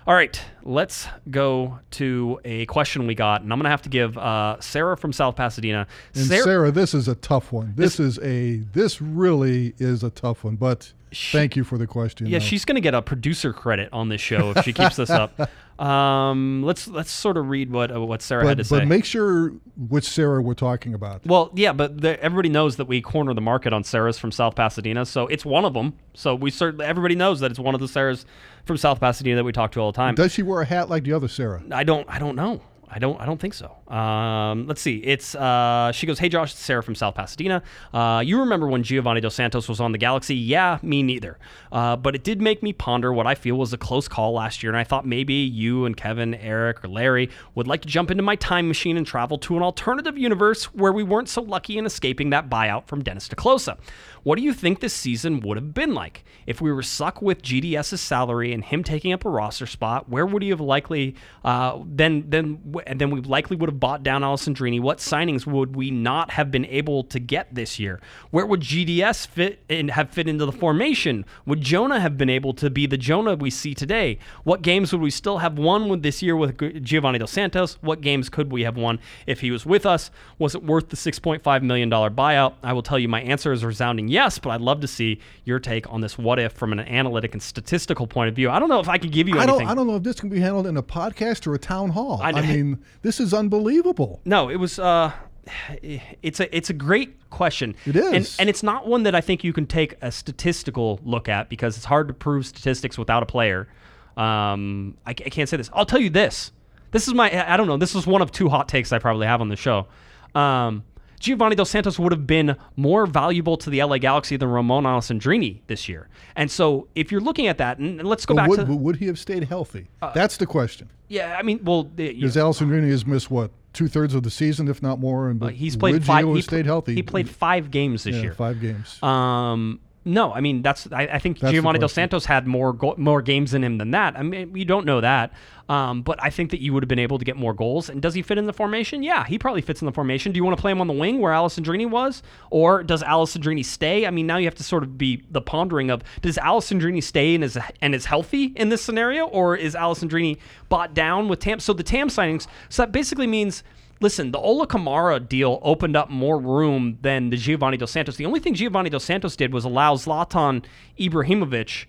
all 0.07 0.15
right, 0.15 0.41
let's 0.63 1.07
go 1.29 1.77
to 1.91 2.39
a 2.43 2.65
question 2.65 3.05
we 3.05 3.13
got, 3.13 3.43
and 3.43 3.53
I'm 3.53 3.59
gonna 3.59 3.69
have 3.69 3.83
to 3.83 3.89
give 3.89 4.17
uh, 4.17 4.59
Sarah 4.59 4.97
from 4.97 5.13
South 5.13 5.35
Pasadena. 5.35 5.85
And 6.15 6.25
Sarah, 6.25 6.71
this 6.71 6.95
is 6.95 7.07
a 7.07 7.15
tough 7.15 7.51
one. 7.51 7.73
This, 7.75 7.99
is 7.99 8.17
a 8.23 8.55
this 8.73 8.99
really 8.99 9.75
is 9.77 10.03
a 10.03 10.09
tough 10.09 10.43
one. 10.43 10.55
But 10.55 10.93
thank 11.13 11.55
you 11.55 11.63
for 11.63 11.77
the 11.77 11.87
question. 11.87 12.27
Yeah, 12.27 12.39
though. 12.39 12.45
she's 12.45 12.65
going 12.65 12.75
to 12.75 12.81
get 12.81 12.93
a 12.93 13.01
producer 13.01 13.53
credit 13.53 13.89
on 13.93 14.09
this 14.09 14.21
show 14.21 14.51
if 14.55 14.63
she 14.65 14.73
keeps 14.73 14.95
this 14.95 15.09
up. 15.09 15.49
Um, 15.79 16.63
let's 16.63 16.87
let's 16.87 17.11
sort 17.11 17.37
of 17.37 17.49
read 17.49 17.71
what 17.71 17.93
uh, 17.95 18.01
what 18.01 18.23
Sarah 18.23 18.47
had 18.47 18.57
to 18.57 18.63
But, 18.63 18.67
say. 18.67 18.79
but 18.79 18.87
make 18.87 19.05
sure 19.05 19.49
which 19.77 20.05
Sarah 20.05 20.41
we're 20.41 20.55
talking 20.55 20.95
about. 20.95 21.23
well, 21.23 21.51
yeah, 21.53 21.71
but 21.71 22.01
the, 22.01 22.19
everybody 22.19 22.49
knows 22.49 22.77
that 22.77 22.85
we 22.87 22.99
corner 22.99 23.31
the 23.35 23.41
market 23.41 23.73
on 23.73 23.83
Sarah's 23.83 24.17
from 24.17 24.31
South 24.31 24.55
Pasadena, 24.55 25.05
so 25.05 25.27
it's 25.27 25.45
one 25.45 25.65
of 25.65 25.75
them. 25.75 25.93
So 26.15 26.33
we 26.33 26.49
certainly 26.49 26.83
everybody 26.83 27.13
knows 27.13 27.41
that 27.41 27.51
it's 27.51 27.59
one 27.59 27.75
of 27.75 27.79
the 27.79 27.85
Sarahs 27.85 28.25
from 28.65 28.77
South 28.77 28.99
Pasadena 28.99 29.35
that 29.35 29.43
we 29.43 29.51
talk 29.51 29.71
to 29.73 29.79
all 29.79 29.91
the 29.91 29.95
time. 29.95 30.15
Does 30.15 30.31
she 30.33 30.41
wear 30.41 30.61
a 30.61 30.65
hat 30.65 30.89
like 30.89 31.03
the 31.03 31.13
other 31.13 31.27
Sarah? 31.27 31.61
I 31.71 31.83
don't 31.83 32.09
I 32.09 32.17
don't 32.17 32.35
know. 32.35 32.61
I 32.89 32.99
don't 32.99 33.19
I 33.19 33.25
don't 33.25 33.39
think 33.39 33.53
so. 33.53 33.75
Um, 33.93 34.65
let's 34.65 34.81
see. 34.81 34.97
It's 34.97 35.35
uh, 35.35 35.91
she 35.91 36.07
goes, 36.07 36.19
"Hey 36.19 36.29
Josh, 36.29 36.51
it's 36.51 36.61
Sarah 36.61 36.81
from 36.81 36.95
South 36.95 37.15
Pasadena. 37.15 37.61
Uh, 37.93 38.23
you 38.25 38.39
remember 38.39 38.67
when 38.67 38.81
Giovanni 38.81 39.19
Dos 39.19 39.35
Santos 39.35 39.67
was 39.67 39.81
on 39.81 39.91
the 39.91 39.97
Galaxy? 39.97 40.35
Yeah, 40.35 40.79
me 40.81 41.03
neither. 41.03 41.37
Uh, 41.71 41.97
but 41.97 42.15
it 42.15 42.23
did 42.23 42.41
make 42.41 42.63
me 42.63 42.71
ponder 42.71 43.11
what 43.11 43.27
I 43.27 43.35
feel 43.35 43.55
was 43.55 43.73
a 43.73 43.77
close 43.77 44.07
call 44.07 44.33
last 44.33 44.63
year, 44.63 44.71
and 44.71 44.77
I 44.77 44.85
thought 44.85 45.05
maybe 45.05 45.33
you 45.33 45.85
and 45.85 45.97
Kevin, 45.97 46.33
Eric, 46.35 46.83
or 46.83 46.87
Larry 46.87 47.29
would 47.55 47.67
like 47.67 47.81
to 47.81 47.87
jump 47.87 48.09
into 48.09 48.23
my 48.23 48.35
time 48.37 48.67
machine 48.67 48.95
and 48.95 49.05
travel 49.05 49.37
to 49.39 49.57
an 49.57 49.63
alternative 49.63 50.17
universe 50.17 50.65
where 50.73 50.93
we 50.93 51.03
weren't 51.03 51.29
so 51.29 51.41
lucky 51.41 51.77
in 51.77 51.85
escaping 51.85 52.29
that 52.29 52.49
buyout 52.49 52.87
from 52.87 53.03
Dennis 53.03 53.27
te 53.27 53.35
Kloese. 53.35 53.77
What 54.23 54.37
do 54.37 54.43
you 54.43 54.53
think 54.53 54.79
this 54.79 54.93
season 54.93 55.39
would 55.41 55.55
have 55.55 55.73
been 55.73 55.93
like 55.93 56.25
if 56.45 56.59
we 56.59 56.71
were 56.71 56.83
stuck 56.83 57.21
with 57.21 57.41
GDS's 57.41 58.01
salary 58.01 58.51
and 58.53 58.63
him 58.63 58.83
taking 58.83 59.13
up 59.13 59.23
a 59.23 59.29
roster 59.29 59.65
spot? 59.65 60.09
Where 60.09 60.25
would 60.25 60.41
he 60.41 60.49
have 60.49 60.59
likely 60.59 61.15
uh, 61.45 61.81
then 61.85 62.25
then 62.27 62.59
and 62.85 62.99
then 63.01 63.09
we 63.09 63.21
likely 63.21 63.55
would 63.57 63.69
have 63.69 63.79
bought 63.79 64.03
down 64.03 64.21
Alessandrini? 64.21 64.79
What 64.79 64.99
signings 64.99 65.45
would 65.45 65.75
we 65.75 65.91
not 65.91 66.31
have 66.31 66.51
been 66.51 66.65
able 66.65 67.03
to 67.05 67.19
get 67.19 67.53
this 67.53 67.79
year? 67.79 67.99
Where 68.31 68.45
would 68.45 68.61
GDS 68.61 69.27
fit 69.27 69.59
and 69.69 69.91
have 69.91 70.09
fit 70.11 70.27
into 70.27 70.45
the 70.45 70.51
formation? 70.51 71.25
Would 71.45 71.61
Jonah 71.61 71.99
have 71.99 72.17
been 72.17 72.29
able 72.29 72.53
to 72.53 72.69
be 72.69 72.85
the 72.85 72.97
Jonah 72.97 73.35
we 73.35 73.49
see 73.49 73.73
today? 73.73 74.19
What 74.43 74.61
games 74.61 74.91
would 74.91 75.01
we 75.01 75.09
still 75.11 75.39
have 75.39 75.57
won 75.57 75.89
with 75.89 76.03
this 76.03 76.21
year 76.21 76.35
with 76.35 76.83
Giovanni 76.83 77.19
Dos 77.19 77.31
Santos? 77.31 77.77
What 77.81 78.01
games 78.01 78.29
could 78.29 78.51
we 78.51 78.63
have 78.63 78.77
won 78.77 78.99
if 79.25 79.41
he 79.41 79.51
was 79.51 79.65
with 79.65 79.85
us? 79.85 80.09
Was 80.39 80.55
it 80.55 80.63
worth 80.63 80.89
the 80.89 80.95
$6.5 80.95 81.61
million 81.63 81.89
buyout? 81.89 82.53
I 82.63 82.73
will 82.73 82.83
tell 82.83 82.99
you 82.99 83.07
my 83.07 83.21
answer 83.21 83.51
is 83.51 83.63
a 83.63 83.67
resounding 83.67 84.07
yes, 84.07 84.39
but 84.39 84.51
I'd 84.51 84.61
love 84.61 84.81
to 84.81 84.87
see 84.87 85.19
your 85.43 85.59
take 85.59 85.91
on 85.91 86.01
this 86.01 86.17
what 86.17 86.39
if 86.39 86.53
from 86.53 86.71
an 86.71 86.79
analytic 86.79 87.33
and 87.33 87.41
statistical 87.41 88.07
point 88.07 88.29
of 88.29 88.35
view. 88.35 88.49
I 88.49 88.59
don't 88.59 88.69
know 88.69 88.79
if 88.79 88.89
I 88.89 88.97
could 88.97 89.11
give 89.11 89.27
you 89.27 89.37
I 89.37 89.43
anything. 89.43 89.59
don't. 89.59 89.69
I 89.69 89.75
don't 89.75 89.87
know 89.87 89.95
if 89.95 90.03
this 90.03 90.19
can 90.19 90.29
be 90.29 90.39
handled 90.39 90.67
in 90.67 90.77
a 90.77 90.83
podcast 90.83 91.45
or 91.47 91.53
a 91.53 91.59
town 91.59 91.89
hall. 91.89 92.19
I 92.21 92.29
I, 92.29 92.31
know. 92.31 92.41
Mean, 92.67 92.83
this 93.01 93.19
is 93.19 93.33
unbelievable. 93.33 94.21
No, 94.25 94.49
it 94.49 94.57
was. 94.57 94.79
Uh, 94.79 95.11
it's 95.81 96.39
a 96.39 96.55
it's 96.55 96.69
a 96.69 96.73
great 96.73 97.29
question. 97.29 97.75
It 97.85 97.95
and, 97.95 98.35
and 98.39 98.49
it's 98.49 98.63
not 98.63 98.87
one 98.87 99.03
that 99.03 99.15
I 99.15 99.21
think 99.21 99.43
you 99.43 99.53
can 99.53 99.65
take 99.65 99.95
a 100.01 100.11
statistical 100.11 100.99
look 101.03 101.29
at 101.29 101.49
because 101.49 101.77
it's 101.77 101.85
hard 101.85 102.07
to 102.07 102.13
prove 102.13 102.45
statistics 102.45 102.97
without 102.97 103.23
a 103.23 103.25
player. 103.25 103.67
Um, 104.15 104.97
I, 105.05 105.11
I 105.11 105.13
can't 105.13 105.47
say 105.47 105.57
this. 105.57 105.69
I'll 105.73 105.85
tell 105.85 105.99
you 106.01 106.09
this. 106.09 106.51
This 106.91 107.07
is 107.07 107.13
my. 107.13 107.29
I 107.31 107.53
I 107.53 107.57
don't 107.57 107.67
know. 107.67 107.77
This 107.77 107.95
is 107.95 108.07
one 108.07 108.21
of 108.21 108.31
two 108.31 108.49
hot 108.49 108.67
takes 108.67 108.91
I 108.91 108.99
probably 108.99 109.27
have 109.27 109.41
on 109.41 109.49
the 109.49 109.55
show. 109.55 109.87
Um, 110.35 110.83
Giovanni 111.19 111.55
Dos 111.55 111.69
Santos 111.69 111.97
would 111.97 112.11
have 112.11 112.27
been 112.27 112.55
more 112.75 113.05
valuable 113.05 113.57
to 113.57 113.69
the 113.69 113.83
LA 113.83 113.97
Galaxy 113.97 114.37
than 114.37 114.49
Romain 114.49 114.83
Alessandrini 114.83 115.61
this 115.67 115.89
year. 115.89 116.07
And 116.35 116.51
so 116.51 116.87
if 116.95 117.11
you're 117.11 117.21
looking 117.21 117.47
at 117.47 117.57
that, 117.57 117.79
and 117.79 118.03
let's 118.03 118.25
go 118.25 118.35
But 118.35 118.41
back 118.41 118.49
would, 118.49 118.59
to 118.59 118.65
but 118.65 118.75
would 118.75 118.95
he 118.97 119.07
have 119.07 119.17
stayed 119.19 119.45
healthy? 119.45 119.87
That's 120.13 120.37
the 120.37 120.45
question. 120.45 120.89
yeah, 121.07 121.35
I 121.37 121.41
mean, 121.41 121.59
well, 121.63 121.83
Because 121.83 122.35
Alessandrini 122.35 122.89
has 122.91 123.05
missed 123.05 123.31
what 123.31 123.51
two 123.73 123.87
thirds 123.87 124.13
of 124.15 124.23
the 124.23 124.31
season, 124.31 124.67
if 124.67 124.81
not 124.81 124.99
more, 124.99 125.29
and 125.29 125.39
but 125.39 125.53
he's 125.53 125.75
played 125.75 126.03
five. 126.03 126.25
He, 126.27 126.41
stayed 126.41 126.65
healthy. 126.65 126.95
He 126.95 127.03
played 127.03 127.29
five 127.29 127.69
games 127.71 128.03
this 128.03 128.15
yeah, 128.15 128.21
year. 128.21 128.33
five 128.33 128.59
games. 128.59 129.01
Um, 129.03 129.79
no, 130.07 130.33
I 130.33 130.41
mean 130.41 130.61
that's. 130.61 130.87
I, 130.91 131.03
I 131.03 131.19
think 131.19 131.39
That's 131.39 131.51
Giovanni 131.51 131.79
Dos. 131.79 131.93
Santos 131.93 132.25
had 132.25 132.47
more 132.47 132.73
go- 132.73 132.95
more 132.97 133.21
games 133.21 133.53
in 133.53 133.63
him 133.63 133.77
than 133.77 133.91
that. 133.91 134.17
I 134.17 134.23
mean, 134.23 134.55
you 134.55 134.65
don't 134.65 134.85
know 134.85 135.01
that, 135.01 135.33
um, 135.69 136.01
but 136.01 136.21
I 136.23 136.29
think 136.29 136.51
that 136.51 136.61
you 136.61 136.73
would 136.73 136.81
have 136.81 136.87
been 136.87 136.97
able 136.97 137.19
to 137.19 137.25
get 137.25 137.35
more 137.35 137.53
goals. 137.53 137.89
And 137.89 138.01
does 138.01 138.13
he 138.13 138.21
fit 138.21 138.37
in 138.37 138.45
the 138.45 138.53
formation? 138.53 139.03
Yeah, 139.03 139.25
he 139.25 139.37
probably 139.37 139.61
fits 139.61 139.81
in 139.81 139.85
the 139.85 139.91
formation. 139.91 140.31
Do 140.31 140.37
you 140.37 140.45
want 140.45 140.57
to 140.57 140.61
play 140.61 140.71
him 140.71 140.81
on 140.81 140.87
the 140.87 140.93
wing 140.93 141.19
where 141.19 141.33
Alessandrini 141.33 141.89
was, 141.89 142.23
or 142.49 142.83
does 142.83 143.03
Alessandrini 143.03 143.63
stay? 143.63 144.07
I 144.07 144.11
mean, 144.11 144.25
now 144.25 144.37
you 144.37 144.45
have 144.45 144.55
to 144.55 144.63
sort 144.63 144.83
of 144.83 144.97
be 144.97 145.23
the 145.29 145.41
pondering 145.41 145.89
of 145.89 146.03
does 146.21 146.37
Alessandrini 146.37 147.03
stay 147.03 147.35
and 147.35 147.43
is 147.43 147.57
and 147.81 147.93
is 147.93 148.05
healthy 148.05 148.53
in 148.55 148.69
this 148.69 148.81
scenario, 148.81 149.25
or 149.27 149.55
is 149.55 149.75
Alessandrini 149.75 150.37
bought 150.69 150.93
down 150.93 151.27
with 151.27 151.39
TAM? 151.39 151.59
So 151.59 151.73
the 151.73 151.83
TAM 151.83 152.07
signings. 152.07 152.47
So 152.69 152.83
that 152.83 152.91
basically 152.91 153.27
means 153.27 153.63
Listen, 153.99 154.31
the 154.31 154.39
Ola 154.39 154.67
Kamara 154.67 155.27
deal 155.27 155.59
opened 155.63 155.95
up 155.95 156.09
more 156.09 156.39
room 156.39 156.97
than 157.01 157.29
the 157.29 157.37
Giovanni 157.37 157.77
Dos 157.77 157.91
Santos. 157.91 158.15
The 158.15 158.25
only 158.25 158.39
thing 158.39 158.53
Giovanni 158.53 158.89
Dos 158.89 159.03
Santos 159.03 159.35
did 159.35 159.53
was 159.53 159.65
allow 159.65 159.95
Zlatan 159.95 160.63
Ibrahimovic 160.99 161.85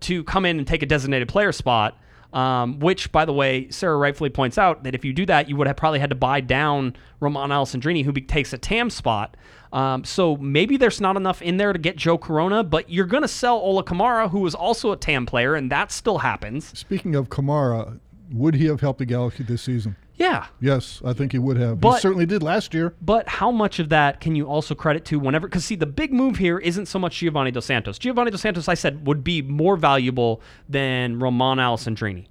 to 0.00 0.24
come 0.24 0.44
in 0.44 0.58
and 0.58 0.66
take 0.66 0.82
a 0.82 0.86
designated 0.86 1.28
player 1.28 1.52
spot. 1.52 1.96
Um, 2.32 2.78
which, 2.80 3.12
by 3.12 3.26
the 3.26 3.32
way, 3.34 3.68
Sarah 3.68 3.98
rightfully 3.98 4.30
points 4.30 4.56
out 4.56 4.84
that 4.84 4.94
if 4.94 5.04
you 5.04 5.12
do 5.12 5.26
that, 5.26 5.50
you 5.50 5.56
would 5.56 5.66
have 5.66 5.76
probably 5.76 5.98
had 5.98 6.08
to 6.08 6.16
buy 6.16 6.40
down 6.40 6.96
Romain 7.20 7.50
Alessandrini, 7.50 8.06
who 8.06 8.12
be- 8.12 8.22
takes 8.22 8.54
a 8.54 8.58
TAM 8.58 8.88
spot. 8.88 9.36
Um, 9.70 10.02
so 10.02 10.38
maybe 10.38 10.78
there's 10.78 10.98
not 10.98 11.18
enough 11.18 11.42
in 11.42 11.58
there 11.58 11.74
to 11.74 11.78
get 11.78 11.96
Joe 11.96 12.16
Corona, 12.16 12.64
but 12.64 12.88
you're 12.88 13.04
going 13.04 13.20
to 13.20 13.28
sell 13.28 13.56
Ola 13.56 13.84
Kamara, 13.84 14.30
who 14.30 14.46
is 14.46 14.54
also 14.54 14.92
a 14.92 14.96
TAM 14.96 15.26
player, 15.26 15.54
and 15.54 15.70
that 15.70 15.92
still 15.92 16.18
happens. 16.18 16.78
Speaking 16.78 17.14
of 17.14 17.28
Kamara, 17.28 18.00
would 18.30 18.54
he 18.54 18.64
have 18.64 18.80
helped 18.80 19.00
the 19.00 19.04
Galaxy 19.04 19.42
this 19.42 19.60
season? 19.60 19.96
Yeah, 20.16 20.46
Yes, 20.60 21.00
I 21.04 21.12
think 21.14 21.32
he 21.32 21.38
would 21.38 21.56
have. 21.56 21.80
But- 21.80 21.94
he 21.94 22.00
certainly 22.00 22.26
did 22.26 22.42
last 22.42 22.74
year. 22.74 22.94
But 23.00 23.28
how 23.28 23.50
much 23.50 23.78
of 23.78 23.88
that 23.88 24.20
can 24.20 24.36
you 24.36 24.46
also 24.46 24.74
credit 24.74 25.04
to 25.06 25.18
whenever? 25.18 25.48
Because 25.48 25.64
see, 25.64 25.74
the 25.74 25.86
big 25.86 26.12
move 26.12 26.36
here 26.36 26.58
isn't 26.58 26.86
so 26.86 26.98
much 26.98 27.18
Giovanni 27.18 27.50
Dos 27.50 27.64
Santos. 27.66 27.98
Giovanni 27.98 28.30
Dos 28.30 28.40
Santos, 28.42 28.68
I 28.68 28.74
said, 28.74 29.06
would 29.06 29.24
be 29.24 29.42
more 29.42 29.76
valuable 29.76 30.40
than 30.68 31.18
Romain 31.18 31.58
Alessandrini. 31.58 32.26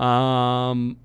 Um, 0.00 0.96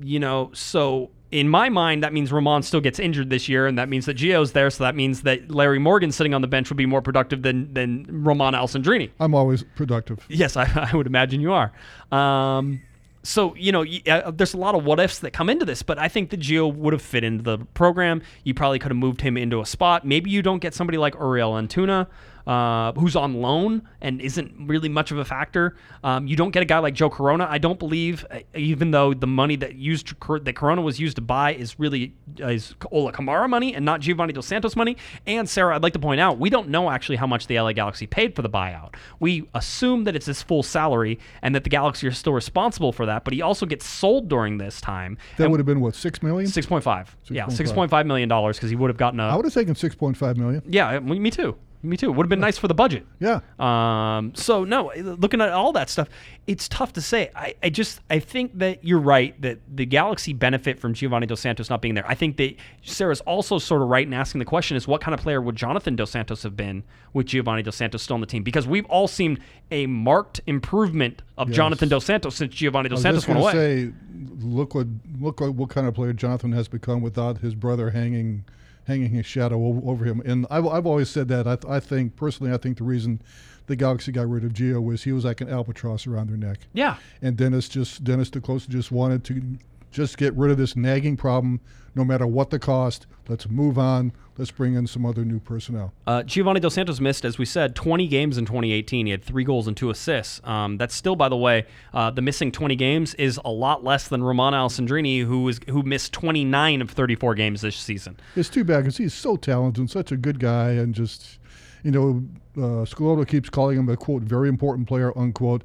you 0.00 0.18
know, 0.18 0.50
so 0.54 1.10
in 1.30 1.48
my 1.48 1.68
mind, 1.68 2.02
that 2.02 2.12
means 2.12 2.32
Roman 2.32 2.62
still 2.62 2.80
gets 2.80 2.98
injured 2.98 3.30
this 3.30 3.48
year, 3.48 3.66
and 3.66 3.78
that 3.78 3.88
means 3.88 4.06
that 4.06 4.16
Gio's 4.16 4.52
there. 4.52 4.70
So 4.70 4.84
that 4.84 4.96
means 4.96 5.22
that 5.22 5.50
Larry 5.50 5.78
Morgan 5.78 6.10
sitting 6.10 6.34
on 6.34 6.40
the 6.42 6.48
bench 6.48 6.70
would 6.70 6.76
be 6.76 6.86
more 6.86 7.02
productive 7.02 7.42
than 7.42 7.72
than 7.72 8.06
Romain 8.08 8.54
Alessandrini. 8.54 9.10
I'm 9.20 9.34
always 9.34 9.62
productive. 9.76 10.24
Yes, 10.28 10.56
I, 10.56 10.88
I 10.92 10.96
would 10.96 11.06
imagine 11.06 11.40
you 11.40 11.52
are. 11.52 11.72
Um, 12.10 12.80
so 13.22 13.54
you 13.56 13.72
know, 13.72 13.84
uh, 14.06 14.30
there's 14.30 14.54
a 14.54 14.58
lot 14.58 14.74
of 14.74 14.84
what 14.84 14.98
ifs 15.00 15.18
that 15.20 15.32
come 15.32 15.50
into 15.50 15.64
this, 15.64 15.82
but 15.82 15.98
I 15.98 16.08
think 16.08 16.30
that 16.30 16.40
Gio 16.40 16.72
would 16.74 16.92
have 16.92 17.02
fit 17.02 17.24
into 17.24 17.42
the 17.42 17.58
program. 17.74 18.22
You 18.44 18.54
probably 18.54 18.78
could 18.78 18.90
have 18.90 18.98
moved 18.98 19.20
him 19.20 19.36
into 19.36 19.60
a 19.60 19.66
spot. 19.66 20.06
Maybe 20.06 20.30
you 20.30 20.42
don't 20.42 20.60
get 20.60 20.74
somebody 20.74 20.98
like 20.98 21.14
Uriel 21.14 21.52
Antuna. 21.52 22.06
Uh, 22.50 22.92
who's 22.94 23.14
on 23.14 23.40
loan 23.40 23.80
and 24.00 24.20
isn't 24.20 24.52
really 24.66 24.88
much 24.88 25.12
of 25.12 25.18
a 25.18 25.24
factor. 25.24 25.76
Um, 26.02 26.26
you 26.26 26.34
don't 26.34 26.50
get 26.50 26.64
a 26.64 26.66
guy 26.66 26.80
like 26.80 26.94
Joe 26.94 27.08
Corona. 27.08 27.46
I 27.48 27.58
don't 27.58 27.78
believe, 27.78 28.26
uh, 28.28 28.40
even 28.56 28.90
though 28.90 29.14
the 29.14 29.28
money 29.28 29.54
that 29.54 29.76
used 29.76 30.14
that 30.42 30.56
Corona 30.56 30.82
was 30.82 30.98
used 30.98 31.14
to 31.14 31.22
buy 31.22 31.54
is 31.54 31.78
really 31.78 32.12
uh, 32.42 32.48
is 32.48 32.74
Ola 32.90 33.12
Kamara 33.12 33.48
money 33.48 33.72
and 33.72 33.84
not 33.84 34.00
Giovanni 34.00 34.32
Dos 34.32 34.46
Santos 34.46 34.74
money. 34.74 34.96
And 35.28 35.48
Sarah, 35.48 35.76
I'd 35.76 35.84
like 35.84 35.92
to 35.92 36.00
point 36.00 36.20
out, 36.20 36.40
we 36.40 36.50
don't 36.50 36.70
know 36.70 36.90
actually 36.90 37.14
how 37.18 37.26
much 37.28 37.46
the 37.46 37.60
LA 37.60 37.72
Galaxy 37.72 38.08
paid 38.08 38.34
for 38.34 38.42
the 38.42 38.50
buyout. 38.50 38.96
We 39.20 39.48
assume 39.54 40.02
that 40.02 40.16
it's 40.16 40.26
his 40.26 40.42
full 40.42 40.64
salary 40.64 41.20
and 41.42 41.54
that 41.54 41.62
the 41.62 41.70
Galaxy 41.70 42.08
are 42.08 42.12
still 42.12 42.32
responsible 42.32 42.90
for 42.90 43.06
that. 43.06 43.22
But 43.22 43.32
he 43.32 43.42
also 43.42 43.64
gets 43.64 43.86
sold 43.86 44.28
during 44.28 44.58
this 44.58 44.80
time. 44.80 45.18
That 45.36 45.52
would 45.52 45.60
have 45.60 45.66
been 45.66 45.80
what 45.80 45.94
six 45.94 46.20
million? 46.20 46.50
six 46.50 46.66
point 46.66 46.82
five. 46.82 47.16
Yeah, 47.28 47.46
six 47.46 47.70
point 47.70 47.92
five 47.92 48.06
million 48.06 48.28
dollars 48.28 48.56
because 48.56 48.70
he 48.70 48.76
would 48.76 48.90
have 48.90 48.98
gotten 48.98 49.20
a. 49.20 49.28
I 49.28 49.36
would 49.36 49.44
have 49.44 49.54
taken 49.54 49.76
six 49.76 49.94
point 49.94 50.16
five 50.16 50.36
million. 50.36 50.64
yeah, 50.66 50.98
me 50.98 51.30
too. 51.30 51.56
Me 51.82 51.96
too. 51.96 52.12
Would 52.12 52.24
have 52.24 52.28
been 52.28 52.40
nice 52.40 52.58
for 52.58 52.68
the 52.68 52.74
budget. 52.74 53.06
Yeah. 53.20 53.40
Um, 53.58 54.34
so 54.34 54.64
no, 54.64 54.92
looking 54.96 55.40
at 55.40 55.48
all 55.48 55.72
that 55.72 55.88
stuff, 55.88 56.08
it's 56.46 56.68
tough 56.68 56.92
to 56.92 57.00
say. 57.00 57.30
I, 57.34 57.54
I 57.62 57.70
just 57.70 58.00
I 58.10 58.18
think 58.18 58.58
that 58.58 58.84
you're 58.84 58.98
right 58.98 59.40
that 59.40 59.60
the 59.66 59.86
Galaxy 59.86 60.34
benefit 60.34 60.78
from 60.78 60.92
Giovanni 60.92 61.26
Dos 61.26 61.40
Santos 61.40 61.70
not 61.70 61.80
being 61.80 61.94
there. 61.94 62.06
I 62.06 62.14
think 62.14 62.36
that 62.36 62.56
Sarah's 62.82 63.22
also 63.22 63.58
sort 63.58 63.80
of 63.80 63.88
right 63.88 64.06
in 64.06 64.12
asking 64.12 64.40
the 64.40 64.44
question 64.44 64.76
is 64.76 64.86
what 64.86 65.00
kind 65.00 65.14
of 65.14 65.20
player 65.20 65.40
would 65.40 65.56
Jonathan 65.56 65.96
Dos 65.96 66.10
Santos 66.10 66.42
have 66.42 66.54
been 66.56 66.82
with 67.14 67.26
Giovanni 67.26 67.62
Dos 67.62 67.76
Santos 67.76 68.02
still 68.02 68.14
on 68.14 68.20
the 68.20 68.26
team? 68.26 68.42
Because 68.42 68.66
we've 68.66 68.86
all 68.86 69.08
seen 69.08 69.38
a 69.70 69.86
marked 69.86 70.40
improvement 70.46 71.22
of 71.38 71.48
Yes. 71.48 71.56
Jonathan 71.56 71.88
Dos 71.88 72.04
Santos 72.04 72.36
since 72.36 72.54
Giovanni 72.54 72.90
Dos 72.90 73.00
Santos 73.00 73.26
went 73.26 73.40
away. 73.40 73.52
say, 73.52 73.92
look 74.40 74.74
what 74.74 74.86
look 75.18 75.40
what, 75.40 75.54
what 75.54 75.70
kind 75.70 75.86
of 75.86 75.94
player 75.94 76.12
Jonathan 76.12 76.52
has 76.52 76.68
become 76.68 77.00
without 77.00 77.38
his 77.38 77.54
brother 77.54 77.90
hanging 77.90 78.44
hanging 78.86 79.10
his 79.10 79.26
shadow 79.26 79.62
over 79.84 80.04
him. 80.04 80.20
And 80.24 80.46
I've, 80.50 80.66
I've 80.66 80.86
always 80.86 81.08
said 81.08 81.28
that. 81.28 81.46
I, 81.46 81.56
th- 81.56 81.70
I 81.70 81.80
think 81.80 82.16
personally, 82.16 82.52
I 82.52 82.56
think 82.56 82.78
the 82.78 82.84
reason 82.84 83.20
the 83.66 83.76
Galaxy 83.76 84.10
got 84.10 84.28
rid 84.28 84.44
of 84.44 84.52
Gio 84.52 84.82
was 84.82 85.04
he 85.04 85.12
was 85.12 85.24
like 85.24 85.40
an 85.40 85.48
albatross 85.48 86.06
around 86.06 86.28
their 86.28 86.36
neck. 86.36 86.66
yeah. 86.72 86.96
And 87.22 87.36
Dennis 87.36 87.68
just 87.68 88.02
Dennis 88.02 88.30
te 88.30 88.40
Kloese 88.40 88.68
just 88.68 88.90
wanted 88.90 89.22
to 89.24 89.58
just 89.90 90.16
get 90.16 90.34
rid 90.34 90.50
of 90.50 90.58
this 90.58 90.76
nagging 90.76 91.16
problem, 91.16 91.60
no 91.94 92.04
matter 92.04 92.26
what 92.26 92.50
the 92.50 92.58
cost. 92.58 93.06
Let's 93.28 93.48
move 93.48 93.78
on. 93.78 94.12
Let's 94.38 94.50
bring 94.50 94.74
in 94.74 94.86
some 94.86 95.04
other 95.04 95.24
new 95.24 95.38
personnel. 95.38 95.92
Uh, 96.06 96.22
Giovanni 96.22 96.60
Dos 96.60 96.74
Santos 96.74 96.98
missed, 96.98 97.24
as 97.24 97.38
we 97.38 97.44
said, 97.44 97.76
20 97.76 98.08
games 98.08 98.38
in 98.38 98.46
2018. 98.46 99.06
He 99.06 99.12
had 99.12 99.22
three 99.22 99.44
goals 99.44 99.68
and 99.68 99.76
two 99.76 99.90
assists. 99.90 100.40
Um, 100.44 100.78
that's 100.78 100.94
still, 100.94 101.14
by 101.14 101.28
the 101.28 101.36
way, 101.36 101.66
uh, 101.92 102.10
the 102.10 102.22
missing 102.22 102.50
20 102.50 102.74
games 102.76 103.14
is 103.14 103.38
a 103.44 103.50
lot 103.50 103.84
less 103.84 104.08
than 104.08 104.22
Romain 104.22 104.52
Alessandrini, 104.52 105.24
who 105.24 105.48
is 105.48 105.60
who 105.68 105.82
missed 105.82 106.12
29 106.12 106.80
of 106.82 106.90
34 106.90 107.34
games 107.34 107.60
this 107.60 107.76
season. 107.76 108.18
It's 108.34 108.48
too 108.48 108.64
bad 108.64 108.78
because 108.78 108.96
he's 108.96 109.14
so 109.14 109.36
talented 109.36 109.80
and 109.80 109.90
such 109.90 110.10
a 110.10 110.16
good 110.16 110.40
guy, 110.40 110.70
and 110.70 110.94
just 110.94 111.38
you 111.82 111.90
know, 111.90 112.24
uh, 112.56 112.84
Schelotto 112.84 113.26
keeps 113.26 113.48
calling 113.48 113.78
him 113.78 113.88
a 113.88 113.96
quote 113.96 114.22
very 114.22 114.48
important 114.48 114.88
player 114.88 115.16
unquote. 115.16 115.62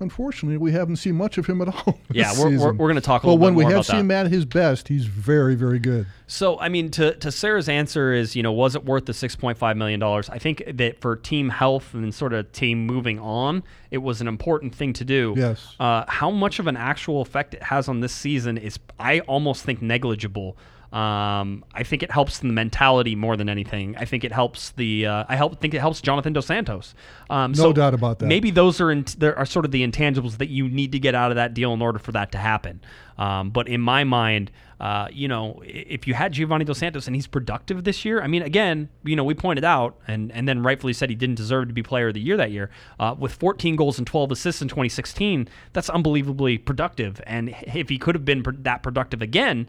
Unfortunately, 0.00 0.56
we 0.56 0.72
haven't 0.72 0.96
seen 0.96 1.16
much 1.16 1.38
of 1.38 1.46
him 1.46 1.60
at 1.60 1.68
all. 1.68 1.98
this 2.08 2.16
Yeah, 2.16 2.32
we're- 2.38 2.56
we're- 2.56 2.76
we're 2.76 2.88
gonna 2.88 3.00
talk 3.00 3.22
a 3.24 3.26
But 3.26 3.32
little 3.32 3.44
when 3.44 3.54
bit 3.54 3.66
we 3.66 3.72
have 3.72 3.84
seen 3.84 4.00
him 4.00 4.10
at 4.12 4.28
his 4.28 4.44
best, 4.44 4.88
he's 4.88 5.06
very, 5.06 5.54
very 5.56 5.78
good. 5.78 6.06
So, 6.26 6.58
I 6.60 6.68
mean, 6.68 6.90
to, 6.92 7.14
to 7.16 7.32
Sarah's 7.32 7.68
answer 7.68 8.12
is, 8.12 8.36
you 8.36 8.42
know, 8.42 8.52
was 8.52 8.74
it 8.76 8.84
worth 8.84 9.06
the 9.06 9.12
$6.5 9.14 9.76
million? 9.76 10.02
I 10.02 10.38
think 10.38 10.62
that 10.74 11.00
for 11.00 11.16
team 11.16 11.48
health 11.48 11.94
and 11.94 12.14
sort 12.14 12.32
of 12.32 12.52
team 12.52 12.86
moving 12.86 13.18
on, 13.18 13.62
it 13.90 13.98
was 13.98 14.20
an 14.20 14.28
important 14.28 14.74
thing 14.74 14.92
to 14.92 15.04
do. 15.04 15.34
Yes. 15.36 15.74
Uh, 15.80 16.04
how 16.06 16.30
much 16.30 16.58
of 16.58 16.66
an 16.66 16.76
actual 16.76 17.20
effect 17.22 17.54
it 17.54 17.62
has 17.64 17.88
on 17.88 18.00
this 18.00 18.12
season 18.12 18.56
is, 18.58 18.78
I 19.00 19.20
almost 19.20 19.64
think, 19.64 19.82
negligible. 19.82 20.56
Um, 20.92 21.66
I 21.74 21.82
think 21.82 22.02
it 22.02 22.10
helps 22.10 22.38
the 22.38 22.46
mentality 22.46 23.14
more 23.14 23.36
than 23.36 23.50
anything. 23.50 23.94
I 23.98 24.06
think 24.06 24.24
it 24.24 24.32
helps 24.32 24.70
the. 24.70 25.06
Uh, 25.06 25.24
I 25.28 25.36
help 25.36 25.60
think 25.60 25.74
it 25.74 25.80
helps 25.80 26.00
Jonathan 26.00 26.32
Dos 26.32 26.46
Santos. 26.46 26.94
Um, 27.28 27.52
No 27.52 27.64
so 27.64 27.72
doubt 27.74 27.92
about 27.92 28.20
that. 28.20 28.26
Maybe 28.26 28.50
those 28.50 28.80
are 28.80 28.90
in, 28.90 29.04
there 29.18 29.38
are 29.38 29.44
sort 29.44 29.66
of 29.66 29.70
the 29.70 29.86
intangibles 29.86 30.38
that 30.38 30.48
you 30.48 30.66
need 30.66 30.92
to 30.92 30.98
get 30.98 31.14
out 31.14 31.30
of 31.30 31.36
that 31.36 31.52
deal 31.52 31.74
in 31.74 31.82
order 31.82 31.98
for 31.98 32.12
that 32.12 32.32
to 32.32 32.38
happen. 32.38 32.80
Um, 33.18 33.50
but 33.50 33.68
in 33.68 33.82
my 33.82 34.04
mind, 34.04 34.50
uh, 34.80 35.08
you 35.12 35.28
know, 35.28 35.60
if 35.66 36.06
you 36.06 36.14
had 36.14 36.32
Giovanni 36.32 36.64
Dos 36.64 36.78
Santos 36.78 37.06
and 37.06 37.14
he's 37.14 37.26
productive 37.26 37.84
this 37.84 38.04
year, 38.04 38.22
I 38.22 38.26
mean, 38.26 38.42
again, 38.42 38.88
you 39.04 39.14
know, 39.14 39.24
we 39.24 39.34
pointed 39.34 39.64
out 39.64 39.98
and 40.06 40.32
and 40.32 40.48
then 40.48 40.62
rightfully 40.62 40.94
said 40.94 41.10
he 41.10 41.16
didn't 41.16 41.34
deserve 41.34 41.68
to 41.68 41.74
be 41.74 41.82
Player 41.82 42.08
of 42.08 42.14
the 42.14 42.20
Year 42.20 42.38
that 42.38 42.50
year. 42.50 42.70
Uh, 42.98 43.14
with 43.18 43.32
14 43.34 43.76
goals 43.76 43.98
and 43.98 44.06
12 44.06 44.32
assists 44.32 44.62
in 44.62 44.68
2016, 44.68 45.48
that's 45.74 45.90
unbelievably 45.90 46.58
productive. 46.58 47.20
And 47.26 47.54
if 47.62 47.90
he 47.90 47.98
could 47.98 48.14
have 48.14 48.24
been 48.24 48.42
that 48.62 48.82
productive 48.82 49.20
again, 49.20 49.68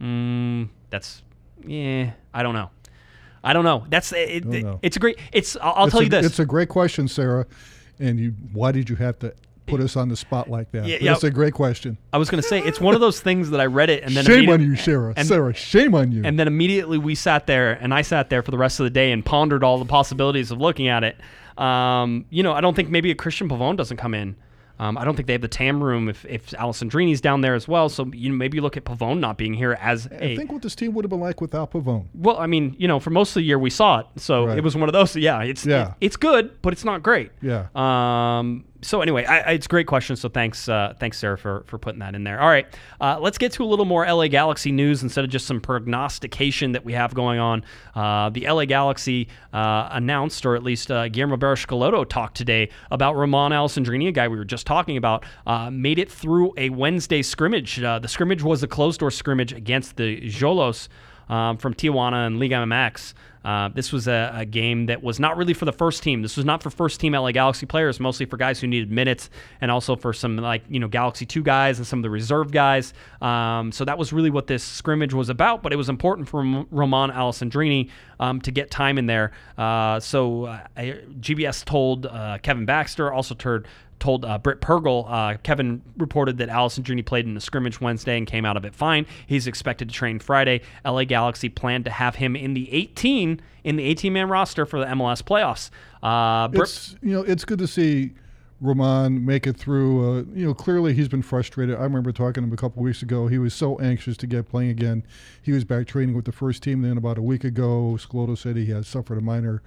mm, 0.00 0.68
that's 0.90 1.22
yeah, 1.66 2.12
I 2.32 2.42
don't 2.42 2.54
know. 2.54 2.70
I 3.42 3.52
don't 3.52 3.64
know. 3.64 3.84
That's 3.88 4.12
it, 4.12 4.42
Don't 4.42 4.62
know. 4.62 4.78
it's 4.82 4.96
a 4.96 5.00
great. 5.00 5.18
It's 5.32 5.56
I'll, 5.56 5.72
I'll 5.76 5.84
It's 5.86 5.92
tell 5.92 6.00
a, 6.00 6.04
you 6.04 6.10
this. 6.10 6.26
It's 6.26 6.38
a 6.38 6.44
great 6.46 6.68
question, 6.68 7.06
Sarah. 7.08 7.46
And 8.00 8.18
you, 8.18 8.34
why 8.52 8.72
did 8.72 8.88
you 8.90 8.96
have 8.96 9.18
to 9.20 9.32
put 9.66 9.80
us 9.80 9.96
on 9.96 10.08
the 10.08 10.16
spot 10.16 10.48
like 10.50 10.70
that? 10.72 10.86
Yeah, 10.86 10.98
yeah. 11.00 11.12
It's 11.12 11.24
a 11.24 11.30
great 11.30 11.52
question. 11.54 11.98
I 12.12 12.18
was 12.18 12.30
going 12.30 12.42
to 12.42 12.48
say 12.48 12.60
it's 12.60 12.80
one 12.80 12.94
of 12.94 13.00
those 13.00 13.20
things 13.20 13.50
that 13.50 13.60
I 13.60 13.66
read 13.66 13.90
it 13.90 14.02
and 14.02 14.16
then 14.16 14.24
shame 14.24 14.48
on 14.50 14.60
you, 14.62 14.76
Sarah. 14.76 15.14
and- 15.16 15.26
Sarah, 15.26 15.52
shame 15.54 15.94
on 15.94 16.10
you. 16.12 16.22
and 16.24 16.38
then 16.38 16.46
immediately 16.46 16.98
we 16.98 17.14
sat 17.14 17.46
there 17.46 17.72
and 17.72 17.92
I 17.94 18.02
sat 18.02 18.28
there 18.30 18.42
for 18.42 18.50
the 18.50 18.58
rest 18.58 18.80
of 18.80 18.84
the 18.84 18.90
day 18.90 19.12
and 19.12 19.24
pondered 19.24 19.62
all 19.64 19.78
the 19.78 19.84
possibilities 19.84 20.50
of 20.50 20.60
looking 20.60 20.88
at 20.88 21.04
it. 21.04 21.16
Um, 21.60 22.24
you 22.30 22.42
know, 22.42 22.52
I 22.52 22.60
don't 22.60 22.74
think 22.74 22.88
maybe 22.88 23.10
a 23.10 23.14
Cristian 23.16 23.48
Pavón 23.48 23.76
doesn't 23.76 23.96
come 23.98 24.14
in. 24.14 24.36
Um, 24.80 24.96
I 24.96 25.04
don't 25.04 25.16
think 25.16 25.26
they 25.26 25.32
have 25.32 25.42
the 25.42 25.48
TAM 25.48 25.82
room 25.82 26.08
if, 26.08 26.24
if 26.26 26.50
Alessandrini's 26.50 27.20
down 27.20 27.40
there 27.40 27.54
as 27.54 27.66
well. 27.66 27.88
So 27.88 28.06
you 28.12 28.30
know, 28.30 28.36
maybe 28.36 28.56
you 28.58 28.62
look 28.62 28.76
at 28.76 28.84
Pavón 28.84 29.18
not 29.18 29.36
being 29.36 29.54
here 29.54 29.76
as 29.80 30.06
I 30.06 30.14
a 30.24 30.36
think 30.36 30.52
what 30.52 30.62
this 30.62 30.74
team 30.76 30.94
would 30.94 31.04
have 31.04 31.10
been 31.10 31.20
like 31.20 31.40
without 31.40 31.72
Pavón. 31.72 32.06
well. 32.14 32.38
I 32.38 32.46
mean, 32.46 32.76
you 32.78 32.86
know, 32.86 33.00
for 33.00 33.10
most 33.10 33.30
of 33.30 33.34
the 33.34 33.42
year 33.42 33.58
we 33.58 33.70
saw 33.70 33.98
it, 34.00 34.06
so 34.16 34.46
Right. 34.46 34.58
it 34.58 34.62
was 34.62 34.76
one 34.76 34.88
of 34.88 34.92
those. 34.92 35.16
Yeah, 35.16 35.42
it's 35.42 35.66
Yeah. 35.66 35.94
it's 36.00 36.16
good, 36.16 36.62
but 36.62 36.72
it's 36.72 36.84
not 36.84 37.02
great. 37.02 37.32
Yeah. 37.42 37.66
Um, 37.74 38.64
so 38.80 39.00
anyway, 39.00 39.24
I, 39.24 39.38
I, 39.40 39.50
it's 39.52 39.66
a 39.66 39.68
great 39.68 39.86
question. 39.86 40.14
So 40.16 40.28
thanks, 40.28 40.68
uh, 40.68 40.94
thanks 40.98 41.18
Sarah 41.18 41.36
for 41.36 41.64
for 41.66 41.78
putting 41.78 41.98
that 42.00 42.14
in 42.14 42.24
there. 42.24 42.40
All 42.40 42.48
right, 42.48 42.66
uh, 43.00 43.18
let's 43.20 43.38
get 43.38 43.52
to 43.52 43.64
a 43.64 43.66
little 43.66 43.84
more 43.84 44.06
LA 44.06 44.28
Galaxy 44.28 44.70
news 44.70 45.02
instead 45.02 45.24
of 45.24 45.30
just 45.30 45.46
some 45.46 45.60
prognostication 45.60 46.72
that 46.72 46.84
we 46.84 46.92
have 46.92 47.14
going 47.14 47.40
on. 47.40 47.64
Uh, 47.94 48.30
the 48.30 48.48
LA 48.48 48.64
Galaxy 48.66 49.28
uh, 49.52 49.88
announced, 49.92 50.46
or 50.46 50.54
at 50.54 50.62
least 50.62 50.90
uh, 50.90 51.08
Guillermo 51.08 51.36
Barros 51.36 51.64
talked 52.08 52.36
today 52.36 52.70
about 52.90 53.16
Romain 53.16 53.50
Alessandrini, 53.50 54.08
a 54.08 54.12
guy 54.12 54.28
we 54.28 54.36
were 54.36 54.44
just 54.44 54.66
talking 54.66 54.96
about, 54.96 55.24
uh, 55.46 55.70
made 55.70 55.98
it 55.98 56.10
through 56.10 56.52
a 56.56 56.70
Wednesday 56.70 57.22
scrimmage. 57.22 57.76
the 57.76 58.06
scrimmage 58.06 58.42
was 58.42 58.62
a 58.62 58.68
closed 58.68 59.00
door 59.00 59.10
scrimmage 59.10 59.52
against 59.52 59.96
the 59.96 60.20
Xolos 60.22 60.88
um, 61.28 61.56
from 61.56 61.74
Tijuana 61.74 62.26
and 62.26 62.38
Liga 62.38 62.56
MX. 62.56 63.14
Uh, 63.44 63.68
this 63.68 63.92
was 63.92 64.08
a, 64.08 64.32
a, 64.34 64.44
game 64.44 64.86
that 64.86 65.02
was 65.02 65.20
not 65.20 65.36
really 65.36 65.54
for 65.54 65.64
the 65.64 65.72
first 65.72 66.02
team. 66.02 66.22
This 66.22 66.36
was 66.36 66.44
not 66.44 66.62
for 66.62 66.70
first 66.70 67.00
team 67.00 67.12
LA 67.12 67.32
Galaxy 67.32 67.66
players, 67.66 68.00
mostly 68.00 68.26
for 68.26 68.36
guys 68.36 68.60
who 68.60 68.66
needed 68.66 68.90
minutes 68.90 69.30
and 69.60 69.70
also 69.70 69.96
for 69.96 70.12
some 70.12 70.36
like 70.36 70.62
you 70.68 70.80
know 70.80 70.88
Galaxy 70.88 71.26
two 71.26 71.42
guys 71.42 71.78
and 71.78 71.86
some 71.86 72.00
of 72.00 72.02
the 72.02 72.10
reserve 72.10 72.50
guys. 72.50 72.92
Um, 73.22 73.72
so 73.72 73.84
that 73.84 73.98
was 73.98 74.12
really 74.12 74.30
what 74.30 74.46
this 74.46 74.64
scrimmage 74.64 75.14
was 75.14 75.28
about. 75.28 75.62
But 75.62 75.72
it 75.72 75.76
was 75.76 75.88
important 75.88 76.28
for 76.28 76.40
Romain 76.70 77.10
Alessandrini 77.10 77.90
um, 78.20 78.40
to 78.40 78.50
get 78.50 78.70
time 78.70 78.98
in 78.98 79.06
there. 79.06 79.32
Uh, 79.56 80.00
so 80.00 80.46
uh, 80.46 80.60
GBS 80.76 81.64
told 81.64 82.06
uh, 82.06 82.38
Kevin 82.42 82.66
Baxter, 82.66 83.12
also 83.12 83.34
told 83.34 83.66
told 83.98 84.24
uh, 84.24 84.38
Britt 84.38 84.60
Pergel, 84.60 85.06
uh, 85.08 85.36
Kevin 85.42 85.82
reported 85.96 86.38
that 86.38 86.48
Allison 86.48 86.78
Alessandrini 86.78 87.04
played 87.04 87.26
in 87.26 87.34
the 87.34 87.40
scrimmage 87.40 87.80
Wednesday 87.80 88.16
and 88.16 88.26
came 88.26 88.44
out 88.44 88.56
of 88.56 88.64
it 88.64 88.74
fine. 88.74 89.06
He's 89.26 89.46
expected 89.46 89.88
to 89.88 89.94
train 89.94 90.18
Friday. 90.18 90.60
LA 90.84 91.04
Galaxy 91.04 91.48
planned 91.48 91.84
to 91.86 91.90
have 91.90 92.16
him 92.16 92.36
in 92.36 92.54
the 92.54 92.72
18 92.72 93.40
in 93.64 93.76
the 93.76 93.84
18 93.84 94.12
man 94.12 94.28
roster 94.28 94.64
for 94.64 94.78
the 94.78 94.86
MLS 94.86 95.22
playoffs. 95.22 95.70
Uh, 96.02 96.48
it's 96.52 96.96
you 97.02 97.12
know 97.12 97.22
it's 97.22 97.44
good 97.44 97.58
to 97.58 97.66
see 97.66 98.12
Romain 98.60 99.24
make 99.24 99.46
it 99.46 99.56
through. 99.56 100.18
Uh, 100.18 100.24
you 100.34 100.46
know 100.46 100.54
clearly 100.54 100.94
he's 100.94 101.08
been 101.08 101.22
frustrated. 101.22 101.76
I 101.76 101.82
remember 101.82 102.12
talking 102.12 102.42
to 102.42 102.48
him 102.48 102.52
a 102.52 102.56
couple 102.56 102.82
weeks 102.82 103.02
ago. 103.02 103.26
He 103.26 103.38
was 103.38 103.54
so 103.54 103.78
anxious 103.78 104.16
to 104.18 104.26
get 104.26 104.48
playing 104.48 104.70
again. 104.70 105.04
He 105.42 105.52
was 105.52 105.64
back 105.64 105.86
training 105.86 106.14
with 106.14 106.24
the 106.24 106.32
first 106.32 106.62
team. 106.62 106.82
Then 106.82 106.96
about 106.96 107.18
a 107.18 107.22
week 107.22 107.44
ago, 107.44 107.96
Schelotto 107.98 108.36
said 108.36 108.56
he 108.56 108.66
had 108.66 108.86
suffered 108.86 109.18
a 109.18 109.22
minor 109.22 109.62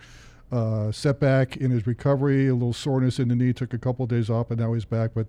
uh, 0.51 0.91
setback 0.91 1.57
in 1.57 1.71
his 1.71 1.87
recovery, 1.87 2.47
a 2.47 2.53
little 2.53 2.73
soreness 2.73 3.19
in 3.19 3.27
the 3.27 3.35
knee. 3.35 3.53
Took 3.53 3.73
a 3.73 3.77
couple 3.77 4.03
of 4.03 4.09
days 4.09 4.29
off, 4.29 4.51
and 4.51 4.59
now 4.59 4.73
he's 4.73 4.85
back. 4.85 5.11
But 5.13 5.27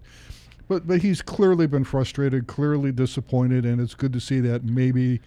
but 0.68 0.86
but 0.86 1.02
he's 1.02 1.22
clearly 1.22 1.66
been 1.66 1.84
frustrated, 1.84 2.46
clearly 2.46 2.92
disappointed, 2.92 3.64
and 3.64 3.80
it's 3.80 3.94
good 3.94 4.12
to 4.12 4.20
see 4.20 4.40
that 4.40 4.64
maybe 4.64 5.20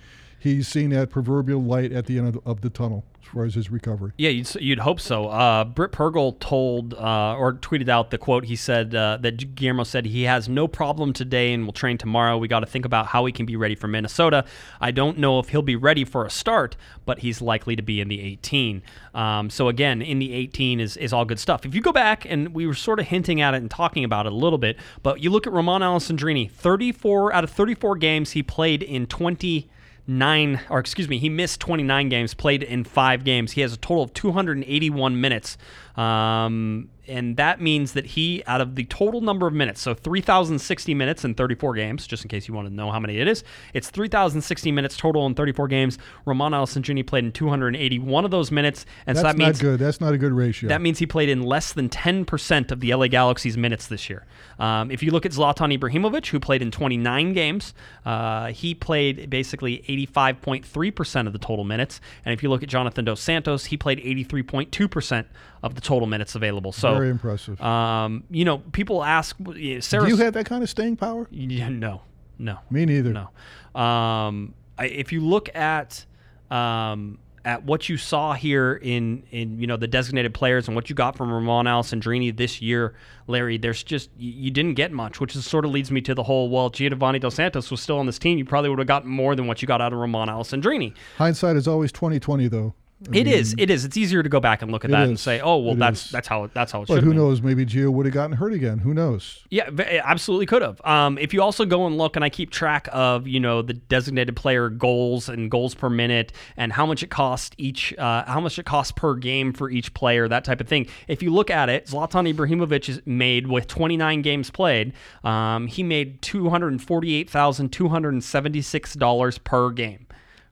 he's 0.46 0.68
seen 0.68 0.92
that 0.92 1.10
proverbial 1.10 1.62
light 1.62 1.92
at 1.92 2.06
the 2.06 2.18
end 2.18 2.28
of 2.28 2.34
the, 2.36 2.50
of 2.50 2.62
the 2.62 2.70
tunnel 2.70 3.04
as 3.22 3.32
far 3.34 3.46
as 3.46 3.56
his 3.56 3.72
recovery. 3.72 4.12
Yeah, 4.18 4.30
you'd, 4.30 4.54
you'd 4.56 4.80
hope 4.80 5.00
so. 5.00 5.28
Uh, 5.28 5.64
Britt 5.66 5.92
Pergel 5.92 6.40
told 6.40 6.94
uh, 6.94 7.36
or 7.36 7.54
tweeted 7.54 7.90
out 7.90 8.12
the 8.12 8.20
quote. 8.20 8.46
He 8.46 8.56
said 8.56 8.94
uh, 8.94 9.18
that 9.22 9.56
Guillermo 9.56 9.84
said 9.84 10.06
he 10.06 10.24
has 10.24 10.48
no 10.48 10.68
problem 10.68 11.12
today 11.14 11.52
and 11.52 11.66
will 11.66 11.74
train 11.74 11.98
tomorrow. 11.98 12.38
We 12.38 12.48
got 12.48 12.60
to 12.60 12.68
think 12.68 12.86
about 12.86 13.08
how 13.08 13.26
he 13.26 13.32
can 13.32 13.48
be 13.48 13.56
ready 13.56 13.74
for 13.74 13.88
Minnesota. 13.88 14.46
I 14.80 14.92
don't 14.92 15.18
know 15.18 15.40
if 15.40 15.50
he'll 15.50 15.64
be 15.64 15.76
ready 15.76 16.06
for 16.06 16.26
a 16.26 16.30
start, 16.30 16.76
but 17.06 17.20
he's 17.20 17.42
likely 17.42 17.76
to 17.76 17.82
be 17.82 18.00
in 18.00 18.08
the 18.08 18.22
18. 18.22 18.84
Um, 19.16 19.50
so 19.50 19.68
again, 19.68 20.04
in 20.04 20.20
the 20.20 20.32
18 20.32 20.80
is 20.80 20.96
is 20.98 21.12
all 21.12 21.26
good 21.26 21.40
stuff. 21.40 21.66
If 21.66 21.74
you 21.74 21.82
go 21.82 21.92
back 21.92 22.26
and 22.26 22.54
we 22.54 22.68
were 22.68 22.76
sort 22.76 23.00
of 23.00 23.08
hinting 23.08 23.42
at 23.42 23.56
it 23.56 23.58
and 23.58 23.72
talking 23.72 24.04
about 24.04 24.28
it 24.28 24.32
a 24.32 24.36
little 24.36 24.60
bit, 24.60 24.78
but 25.02 25.22
you 25.22 25.32
look 25.32 25.48
at 25.48 25.54
Romain 25.54 25.82
Alessandrini, 25.82 26.52
34 26.52 27.34
out 27.34 27.44
of 27.44 27.50
34 27.50 27.96
games 27.96 28.32
he 28.32 28.44
played 28.44 28.84
in 28.84 29.08
20- 29.08 29.66
nine, 30.08 30.62
or 30.70 30.80
excuse 30.80 31.08
me, 31.08 31.18
he 31.18 31.30
missed 31.30 31.60
29 31.60 32.10
games, 32.10 32.34
played 32.34 32.64
in 32.64 32.84
five 32.84 33.24
games. 33.24 33.54
He 33.54 33.62
has 33.62 33.74
a 33.74 33.78
total 33.78 34.04
of 34.04 34.14
281 34.14 35.20
minutes. 35.20 35.58
Um, 35.98 36.90
and 37.08 37.38
that 37.38 37.62
means 37.62 37.94
that 37.94 38.06
he, 38.06 38.44
out 38.48 38.62
of 38.62 38.76
the 38.76 38.86
total 38.86 39.22
number 39.22 39.48
of 39.48 39.54
minutes, 39.54 39.82
so 39.82 39.94
3,060 39.94 40.94
minutes 40.94 41.24
in 41.24 41.36
34 41.36 41.76
games, 41.76 42.08
just 42.08 42.24
in 42.24 42.30
case 42.30 42.48
you 42.48 42.54
want 42.54 42.68
to 42.68 42.74
know 42.74 42.92
how 42.92 43.00
many 43.00 43.18
it 43.18 43.28
is, 43.28 43.44
it's 43.74 43.90
3,060 43.90 44.72
minutes 44.72 44.98
total 44.98 45.26
in 45.26 45.36
34 45.36 45.68
games. 45.68 45.98
Romain 46.26 46.52
Alessandrini 46.52 47.06
played 47.06 47.24
in 47.26 47.32
281 47.32 48.26
of 48.26 48.32
those 48.32 48.52
minutes, 48.52 48.86
and 49.06 49.16
That's 49.16 49.24
so 49.24 49.28
that 49.28 49.38
means 49.38 49.62
not 49.62 49.70
good. 49.70 49.80
That's 49.80 50.02
not 50.02 50.14
a 50.14 50.18
good 50.18 50.32
ratio. 50.32 50.70
That 50.70 50.82
means 50.82 51.00
he 51.00 51.06
played 51.06 51.30
in 51.30 51.44
less 51.44 51.74
than 51.74 51.90
10% 51.90 52.72
of 52.72 52.80
the 52.80 52.94
LA 52.94 53.08
Galaxy's 53.08 53.58
minutes 53.58 53.88
this 53.88 54.10
year. 54.10 54.26
Um, 54.60 54.90
if 54.90 55.04
you 55.04 55.12
look 55.12 55.26
at 55.26 55.32
Zlatan 55.32 55.78
Ibrahimovic, 55.78 56.28
who 56.28 56.40
played 56.40 56.62
in 56.62 56.72
29 56.72 57.34
games, 57.34 57.74
uh, 58.06 58.48
he 58.48 58.74
played 58.74 59.30
basically 59.30 59.84
85.3% 59.88 61.28
of 61.28 61.34
the 61.34 61.40
total 61.40 61.66
minutes, 61.66 62.02
and 62.24 62.34
if 62.34 62.42
you 62.42 62.50
look 62.50 62.64
at 62.64 62.70
Jonathan 62.70 63.06
Dos 63.06 63.22
Santos, 63.22 63.66
he 63.66 63.78
played 63.78 64.00
83.2% 64.00 65.26
of 65.66 65.74
the 65.74 65.82
total 65.82 66.08
minutes 66.08 66.36
available. 66.36 66.72
So 66.72 66.94
very 66.94 67.10
impressive. 67.10 67.60
Um, 67.60 68.24
you 68.30 68.46
know, 68.46 68.60
people 68.60 69.04
ask, 69.04 69.36
Sarah, 69.80 70.06
do 70.06 70.10
you 70.10 70.18
have 70.18 70.34
that 70.34 70.46
kind 70.46 70.64
of 70.64 70.70
staying 70.70 70.96
power? 70.96 71.28
Yeah, 71.32 71.70
no, 71.70 72.04
no, 72.38 72.60
me 72.70 72.86
neither. 72.86 73.12
No. 73.12 73.82
Um, 73.82 74.54
I, 74.78 74.86
if 74.86 75.12
you 75.12 75.22
look 75.22 75.54
at 75.56 76.06
um, 76.52 77.18
at 77.44 77.64
what 77.64 77.90
you 77.90 77.98
saw 77.98 78.34
here 78.34 78.76
in 78.76 79.24
in 79.32 79.60
you 79.60 79.66
know 79.66 79.76
the 79.76 79.88
designated 79.88 80.36
players 80.36 80.68
and 80.68 80.76
what 80.76 80.88
you 80.88 80.96
got 80.96 81.18
from 81.18 81.32
Ramon 81.32 81.66
Alessandrini 81.66 82.36
this 82.36 82.62
year, 82.62 82.94
Larry, 83.26 83.58
there's 83.58 83.84
just 83.84 84.12
you 84.18 84.52
didn't 84.52 84.76
get 84.76 84.92
much, 84.92 85.20
which 85.20 85.36
is, 85.36 85.48
sort 85.48 85.66
of 85.66 85.72
leads 85.72 85.90
me 85.90 86.00
to 86.02 86.14
the 86.14 86.24
whole. 86.24 86.48
Well, 86.50 86.70
Giovanni 86.70 87.18
Dos 87.18 87.34
Santos 87.36 87.72
was 87.72 87.82
still 87.82 87.98
on 87.98 88.06
this 88.06 88.20
team, 88.20 88.38
you 88.38 88.46
probably 88.46 88.70
would 88.70 88.80
have 88.80 88.88
gotten 88.88 89.10
more 89.10 89.36
than 89.36 89.48
what 89.48 89.64
you 89.64 89.68
got 89.68 89.82
out 89.82 89.94
of 89.94 90.00
Ramon 90.00 90.28
Alessandrini. 90.28 90.94
Hindsight 91.18 91.56
is 91.56 91.68
always 91.68 91.92
twenty 91.92 92.20
twenty, 92.20 92.48
though. 92.48 92.76
It 93.04 93.10
mean, 93.10 93.28
is. 93.28 93.54
It 93.58 93.70
is. 93.70 93.84
It's 93.84 93.98
easier 93.98 94.24
to 94.24 94.30
go 94.30 94.40
back 94.40 94.62
and 94.62 94.72
look 94.72 94.86
at 94.86 94.92
that 94.92 95.04
is. 95.04 95.10
and 95.10 95.20
say, 95.20 95.42
"Oh, 95.42 95.58
well, 95.58 95.74
it 95.74 95.80
that's 95.80 96.06
is. 96.06 96.12
that's 96.12 96.30
how 96.30 96.50
that's 96.54 96.72
how 96.72 96.84
it 96.84 96.88
but 96.88 96.96
should." 96.96 97.04
who 97.04 97.14
knows? 97.14 97.42
Maybe 97.42 97.66
Gio 97.66 97.90
would 97.90 98.06
have 98.06 98.14
gotten 98.14 98.38
hurt 98.38 98.54
again. 98.54 98.80
Who 98.80 98.94
knows? 98.94 99.44
Yeah, 99.50 99.70
absolutely 100.02 100.46
could 100.46 100.62
have. 100.62 100.80
Um, 100.86 101.18
if 101.18 101.34
you 101.34 101.42
also 101.42 101.66
go 101.66 101.88
and 101.88 101.98
look, 101.98 102.16
and 102.16 102.24
I 102.24 102.30
keep 102.30 102.52
track 102.52 102.88
of 102.94 103.28
you 103.28 103.42
know 103.42 103.62
the 103.62 103.74
designated 103.74 104.38
player 104.38 104.70
goals 104.70 105.28
and 105.28 105.52
goals 105.52 105.76
per 105.76 105.90
minute 105.90 106.32
and 106.56 106.72
how 106.72 106.86
much 106.86 107.04
it 107.04 107.10
costs 107.10 107.54
each, 107.58 107.94
uh, 107.98 108.24
how 108.26 108.40
much 108.40 108.58
it 108.58 108.66
costs 108.66 108.94
per 108.94 109.16
game 109.16 109.52
for 109.52 109.70
each 109.70 109.94
player, 109.94 110.30
that 110.30 110.46
type 110.46 110.62
of 110.62 110.70
thing. 110.70 110.88
If 111.10 111.22
you 111.22 111.32
look 111.32 111.50
at 111.50 111.68
it, 111.68 111.88
Zlatan 111.88 112.34
Ibrahimovic 112.34 112.88
is 112.88 113.02
made 113.06 113.48
with 113.48 113.68
29 113.68 114.22
games 114.22 114.50
played. 114.50 114.94
Um, 115.26 115.68
he 115.68 115.84
made 115.84 116.22
two 116.22 116.50
hundred 116.50 116.82
forty-eight 116.82 117.30
thousand 117.30 117.74
two 117.74 117.90
hundred 117.90 118.24
seventy-six 118.24 118.94
dollars 118.94 119.38
per 119.38 119.70
game. 119.72 120.05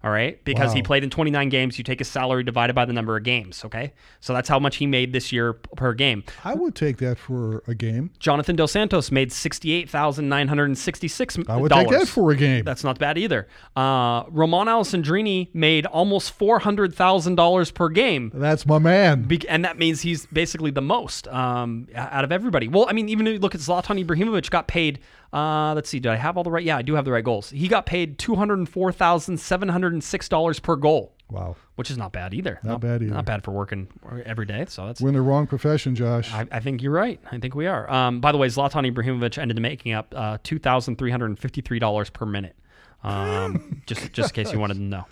All 0.03 0.11
right. 0.11 0.43
Because 0.43 0.69
wow. 0.69 0.75
he 0.75 0.83
played 0.83 1.03
in 1.05 1.09
29 1.09 1.49
games. 1.49 1.77
You 1.77 1.85
take 1.85 1.99
his 1.99 2.09
salary 2.09 2.43
divided 2.43 2.73
by 2.73 2.83
the 2.83 2.91
number 2.91 3.15
of 3.15 3.23
games. 3.23 3.63
Okay. 3.63 3.93
So 4.19 4.33
that's 4.33 4.49
how 4.49 4.59
much 4.59 4.75
he 4.75 4.85
made 4.85 5.13
this 5.13 5.31
year 5.31 5.53
per 5.53 5.93
game. 5.93 6.25
I 6.43 6.55
would 6.55 6.75
take 6.75 6.97
that 6.97 7.17
for 7.17 7.63
a 7.67 7.75
game. 7.75 8.11
Jonathan 8.19 8.57
Dos 8.57 8.73
Santos 8.73 9.11
made 9.11 9.29
$68,966. 9.29 11.49
I 11.49 11.55
would 11.55 11.71
take 11.71 11.87
that 11.89 12.09
for 12.09 12.31
a 12.31 12.35
game. 12.35 12.65
That's 12.65 12.83
not 12.83 12.99
bad 12.99 13.17
either. 13.17 13.47
Uh, 13.77 14.25
Romain 14.29 14.67
Alessandrini 14.67 15.47
made 15.53 15.85
almost 15.85 16.37
$400,000 16.37 17.73
per 17.73 17.87
game. 17.89 18.31
That's 18.33 18.65
my 18.65 18.79
man. 18.79 19.21
Be- 19.23 19.47
and 19.47 19.63
that 19.63 19.77
means 19.77 20.01
he's 20.01 20.25
basically 20.25 20.71
the 20.71 20.81
most 20.81 21.29
um, 21.29 21.87
out 21.95 22.25
of 22.25 22.33
everybody. 22.33 22.67
Well, 22.67 22.87
I 22.89 22.93
mean, 22.93 23.07
even 23.07 23.25
if 23.27 23.33
you 23.33 23.39
look 23.39 23.55
at 23.55 23.61
Zlatan 23.61 24.03
Ibrahimovic, 24.03 24.49
got 24.49 24.67
paid 24.67 24.99
uh, 25.33 25.73
let's 25.73 25.89
see. 25.89 25.99
Did 25.99 26.11
I 26.11 26.15
have 26.15 26.37
all 26.37 26.43
the 26.43 26.51
right? 26.51 26.63
Yeah, 26.63 26.77
I 26.77 26.81
do 26.83 26.93
have 26.95 27.05
the 27.05 27.11
right 27.11 27.23
goals. 27.23 27.49
He 27.49 27.67
got 27.67 27.85
paid 27.85 28.19
two 28.19 28.35
hundred 28.35 28.69
four 28.69 28.91
thousand 28.91 29.39
seven 29.39 29.67
hundred 29.69 30.01
six 30.03 30.29
dollars 30.29 30.59
per 30.59 30.75
goal. 30.75 31.13
Wow, 31.29 31.55
which 31.75 31.89
is 31.89 31.97
not 31.97 32.11
bad 32.11 32.33
either. 32.35 32.59
Not, 32.63 32.73
not, 32.73 32.81
bad 32.81 33.01
either. 33.01 33.13
Not 33.13 33.25
bad 33.25 33.43
for 33.43 33.51
working 33.51 33.87
every 34.25 34.45
day. 34.45 34.65
So 34.67 34.85
that's 34.85 35.01
we're 35.01 35.09
in 35.09 35.15
the 35.15 35.21
wrong 35.21 35.47
profession, 35.47 35.95
Josh. 35.95 36.31
I, 36.31 36.45
I 36.51 36.59
think 36.59 36.83
you're 36.83 36.91
right. 36.91 37.19
I 37.31 37.39
think 37.39 37.55
we 37.55 37.65
are. 37.65 37.91
Um, 37.91 38.21
by 38.21 38.31
the 38.31 38.37
way, 38.37 38.47
Zlatan 38.47 38.91
Ibrahimovic 38.93 39.39
ended 39.39 39.57
up 39.57 39.61
making 39.61 39.93
up 39.93 40.13
uh, 40.15 40.37
two 40.43 40.59
thousand 40.59 40.97
three 40.97 41.09
hundred 41.09 41.37
fifty 41.39 41.61
three 41.61 41.79
dollars 41.79 42.11
per 42.11 42.27
minute. 42.27 42.55
Um, 43.03 43.81
just 43.85 44.13
just 44.13 44.37
in 44.37 44.43
case 44.43 44.53
you 44.53 44.59
wanted 44.59 44.75
to 44.75 44.81
know 44.81 45.05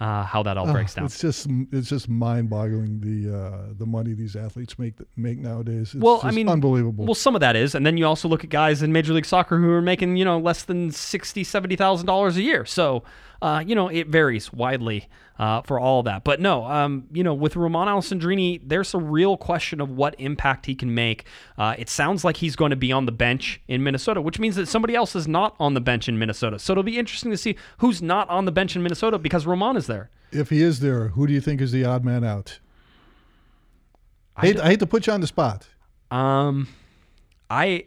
uh, 0.00 0.22
how 0.24 0.42
that 0.42 0.56
all 0.56 0.70
breaks 0.70 0.94
down. 0.94 1.06
It's 1.06 1.20
just 1.20 1.46
it's 1.72 1.88
just 1.88 2.08
mind 2.08 2.50
boggling 2.50 3.00
the 3.00 3.36
uh, 3.36 3.58
the 3.76 3.86
money 3.86 4.12
these 4.12 4.36
athletes 4.36 4.78
make 4.78 4.94
make 5.16 5.38
nowadays. 5.38 5.94
It's 5.94 6.02
well, 6.02 6.20
I 6.22 6.30
mean, 6.30 6.48
unbelievable. 6.48 7.04
Well, 7.06 7.14
some 7.14 7.34
of 7.34 7.40
that 7.40 7.56
is, 7.56 7.74
and 7.74 7.84
then 7.86 7.96
you 7.96 8.06
also 8.06 8.28
look 8.28 8.44
at 8.44 8.50
guys 8.50 8.82
in 8.82 8.92
Major 8.92 9.12
League 9.12 9.24
Soccer 9.24 9.58
who 9.58 9.70
are 9.70 9.82
making 9.82 10.16
you 10.16 10.24
know 10.24 10.38
less 10.38 10.64
than 10.64 10.90
sixty, 10.90 11.42
seventy 11.42 11.76
thousand 11.76 12.06
dollars 12.06 12.36
a 12.36 12.42
year. 12.42 12.64
So 12.64 13.02
uh, 13.40 13.62
you 13.64 13.74
know, 13.74 13.88
it 13.88 14.08
varies 14.08 14.52
widely 14.52 15.08
uh, 15.38 15.62
for 15.62 15.78
all 15.78 16.00
of 16.00 16.04
that. 16.06 16.24
But 16.24 16.40
no, 16.40 16.64
um, 16.64 17.06
you 17.12 17.22
know, 17.22 17.34
with 17.34 17.54
Romain 17.56 17.86
Alessandrini, 17.86 18.60
there's 18.64 18.92
a 18.94 18.98
real 18.98 19.36
question 19.36 19.80
of 19.80 19.90
what 19.90 20.16
impact 20.18 20.66
he 20.66 20.74
can 20.74 20.94
make. 20.94 21.24
Uh, 21.56 21.74
it 21.78 21.88
sounds 21.88 22.24
like 22.24 22.38
he's 22.38 22.56
going 22.56 22.70
to 22.70 22.76
be 22.76 22.90
on 22.90 23.06
the 23.06 23.12
bench 23.12 23.60
in 23.68 23.84
Minnesota, 23.84 24.20
which 24.20 24.38
means 24.38 24.56
that 24.56 24.66
somebody 24.66 24.94
else 24.94 25.14
is 25.14 25.28
not 25.28 25.54
on 25.60 25.74
the 25.74 25.80
bench 25.80 26.08
in 26.08 26.18
Minnesota. 26.18 26.58
So 26.58 26.72
it'll 26.72 26.82
be 26.82 26.98
interesting 26.98 27.30
to 27.30 27.36
see 27.36 27.56
who's 27.78 28.02
not 28.02 28.28
on 28.28 28.44
the 28.44 28.52
bench 28.52 28.74
in 28.74 28.82
Minnesota 28.82 29.18
because 29.18 29.46
Roman 29.46 29.76
is 29.76 29.86
there. 29.86 30.10
If 30.32 30.50
he 30.50 30.62
is 30.62 30.80
there, 30.80 31.08
who 31.08 31.26
do 31.26 31.32
you 31.32 31.40
think 31.40 31.60
is 31.60 31.72
the 31.72 31.84
odd 31.84 32.04
man 32.04 32.24
out? 32.24 32.58
I 34.36 34.46
hate, 34.46 34.60
I 34.60 34.66
hate 34.68 34.80
to 34.80 34.86
put 34.86 35.06
you 35.06 35.12
on 35.12 35.20
the 35.20 35.26
spot. 35.26 35.68
Um, 36.10 36.68
I 37.50 37.84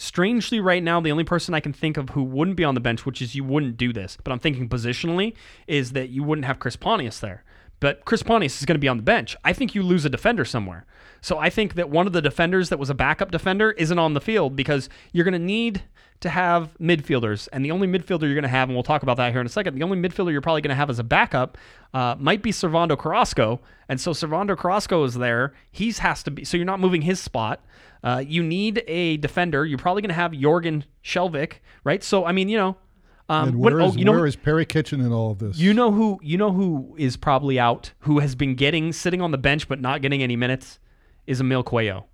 Strangely, 0.00 0.60
right 0.60 0.82
now, 0.82 0.98
the 0.98 1.12
only 1.12 1.24
person 1.24 1.52
I 1.52 1.60
can 1.60 1.74
think 1.74 1.98
of 1.98 2.08
who 2.08 2.22
wouldn't 2.22 2.56
be 2.56 2.64
on 2.64 2.74
the 2.74 2.80
bench, 2.80 3.04
which 3.04 3.20
is 3.20 3.34
you 3.34 3.44
wouldn't 3.44 3.76
do 3.76 3.92
this, 3.92 4.16
but 4.24 4.32
I'm 4.32 4.38
thinking 4.38 4.66
positionally, 4.66 5.34
is 5.66 5.92
that 5.92 6.08
you 6.08 6.22
wouldn't 6.22 6.46
have 6.46 6.58
Chris 6.58 6.74
Pontius 6.74 7.20
there 7.20 7.44
but 7.80 8.04
Chris 8.04 8.22
Pontius 8.22 8.60
is 8.60 8.66
going 8.66 8.74
to 8.74 8.80
be 8.80 8.88
on 8.88 8.98
the 8.98 9.02
bench. 9.02 9.34
I 9.42 9.52
think 9.52 9.74
you 9.74 9.82
lose 9.82 10.04
a 10.04 10.10
defender 10.10 10.44
somewhere. 10.44 10.84
So 11.22 11.38
I 11.38 11.50
think 11.50 11.74
that 11.74 11.90
one 11.90 12.06
of 12.06 12.12
the 12.12 12.22
defenders 12.22 12.68
that 12.68 12.78
was 12.78 12.90
a 12.90 12.94
backup 12.94 13.30
defender 13.30 13.72
isn't 13.72 13.98
on 13.98 14.14
the 14.14 14.20
field 14.20 14.54
because 14.54 14.88
you're 15.12 15.24
going 15.24 15.32
to 15.32 15.38
need 15.38 15.82
to 16.20 16.28
have 16.28 16.76
midfielders, 16.78 17.48
and 17.50 17.64
the 17.64 17.70
only 17.70 17.88
midfielder 17.88 18.22
you're 18.22 18.34
going 18.34 18.42
to 18.42 18.48
have, 18.48 18.68
and 18.68 18.76
we'll 18.76 18.82
talk 18.82 19.02
about 19.02 19.16
that 19.16 19.32
here 19.32 19.40
in 19.40 19.46
a 19.46 19.50
second. 19.50 19.74
The 19.74 19.82
only 19.82 19.96
midfielder 19.96 20.30
you're 20.30 20.42
probably 20.42 20.60
going 20.60 20.68
to 20.68 20.74
have 20.74 20.90
as 20.90 20.98
a 20.98 21.04
backup 21.04 21.56
uh, 21.94 22.14
might 22.18 22.42
be 22.42 22.52
Servando 22.52 22.98
Carrasco, 22.98 23.60
and 23.88 23.98
so 23.98 24.10
Servando 24.10 24.54
Carrasco 24.56 25.02
is 25.04 25.14
there. 25.14 25.54
He's 25.72 26.00
has 26.00 26.22
to 26.24 26.30
be 26.30 26.44
so 26.44 26.58
you're 26.58 26.66
not 26.66 26.78
moving 26.78 27.00
his 27.02 27.20
spot. 27.20 27.64
Uh, 28.02 28.22
you 28.26 28.42
need 28.42 28.82
a 28.86 29.16
defender. 29.18 29.64
You're 29.66 29.78
probably 29.78 30.02
going 30.02 30.08
to 30.10 30.14
have 30.14 30.32
Jorgen 30.32 30.84
Skjelvik, 31.04 31.54
right? 31.84 32.02
So 32.02 32.24
I 32.24 32.32
mean, 32.32 32.48
you 32.48 32.56
know, 32.56 32.76
um, 33.28 33.48
And 33.48 33.52
but- 33.52 33.72
where 33.74 33.80
oh, 33.82 33.88
is 33.88 33.96
you 33.96 34.04
know, 34.04 34.12
where 34.12 34.26
is 34.26 34.36
Perry 34.36 34.64
Kitchen 34.66 35.00
in 35.00 35.12
all 35.12 35.30
of 35.32 35.38
this? 35.38 35.58
you 35.58 35.74
know 35.74 35.92
who 35.92 36.18
you 36.22 36.36
know 36.38 36.52
who 36.52 36.94
is 36.98 37.16
probably 37.16 37.58
out, 37.58 37.92
who 38.00 38.18
has 38.20 38.34
been 38.34 38.54
getting 38.54 38.92
sitting 38.92 39.20
on 39.20 39.30
the 39.30 39.38
bench 39.38 39.68
but 39.68 39.80
not 39.80 40.02
getting 40.02 40.22
any 40.22 40.36
minutes, 40.36 40.78
is 41.26 41.40
Emil 41.40 41.62
Cuello, 41.62 42.04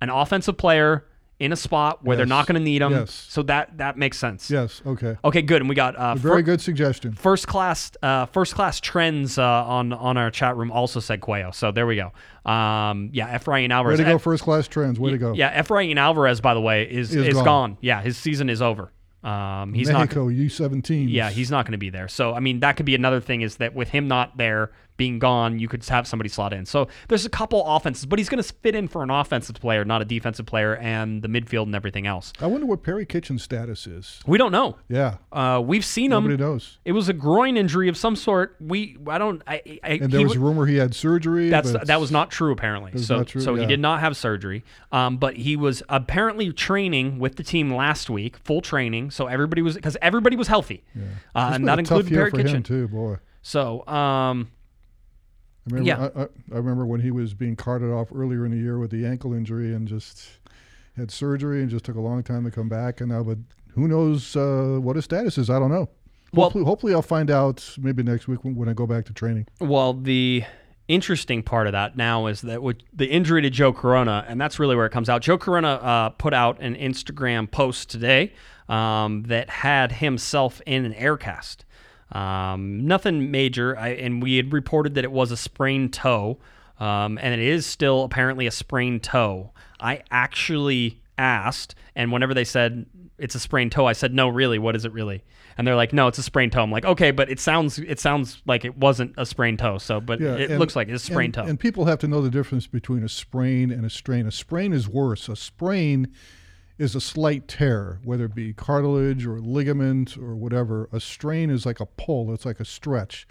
an 0.00 0.10
offensive 0.10 0.56
player 0.56 1.06
in 1.40 1.50
a 1.52 1.56
spot 1.56 2.04
where 2.04 2.16
they're 2.16 2.26
not 2.26 2.46
going 2.46 2.54
to 2.54 2.60
need 2.64 2.80
them. 2.80 2.92
Yes. 2.92 3.26
So 3.28 3.42
that 3.44 3.76
that 3.78 3.98
makes 3.98 4.18
sense. 4.18 4.50
yes. 4.50 4.80
Okay. 4.86 5.16
Okay, 5.24 5.42
good. 5.42 5.60
And 5.62 5.68
we 5.68 5.74
got 5.74 5.96
uh, 5.96 6.14
Very 6.14 6.38
fir- 6.38 6.42
good 6.42 6.60
suggestion. 6.60 7.12
first 7.12 7.46
class 7.48 7.90
uh, 8.02 8.26
first 8.26 8.54
class 8.54 8.80
trends 8.80 9.36
uh, 9.38 9.42
on 9.44 9.92
on 9.92 10.16
our 10.16 10.30
chat 10.30 10.56
room 10.56 10.70
also 10.70 11.00
said 11.00 11.20
Cuello. 11.20 11.54
So 11.54 11.72
there 11.72 11.86
we 11.86 11.96
go. 11.96 12.12
Um, 12.50 13.10
yeah, 13.12 13.36
Efrain 13.36 13.70
Alvarez. 13.70 13.98
Way 13.98 14.04
to 14.04 14.10
go, 14.12 14.18
first 14.18 14.42
class 14.44 14.68
trends. 14.68 15.00
Way 15.00 15.10
to 15.10 15.18
go. 15.18 15.32
yeah, 15.32 15.60
Efrain 15.62 15.96
Alvarez, 15.96 16.40
by 16.40 16.54
the 16.54 16.60
way, 16.60 16.84
is 16.84 17.14
Is 17.14 17.28
is 17.28 17.34
gone. 17.34 17.44
gone. 17.44 17.78
Yeah, 17.80 18.00
his 18.02 18.16
season 18.16 18.48
is 18.48 18.62
over. 18.62 18.92
Um, 19.24 19.72
he's 19.72 19.88
not. 19.88 20.00
Mexico 20.00 20.28
U17. 20.28 21.06
Yeah, 21.10 21.30
he's 21.30 21.50
not 21.50 21.64
going 21.64 21.72
to 21.72 21.78
be 21.78 21.88
there. 21.88 22.08
So, 22.08 22.34
I 22.34 22.40
mean, 22.40 22.60
that 22.60 22.76
could 22.76 22.84
be 22.84 22.94
another 22.94 23.20
thing 23.20 23.40
is 23.40 23.56
that 23.56 23.74
with 23.74 23.88
him 23.88 24.06
not 24.06 24.36
there, 24.36 24.70
being 24.96 25.18
gone, 25.18 25.58
you 25.58 25.68
could 25.68 25.84
have 25.86 26.06
somebody 26.06 26.28
slot 26.28 26.52
in. 26.52 26.66
So, 26.66 26.88
there's 27.08 27.24
a 27.24 27.30
couple 27.30 27.64
offenses, 27.66 28.06
but 28.06 28.18
he's 28.18 28.28
going 28.28 28.42
to 28.42 28.54
fit 28.54 28.74
in 28.74 28.88
for 28.88 29.02
an 29.02 29.10
offensive 29.10 29.56
player, 29.56 29.84
not 29.84 30.02
a 30.02 30.04
defensive 30.04 30.46
player, 30.46 30.76
and 30.76 31.22
the 31.22 31.28
midfield 31.28 31.64
and 31.64 31.74
everything 31.74 32.06
else. 32.06 32.32
I 32.40 32.46
wonder 32.46 32.66
what 32.66 32.82
Perry 32.82 33.06
Kitchen's 33.06 33.42
status 33.42 33.86
is. 33.86 34.20
We 34.26 34.38
don't 34.38 34.52
know. 34.52 34.78
Yeah. 34.88 35.16
Uh, 35.32 35.62
we've 35.64 35.84
seen 35.84 36.12
him. 36.12 36.24
Nobody 36.24 36.36
knows. 36.36 36.78
It 36.84 36.92
was 36.92 37.08
a 37.08 37.12
groin 37.12 37.56
injury 37.56 37.88
of 37.88 37.96
some 37.96 38.16
sort. 38.16 38.56
We, 38.60 38.96
I 39.06 39.18
don't, 39.18 39.42
I, 39.46 39.62
I 39.82 39.88
And 40.02 40.12
there 40.12 40.20
he 40.20 40.24
was 40.24 40.36
a 40.36 40.40
rumor 40.40 40.66
he 40.66 40.76
had 40.76 40.94
surgery. 40.94 41.48
That's 41.48 41.72
that 41.72 42.00
was 42.00 42.10
not 42.10 42.30
true 42.30 42.52
apparently. 42.52 43.00
So 43.00 43.24
true, 43.24 43.40
so 43.40 43.54
he 43.54 43.66
did 43.66 43.80
not 43.80 44.00
have 44.00 44.16
surgery. 44.16 44.64
Um, 44.92 45.16
but 45.16 45.36
he 45.36 45.56
was 45.56 45.82
apparently 45.88 46.52
training 46.52 47.18
with 47.18 47.36
the 47.36 47.42
team 47.42 47.72
last 47.74 48.08
week, 48.10 48.36
full 48.38 48.60
training. 48.60 49.10
So 49.10 49.26
everybody 49.26 49.62
was 49.62 49.74
because 49.74 49.96
everybody 50.02 50.36
was 50.36 50.48
healthy, 50.48 50.84
uh, 50.96 51.00
It's 51.00 51.56
and 51.56 51.68
that 51.68 51.78
included 51.78 52.12
Perry 52.12 52.30
for 52.30 52.36
Kitchen. 52.36 52.56
him 52.56 52.62
too, 52.62 52.88
boy. 52.88 53.16
So 53.42 53.86
um, 53.86 54.50
remember, 55.66 55.86
Yeah. 55.88 56.08
I, 56.14 56.22
I, 56.22 56.26
I 56.52 56.56
remember 56.56 56.86
when 56.86 57.00
he 57.00 57.10
was 57.10 57.34
being 57.34 57.56
carted 57.56 57.90
off 57.90 58.08
earlier 58.14 58.44
in 58.44 58.52
the 58.52 58.58
year 58.58 58.78
with 58.78 58.90
the 58.90 59.06
ankle 59.06 59.32
injury 59.32 59.74
and 59.74 59.86
just 59.88 60.22
had 60.96 61.10
surgery 61.10 61.60
and 61.60 61.70
just 61.70 61.84
took 61.84 61.96
a 61.96 62.00
long 62.00 62.22
time 62.22 62.44
to 62.44 62.50
come 62.50 62.68
back. 62.68 63.00
And 63.00 63.10
now, 63.10 63.22
but 63.22 63.38
who 63.74 63.88
knows 63.88 64.36
uh, 64.36 64.78
what 64.80 64.96
his 64.96 65.04
status 65.04 65.38
is? 65.38 65.50
I 65.50 65.58
don't 65.58 65.70
know. 65.70 65.88
Well- 66.32 66.44
hopefully, 66.46 66.64
hopefully 66.64 66.94
I'll 66.94 67.02
find 67.02 67.30
out 67.30 67.76
maybe 67.78 68.02
next 68.02 68.28
week 68.28 68.44
when, 68.44 68.54
when 68.56 68.68
I 68.68 68.72
go 68.72 68.86
back 68.86 69.04
to 69.06 69.12
training. 69.12 69.46
Well, 69.60 69.94
the 69.94 70.44
interesting 70.86 71.42
part 71.42 71.66
of 71.66 71.72
that 71.72 71.96
now 71.96 72.26
is 72.26 72.42
that 72.42 72.62
with 72.62 72.76
the 72.92 73.06
injury 73.06 73.40
to 73.42 73.50
Joe 73.50 73.72
Corona, 73.72 74.24
and 74.28 74.40
that's 74.40 74.58
really 74.58 74.76
where 74.76 74.84
it 74.86 74.90
comes 74.90 75.08
out. 75.08 75.22
Joe 75.22 75.38
Corona 75.38 75.68
uh, 75.68 76.08
put 76.10 76.34
out 76.34 76.60
an 76.60 76.74
Instagram 76.76 77.50
post 77.50 77.88
today 77.88 78.32
um, 78.68 79.22
that 79.24 79.48
had 79.48 79.92
himself 79.92 80.60
in 80.66 80.84
an 80.84 80.92
air 80.94 81.16
cast. 81.16 81.64
Um, 82.12 82.86
nothing 82.86 83.30
major, 83.30 83.76
I, 83.78 83.90
and 83.90 84.22
we 84.22 84.36
had 84.36 84.52
reported 84.52 84.94
that 84.94 85.04
it 85.04 85.12
was 85.12 85.30
a 85.30 85.36
sprained 85.36 85.92
toe, 85.92 86.38
um, 86.78 87.18
and 87.20 87.34
it 87.34 87.46
is 87.46 87.66
still 87.66 88.04
apparently 88.04 88.46
a 88.46 88.50
sprained 88.50 89.02
toe. 89.02 89.52
I 89.80 90.02
actually 90.10 91.00
asked, 91.18 91.74
and 91.94 92.12
whenever 92.12 92.34
they 92.34 92.44
said 92.44 92.86
it's 93.18 93.34
a 93.34 93.40
sprained 93.40 93.72
toe, 93.72 93.86
I 93.86 93.92
said, 93.92 94.12
"No, 94.12 94.28
really, 94.28 94.58
what 94.58 94.76
is 94.76 94.84
it 94.84 94.92
really?" 94.92 95.22
And 95.56 95.66
they're 95.66 95.76
like, 95.76 95.92
"No, 95.92 96.08
it's 96.08 96.18
a 96.18 96.22
sprained 96.22 96.52
toe." 96.52 96.62
I'm 96.62 96.70
like, 96.70 96.84
"Okay, 96.84 97.10
but 97.12 97.30
it 97.30 97.38
sounds 97.40 97.78
it 97.78 98.00
sounds 98.00 98.42
like 98.44 98.64
it 98.64 98.76
wasn't 98.76 99.14
a 99.16 99.24
sprained 99.24 99.60
toe." 99.60 99.78
So, 99.78 100.00
but 100.00 100.20
Yeah, 100.20 100.34
it 100.34 100.50
and- 100.50 100.58
looks 100.58 100.74
like 100.76 100.88
it's 100.88 101.02
a 101.02 101.06
sprained 101.06 101.36
and, 101.36 101.44
toe. 101.46 101.50
And 101.50 101.58
people 101.60 101.84
have 101.86 101.98
to 102.00 102.08
know 102.08 102.20
the 102.20 102.30
difference 102.30 102.66
between 102.66 103.02
a 103.04 103.08
sprain 103.08 103.70
and 103.70 103.84
a 103.86 103.90
strain. 103.90 104.26
A 104.26 104.32
sprain 104.32 104.72
is 104.72 104.88
worse. 104.88 105.28
A 105.28 105.36
sprain 105.36 106.08
is 106.78 106.94
a 106.94 107.00
slight 107.00 107.46
tear, 107.48 108.00
whether 108.04 108.24
it 108.24 108.34
be 108.34 108.52
cartilage 108.52 109.26
or 109.26 109.40
ligament 109.40 110.16
or 110.16 110.34
whatever. 110.34 110.88
A 110.92 111.00
strain 111.00 111.50
is 111.50 111.64
like 111.64 111.80
a 111.80 111.86
pull. 111.86 112.32
It's 112.34 112.44
like 112.44 112.60
a 112.60 112.64
stretch. 112.64 113.26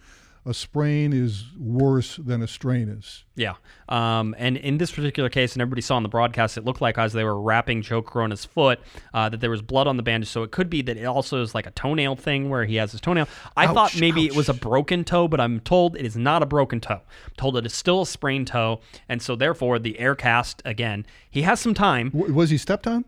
A 0.45 0.53
sprain 0.53 1.13
is 1.13 1.45
worse 1.57 2.17
than 2.17 2.41
a 2.41 2.47
strain 2.47 2.89
is. 2.89 3.23
Yeah. 3.35 3.53
Um, 3.87 4.35
and 4.37 4.57
in 4.57 4.77
this 4.77 4.91
particular 4.91 5.29
case, 5.29 5.53
and 5.53 5.61
everybody 5.61 5.81
saw 5.81 5.95
on 5.95 6.03
the 6.03 6.09
broadcast, 6.09 6.57
it 6.57 6.65
looked 6.65 6.81
like 6.81 6.97
as 6.97 7.13
they 7.13 7.23
were 7.23 7.39
wrapping 7.39 7.81
Joe 7.81 8.01
Corona's 8.01 8.43
foot, 8.43 8.81
uh, 9.13 9.29
that 9.29 9.39
there 9.39 9.49
was 9.49 9.61
blood 9.61 9.87
on 9.87 9.95
the 9.95 10.03
bandage. 10.03 10.27
So 10.29 10.43
it 10.43 10.51
could 10.51 10.69
be 10.69 10.81
that 10.81 10.97
it 10.97 11.05
also 11.05 11.41
is 11.41 11.55
like 11.55 11.65
a 11.65 11.71
toenail 11.71 12.17
thing 12.17 12.49
where 12.49 12.65
he 12.65 12.75
has 12.75 12.91
his 12.91 12.99
toenail. 12.99 13.29
I 13.55 13.67
Ouch, 13.67 13.73
thought 13.73 13.99
maybe 14.01 14.25
it 14.25 14.35
was 14.35 14.49
a 14.49 14.53
broken 14.53 15.05
toe, 15.05 15.29
but 15.29 15.39
I'm 15.39 15.61
told 15.61 15.95
it 15.95 16.05
is 16.05 16.17
not 16.17 16.43
a 16.43 16.45
broken 16.45 16.81
toe. 16.81 16.99
I'm 17.25 17.33
told 17.37 17.55
it 17.55 17.65
is 17.65 17.73
still 17.73 18.01
a 18.01 18.05
sprained 18.05 18.47
toe. 18.47 18.81
And 19.07 19.21
so 19.21 19.37
therefore, 19.37 19.79
the 19.79 19.97
air 19.97 20.13
cast, 20.13 20.61
again, 20.65 21.05
he 21.31 21.43
has 21.43 21.61
some 21.61 21.73
time. 21.73 22.09
W- 22.09 22.33
was 22.33 22.49
he 22.49 22.57
stepped 22.57 22.85
on? 22.85 23.05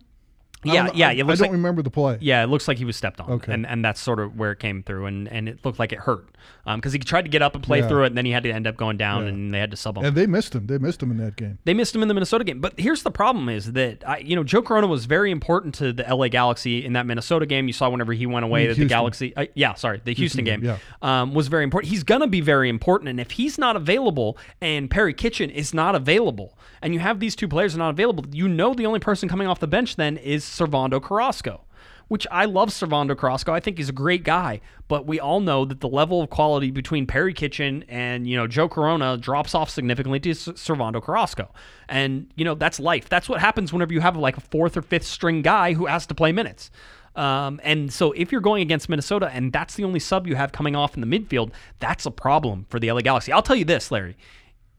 Yeah, 0.66 0.90
yeah. 0.94 1.10
I, 1.10 1.12
It 1.14 1.24
I 1.24 1.28
don't 1.28 1.40
like, 1.40 1.52
remember 1.52 1.82
the 1.82 1.90
play. 1.92 2.18
yeah, 2.22 2.44
it 2.44 2.48
looks 2.48 2.68
like 2.68 2.78
he 2.78 2.86
was 2.86 2.96
stepped 2.96 3.20
on, 3.22 3.32
Okay. 3.32 3.54
and 3.54 3.66
and 3.68 3.84
that's 3.84 4.00
sort 4.02 4.20
of 4.20 4.38
where 4.38 4.52
it 4.52 4.60
came 4.60 4.84
through, 4.84 5.06
and 5.06 5.28
and 5.28 5.48
it 5.50 5.64
looked 5.66 5.80
like 5.80 5.92
it 5.94 6.00
hurt, 6.00 6.28
because 6.76 6.94
he 6.94 7.00
tried 7.00 7.24
to 7.24 7.30
get 7.30 7.42
up 7.42 7.56
and 7.56 7.64
play 7.64 7.80
Yeah. 7.80 7.88
through 7.88 8.04
it, 8.04 8.08
and 8.08 8.18
then 8.18 8.26
he 8.26 8.32
had 8.32 8.44
to 8.44 8.52
end 8.52 8.68
up 8.68 8.76
going 8.78 8.98
down, 8.98 9.24
Yeah. 9.24 9.30
and 9.30 9.54
they 9.54 9.60
had 9.60 9.72
to 9.72 9.78
sub 9.78 9.98
him. 9.98 10.06
And 10.06 10.16
they 10.16 10.28
missed 10.28 10.54
him. 10.56 10.68
They 10.68 10.78
missed 10.78 11.02
him 11.02 11.12
in 11.12 11.18
that 11.18 11.36
game. 11.36 11.58
They 11.66 11.74
missed 11.74 11.96
him 11.96 12.02
in 12.02 12.08
the 12.08 12.14
Minnesota 12.14 12.44
game. 12.44 12.60
But 12.62 12.74
here's 12.80 13.04
the 13.04 13.12
problem 13.12 13.50
is 13.50 13.74
that, 13.74 14.04
I, 14.08 14.18
you 14.20 14.36
know, 14.36 14.44
Joe 14.44 14.62
Corona 14.62 14.88
was 14.88 15.06
very 15.06 15.32
important 15.32 15.76
to 15.76 15.94
the 15.94 16.04
LA 16.14 16.28
Galaxy 16.30 16.84
in 16.86 16.94
that 16.94 17.06
Minnesota 17.06 17.46
game. 17.46 17.68
You 17.68 17.74
saw 17.74 17.90
whenever 17.90 18.14
he 18.14 18.26
went 18.26 18.46
away 18.46 18.68
that 18.68 18.78
the 18.78 18.86
Galaxy, 18.86 19.36
uh, 19.36 19.46
yeah, 19.56 19.74
sorry, 19.76 20.02
the 20.04 20.14
Houston, 20.14 20.46
Houston 20.46 20.46
game 20.46 20.62
game, 20.62 20.78
um, 21.02 21.34
was 21.34 21.48
very 21.48 21.64
important. 21.64 21.90
He's 21.92 22.04
going 22.04 22.22
to 22.22 22.28
be 22.28 22.42
very 22.42 22.70
important. 22.70 23.10
And 23.10 23.20
if 23.20 23.32
he's 23.32 23.58
not 23.58 23.76
available 23.76 24.38
and 24.62 24.90
Perry 24.90 25.14
Kitchen 25.14 25.50
is 25.50 25.74
not 25.74 25.96
available 25.96 26.58
and 26.82 26.94
you 26.94 27.00
have 27.00 27.20
these 27.20 27.36
two 27.36 27.48
players 27.48 27.76
are 27.76 27.80
not 27.80 27.90
available, 27.90 28.26
you 28.32 28.48
know 28.48 28.74
the 28.74 28.86
only 28.86 29.00
person 29.00 29.28
coming 29.30 29.48
off 29.48 29.60
the 29.60 29.68
bench 29.68 29.96
then 29.96 30.18
is 30.18 30.44
Servando 30.56 31.02
Carrasco. 31.02 31.62
Which 32.08 32.28
I 32.30 32.46
love 32.46 32.70
Servando 32.70 33.18
Carrasco. 33.18 33.52
I 33.52 33.60
think 33.60 33.78
he's 33.78 33.90
a 33.90 33.94
great 33.94 34.24
guy, 34.24 34.62
but 34.88 35.08
we 35.08 35.20
all 35.20 35.40
know 35.40 35.66
that 35.66 35.82
the 35.82 35.88
level 35.88 36.22
of 36.22 36.30
quality 36.30 36.70
between 36.70 37.08
Perry 37.08 37.34
Kitchen 37.34 37.84
and 37.90 38.28
you 38.28 38.38
know 38.38 38.46
Joe 38.46 38.70
Corona 38.70 39.18
drops 39.18 39.56
off 39.56 39.72
significantly 39.72 40.20
to 40.20 40.30
Servando 40.30 41.02
Carrasco, 41.02 41.52
and 41.90 42.32
you 42.36 42.46
know 42.46 42.54
that's 42.54 42.80
life. 42.80 43.10
That's 43.10 43.28
what 43.28 43.42
happens 43.42 43.74
whenever 43.74 43.92
you 43.92 44.02
have 44.02 44.16
like 44.18 44.38
a 44.38 44.42
fourth 44.42 44.78
or 44.78 44.84
fifth 44.84 45.08
string 45.08 45.42
guy 45.42 45.74
who 45.74 45.88
has 45.88 46.06
to 46.06 46.14
play 46.14 46.32
minutes. 46.32 46.70
Um, 47.16 47.60
and 47.64 47.92
so 47.92 48.12
if 48.12 48.32
you're 48.32 48.42
going 48.42 48.62
against 48.62 48.90
Minnesota 48.90 49.30
and 49.34 49.52
that's 49.52 49.76
the 49.76 49.84
only 49.84 50.00
sub 50.00 50.28
you 50.28 50.36
have 50.36 50.52
coming 50.52 50.76
off 50.76 50.96
in 50.96 51.02
the 51.02 51.20
midfield, 51.20 51.52
that's 51.80 52.06
a 52.06 52.12
problem 52.12 52.66
for 52.70 52.80
the 52.80 52.92
LA 52.92 53.02
Galaxy. 53.02 53.32
I'll 53.32 53.42
tell 53.42 53.56
you 53.56 53.66
this, 53.66 53.90
Larry. 53.90 54.18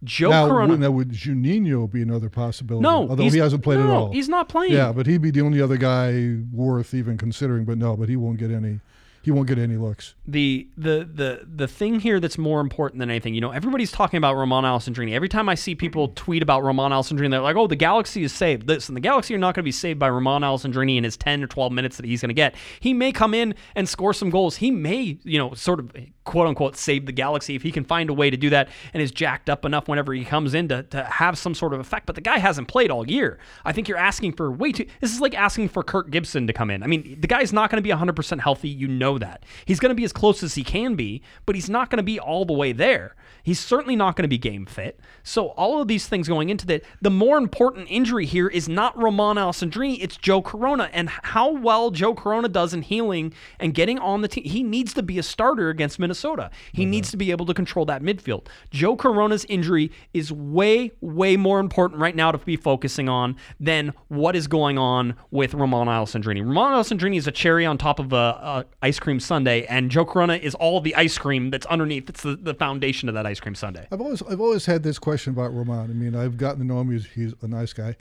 Joe 0.04 0.30
Now, 0.30 0.48
Corona. 0.48 0.70
would, 0.72 0.80
now, 0.80 0.90
would 0.90 1.10
Juninho 1.10 1.90
be 1.90 2.02
another 2.02 2.28
possibility? 2.28 2.82
no, 2.82 3.08
although 3.08 3.28
he 3.28 3.38
hasn't 3.38 3.62
played 3.62 3.78
no, 3.78 3.84
at 3.84 3.90
all. 3.90 4.12
He's 4.12 4.28
not 4.28 4.48
playing. 4.48 4.72
Yeah, 4.72 4.92
but 4.92 5.06
he'd 5.06 5.22
be 5.22 5.30
the 5.30 5.40
only 5.40 5.60
other 5.60 5.76
guy 5.76 6.36
worth 6.52 6.94
even 6.94 7.16
considering. 7.16 7.64
But 7.64 7.78
no, 7.78 7.96
but 7.96 8.08
he 8.08 8.16
won't 8.16 8.38
get 8.38 8.50
any. 8.50 8.80
He 9.26 9.32
won't 9.32 9.48
get 9.48 9.58
any 9.58 9.76
looks. 9.76 10.14
the 10.24 10.68
the 10.76 11.04
the 11.12 11.40
the 11.52 11.66
thing 11.66 11.98
here 11.98 12.20
that's 12.20 12.38
more 12.38 12.60
important 12.60 13.00
than 13.00 13.10
anything, 13.10 13.34
you 13.34 13.40
know, 13.40 13.50
everybody's 13.50 13.90
talking 13.90 14.18
about 14.18 14.36
Romain 14.36 14.62
Alessandrini. 14.62 15.14
Every 15.14 15.28
time 15.28 15.48
I 15.48 15.56
see 15.56 15.74
people 15.74 16.12
tweet 16.14 16.44
about 16.44 16.62
Romain 16.62 16.92
Alessandrini, 16.92 17.32
they're 17.32 17.40
like, 17.40 17.56
"Oh, 17.56 17.66
the 17.66 17.74
Galaxy 17.74 18.22
is 18.22 18.32
saved." 18.32 18.68
Listen, 18.68 18.94
the 18.94 19.00
Galaxy 19.00 19.34
are 19.34 19.38
not 19.38 19.56
going 19.56 19.64
to 19.64 19.66
be 19.66 19.72
saved 19.72 19.98
by 19.98 20.08
Romain 20.08 20.42
Alessandrini 20.42 20.96
in 20.96 21.02
his 21.02 21.16
10 21.16 21.42
or 21.42 21.48
12 21.48 21.72
minutes 21.72 21.96
that 21.96 22.06
he's 22.06 22.20
going 22.20 22.28
to 22.28 22.34
get. 22.34 22.54
He 22.78 22.94
may 22.94 23.10
come 23.10 23.34
in 23.34 23.56
and 23.74 23.88
score 23.88 24.14
some 24.14 24.30
goals. 24.30 24.58
He 24.58 24.70
may, 24.70 25.18
you 25.24 25.38
know, 25.40 25.54
sort 25.54 25.80
of 25.80 25.90
quote 26.22 26.46
unquote 26.46 26.76
save 26.76 27.06
the 27.06 27.12
Galaxy 27.12 27.56
if 27.56 27.62
he 27.62 27.72
can 27.72 27.82
find 27.82 28.10
a 28.10 28.14
way 28.14 28.30
to 28.30 28.36
do 28.36 28.50
that 28.50 28.68
and 28.94 29.02
is 29.02 29.10
jacked 29.10 29.50
up 29.50 29.64
enough 29.64 29.88
whenever 29.88 30.12
he 30.12 30.24
comes 30.24 30.54
in 30.54 30.68
to, 30.68 30.84
to 30.84 31.02
have 31.02 31.36
some 31.36 31.54
sort 31.54 31.74
of 31.74 31.80
effect. 31.80 32.06
But 32.06 32.14
the 32.14 32.20
guy 32.20 32.38
hasn't 32.38 32.68
played 32.68 32.92
all 32.92 33.08
year. 33.08 33.40
I 33.64 33.72
think 33.72 33.88
you're 33.88 33.98
asking 33.98 34.34
for 34.34 34.52
way 34.52 34.70
too. 34.70 34.86
This 35.00 35.12
is 35.12 35.20
like 35.20 35.34
asking 35.34 35.70
for 35.70 35.82
Kirk 35.82 36.10
Gibson 36.10 36.46
to 36.46 36.52
come 36.52 36.70
in. 36.70 36.84
I 36.84 36.86
mean, 36.86 37.18
the 37.20 37.26
guy's 37.26 37.52
not 37.52 37.70
going 37.70 37.82
to 37.82 37.82
be 37.82 37.90
100% 37.90 38.38
healthy. 38.38 38.68
You 38.68 38.86
know 38.86 39.15
that. 39.18 39.44
He's 39.64 39.80
going 39.80 39.90
to 39.90 39.96
be 39.96 40.04
as 40.04 40.12
close 40.12 40.42
as 40.42 40.54
he 40.54 40.64
can 40.64 40.94
be, 40.94 41.22
but 41.44 41.54
he's 41.54 41.70
not 41.70 41.90
going 41.90 41.98
to 41.98 42.02
be 42.02 42.18
all 42.18 42.44
the 42.44 42.52
way 42.52 42.72
there. 42.72 43.14
He's 43.46 43.60
certainly 43.60 43.96
not 43.96 44.16
going 44.16 44.24
to 44.24 44.28
be 44.28 44.38
game 44.38 44.66
fit. 44.66 45.00
So 45.22 45.48
all 45.48 45.80
of 45.80 45.88
these 45.88 46.06
things 46.06 46.28
going 46.28 46.50
into 46.50 46.66
that, 46.66 46.82
the 47.00 47.10
more 47.10 47.38
important 47.38 47.88
injury 47.90 48.26
here 48.26 48.48
is 48.48 48.68
not 48.68 48.96
Romain 48.96 49.36
Alessandrini, 49.36 49.98
it's 50.00 50.16
Joe 50.16 50.42
Corona 50.42 50.90
and 50.92 51.08
how 51.08 51.50
well 51.50 51.90
Joe 51.90 52.14
Corona 52.14 52.48
does 52.48 52.74
in 52.74 52.82
healing 52.82 53.32
and 53.58 53.74
getting 53.74 53.98
on 53.98 54.20
the 54.20 54.28
team. 54.28 54.44
He 54.44 54.62
needs 54.62 54.92
to 54.94 55.02
be 55.02 55.18
a 55.18 55.22
starter 55.22 55.70
against 55.70 55.98
Minnesota. 55.98 56.50
He 56.72 56.82
mm-hmm. 56.82 56.90
needs 56.90 57.10
to 57.10 57.16
be 57.16 57.30
able 57.30 57.46
to 57.46 57.54
control 57.54 57.84
that 57.86 58.02
midfield. 58.02 58.46
Joe 58.70 58.96
Corona's 58.96 59.44
injury 59.48 59.90
is 60.12 60.32
way, 60.32 60.92
way 61.00 61.36
more 61.36 61.58
important 61.58 62.00
right 62.00 62.14
now 62.14 62.32
to 62.32 62.38
be 62.38 62.56
focusing 62.56 63.08
on 63.08 63.36
than 63.58 63.92
what 64.08 64.36
is 64.36 64.46
going 64.46 64.78
on 64.78 65.14
with 65.30 65.54
Romain 65.54 65.86
Alessandrini. 65.86 66.40
Romain 66.40 66.72
Alessandrini 66.72 67.16
is 67.16 67.26
a 67.26 67.32
cherry 67.32 67.64
on 67.64 67.78
top 67.78 67.98
of 67.98 68.12
a, 68.12 68.16
a 68.16 68.64
ice 68.82 68.98
cream 68.98 69.16
cream 69.16 69.20
sundae, 69.20 69.64
and 69.66 69.90
Joe 69.90 70.04
Corona 70.04 70.34
is 70.34 70.54
all 70.56 70.80
the 70.80 70.94
ice 70.94 71.16
cream 71.16 71.50
that's 71.50 71.64
underneath. 71.66 72.10
It's 72.10 72.22
the, 72.22 72.36
the 72.36 72.54
foundation 72.54 73.08
of 73.08 73.14
that 73.14 73.24
ice 73.24 73.35
cream 73.40 73.54
sundae. 73.54 73.86
I've 73.90 74.00
always 74.00 74.22
I've 74.22 74.40
always 74.40 74.66
had 74.66 74.82
this 74.82 74.98
question 74.98 75.32
about 75.32 75.54
Roman. 75.54 75.90
I 75.90 75.94
mean, 75.94 76.14
I've 76.14 76.36
gotten 76.36 76.58
to 76.60 76.64
know 76.66 76.80
him. 76.80 76.90
He's, 76.90 77.06
he's 77.06 77.34
a 77.42 77.48
nice 77.48 77.72
guy. 77.72 77.96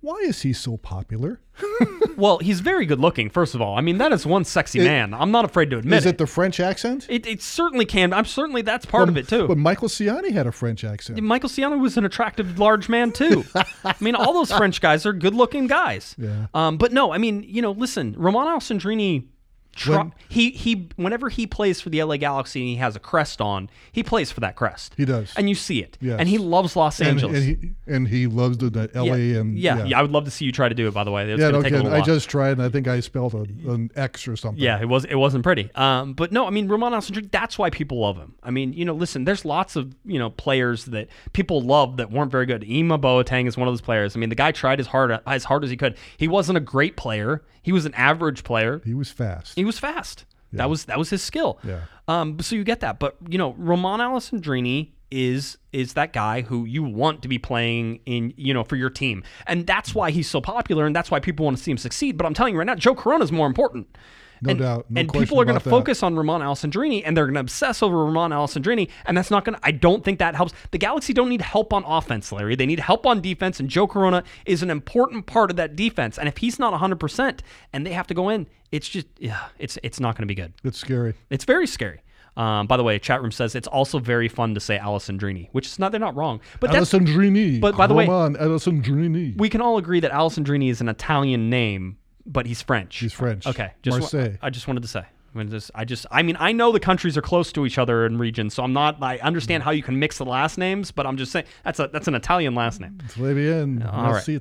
Why 0.00 0.16
is 0.16 0.42
he 0.42 0.52
so 0.52 0.76
popular? 0.76 1.40
Well, 2.16 2.38
he's 2.38 2.60
very 2.60 2.86
good 2.86 3.00
looking, 3.00 3.28
first 3.28 3.54
of 3.56 3.60
all. 3.60 3.76
I 3.76 3.80
mean, 3.80 3.98
that 3.98 4.12
is 4.12 4.24
one 4.24 4.44
sexy 4.44 4.80
It- 4.80 4.84
man. 4.84 5.12
I'm 5.14 5.30
not 5.30 5.44
afraid 5.44 5.70
to 5.70 5.78
admit 5.78 5.98
Is 5.98 6.06
it 6.06 6.18
the 6.18 6.26
French 6.26 6.60
accent? 6.60 7.06
It, 7.08 7.26
it 7.26 7.42
certainly 7.42 7.84
can. 7.84 8.12
I'm 8.12 8.24
certainly 8.24 8.62
that's 8.62 8.86
part 8.86 9.08
of 9.08 9.16
it 9.16 9.26
too. 9.28 9.48
But 9.48 9.58
Michael 9.58 9.88
Ciani 9.88 10.30
had 10.30 10.46
a 10.46 10.52
French 10.52 10.84
accent. 10.84 11.20
Michael 11.20 11.48
Ciani 11.48 11.80
was 11.80 11.96
an 11.96 12.04
attractive, 12.04 12.58
large 12.58 12.88
man 12.88 13.10
too. 13.12 13.44
I 13.84 13.94
mean, 14.00 14.14
all 14.14 14.32
those 14.32 14.52
French 14.52 14.80
guys 14.80 15.04
are 15.06 15.12
good-looking 15.12 15.66
guys. 15.66 16.14
Yeah. 16.16 16.46
Um, 16.54 16.76
but 16.76 16.92
no, 16.92 17.12
I 17.12 17.18
mean, 17.18 17.44
you 17.46 17.62
know, 17.62 17.72
listen, 17.72 18.14
Romano 18.16 18.56
Alessandrini. 18.58 19.26
Try, 19.74 19.96
When- 19.98 20.14
he 20.28 20.50
he. 20.50 20.88
Whenever 20.96 21.28
he 21.28 21.46
plays 21.46 21.80
for 21.80 21.90
the 21.90 22.02
LA 22.02 22.16
Galaxy 22.16 22.60
and 22.60 22.68
he 22.68 22.76
has 22.76 22.96
a 22.96 23.00
crest 23.00 23.40
on, 23.40 23.68
he 23.92 24.02
plays 24.02 24.30
for 24.30 24.40
that 24.40 24.56
crest. 24.56 24.94
He 24.96 25.04
does. 25.04 25.32
and 25.36 25.48
you 25.48 25.54
see 25.54 25.80
it. 25.82 25.98
Yes. 26.00 26.16
And 26.20 26.28
he 26.28 26.38
loves 26.38 26.76
Los 26.76 27.00
Angeles. 27.00 27.36
and 27.36 27.44
he 27.44 27.70
and 27.86 28.08
he 28.08 28.26
loves 28.26 28.58
the, 28.58 28.70
the 28.70 28.90
LA 28.94 29.14
yeah, 29.16 29.38
and 29.40 29.58
yeah, 29.58 29.84
yeah, 29.84 29.98
I 29.98 30.02
would 30.02 30.10
love 30.10 30.24
to 30.24 30.30
see 30.30 30.44
you 30.44 30.52
try 30.52 30.68
to 30.68 30.74
do 30.74 30.86
it. 30.88 30.94
By 30.94 31.04
the 31.04 31.10
way, 31.10 31.30
it's 31.30 31.40
Yeah, 31.40 31.48
a 31.48 31.58
I 31.58 31.82
while. 31.98 32.02
just 32.04 32.28
tried, 32.28 32.52
and 32.52 32.62
I 32.62 32.68
think 32.68 32.88
I 32.88 33.00
spelled 33.00 33.34
a, 33.34 33.38
an 33.70 33.90
X 33.96 34.26
or 34.28 34.36
something. 34.36 34.62
Yeah, 34.62 34.80
it 34.80 34.88
was 34.88 35.04
it 35.04 35.16
wasn't 35.16 35.42
pretty. 35.44 35.70
Um, 35.74 36.14
but 36.14 36.32
no, 36.32 36.46
I 36.46 36.50
mean 36.50 36.68
Romain 36.68 36.92
Alessandrini. 36.92 37.30
That's 37.30 37.58
why 37.58 37.70
people 37.70 38.00
love 38.00 38.16
him. 38.16 38.34
I 38.42 38.50
mean, 38.50 38.72
you 38.72 38.84
know, 38.84 38.94
listen, 38.94 39.24
there's 39.24 39.44
lots 39.44 39.76
of 39.76 39.94
you 40.04 40.18
know 40.18 40.30
players 40.30 40.84
that 40.86 41.08
people 41.32 41.60
love 41.60 41.96
that 41.96 42.10
weren't 42.10 42.30
very 42.30 42.46
good. 42.46 42.64
Ema 42.64 42.98
Boateng 42.98 43.46
is 43.48 43.56
one 43.56 43.68
of 43.68 43.72
those 43.72 43.80
players. 43.80 44.16
I 44.16 44.18
mean, 44.18 44.28
the 44.28 44.34
guy 44.34 44.52
tried 44.52 44.80
as 44.80 44.86
hard 44.86 45.18
as 45.26 45.44
hard 45.44 45.64
as 45.64 45.70
he 45.70 45.76
could. 45.76 45.96
He 46.16 46.28
wasn't 46.28 46.58
a 46.58 46.60
great 46.60 46.96
player. 46.96 47.42
He 47.64 47.72
was 47.72 47.84
an 47.86 47.94
average 47.94 48.44
player. 48.44 48.80
he 48.84 48.94
was 48.94 49.10
fast. 49.10 49.54
He 49.56 49.64
was 49.64 49.78
fast. 49.78 50.24
That 50.52 50.70
was 50.70 50.84
that 50.84 50.98
was 50.98 51.10
his 51.10 51.20
skill. 51.20 51.58
Yeah. 51.64 51.80
Um. 52.06 52.38
So 52.40 52.54
you 52.54 52.62
get 52.62 52.78
that, 52.80 53.00
but 53.00 53.16
you 53.28 53.38
know, 53.38 53.54
Romain 53.58 53.98
Alessandrini 53.98 54.90
is 55.10 55.58
is 55.72 55.94
that 55.94 56.12
guy 56.12 56.42
who 56.42 56.64
you 56.64 56.82
want 56.82 57.22
to 57.22 57.28
be 57.28 57.38
playing 57.38 58.00
in 58.06 58.32
you 58.36 58.54
know 58.54 58.62
for 58.62 58.76
your 58.76 58.90
team, 58.90 59.24
and 59.48 59.66
that's 59.66 59.96
why 59.96 60.12
he's 60.12 60.30
so 60.30 60.40
popular, 60.40 60.86
and 60.86 60.94
that's 60.94 61.10
why 61.10 61.18
people 61.18 61.44
want 61.44 61.56
to 61.56 61.62
see 61.62 61.72
him 61.72 61.78
succeed. 61.78 62.16
But 62.16 62.26
I'm 62.26 62.34
telling 62.34 62.52
you 62.54 62.58
right 62.58 62.66
now, 62.66 62.76
Joe 62.76 62.94
Corona 62.94 63.24
is 63.24 63.32
more 63.32 63.48
important. 63.48 63.96
No 64.44 64.50
and, 64.50 64.60
doubt. 64.60 64.86
No 64.90 65.00
and 65.00 65.12
people 65.12 65.40
are 65.40 65.44
going 65.44 65.58
to 65.58 65.70
focus 65.70 66.02
on 66.02 66.16
Ramon 66.16 66.42
Alessandrini 66.42 67.02
and 67.04 67.16
they're 67.16 67.24
going 67.24 67.34
to 67.34 67.40
obsess 67.40 67.82
over 67.82 68.04
Ramon 68.04 68.30
Alessandrini. 68.30 68.90
And 69.06 69.16
that's 69.16 69.30
not 69.30 69.44
going 69.44 69.58
to, 69.58 69.60
I 69.64 69.70
don't 69.70 70.04
think 70.04 70.18
that 70.18 70.34
helps. 70.34 70.52
The 70.70 70.78
Galaxy 70.78 71.12
don't 71.12 71.30
need 71.30 71.40
help 71.40 71.72
on 71.72 71.82
offense, 71.84 72.30
Larry. 72.30 72.54
They 72.56 72.66
need 72.66 72.80
help 72.80 73.06
on 73.06 73.20
defense. 73.20 73.58
And 73.58 73.70
Joe 73.70 73.86
Corona 73.86 74.22
is 74.44 74.62
an 74.62 74.70
important 74.70 75.26
part 75.26 75.50
of 75.50 75.56
that 75.56 75.76
defense. 75.76 76.18
And 76.18 76.28
if 76.28 76.36
he's 76.36 76.58
not 76.58 76.78
100% 76.78 77.40
and 77.72 77.86
they 77.86 77.92
have 77.92 78.06
to 78.08 78.14
go 78.14 78.28
in, 78.28 78.46
it's 78.70 78.88
just, 78.88 79.06
yeah, 79.18 79.46
it's, 79.58 79.78
it's 79.82 79.98
not 79.98 80.14
going 80.16 80.22
to 80.22 80.26
be 80.26 80.34
good. 80.34 80.52
It's 80.62 80.78
scary. 80.78 81.14
It's 81.30 81.44
very 81.44 81.66
scary. 81.66 82.02
Um, 82.36 82.66
by 82.66 82.76
the 82.76 82.82
way, 82.82 82.98
chat 82.98 83.22
room 83.22 83.30
says 83.30 83.54
it's 83.54 83.68
also 83.68 83.98
very 83.98 84.28
fun 84.28 84.54
to 84.54 84.60
say 84.60 84.78
Alessandrini, 84.78 85.48
which 85.52 85.66
is 85.66 85.78
not, 85.78 85.92
they're 85.92 86.00
not 86.00 86.16
wrong. 86.16 86.40
But 86.60 86.70
Alessandrini. 86.70 87.60
but 87.60 87.76
by 87.76 87.86
the 87.86 87.94
way- 87.94 88.06
Romain 88.08 88.36
Alessandrini. 88.40 89.38
we 89.38 89.48
can 89.48 89.60
all 89.60 89.78
agree 89.78 90.00
that 90.00 90.10
Alessandrini 90.10 90.68
is 90.68 90.80
an 90.80 90.88
Italian 90.88 91.48
name, 91.48 91.96
but 92.26 92.46
he's 92.46 92.62
French. 92.62 92.96
He's 92.98 93.12
French. 93.12 93.46
Okay, 93.46 93.72
just 93.82 93.94
wa- 93.94 94.00
Marseille. 94.00 94.38
I 94.42 94.50
just 94.50 94.66
wanted 94.68 94.82
to 94.82 94.88
say. 94.88 95.04
I 95.34 95.38
mean, 95.38 95.48
this- 95.48 95.70
I 95.74 95.84
just, 95.84 96.06
I 96.10 96.22
mean, 96.22 96.36
I 96.38 96.52
know 96.52 96.70
the 96.72 96.80
countries 96.80 97.16
are 97.16 97.22
close 97.22 97.52
to 97.52 97.66
each 97.66 97.78
other 97.78 98.06
in 98.06 98.18
regions, 98.18 98.54
so 98.54 98.62
I'm 98.62 98.72
not. 98.72 99.02
I 99.02 99.18
understand 99.18 99.62
how 99.62 99.70
you 99.72 99.82
can 99.82 99.98
mix 99.98 100.18
the 100.18 100.24
last 100.24 100.58
names, 100.58 100.90
but 100.90 101.06
I'm 101.06 101.16
just 101.16 101.32
saying 101.32 101.46
that's 101.64 101.80
a 101.80 101.88
that's 101.88 102.06
an 102.08 102.14
Italian 102.14 102.54
last 102.54 102.80
name. 102.80 102.98
Très. 103.08 103.86
All 103.86 104.04
right. 104.04 104.12
Merci. 104.14 104.38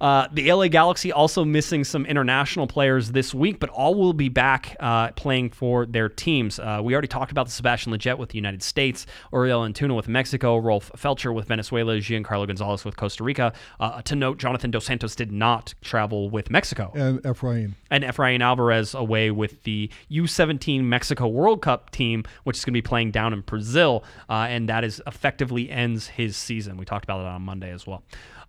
Uh, 0.00 0.28
the 0.32 0.52
LA 0.52 0.68
Galaxy 0.68 1.12
also 1.12 1.44
missing 1.44 1.84
some 1.84 2.04
international 2.06 2.66
players 2.66 3.12
this 3.12 3.32
week, 3.34 3.58
but 3.60 3.70
all 3.70 3.94
will 3.94 4.12
be 4.12 4.28
back 4.28 4.76
uh, 4.80 5.10
playing 5.12 5.50
for 5.50 5.86
their 5.86 6.08
teams. 6.08 6.58
Uh, 6.58 6.80
we 6.82 6.92
already 6.92 7.08
talked 7.08 7.30
about 7.32 7.46
the 7.46 7.52
Sebastian 7.52 7.92
Lletget 7.92 8.18
with 8.18 8.30
the 8.30 8.36
United 8.38 8.62
States, 8.62 9.06
Uriel 9.32 9.62
Antuna 9.62 9.96
with 9.96 10.08
Mexico, 10.08 10.56
Rolf 10.58 10.90
Feltscher 10.96 11.34
with 11.34 11.46
Venezuela, 11.48 11.94
Giancarlo 11.96 12.46
Gonzalez 12.46 12.84
with 12.84 12.96
Costa 12.96 13.24
Rica. 13.24 13.52
Uh, 13.80 14.02
to 14.02 14.14
note, 14.16 14.38
Jonathan 14.38 14.70
Dos 14.70 14.84
Santos 14.84 15.14
did 15.16 15.32
not 15.32 15.74
travel 15.82 16.28
with 16.30 16.50
Mexico. 16.50 16.92
And 16.94 17.22
Efrain. 17.22 17.72
and 17.90 18.04
Efrain 18.04 18.40
Alvarez 18.40 18.94
away 18.94 19.30
with 19.30 19.62
the 19.64 19.90
U17 20.10 20.82
Mexico 20.82 21.26
World 21.28 21.62
Cup 21.62 21.90
team, 21.90 22.24
which 22.44 22.58
is 22.58 22.64
going 22.64 22.72
to 22.72 22.76
be 22.76 22.82
playing 22.82 23.10
down 23.10 23.32
in 23.32 23.40
Brazil, 23.40 24.04
uh, 24.28 24.46
and 24.48 24.68
that 24.68 24.84
is 24.84 25.02
effectively 25.06 25.70
ends 25.70 26.08
his 26.08 26.36
season. 26.36 26.76
We 26.76 26.84
talked 26.84 27.04
about 27.04 27.20
it 27.20 27.26
on 27.26 27.42
Monday 27.42 27.70
as 27.70 27.86
well. 27.86 28.02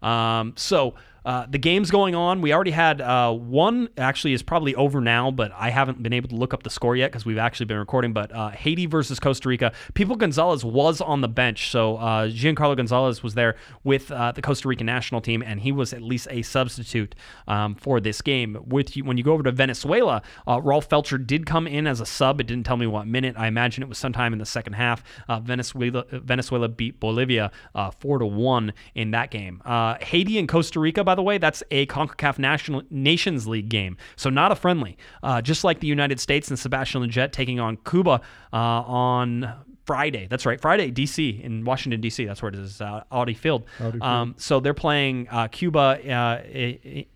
Um, 0.03 0.53
so 0.57 0.95
uh, 1.25 1.45
the 1.49 1.57
game's 1.57 1.89
going 1.89 2.15
on. 2.15 2.41
We 2.41 2.53
already 2.53 2.71
had 2.71 2.99
uh, 2.99 3.31
one, 3.31 3.89
actually, 3.97 4.33
is 4.33 4.43
probably 4.43 4.75
over 4.75 4.99
now, 4.99 5.31
but 5.31 5.51
I 5.55 5.69
haven't 5.69 6.03
been 6.03 6.13
able 6.13 6.29
to 6.29 6.35
look 6.35 6.53
up 6.53 6.63
the 6.63 6.69
score 6.69 6.95
yet 6.95 7.11
because 7.11 7.25
we've 7.25 7.37
actually 7.37 7.67
been 7.67 7.77
recording. 7.77 8.13
But 8.13 8.33
uh, 8.33 8.49
Haiti 8.49 8.85
versus 8.85 9.19
Costa 9.19 9.47
Rica. 9.47 9.71
Pipo 9.93 10.17
Gonzalez 10.17 10.65
was 10.65 10.99
on 10.99 11.21
the 11.21 11.27
bench. 11.27 11.71
So 11.71 11.97
uh, 11.97 12.27
Giancarlo 12.27 12.75
Gonzalez 12.75 13.23
was 13.23 13.35
there 13.35 13.55
with 13.83 14.11
uh, 14.11 14.33
the 14.33 14.41
Costa 14.41 14.67
Rican 14.67 14.85
national 14.85 15.21
team, 15.21 15.41
and 15.41 15.61
he 15.61 15.71
was 15.71 15.93
at 15.93 16.01
least 16.01 16.27
a 16.29 16.41
substitute 16.41 17.15
um, 17.47 17.75
for 17.75 17.99
this 17.99 18.21
game. 18.21 18.57
With 18.65 18.97
you, 18.97 19.05
When 19.05 19.17
you 19.17 19.23
go 19.23 19.33
over 19.33 19.43
to 19.43 19.51
Venezuela, 19.51 20.21
uh, 20.47 20.59
Rolf 20.61 20.89
Feltscher 20.89 21.25
did 21.25 21.45
come 21.45 21.67
in 21.67 21.87
as 21.87 22.01
a 22.01 22.05
sub. 22.05 22.41
It 22.41 22.47
didn't 22.47 22.65
tell 22.65 22.77
me 22.77 22.87
what 22.87 23.07
minute. 23.07 23.35
I 23.37 23.47
imagine 23.47 23.81
it 23.83 23.89
was 23.89 23.97
sometime 23.97 24.33
in 24.33 24.39
the 24.39 24.45
second 24.45 24.73
half. 24.73 25.03
Uh, 25.29 25.39
Venezuela, 25.39 26.05
Venezuela 26.11 26.67
beat 26.67 26.99
Bolivia 26.99 27.51
uh, 27.75 27.91
4 27.91 28.19
to 28.19 28.25
1 28.25 28.73
in 28.95 29.11
that 29.11 29.31
game. 29.31 29.61
Uh, 29.93 30.05
Haiti 30.05 30.39
and 30.39 30.47
Costa 30.47 30.79
Rica, 30.79 31.03
by 31.03 31.15
the 31.15 31.21
way, 31.21 31.37
that's 31.37 31.63
a 31.71 31.85
CONCACAF 31.87 32.39
National 32.39 32.81
Nations 32.89 33.47
League 33.47 33.69
game, 33.69 33.97
so 34.15 34.29
not 34.29 34.51
a 34.51 34.55
friendly. 34.55 34.97
Uh, 35.21 35.41
just 35.41 35.63
like 35.63 35.79
the 35.79 35.87
United 35.87 36.19
States 36.19 36.49
and 36.49 36.57
Sebastian 36.57 37.03
Lletget 37.03 37.31
taking 37.31 37.59
on 37.59 37.77
Cuba 37.77 38.21
uh, 38.51 38.55
on 38.55 39.53
Friday. 39.85 40.27
That's 40.29 40.45
right, 40.45 40.59
Friday, 40.59 40.91
D.C. 40.91 41.41
in 41.43 41.65
Washington 41.65 41.99
D.C. 42.01 42.25
That's 42.25 42.41
where 42.41 42.49
it 42.49 42.55
is, 42.55 42.79
uh, 42.81 43.03
Audi 43.11 43.33
Field. 43.33 43.65
Audi 43.79 43.91
Field. 43.99 44.03
Um, 44.03 44.35
so 44.37 44.59
they're 44.59 44.73
playing 44.73 45.27
uh, 45.29 45.47
Cuba 45.49 45.99
uh, 46.09 46.41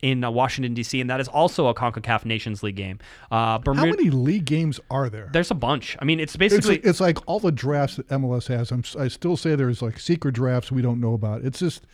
in 0.01 0.23
uh, 0.23 0.29
Washington 0.29 0.73
D.C. 0.73 0.99
and 0.99 1.09
that 1.09 1.19
is 1.19 1.27
also 1.27 1.67
a 1.67 1.73
Concacaf 1.73 2.25
Nations 2.25 2.63
League 2.63 2.75
game. 2.75 2.99
Uh, 3.31 3.59
How 3.65 3.73
many 3.73 4.09
league 4.09 4.45
games 4.45 4.79
are 4.91 5.09
there? 5.09 5.29
There's 5.31 5.51
a 5.51 5.55
bunch. 5.55 5.97
I 5.99 6.05
mean, 6.05 6.19
it's 6.19 6.35
It's, 6.35 6.37
basically 6.37 6.77
it's 6.79 6.99
like 6.99 7.17
all 7.25 7.39
the 7.39 7.51
drafts 7.51 7.95
that 7.95 8.07
MLS 8.09 8.47
has. 8.47 8.71
I'm, 8.71 8.83
I 8.99 9.07
still 9.07 9.37
say 9.37 9.55
there's 9.55 9.81
like 9.81 9.99
secret 9.99 10.33
drafts 10.33 10.71
we 10.71 10.81
don't 10.81 10.99
know 10.99 11.13
about. 11.13 11.45
It's 11.45 11.59
just 11.59 11.85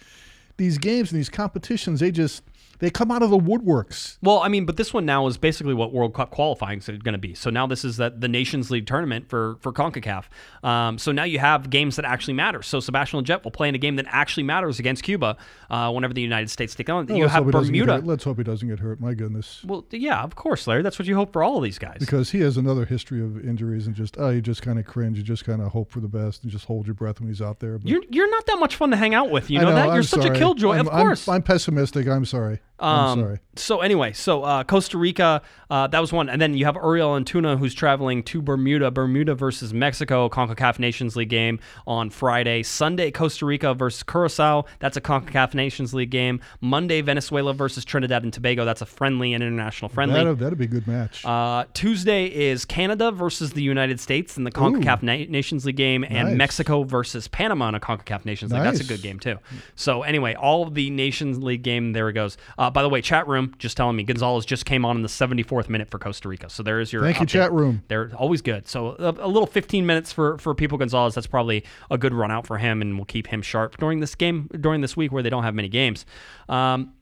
these 0.57 0.77
games 0.77 1.11
and 1.11 1.19
these 1.19 1.29
competitions. 1.29 1.99
They 1.99 2.11
just 2.11 2.43
they 2.83 2.89
come 2.89 3.11
out 3.11 3.23
of 3.23 3.29
the 3.29 3.37
woodworks. 3.37 4.17
Well, 4.21 4.39
I 4.39 4.49
mean, 4.49 4.65
but 4.65 4.75
this 4.75 4.93
one 4.93 5.05
now 5.05 5.25
is 5.27 5.37
basically 5.37 5.73
what 5.73 5.93
World 5.93 6.13
Cup 6.13 6.31
qualifying 6.31 6.79
is 6.79 6.85
going 6.85 7.13
to 7.13 7.17
be. 7.17 7.33
So 7.33 7.49
now 7.49 7.65
this 7.65 7.85
is 7.85 7.95
that 7.95 8.19
the 8.19 8.27
Nations 8.27 8.69
League 8.69 8.85
tournament 8.85 9.29
for 9.29 9.55
for 9.61 9.71
Concacaf. 9.71 10.25
Um, 10.63 10.97
so 10.97 11.13
now 11.13 11.23
you 11.23 11.39
have 11.39 11.69
games 11.69 11.95
that 11.95 12.03
actually 12.03 12.33
matter. 12.33 12.61
So 12.61 12.81
Sebastian 12.81 13.23
Lletget 13.23 13.45
will 13.45 13.51
play 13.51 13.69
in 13.69 13.75
a 13.75 13.77
game 13.77 13.95
that 13.95 14.05
actually 14.09 14.43
matters 14.43 14.79
against 14.79 15.01
Cuba 15.01 15.37
uh, 15.69 15.93
whenever 15.93 16.13
the 16.13 16.21
United 16.21 16.49
States 16.49 16.75
take 16.75 16.89
on. 16.89 17.09
Oh, 17.09 17.15
you 17.15 17.29
have 17.29 17.45
hope 17.45 17.45
he 17.45 17.51
doesn't 17.53 17.73
get 17.73 17.85
Bermuda. 17.85 18.05
Let's 18.05 18.25
hope 18.25 18.37
he 18.37 18.43
doesn't 18.43 18.67
get 18.67 18.79
hurt. 18.79 18.99
My 18.99 19.13
goodness. 19.13 19.63
Well, 19.63 19.85
yeah, 19.89 20.21
of 20.21 20.35
course, 20.35 20.67
Larry. 20.67 20.81
That's 20.81 20.99
what 20.99 21.07
you 21.07 21.15
hope 21.15 21.31
for 21.31 21.41
all 21.41 21.55
of 21.55 21.63
these 21.63 21.79
guys. 21.79 21.99
Because 21.99 22.31
he 22.31 22.41
has 22.41 22.57
another 22.57 22.83
history 22.83 23.23
of 23.23 23.47
injuries 23.47 23.87
and 23.87 23.95
just 23.95 24.17
oh, 24.19 24.29
you 24.29 24.41
just 24.41 24.61
kind 24.61 24.77
of 24.77 24.85
cringe. 24.85 25.17
You 25.17 25.23
just 25.23 25.45
kind 25.45 25.61
of 25.61 25.71
hope 25.71 25.89
for 25.89 26.01
the 26.01 26.09
best 26.09 26.43
and 26.43 26.51
just 26.51 26.65
hold 26.65 26.85
your 26.85 26.95
breath 26.95 27.21
when 27.21 27.29
he's 27.29 27.41
out 27.41 27.61
there. 27.61 27.77
But 27.77 27.87
You're 27.87 28.03
you're 28.09 28.29
not 28.29 28.45
that 28.47 28.59
much 28.59 28.75
fun 28.75 28.91
to 28.91 28.97
hang 28.97 29.13
out 29.13 29.31
with. 29.31 29.49
You 29.49 29.59
I 29.59 29.63
know, 29.63 29.73
that 29.73 29.87
I'm 29.87 29.93
you're 29.93 30.03
such 30.03 30.25
a 30.25 30.33
killjoy. 30.33 30.73
I'm, 30.73 30.87
of 30.87 30.91
course. 30.91 31.29
I'm, 31.29 31.35
I'm 31.35 31.43
pessimistic. 31.43 32.09
I'm 32.09 32.25
sorry. 32.25 32.59
I'm 32.83 33.05
Um, 33.09 33.19
sorry. 33.19 33.39
So 33.55 33.81
anyway, 33.81 34.13
so 34.13 34.43
uh, 34.43 34.63
Costa 34.63 34.97
Rica, 34.97 35.41
uh, 35.69 35.85
that 35.87 35.99
was 35.99 36.11
one, 36.11 36.27
and 36.27 36.41
then 36.41 36.55
you 36.57 36.65
have 36.65 36.75
Uriel 36.75 37.09
Antuna 37.11 37.55
who's 37.57 37.75
traveling 37.75 38.23
to 38.23 38.41
Bermuda. 38.41 38.89
Bermuda 38.89 39.35
versus 39.35 39.71
Mexico, 39.73 40.27
Concacaf 40.27 40.79
Nations 40.79 41.15
League 41.15 41.29
game 41.29 41.59
on 41.85 42.09
Friday. 42.09 42.63
Sunday, 42.63 43.11
Costa 43.11 43.45
Rica 43.45 43.75
versus 43.75 44.01
Curacao. 44.01 44.65
That's 44.79 44.97
a 44.97 45.01
Concacaf 45.01 45.53
Nations 45.53 45.93
League 45.93 46.09
game. 46.09 46.39
Monday, 46.61 47.01
Venezuela 47.01 47.53
versus 47.53 47.85
Trinidad 47.85 48.23
and 48.23 48.33
Tobago. 48.33 48.65
That's 48.65 48.81
a 48.81 48.87
friendly 48.87 49.33
and 49.35 49.43
international 49.43 49.89
friendly. 49.89 50.15
That'd, 50.15 50.39
that'd 50.39 50.57
be 50.57 50.65
a 50.65 50.67
good 50.67 50.87
match. 50.87 51.23
Uh, 51.23 51.65
Tuesday 51.75 52.25
is 52.25 52.65
Canada 52.65 53.11
versus 53.11 53.51
the 53.53 53.61
United 53.61 53.99
States 53.99 54.35
in 54.35 54.45
the 54.45 54.51
CONCACAF 54.51 55.03
Na- 55.03 55.29
Nations 55.31 55.63
League 55.65 55.75
game, 55.75 56.03
and 56.09 56.29
Nice. 56.29 56.37
Mexico 56.37 56.81
versus 56.83 57.27
Panama 57.27 57.69
in 57.69 57.75
a 57.75 57.79
CONCACAF 57.79 58.25
Nations 58.25 58.51
League. 58.51 58.63
That's 58.63 58.79
a 58.79 58.83
good 58.83 59.03
game 59.03 59.19
too. 59.19 59.37
So 59.75 60.01
anyway, 60.01 60.33
all 60.33 60.63
of 60.63 60.73
the 60.73 60.89
Nations 60.89 61.37
League 61.37 61.61
game, 61.61 61.93
there 61.93 62.09
it 62.09 62.13
goes. 62.13 62.35
Uh, 62.57 62.71
by 62.73 62.81
the 62.81 62.89
way, 62.89 63.01
chat 63.01 63.27
room 63.27 63.53
just 63.57 63.77
telling 63.77 63.95
me 63.95 64.03
Gonzalez 64.03 64.45
just 64.45 64.65
came 64.65 64.85
on 64.85 64.95
in 64.95 65.01
the 65.01 65.07
74th 65.07 65.69
minute 65.69 65.89
for 65.89 65.99
Costa 65.99 66.27
Rica. 66.27 66.49
So 66.49 66.63
there 66.63 66.79
is 66.79 66.91
your 66.91 67.03
Thank 67.03 67.19
you, 67.19 67.25
chat 67.25 67.51
room. 67.51 67.83
They're 67.87 68.11
always 68.15 68.41
good. 68.41 68.67
So 68.67 68.95
a, 68.99 69.11
a 69.11 69.27
little 69.27 69.47
15 69.47 69.85
minutes 69.85 70.11
for 70.11 70.37
for 70.37 70.53
Pipo 70.55 70.77
Gonzalez. 70.77 71.15
That's 71.15 71.27
probably 71.27 71.63
a 71.89 71.97
good 71.97 72.13
run 72.13 72.31
out 72.31 72.47
for 72.47 72.57
him, 72.57 72.81
and 72.81 72.97
will 72.97 73.05
keep 73.05 73.27
him 73.27 73.41
sharp 73.41 73.77
during 73.77 73.99
this 73.99 74.15
game 74.15 74.49
during 74.59 74.81
this 74.81 74.97
week 74.97 75.11
where 75.11 75.23
they 75.23 75.29
don't 75.29 75.43
have 75.43 75.55
many 75.55 75.69
games. 75.69 76.05
Um, 76.49 76.93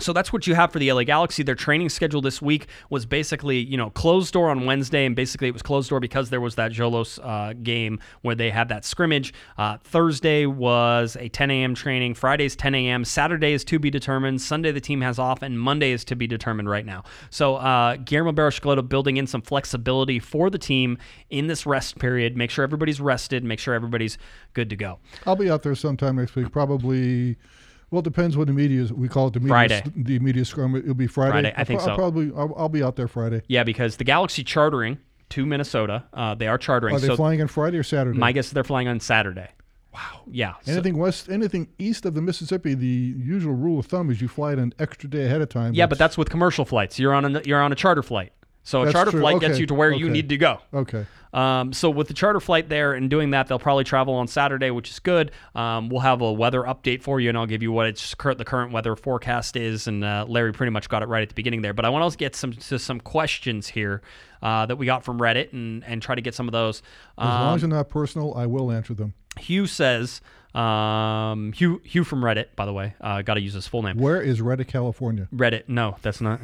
So 0.00 0.12
that's 0.12 0.32
what 0.32 0.46
you 0.46 0.56
have 0.56 0.72
for 0.72 0.80
the 0.80 0.92
LA 0.92 1.04
Galaxy. 1.04 1.44
Their 1.44 1.54
training 1.54 1.88
schedule 1.88 2.20
this 2.20 2.42
week 2.42 2.66
was 2.90 3.06
basically, 3.06 3.58
you 3.58 3.76
know, 3.76 3.90
closed 3.90 4.32
door 4.32 4.50
on 4.50 4.66
Wednesday, 4.66 5.06
and 5.06 5.14
basically 5.14 5.46
it 5.46 5.52
was 5.52 5.62
closed 5.62 5.88
door 5.88 6.00
because 6.00 6.30
there 6.30 6.40
was 6.40 6.56
that 6.56 6.72
Xolos 6.72 7.20
uh, 7.22 7.52
game 7.52 8.00
where 8.22 8.34
they 8.34 8.50
had 8.50 8.68
that 8.70 8.84
scrimmage. 8.84 9.32
Uh, 9.56 9.78
Thursday 9.84 10.46
was 10.46 11.16
a 11.20 11.28
10 11.28 11.50
a.m. 11.52 11.74
training. 11.76 12.14
Friday's 12.14 12.56
10 12.56 12.74
a.m. 12.74 13.04
Saturday 13.04 13.52
is 13.52 13.64
to 13.64 13.78
be 13.78 13.88
determined. 13.88 14.40
Sunday 14.40 14.72
the 14.72 14.80
team 14.80 15.00
has 15.00 15.18
off, 15.20 15.42
and 15.42 15.60
Monday 15.60 15.92
is 15.92 16.04
to 16.06 16.16
be 16.16 16.26
determined 16.26 16.68
right 16.68 16.84
now. 16.84 17.04
So 17.30 17.56
uh, 17.56 17.96
Guillermo 17.96 18.32
Barros 18.32 18.58
building 18.88 19.16
in 19.16 19.28
some 19.28 19.42
flexibility 19.42 20.18
for 20.18 20.50
the 20.50 20.58
team 20.58 20.98
in 21.30 21.46
this 21.46 21.66
rest 21.66 21.98
period. 21.98 22.36
Make 22.36 22.50
sure 22.50 22.64
everybody's 22.64 23.00
rested. 23.00 23.44
Make 23.44 23.60
sure 23.60 23.74
everybody's 23.74 24.18
good 24.54 24.70
to 24.70 24.76
go. 24.76 24.98
I'll 25.24 25.36
be 25.36 25.50
out 25.50 25.62
there 25.62 25.76
sometime 25.76 26.16
next 26.16 26.34
week, 26.34 26.50
probably 26.50 27.36
well, 27.90 28.00
it 28.00 28.04
depends 28.04 28.36
what 28.36 28.46
the 28.46 28.52
media 28.52 28.82
is. 28.82 28.92
We 28.92 29.08
call 29.08 29.28
it 29.28 29.34
the 29.34 29.40
media, 29.40 29.50
Friday. 29.50 29.82
The 29.96 30.18
media 30.18 30.44
scrum. 30.44 30.74
It'll 30.76 30.94
be 30.94 31.06
Friday. 31.06 31.30
Friday, 31.32 31.54
I 31.56 31.64
think 31.64 31.80
I'll, 31.80 31.86
so. 31.86 31.90
I'll 31.92 31.96
probably, 31.98 32.32
I'll, 32.36 32.54
I'll, 32.56 32.68
be 32.68 32.82
out 32.82 32.96
there 32.96 33.08
Friday. 33.08 33.42
Yeah, 33.48 33.64
because 33.64 33.96
the 33.96 34.04
Galaxy 34.04 34.42
chartering 34.44 34.98
to 35.30 35.46
Minnesota. 35.46 36.04
Uh, 36.12 36.34
they 36.34 36.46
are 36.48 36.58
chartering. 36.58 36.94
Are 36.94 37.00
they 37.00 37.08
so 37.08 37.16
flying 37.16 37.40
on 37.40 37.48
Friday 37.48 37.78
or 37.78 37.82
Saturday? 37.82 38.18
My 38.18 38.32
guess 38.32 38.46
is 38.46 38.52
they're 38.52 38.64
flying 38.64 38.88
on 38.88 39.00
Saturday. 39.00 39.48
Wow. 39.92 40.22
Yeah. 40.30 40.54
so- 40.54 40.66
so- 40.66 40.72
Anything 40.72 40.98
west, 40.98 41.28
anything 41.28 41.68
east 41.78 42.04
of 42.04 42.14
the 42.14 42.22
Mississippi, 42.22 42.74
the 42.74 42.86
usual 42.86 43.54
rule 43.54 43.78
of 43.78 43.86
thumb 43.86 44.10
is 44.10 44.20
you 44.20 44.28
fly 44.28 44.52
it 44.52 44.58
an 44.58 44.74
extra 44.78 45.08
day 45.08 45.24
ahead 45.24 45.40
of 45.40 45.48
time. 45.48 45.72
yeah, 45.74 45.86
but 45.86 45.98
that's 45.98 46.18
with 46.18 46.30
commercial 46.30 46.64
flights. 46.64 46.98
You're 46.98 47.14
on 47.14 47.36
a 47.36 47.42
you're 47.44 47.62
on 47.62 47.72
a 47.72 47.76
charter 47.76 48.02
flight. 48.02 48.32
So 48.64 48.80
a 48.82 48.84
That's 48.86 48.94
charter 48.94 49.10
true. 49.12 49.20
flight 49.20 49.40
gets 49.40 49.58
you 49.58 49.66
to 49.66 49.74
where 49.74 49.92
you 49.92 50.06
Okay. 50.06 50.12
need 50.12 50.28
to 50.30 50.36
go. 50.38 50.58
okay. 50.72 51.06
Um, 51.34 51.72
so 51.72 51.90
with 51.90 52.06
the 52.06 52.14
charter 52.14 52.38
flight 52.38 52.68
there 52.68 52.92
and 52.94 53.10
doing 53.10 53.32
that, 53.32 53.48
they'll 53.48 53.58
probably 53.58 53.82
travel 53.82 54.14
on 54.14 54.28
Saturday, 54.28 54.70
which 54.70 54.88
is 54.88 55.00
good. 55.00 55.32
Um, 55.56 55.88
we'll 55.88 56.00
have 56.00 56.20
a 56.22 56.32
weather 56.32 56.62
update 56.62 57.02
for 57.02 57.18
you, 57.18 57.28
and 57.28 57.36
I'll 57.36 57.44
give 57.46 57.60
you 57.60 57.72
what 57.72 57.86
it's 57.88 58.14
the 58.14 58.44
current 58.44 58.70
weather 58.72 58.94
forecast 58.94 59.56
is. 59.56 59.88
And 59.88 60.04
uh, 60.04 60.26
Larry 60.28 60.52
pretty 60.52 60.70
much 60.70 60.88
got 60.88 61.02
it 61.02 61.08
right 61.08 61.22
at 61.22 61.28
the 61.28 61.34
beginning 61.34 61.60
there. 61.62 61.74
But 61.74 61.84
I 61.84 61.88
want 61.88 62.10
to 62.10 62.16
get 62.16 62.36
some 62.36 62.52
to 62.52 62.78
some 62.78 63.00
questions 63.00 63.66
here 63.66 64.00
uh, 64.42 64.64
that 64.66 64.76
we 64.76 64.86
got 64.86 65.02
from 65.04 65.18
Reddit 65.18 65.52
and 65.52 65.82
and 65.84 66.00
try 66.00 66.14
to 66.14 66.20
get 66.22 66.34
some 66.36 66.46
of 66.46 66.52
those. 66.52 66.82
As 67.18 67.24
long 67.24 67.48
Um, 67.48 67.54
as 67.56 67.60
they're 67.62 67.68
not 67.70 67.88
personal, 67.90 68.32
I 68.34 68.46
will 68.46 68.70
answer 68.70 68.94
them. 68.94 69.14
Hugh 69.36 69.66
says, 69.66 70.20
um, 70.54 71.52
Hugh 71.52 71.80
Hugh 71.84 72.04
from 72.04 72.22
Reddit, 72.22 72.54
by 72.54 72.64
the 72.64 72.72
way, 72.72 72.94
uh, 73.00 73.22
got 73.22 73.34
to 73.34 73.40
use 73.40 73.54
his 73.54 73.66
full 73.66 73.82
name. 73.82 73.98
Where 73.98 74.22
is 74.22 74.40
Reddit, 74.40 74.68
California? 74.68 75.26
Reddit. 75.34 75.64
No, 75.68 75.96
that's 76.02 76.20
not 76.20 76.40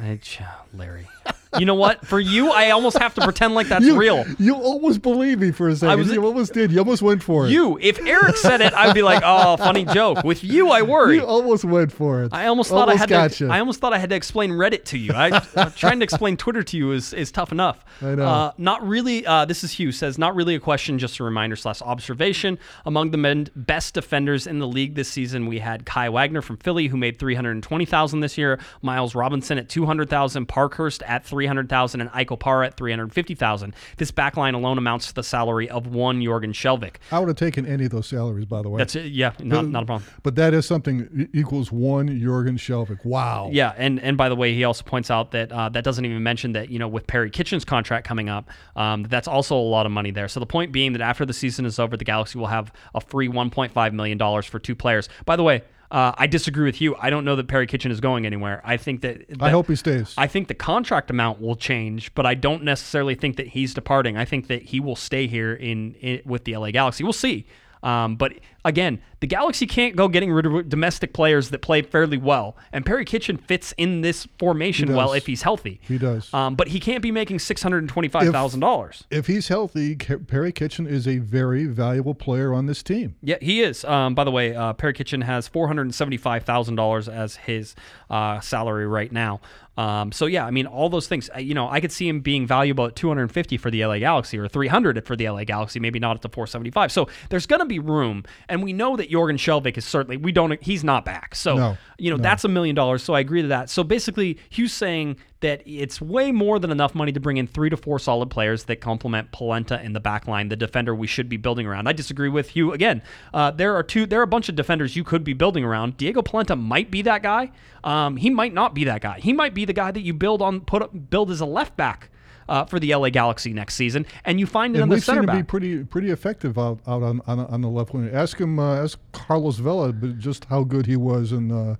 Larry. 0.73 1.07
You 1.59 1.65
know 1.65 1.75
what? 1.75 2.05
For 2.05 2.19
you, 2.19 2.51
I 2.51 2.69
almost 2.69 2.97
have 2.97 3.13
to 3.15 3.21
pretend 3.21 3.55
like 3.55 3.67
that's 3.67 3.85
you, 3.85 3.97
real. 3.97 4.25
You 4.39 4.55
almost 4.55 5.01
believe 5.01 5.39
me 5.39 5.51
for 5.51 5.67
a 5.67 5.75
second. 5.75 5.99
was- 5.99 6.11
you 6.11 6.25
almost 6.25 6.53
did. 6.53 6.71
You 6.71 6.79
almost 6.79 7.01
went 7.01 7.21
for 7.21 7.45
it. 7.45 7.51
You, 7.51 7.77
if 7.81 7.99
Eric 7.99 8.37
said 8.37 8.61
it, 8.61 8.73
I'd 8.73 8.93
be 8.93 9.01
like, 9.01 9.21
"Oh, 9.25 9.57
funny 9.57 9.85
joke." 9.85 10.23
With 10.23 10.43
you, 10.43 10.69
I 10.69 10.81
worry. 10.81 11.15
You 11.17 11.25
almost 11.25 11.65
went 11.65 11.91
for 11.91 12.23
it. 12.23 12.33
I 12.33 12.45
almost 12.47 12.69
thought 12.69 12.89
I 12.89 12.95
had 12.95 13.09
gotcha. 13.09 13.47
to. 13.47 13.51
I 13.51 13.59
almost 13.59 13.79
thought 13.81 13.93
I 13.93 13.97
had 13.97 14.09
to 14.11 14.15
explain 14.15 14.51
Reddit 14.51 14.85
to 14.85 14.97
you. 14.97 15.11
I, 15.13 15.39
trying 15.75 15.99
to 15.99 16.03
explain 16.03 16.37
Twitter 16.37 16.63
to 16.63 16.77
you 16.77 16.91
is, 16.93 17.13
is 17.13 17.31
tough 17.31 17.51
enough. 17.51 17.83
I 18.01 18.15
know. 18.15 18.25
Uh, 18.25 18.51
not 18.57 18.87
really. 18.87 19.25
Uh, 19.25 19.45
this 19.45 19.63
is 19.63 19.71
Hugh 19.71 19.91
says 19.91 20.17
not 20.17 20.35
really 20.35 20.55
a 20.55 20.59
question, 20.59 20.99
just 20.99 21.19
a 21.19 21.23
reminder 21.23 21.55
slash 21.55 21.81
observation. 21.81 22.59
Among 22.85 23.11
the 23.11 23.17
men, 23.17 23.49
best 23.55 23.93
defenders 23.93 24.47
in 24.47 24.59
the 24.59 24.67
league 24.67 24.95
this 24.95 25.09
season, 25.09 25.47
we 25.47 25.59
had 25.59 25.85
Kai 25.85 26.09
Wagner 26.09 26.41
from 26.41 26.57
Philly, 26.57 26.87
who 26.87 26.97
made 26.97 27.19
three 27.19 27.35
hundred 27.35 27.61
twenty 27.63 27.85
thousand 27.85 28.21
this 28.21 28.37
year. 28.37 28.59
Miles 28.81 29.15
Robinson 29.15 29.57
at 29.57 29.67
two 29.69 29.85
hundred 29.85 30.09
thousand. 30.09 30.45
Parkhurst 30.45 31.03
at 31.03 31.25
three 31.25 31.40
hundred 31.47 31.69
thousand, 31.69 32.01
and 32.01 32.09
Ike 32.13 32.29
Opara 32.29 32.67
at 32.67 32.77
three 32.77 32.91
hundred 32.91 33.13
fifty 33.13 33.35
thousand. 33.35 33.75
This 33.97 34.11
back 34.11 34.37
line 34.37 34.53
alone 34.53 34.77
amounts 34.77 35.07
to 35.07 35.13
the 35.13 35.23
salary 35.23 35.69
of 35.69 35.87
one 35.87 36.21
Jorgen 36.21 36.49
Skjelvik. 36.49 36.95
I 37.11 37.19
would 37.19 37.27
have 37.27 37.37
taken 37.37 37.65
any 37.65 37.85
of 37.85 37.91
those 37.91 38.07
salaries, 38.07 38.45
by 38.45 38.61
the 38.61 38.69
way. 38.69 38.77
That's 38.77 38.95
it. 38.95 39.11
Yeah, 39.11 39.33
not, 39.39 39.67
not 39.67 39.83
a 39.83 39.85
problem. 39.85 40.09
But 40.23 40.35
that 40.35 40.53
is 40.53 40.65
something 40.65 41.29
equals 41.33 41.71
one 41.71 42.07
Jorgen 42.07 42.57
Skjelvik. 42.57 43.03
Wow. 43.05 43.49
Yeah, 43.51 43.73
and 43.77 43.99
and 43.99 44.17
by 44.17 44.29
the 44.29 44.35
way, 44.35 44.53
he 44.53 44.63
also 44.63 44.83
points 44.83 45.11
out 45.11 45.31
that 45.31 45.51
uh, 45.51 45.69
that 45.69 45.83
doesn't 45.83 46.05
even 46.05 46.23
mention 46.23 46.53
that 46.53 46.69
you 46.69 46.79
know 46.79 46.87
with 46.87 47.07
Perry 47.07 47.29
Kitchen's 47.29 47.65
contract 47.65 48.07
coming 48.07 48.29
up, 48.29 48.49
um, 48.75 49.03
that's 49.03 49.27
also 49.27 49.55
a 49.55 49.57
lot 49.57 49.85
of 49.85 49.91
money 49.91 50.11
there. 50.11 50.27
So 50.27 50.39
the 50.39 50.45
point 50.45 50.71
being 50.71 50.93
that 50.93 51.01
after 51.01 51.25
the 51.25 51.33
season 51.33 51.65
is 51.65 51.79
over, 51.79 51.97
the 51.97 52.05
Galaxy 52.05 52.37
will 52.37 52.47
have 52.47 52.71
a 52.95 53.01
free 53.01 53.27
1.5 53.27 53.93
million 53.93 54.17
dollars 54.17 54.45
for 54.45 54.59
two 54.59 54.75
players. 54.75 55.09
By 55.25 55.35
the 55.35 55.43
way, 55.43 55.63
uh, 55.91 56.13
I 56.17 56.25
disagree 56.25 56.63
with 56.63 56.79
you. 56.79 56.95
I 56.95 57.09
don't 57.09 57.25
know 57.25 57.35
that 57.35 57.47
Perry 57.47 57.67
Kitchen 57.67 57.91
is 57.91 57.99
going 57.99 58.25
anywhere. 58.25 58.61
I 58.63 58.77
think 58.77 59.01
that, 59.01 59.25
I 59.41 59.49
hope 59.49 59.67
he 59.67 59.75
stays. 59.75 60.13
I 60.17 60.25
think 60.25 60.47
the 60.47 60.53
contract 60.53 61.09
amount 61.11 61.41
will 61.41 61.57
change, 61.57 62.15
but 62.15 62.25
I 62.25 62.33
don't 62.33 62.63
necessarily 62.63 63.13
think 63.13 63.35
that 63.35 63.47
he's 63.47 63.73
departing. 63.73 64.17
I 64.17 64.23
think 64.23 64.47
that 64.47 64.63
he 64.63 64.79
will 64.79 64.95
stay 64.95 65.27
here 65.27 65.53
in, 65.53 65.93
in 65.95 66.21
with 66.25 66.45
the 66.45 66.55
LA 66.55 66.71
Galaxy. 66.71 67.03
We'll 67.03 67.11
see. 67.11 67.45
Um, 67.83 68.15
but 68.15 68.33
again, 68.65 69.01
the 69.19 69.27
Galaxy 69.27 69.67
can't 69.67 69.95
go 69.95 70.07
getting 70.07 70.31
rid 70.31 70.45
of 70.45 70.67
domestic 70.69 71.13
players 71.13 71.49
that 71.51 71.61
play 71.61 71.81
fairly 71.83 72.17
well, 72.17 72.55
and 72.73 72.85
Perry 72.85 73.05
Kitchen 73.05 73.37
fits 73.37 73.73
in 73.77 74.01
this 74.01 74.27
formation 74.39 74.95
well 74.95 75.13
if 75.13 75.27
he's 75.27 75.43
healthy. 75.43 75.79
He 75.87 75.97
does. 75.99 76.33
Um, 76.33 76.55
but 76.55 76.69
he 76.69 76.79
can't 76.79 77.03
be 77.03 77.11
making 77.11 77.39
six 77.39 77.61
hundred 77.61 77.79
and 77.79 77.89
twenty-five 77.89 78.31
thousand 78.31 78.61
dollars. 78.61 79.03
if 79.11 79.27
he's 79.27 79.47
healthy, 79.47 79.95
Perry 79.95 80.51
Kitchen 80.51 80.87
is 80.87 81.07
a 81.07 81.19
very 81.19 81.65
valuable 81.65 82.15
player 82.15 82.53
on 82.53 82.65
this 82.65 82.81
team. 82.81 83.15
Yeah, 83.21 83.37
he 83.41 83.61
is. 83.61 83.85
Um, 83.85 84.15
by 84.15 84.23
the 84.23 84.31
way, 84.31 84.55
uh, 84.55 84.73
Perry 84.73 84.93
Kitchen 84.93 85.21
has 85.21 85.47
four 85.47 85.67
hundred 85.67 85.83
and 85.83 85.93
seventy-five 85.95 86.43
thousand 86.43 86.75
dollars 86.75 87.07
as 87.07 87.35
his 87.35 87.75
uh, 88.09 88.39
salary 88.39 88.87
right 88.87 89.11
now. 89.11 89.39
Um, 89.77 90.11
so 90.11 90.25
yeah, 90.25 90.45
I 90.45 90.51
mean, 90.51 90.65
all 90.67 90.89
those 90.89 91.07
things. 91.07 91.29
uh, 91.35 91.39
You 91.39 91.53
know, 91.53 91.69
I 91.69 91.79
could 91.79 91.91
see 91.93 92.07
him 92.07 92.19
being 92.19 92.45
valuable 92.45 92.85
at 92.87 92.95
two 92.95 93.07
hundred 93.07 93.23
and 93.23 93.31
fifty 93.31 93.57
for 93.57 93.71
the 93.71 93.85
LA 93.85 93.99
Galaxy 93.99 94.37
or 94.37 94.47
three 94.47 94.67
hundred 94.67 95.03
for 95.05 95.15
the 95.15 95.29
LA 95.29 95.43
Galaxy, 95.45 95.79
maybe 95.79 95.99
not 95.99 96.15
at 96.15 96.21
the 96.21 96.29
four 96.29 96.45
seventy-five. 96.47 96.91
So 96.91 97.07
there's 97.29 97.45
going 97.45 97.59
to 97.61 97.65
be 97.65 97.79
room, 97.79 98.23
and 98.51 98.61
we 98.61 98.73
know 98.73 98.97
that 98.97 99.09
Jorgen 99.09 99.35
Skjelvik 99.35 99.77
is 99.77 99.85
certainly. 99.85 100.17
We 100.17 100.31
don't. 100.31 100.61
He's 100.61 100.83
not 100.83 101.05
back. 101.05 101.33
So 101.35 101.55
No, 101.55 101.77
you 101.97 102.11
know 102.11 102.17
no. 102.17 102.21
that's 102.23 102.43
a 102.43 102.49
million 102.49 102.75
dollars. 102.75 103.01
So 103.01 103.13
I 103.13 103.21
agree 103.21 103.41
to 103.41 103.47
that. 103.47 103.69
So 103.69 103.83
basically, 103.83 104.37
Hugh's 104.49 104.73
saying 104.73 105.15
that 105.39 105.63
it's 105.65 105.99
way 105.99 106.31
more 106.31 106.59
than 106.59 106.69
enough 106.69 106.93
money 106.93 107.11
to 107.13 107.19
bring 107.19 107.37
in 107.37 107.47
three 107.47 107.69
to 107.69 107.77
four 107.77 107.97
solid 107.97 108.29
players 108.29 108.65
that 108.65 108.81
complement 108.81 109.31
Polenta 109.31 109.81
in 109.83 109.93
the 109.93 109.99
back 109.99 110.27
line, 110.27 110.49
the 110.49 110.55
defender 110.55 110.93
we 110.93 111.07
should 111.07 111.29
be 111.29 111.37
building 111.37 111.65
around. 111.65 111.87
I 111.87 111.93
disagree 111.93 112.29
with 112.29 112.49
Hugh 112.49 112.73
again. 112.73 113.01
Uh, 113.33 113.49
there 113.49 113.75
are 113.75 113.81
two, 113.81 114.05
there 114.05 114.19
are 114.19 114.23
a 114.23 114.27
bunch 114.27 114.49
of 114.49 114.55
defenders 114.55 114.95
you 114.95 115.03
could 115.03 115.23
be 115.23 115.33
building 115.33 115.63
around. 115.63 115.97
Diego 115.97 116.21
Polenta 116.21 116.55
might 116.55 116.91
be 116.91 117.01
that 117.03 117.23
guy. 117.23 117.51
Um, 117.83 118.17
he 118.17 118.29
might 118.29 118.53
not 118.53 118.75
be 118.75 118.83
that 118.83 119.01
guy. 119.01 119.19
He 119.19 119.33
might 119.33 119.55
be 119.55 119.65
the 119.65 119.73
guy 119.73 119.89
that 119.89 120.01
you 120.01 120.13
build 120.13 120.43
on, 120.43 120.61
put 120.61 120.83
up, 120.83 120.91
build 121.09 121.31
as 121.31 121.41
a 121.41 121.45
left 121.47 121.75
back. 121.75 122.10
Uh, 122.51 122.65
for 122.65 122.81
the 122.81 122.93
LA 122.93 123.09
Galaxy 123.09 123.53
next 123.53 123.75
season, 123.75 124.05
and 124.25 124.37
you 124.37 124.45
find 124.45 124.75
And 124.75 124.83
another 124.83 124.99
seen 124.99 125.15
center 125.15 125.31
him 125.31 125.37
be 125.37 125.43
pretty 125.43 125.85
pretty 125.85 126.11
effective 126.11 126.57
out, 126.57 126.79
out 126.85 127.01
on, 127.01 127.21
on 127.25 127.39
on 127.39 127.61
the 127.61 127.69
left 127.69 127.93
wing. 127.93 128.09
Ask 128.11 128.41
him, 128.41 128.59
uh, 128.59 128.83
ask 128.83 128.99
Carlos 129.13 129.55
Vela, 129.57 129.93
but 129.93 130.19
just 130.19 130.43
how 130.45 130.65
good 130.65 130.85
he 130.85 130.97
was 130.97 131.31
in 131.31 131.49
uh, 131.49 131.77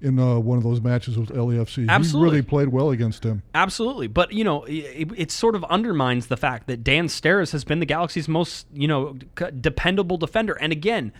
in 0.00 0.18
uh, 0.18 0.40
one 0.40 0.58
of 0.58 0.64
those 0.64 0.80
matches 0.80 1.16
with 1.16 1.28
LAFC. 1.28 1.88
Absolutely. 1.88 2.28
He 2.28 2.32
really 2.32 2.42
played 2.42 2.68
well 2.70 2.90
against 2.90 3.22
him. 3.22 3.44
Absolutely, 3.54 4.08
but 4.08 4.32
you 4.32 4.42
know, 4.42 4.64
it, 4.64 5.08
it 5.16 5.30
sort 5.30 5.54
of 5.54 5.62
undermines 5.66 6.26
the 6.26 6.36
fact 6.36 6.66
that 6.66 6.82
Dan 6.82 7.06
Steres 7.06 7.52
has 7.52 7.62
been 7.62 7.78
the 7.78 7.86
Galaxy's 7.86 8.26
most 8.28 8.66
you 8.72 8.88
know 8.88 9.16
c- 9.38 9.46
dependable 9.60 10.16
defender. 10.16 10.54
And 10.54 10.72
again, 10.72 11.12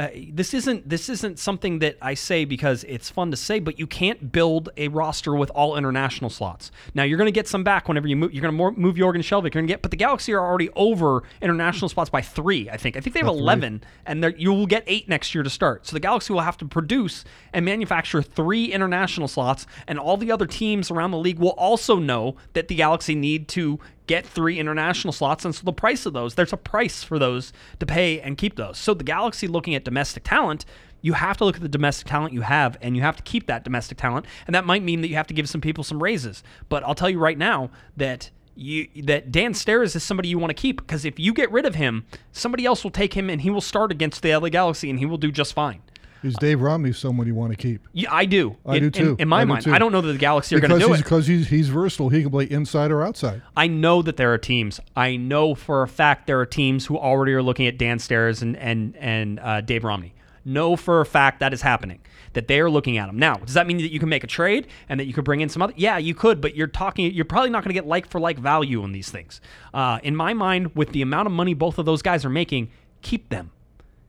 uh, 0.00 0.08
this 0.32 0.54
isn't 0.54 0.88
this 0.88 1.10
isn't 1.10 1.38
something 1.38 1.80
that 1.80 1.98
I 2.00 2.14
say 2.14 2.46
because 2.46 2.84
it's 2.84 3.10
fun 3.10 3.30
to 3.32 3.36
say, 3.36 3.58
but 3.58 3.78
you 3.78 3.86
can't 3.86 4.32
build 4.32 4.70
a 4.78 4.88
roster 4.88 5.34
with 5.34 5.50
all 5.50 5.76
international 5.76 6.30
slots. 6.30 6.72
Now 6.94 7.02
you're 7.02 7.18
going 7.18 7.26
to 7.26 7.32
get 7.32 7.46
some 7.46 7.62
back 7.62 7.86
whenever 7.86 8.08
you 8.08 8.16
move. 8.16 8.32
You're 8.32 8.40
going 8.40 8.56
to 8.56 8.80
move 8.80 8.96
Jorgen 8.96 9.16
Skjelvik. 9.16 9.52
You're 9.52 9.60
going 9.60 9.66
to 9.66 9.72
get, 9.72 9.82
but 9.82 9.90
the 9.90 9.98
Galaxy 9.98 10.32
are 10.32 10.40
already 10.40 10.70
over 10.70 11.22
international 11.42 11.90
spots 11.90 12.08
by 12.08 12.22
three. 12.22 12.70
I 12.70 12.78
think. 12.78 12.96
I 12.96 13.00
think 13.00 13.12
they 13.12 13.20
have 13.20 13.28
eleven, 13.28 13.84
and 14.06 14.34
you 14.38 14.54
will 14.54 14.66
get 14.66 14.84
eight 14.86 15.06
next 15.06 15.34
year 15.34 15.44
to 15.44 15.50
start. 15.50 15.86
So 15.86 15.92
the 15.92 16.00
Galaxy 16.00 16.32
will 16.32 16.40
have 16.40 16.56
to 16.58 16.64
produce 16.64 17.26
and 17.52 17.66
manufacture 17.66 18.22
three 18.22 18.72
international 18.72 19.28
slots, 19.28 19.66
and 19.86 19.98
all 19.98 20.16
the 20.16 20.32
other 20.32 20.46
teams 20.46 20.90
around 20.90 21.10
the 21.10 21.18
league 21.18 21.38
will 21.38 21.50
also 21.50 21.96
know 21.96 22.36
that 22.54 22.68
the 22.68 22.76
Galaxy 22.76 23.14
need 23.14 23.48
to 23.48 23.78
get 24.10 24.26
three 24.26 24.58
international 24.58 25.12
slots, 25.12 25.44
and 25.44 25.54
so 25.54 25.62
the 25.64 25.72
price 25.72 26.04
of 26.04 26.12
those, 26.12 26.34
there's 26.34 26.52
a 26.52 26.56
price 26.56 27.04
for 27.04 27.16
those 27.16 27.52
to 27.78 27.86
pay 27.86 28.20
and 28.20 28.36
keep 28.36 28.56
those. 28.56 28.76
So 28.76 28.92
the 28.92 29.04
Galaxy 29.04 29.46
looking 29.46 29.76
at 29.76 29.84
domestic 29.84 30.24
talent. 30.24 30.64
You 31.00 31.12
have 31.12 31.36
to 31.36 31.44
look 31.44 31.56
at 31.56 31.62
the 31.62 31.68
domestic 31.68 32.08
talent 32.08 32.34
you 32.34 32.40
have, 32.40 32.76
and 32.82 32.96
you 32.96 33.02
have 33.02 33.16
to 33.16 33.22
keep 33.22 33.46
that 33.46 33.62
domestic 33.62 33.98
talent, 33.98 34.26
and 34.48 34.54
that 34.54 34.66
might 34.66 34.82
mean 34.82 35.00
that 35.00 35.08
you 35.08 35.14
have 35.14 35.28
to 35.28 35.34
give 35.34 35.48
some 35.48 35.60
people 35.60 35.84
some 35.84 36.02
raises. 36.02 36.42
But 36.68 36.82
I'll 36.82 36.96
tell 36.96 37.08
you 37.08 37.20
right 37.20 37.38
now 37.38 37.70
that 37.96 38.30
you 38.56 38.88
that 39.04 39.30
Dan 39.30 39.52
Steres 39.52 39.94
is 39.94 40.02
somebody 40.02 40.28
you 40.28 40.38
want 40.38 40.50
to 40.50 40.60
keep 40.60 40.78
because 40.78 41.04
if 41.04 41.18
you 41.18 41.32
get 41.32 41.50
rid 41.52 41.64
of 41.64 41.76
him, 41.76 42.04
somebody 42.32 42.66
else 42.66 42.82
will 42.82 42.90
take 42.90 43.14
him 43.14 43.30
and 43.30 43.40
he 43.40 43.48
will 43.48 43.60
start 43.60 43.92
against 43.92 44.22
the 44.22 44.34
LA 44.34 44.48
Galaxy 44.48 44.90
and 44.90 44.98
he 44.98 45.06
will 45.06 45.18
do 45.18 45.30
just 45.30 45.54
fine. 45.54 45.82
Is 46.22 46.34
Dave 46.36 46.60
Romney 46.60 46.92
someone 46.92 47.26
you 47.26 47.34
want 47.34 47.52
to 47.52 47.56
keep? 47.56 47.86
Yeah, 47.92 48.12
I 48.12 48.26
do. 48.26 48.56
I 48.66 48.76
in, 48.76 48.82
do 48.84 48.90
too. 48.90 49.10
In, 49.12 49.20
in 49.20 49.28
my 49.28 49.42
I 49.42 49.44
mind, 49.44 49.64
too. 49.64 49.72
I 49.72 49.78
don't 49.78 49.92
know 49.92 50.00
that 50.00 50.12
the 50.12 50.18
Galaxy 50.18 50.54
are 50.54 50.60
going 50.60 50.70
to 50.70 50.78
do 50.78 50.88
he's 50.88 51.00
it. 51.00 51.04
because 51.04 51.26
he's 51.26 51.48
he's 51.48 51.68
versatile. 51.68 52.10
He 52.10 52.22
can 52.22 52.30
play 52.30 52.44
inside 52.44 52.90
or 52.90 53.02
outside. 53.02 53.42
I 53.56 53.66
know 53.66 54.02
that 54.02 54.16
there 54.16 54.32
are 54.32 54.38
teams. 54.38 54.80
I 54.96 55.16
know 55.16 55.54
for 55.54 55.82
a 55.82 55.88
fact 55.88 56.26
there 56.26 56.38
are 56.40 56.46
teams 56.46 56.86
who 56.86 56.98
already 56.98 57.32
are 57.32 57.42
looking 57.42 57.66
at 57.66 57.78
Dan 57.78 57.98
Steres 57.98 58.42
and 58.42 58.56
and 58.56 58.96
and 58.96 59.40
uh, 59.40 59.60
Dave 59.62 59.84
Romney. 59.84 60.14
Know 60.44 60.74
for 60.74 61.00
a 61.00 61.06
fact 61.06 61.40
that 61.40 61.52
is 61.52 61.62
happening. 61.62 62.00
That 62.32 62.46
they 62.46 62.60
are 62.60 62.70
looking 62.70 62.96
at 62.96 63.08
him 63.08 63.18
now. 63.18 63.34
Does 63.34 63.54
that 63.54 63.66
mean 63.66 63.78
that 63.78 63.92
you 63.92 63.98
can 63.98 64.08
make 64.08 64.22
a 64.22 64.28
trade 64.28 64.68
and 64.88 65.00
that 65.00 65.06
you 65.06 65.12
could 65.12 65.24
bring 65.24 65.40
in 65.40 65.48
some 65.48 65.62
other? 65.62 65.74
Yeah, 65.76 65.98
you 65.98 66.14
could, 66.14 66.40
but 66.40 66.54
you're 66.54 66.68
talking. 66.68 67.12
You're 67.12 67.24
probably 67.24 67.50
not 67.50 67.64
going 67.64 67.70
to 67.70 67.74
get 67.74 67.86
like 67.86 68.06
for 68.06 68.20
like 68.20 68.38
value 68.38 68.82
on 68.82 68.92
these 68.92 69.10
things. 69.10 69.40
Uh, 69.74 69.98
in 70.02 70.14
my 70.14 70.32
mind, 70.32 70.76
with 70.76 70.92
the 70.92 71.02
amount 71.02 71.26
of 71.26 71.32
money 71.32 71.54
both 71.54 71.78
of 71.78 71.86
those 71.86 72.02
guys 72.02 72.24
are 72.24 72.30
making, 72.30 72.70
keep 73.02 73.30
them. 73.30 73.50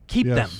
Keep 0.06 0.28
them. 0.28 0.50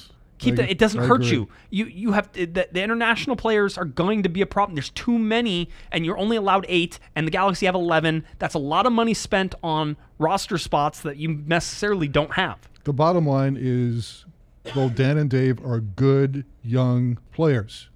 Keep 0.43 0.55
I- 0.55 0.57
that. 0.57 0.71
It 0.71 0.79
doesn't 0.79 1.01
I 1.01 1.07
hurt 1.07 1.23
agree. 1.23 1.31
you. 1.37 1.49
You 1.71 1.85
you 1.87 2.13
have 2.13 2.31
to, 2.33 2.47
the, 2.47 2.69
the 2.71 2.83
international 2.83 3.37
players 3.37 3.79
are 3.79 3.85
going 3.85 4.23
to 4.23 4.29
be 4.29 4.43
a 4.43 4.47
problem. 4.47 4.75
There's 4.75 4.91
too 4.91 5.19
many, 5.19 5.69
and 5.91 6.05
you're 6.05 6.19
only 6.19 6.37
allowed 6.37 6.67
eight. 6.69 6.99
And 7.17 7.27
the 7.27 7.31
Galaxy 7.31 7.67
have 7.67 7.75
eleven. 7.75 8.25
That's 8.39 8.55
a 8.55 8.59
lot 8.59 8.87
of 8.87 8.93
money 8.93 9.15
spent 9.15 9.55
on 9.63 9.97
roster 10.19 10.59
spots 10.59 11.01
that 11.01 11.17
you 11.17 11.43
necessarily 11.47 12.09
don't 12.09 12.33
have. 12.35 12.59
The 12.85 12.93
bottom 12.93 13.27
line 13.27 13.57
is 13.61 14.25
both 14.75 14.95
Dan 14.95 15.17
and 15.19 15.31
Dave 15.31 15.65
are 15.65 15.81
good 15.81 16.45
young 16.63 17.19
players, 17.33 17.89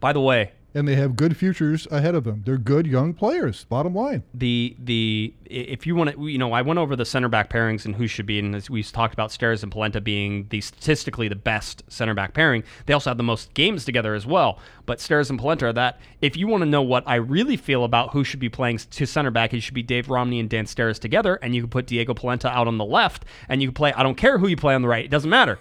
By 0.00 0.12
the 0.12 0.20
way, 0.20 0.52
and 0.74 0.86
they 0.86 0.96
have 0.96 1.16
good 1.16 1.36
futures 1.36 1.86
ahead 1.90 2.14
of 2.14 2.24
them. 2.24 2.42
They're 2.44 2.58
good 2.58 2.86
young 2.86 3.14
players. 3.14 3.64
Bottom 3.64 3.94
line. 3.94 4.22
the 4.34 4.76
the 4.78 5.34
if 5.46 5.86
you 5.86 5.96
want 5.96 6.10
to, 6.10 6.28
you 6.28 6.38
know, 6.38 6.52
I 6.52 6.62
went 6.62 6.78
over 6.78 6.94
the 6.94 7.04
center 7.04 7.28
back 7.28 7.50
pairings 7.50 7.84
and 7.84 7.96
who 7.96 8.06
should 8.06 8.26
be, 8.26 8.38
and 8.38 8.68
we 8.68 8.82
talked 8.84 9.12
about 9.12 9.30
Steres 9.30 9.62
and 9.62 9.72
Polenta 9.72 10.00
being 10.00 10.46
the 10.50 10.60
statistically 10.60 11.28
the 11.28 11.34
best 11.34 11.82
center 11.88 12.14
back 12.14 12.34
pairing. 12.34 12.62
They 12.86 12.94
also 12.94 13.10
have 13.10 13.16
the 13.16 13.24
most 13.24 13.52
games 13.54 13.84
together 13.84 14.14
as 14.14 14.26
well. 14.26 14.60
But 14.86 14.98
Steres 14.98 15.28
and 15.30 15.38
Polenta 15.38 15.66
are 15.66 15.72
that. 15.72 16.00
If 16.20 16.36
you 16.36 16.46
want 16.46 16.62
to 16.62 16.66
know 16.66 16.82
what 16.82 17.02
I 17.06 17.16
really 17.16 17.56
feel 17.56 17.84
about 17.84 18.12
who 18.12 18.22
should 18.22 18.40
be 18.40 18.48
playing 18.48 18.78
to 18.78 19.06
center 19.06 19.30
back, 19.30 19.52
it 19.52 19.60
should 19.60 19.74
be 19.74 19.82
Dave 19.82 20.08
Romney 20.08 20.38
and 20.38 20.48
Dan 20.48 20.66
Steres 20.66 20.98
together, 20.98 21.36
and 21.42 21.54
you 21.54 21.62
can 21.62 21.70
put 21.70 21.86
Diego 21.86 22.14
Polenta 22.14 22.48
out 22.48 22.68
on 22.68 22.78
the 22.78 22.84
left, 22.84 23.24
and 23.48 23.60
you 23.60 23.68
can 23.68 23.74
play. 23.74 23.92
I 23.92 24.02
don't 24.02 24.16
care 24.16 24.38
who 24.38 24.46
you 24.46 24.56
play 24.56 24.74
on 24.74 24.82
the 24.82 24.88
right; 24.88 25.04
it 25.04 25.10
doesn't 25.10 25.30
matter. 25.30 25.58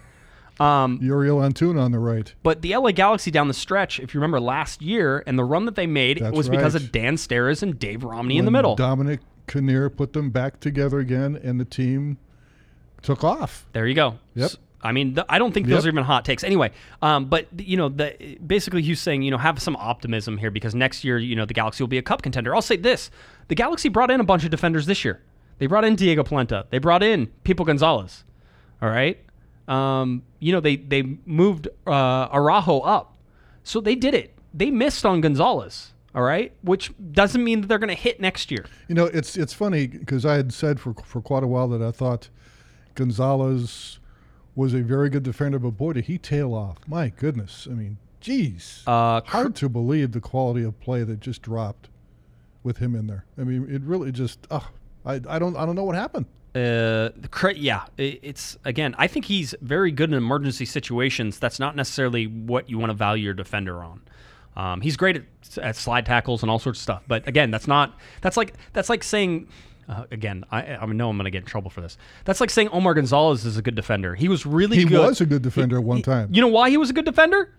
Um, 0.60 1.00
Uriel 1.02 1.38
Antuna 1.38 1.82
on 1.82 1.92
the 1.92 2.00
right. 2.00 2.34
But 2.44 2.62
the 2.62 2.76
LA 2.76 2.92
Galaxy 2.92 3.32
down 3.32 3.48
the 3.48 3.54
stretch, 3.54 4.00
if 4.00 4.14
you 4.14 4.20
remember 4.20 4.40
last 4.40 4.82
year 4.82 5.24
and 5.26 5.40
the 5.40 5.44
run 5.44 5.66
that 5.66 5.76
they 5.76 5.88
made, 5.88 6.20
That's 6.20 6.36
was 6.36 6.50
because 6.50 6.76
of 6.76 6.92
Dan 6.92 7.16
Steres 7.16 7.64
and 7.64 7.80
Dave 7.80 8.04
Romney 8.04 8.38
in 8.38 8.46
the 8.46 8.52
middle. 8.52 8.76
Dominic 8.76 9.22
Kinnear 9.48 9.90
put 9.90 10.14
them 10.14 10.30
back 10.30 10.60
together 10.60 11.00
again, 11.00 11.40
and 11.42 11.60
the 11.60 11.66
team 11.66 12.18
took 13.02 13.24
off. 13.24 13.66
There 13.74 13.88
you 13.88 13.96
go. 13.96 14.20
Yep. 14.36 14.46
S- 14.46 14.58
I 14.82 14.94
mean, 14.94 15.18
I 15.28 15.40
don't 15.40 15.54
think 15.54 15.68
those 15.68 15.84
Yep. 15.84 15.86
are 15.86 15.96
even 15.96 16.04
hot 16.06 16.24
takes. 16.24 16.42
Anyway, 16.44 16.72
um, 17.02 17.26
but 17.26 17.48
you 17.58 17.76
know, 17.76 17.90
the 17.90 18.38
basically 18.46 18.82
he's 18.82 19.02
saying, 19.02 19.24
you 19.24 19.32
know, 19.32 19.38
have 19.38 19.62
some 19.62 19.76
optimism 19.76 20.38
here 20.38 20.52
because 20.52 20.74
next 20.74 21.04
year, 21.04 21.18
you 21.18 21.36
know, 21.36 21.46
the 21.46 21.54
Galaxy 21.54 21.84
will 21.84 21.90
be 21.90 21.98
a 21.98 22.02
cup 22.02 22.22
contender. 22.22 22.56
I'll 22.56 22.62
say 22.62 22.78
this: 22.78 23.12
the 23.50 23.56
Galaxy 23.56 23.90
brought 23.90 24.10
in 24.12 24.20
a 24.22 24.24
bunch 24.24 24.46
of 24.46 24.52
defenders 24.52 24.86
this 24.86 25.04
year. 25.04 25.22
They 25.58 25.68
brought 25.68 25.84
in 25.84 25.96
Diego 25.96 26.24
Polenta. 26.24 26.66
They 26.70 26.78
brought 26.78 27.04
in 27.04 27.28
Pipo 27.44 27.66
Gonzalez. 27.66 28.24
All 28.82 28.90
right. 28.90 29.20
Um, 29.70 30.24
you 30.40 30.52
know, 30.52 30.60
they 30.60 30.76
they 30.78 31.04
moved 31.26 31.68
uh, 31.86 32.28
Araujo 32.34 32.80
up, 32.82 33.16
so 33.64 33.80
they 33.80 33.96
did 33.96 34.14
it. 34.14 34.34
They 34.54 34.72
missed 34.72 35.06
on 35.06 35.22
Gonzalez. 35.22 35.94
All 36.16 36.24
right, 36.24 36.52
which 36.64 36.92
doesn't 37.12 37.44
mean 37.44 37.62
that 37.62 37.68
they're 37.68 37.78
going 37.78 37.96
to 37.96 38.02
hit 38.02 38.20
next 38.20 38.50
year. 38.50 38.66
You 38.88 38.96
know, 38.96 39.06
it's 39.06 39.38
it's 39.38 39.54
funny 39.54 39.86
because 39.86 40.26
I 40.26 40.36
had 40.38 40.52
said 40.52 40.80
for 40.80 40.96
for 41.06 41.22
quite 41.22 41.44
a 41.44 41.48
while 41.48 41.68
that 41.68 41.84
I 41.84 41.92
thought 41.92 42.30
Gonzalez 42.96 44.00
was 44.56 44.74
a 44.74 44.80
very 44.82 45.10
good 45.10 45.24
defender, 45.24 45.60
but 45.60 45.72
boy, 45.72 45.94
did 45.94 46.06
he 46.06 46.18
tail 46.18 46.54
off! 46.54 46.78
My 46.88 47.10
goodness, 47.10 47.68
I 47.70 47.76
mean, 47.76 47.98
geez, 48.20 48.84
Uh, 48.88 49.22
hard 49.24 49.56
to 49.58 49.70
believe 49.70 50.12
the 50.12 50.20
quality 50.20 50.64
of 50.64 50.80
play 50.82 51.04
that 51.04 51.20
just 51.20 51.42
dropped 51.44 51.90
with 52.64 52.80
him 52.80 52.96
in 52.96 53.08
there. 53.08 53.26
I 53.38 53.44
mean, 53.44 53.68
it 53.74 53.82
really 53.84 54.12
just, 54.12 54.40
uh, 54.52 54.60
I 55.06 55.22
I 55.30 55.40
don't 55.40 55.56
I 55.56 55.66
don't 55.66 55.76
know 55.76 55.86
what 55.86 55.96
happened. 55.96 56.26
Uh, 56.56 57.10
yeah, 57.56 57.86
it's 57.98 58.58
again. 58.66 58.96
I 58.98 59.08
think 59.08 59.26
he's 59.26 59.54
very 59.62 59.92
good 59.92 60.10
in 60.12 60.16
emergency 60.18 60.66
situations. 60.66 61.38
That's 61.40 61.60
not 61.60 61.76
necessarily 61.76 62.26
what 62.26 62.70
you 62.70 62.78
want 62.80 62.90
to 62.90 62.96
value 62.96 63.26
your 63.26 63.34
defender 63.34 63.84
on. 63.84 64.02
Um, 64.56 64.82
he's 64.82 64.98
great 64.98 65.16
at, 65.18 65.24
at 65.62 65.76
slide 65.76 66.06
tackles 66.06 66.42
and 66.42 66.50
all 66.52 66.60
sorts 66.60 66.80
of 66.80 66.84
stuff. 66.84 67.04
But 67.08 67.28
again, 67.28 67.52
that's 67.52 67.68
not. 67.68 67.98
That's 68.22 68.36
like 68.38 68.54
that's 68.74 68.90
like 68.90 69.04
saying. 69.04 69.48
Uh, 69.88 70.06
again, 70.12 70.44
I, 70.52 70.76
I 70.76 70.86
know 70.86 71.10
I'm 71.10 71.18
going 71.18 71.26
to 71.26 71.32
get 71.32 71.40
in 71.40 71.46
trouble 71.46 71.72
for 71.72 71.82
this. 71.82 71.98
That's 72.26 72.40
like 72.40 72.52
saying 72.52 72.70
Omar 72.70 72.94
Gonzalez 72.94 73.44
is 73.44 73.58
a 73.58 73.62
good 73.64 73.74
defender. 73.74 74.14
He 74.14 74.28
was 74.28 74.46
really 74.46 74.78
He 74.78 74.86
good. 74.86 75.00
was 75.00 75.20
a 75.20 75.26
good 75.26 75.42
defender 75.42 75.80
at 75.80 75.84
one 75.84 76.04
time 76.04 76.30
You 76.32 76.42
know 76.42 76.48
why 76.48 76.70
he 76.70 76.78
was 76.78 76.92
a 76.92 76.94
good 76.94 77.06
defender? 77.06 77.56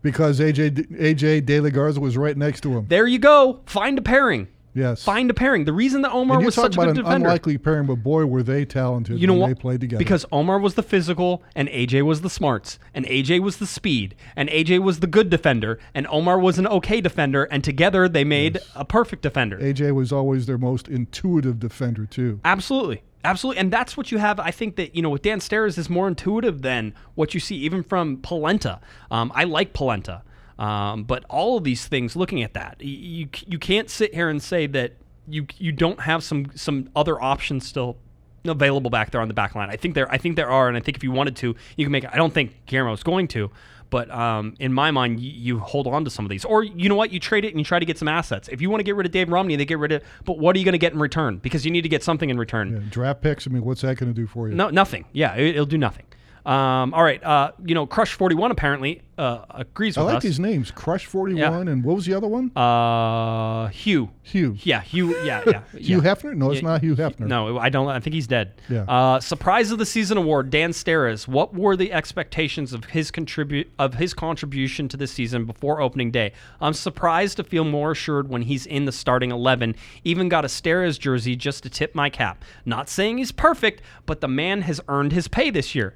because 0.00 0.40
AJ 0.40 0.88
AJ 0.98 1.44
De 1.44 1.60
La 1.60 1.68
Garza 1.70 2.00
was 2.00 2.16
right 2.16 2.36
next 2.36 2.62
to 2.62 2.70
him. 2.78 2.86
There 2.88 3.06
you 3.06 3.18
go. 3.18 3.60
Find 3.66 3.98
a 3.98 4.02
pairing. 4.02 4.48
Yes, 4.74 5.02
Find 5.02 5.28
a 5.30 5.34
pairing. 5.34 5.64
The 5.64 5.72
reason 5.72 6.02
that 6.02 6.12
Omar 6.12 6.36
And 6.36 6.42
you 6.42 6.46
was 6.46 6.54
talk 6.54 6.66
such 6.66 6.74
a 6.76 6.78
good 6.80 6.88
an 6.90 6.94
defender. 6.96 7.26
unlikely 7.26 7.58
pairing, 7.58 7.86
but 7.86 7.96
boy, 7.96 8.26
were 8.26 8.42
they 8.42 8.64
talented 8.64 9.18
You 9.18 9.26
know 9.26 9.32
when 9.32 9.40
what? 9.42 9.48
they 9.48 9.54
played 9.54 9.80
together. 9.80 9.98
Because 9.98 10.24
Omar 10.30 10.58
was 10.60 10.74
the 10.74 10.82
physical, 10.82 11.42
and 11.56 11.68
AJ 11.68 12.02
was 12.02 12.20
the 12.20 12.30
smarts, 12.30 12.78
and 12.94 13.04
AJ 13.06 13.40
was 13.40 13.56
the 13.56 13.66
speed, 13.66 14.14
and 14.36 14.48
AJ 14.50 14.80
was 14.82 15.00
the 15.00 15.06
good 15.06 15.30
defender, 15.30 15.78
and 15.94 16.06
Omar 16.08 16.38
was 16.38 16.58
an 16.58 16.66
okay 16.68 17.00
defender, 17.00 17.44
and 17.44 17.64
together 17.64 18.08
they 18.08 18.24
made 18.24 18.58
a 18.76 18.84
perfect 18.84 19.22
defender. 19.22 19.58
AJ 19.58 19.94
was 19.94 20.12
always 20.12 20.46
their 20.46 20.58
most 20.58 20.86
intuitive 20.86 21.58
defender 21.58 22.06
too. 22.06 22.40
Absolutely. 22.44 23.02
Absolutely. 23.24 23.58
And 23.60 23.72
that's 23.72 23.96
what 23.96 24.12
you 24.12 24.18
have. 24.18 24.38
I 24.38 24.52
think 24.52 24.76
that, 24.76 24.94
you 24.94 25.02
know, 25.02 25.10
with 25.10 25.22
Dan 25.22 25.40
Steres 25.40 25.76
is 25.76 25.90
more 25.90 26.06
intuitive 26.06 26.62
than 26.62 26.94
what 27.16 27.34
you 27.34 27.40
see 27.40 27.56
even 27.56 27.82
from 27.82 28.18
Polenta. 28.18 28.78
Um, 29.10 29.32
I 29.34 29.42
like 29.42 29.72
Polenta. 29.72 30.22
Um, 30.58 31.04
but 31.04 31.24
all 31.28 31.56
of 31.56 31.64
these 31.64 31.86
things, 31.86 32.16
looking 32.16 32.42
at 32.42 32.54
that, 32.54 32.76
you, 32.80 33.28
you 33.46 33.58
can't 33.58 33.88
sit 33.88 34.14
here 34.14 34.28
and 34.28 34.42
say 34.42 34.66
that 34.66 34.92
you 35.28 35.46
you 35.58 35.72
don't 35.72 36.00
have 36.00 36.24
some 36.24 36.46
some 36.54 36.88
other 36.96 37.20
options 37.22 37.66
still 37.66 37.98
available 38.44 38.90
back 38.90 39.10
there 39.10 39.20
on 39.20 39.28
the 39.28 39.34
back 39.34 39.54
line. 39.54 39.70
I 39.70 39.76
think 39.76 39.94
there 39.94 40.10
I 40.10 40.18
think 40.18 40.36
there 40.36 40.50
are, 40.50 40.68
and 40.68 40.76
I 40.76 40.80
think 40.80 40.96
if 40.96 41.04
you 41.04 41.12
wanted 41.12 41.36
to, 41.36 41.54
you 41.76 41.84
can 41.84 41.92
make. 41.92 42.04
I 42.12 42.16
don't 42.16 42.32
think 42.32 42.66
Guillermo 42.66 42.92
is 42.92 43.02
going 43.02 43.28
to, 43.28 43.50
but 43.90 44.10
um, 44.10 44.54
in 44.58 44.72
my 44.72 44.90
mind, 44.90 45.20
you, 45.20 45.30
you 45.30 45.58
hold 45.58 45.86
on 45.86 46.04
to 46.04 46.10
some 46.10 46.24
of 46.24 46.30
these, 46.30 46.44
or 46.44 46.62
you 46.62 46.88
know 46.88 46.94
what, 46.94 47.12
you 47.12 47.20
trade 47.20 47.44
it 47.44 47.50
and 47.50 47.58
you 47.58 47.64
try 47.64 47.78
to 47.78 47.86
get 47.86 47.98
some 47.98 48.08
assets. 48.08 48.48
If 48.48 48.60
you 48.60 48.70
want 48.70 48.80
to 48.80 48.84
get 48.84 48.96
rid 48.96 49.06
of 49.06 49.12
Dave 49.12 49.30
Romney, 49.30 49.56
they 49.56 49.64
get 49.64 49.78
rid 49.78 49.92
of. 49.92 50.02
But 50.24 50.38
what 50.38 50.56
are 50.56 50.58
you 50.58 50.64
going 50.64 50.72
to 50.72 50.78
get 50.78 50.92
in 50.92 50.98
return? 50.98 51.38
Because 51.38 51.64
you 51.64 51.70
need 51.70 51.82
to 51.82 51.88
get 51.88 52.02
something 52.02 52.30
in 52.30 52.38
return. 52.38 52.72
Yeah, 52.72 52.78
draft 52.90 53.22
picks. 53.22 53.46
I 53.46 53.50
mean, 53.50 53.64
what's 53.64 53.82
that 53.82 53.96
going 53.96 54.12
to 54.12 54.20
do 54.20 54.26
for 54.26 54.48
you? 54.48 54.54
No, 54.54 54.70
nothing. 54.70 55.04
Yeah, 55.12 55.34
it, 55.36 55.56
will 55.56 55.66
do 55.66 55.78
nothing. 55.78 56.06
Um, 56.48 56.94
all 56.94 57.02
right. 57.02 57.22
Uh, 57.22 57.52
you 57.62 57.74
know, 57.74 57.86
Crush 57.86 58.14
Forty 58.14 58.34
One 58.34 58.50
apparently 58.50 59.02
uh, 59.18 59.44
agrees 59.50 59.98
with 59.98 60.02
I 60.02 60.04
with 60.06 60.14
like 60.14 60.16
us. 60.18 60.22
these 60.22 60.40
names: 60.40 60.70
Crush 60.70 61.04
Forty 61.04 61.34
One, 61.34 61.68
and 61.68 61.84
what 61.84 61.94
was 61.96 62.06
the 62.06 62.14
other 62.14 62.26
one? 62.26 62.50
Uh, 62.56 63.66
Hugh. 63.68 64.08
Hugh. 64.22 64.56
Yeah, 64.62 64.80
Hugh. 64.80 65.14
Yeah, 65.24 65.42
yeah. 65.46 65.60
Hugh 65.78 66.02
yeah. 66.02 66.14
Hefner? 66.14 66.34
No, 66.34 66.50
it's 66.50 66.62
Yeah, 66.62 66.68
not 66.68 66.80
Hugh 66.80 66.94
Hefner. 66.96 67.26
No, 67.26 67.58
I 67.58 67.68
don't. 67.68 67.88
I 67.88 68.00
think 68.00 68.14
he's 68.14 68.26
dead. 68.26 68.54
Yeah. 68.70 68.84
Uh, 68.88 69.20
surprise 69.20 69.70
of 69.70 69.78
the 69.78 69.84
season 69.84 70.16
award, 70.16 70.48
Dan 70.48 70.70
Steres. 70.70 71.28
What 71.28 71.52
were 71.54 71.76
the 71.76 71.92
expectations 71.92 72.72
of 72.72 72.86
his 72.86 73.10
contribute 73.10 73.70
of 73.78 73.94
his 73.94 74.14
contribution 74.14 74.88
to 74.88 74.96
the 74.96 75.06
season 75.06 75.44
before 75.44 75.82
opening 75.82 76.10
day? 76.10 76.32
I'm 76.62 76.72
surprised 76.72 77.36
to 77.36 77.44
feel 77.44 77.64
more 77.64 77.90
assured 77.90 78.30
when 78.30 78.40
he's 78.42 78.64
in 78.64 78.86
the 78.86 78.92
starting 78.92 79.32
eleven. 79.32 79.74
Even 80.02 80.30
got 80.30 80.46
a 80.46 80.48
Steres 80.48 80.98
jersey 80.98 81.36
just 81.36 81.62
to 81.64 81.68
tip 81.68 81.94
my 81.94 82.08
cap. 82.08 82.42
Not 82.64 82.88
saying 82.88 83.18
he's 83.18 83.32
perfect, 83.32 83.82
but 84.06 84.22
the 84.22 84.28
man 84.28 84.62
has 84.62 84.80
earned 84.88 85.12
his 85.12 85.28
pay 85.28 85.50
this 85.50 85.74
year. 85.74 85.94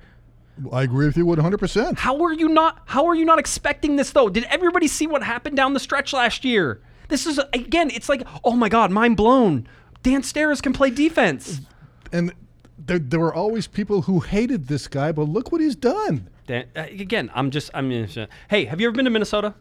I 0.73 0.83
agree 0.83 1.07
with 1.07 1.17
you 1.17 1.27
100. 1.27 1.59
percent 1.59 1.99
How 1.99 2.23
are 2.23 2.33
you 2.33 2.49
not? 2.49 2.83
How 2.87 3.07
are 3.07 3.15
you 3.15 3.25
not 3.25 3.39
expecting 3.39 3.97
this 3.97 4.11
though? 4.11 4.29
Did 4.29 4.45
everybody 4.45 4.89
see 4.89 5.07
what 5.07 5.23
happened 5.23 5.57
down 5.57 5.75
the 5.75 5.81
stretch 5.81 6.13
last 6.13 6.45
year? 6.45 6.81
This 7.09 7.27
is 7.27 7.41
again. 7.53 7.91
It's 7.91 8.09
like, 8.09 8.23
oh 8.45 8.53
my 8.53 8.69
god, 8.69 8.91
mind 8.91 9.17
blown. 9.17 9.67
Dan 10.03 10.23
Steres 10.23 10.63
can 10.63 10.73
play 10.73 10.91
defense. 10.91 11.61
And 12.13 12.33
there, 12.79 12.99
there 12.99 13.21
were 13.21 13.35
always 13.35 13.67
people 13.67 14.03
who 14.03 14.21
hated 14.21 14.67
this 14.67 14.89
guy, 14.89 15.13
but 15.13 15.25
look 15.29 15.53
what 15.53 15.61
he's 15.61 15.77
done. 15.77 16.29
Dan, 16.47 16.67
uh, 16.75 16.81
again, 16.91 17.31
I'm 17.35 17.51
just. 17.51 17.71
I'm. 17.75 17.91
Uh, 17.91 18.27
hey, 18.49 18.65
have 18.65 18.81
you 18.81 18.89
ever 18.89 18.97
been 18.97 19.05
to 19.05 19.11
Minnesota? 19.11 19.55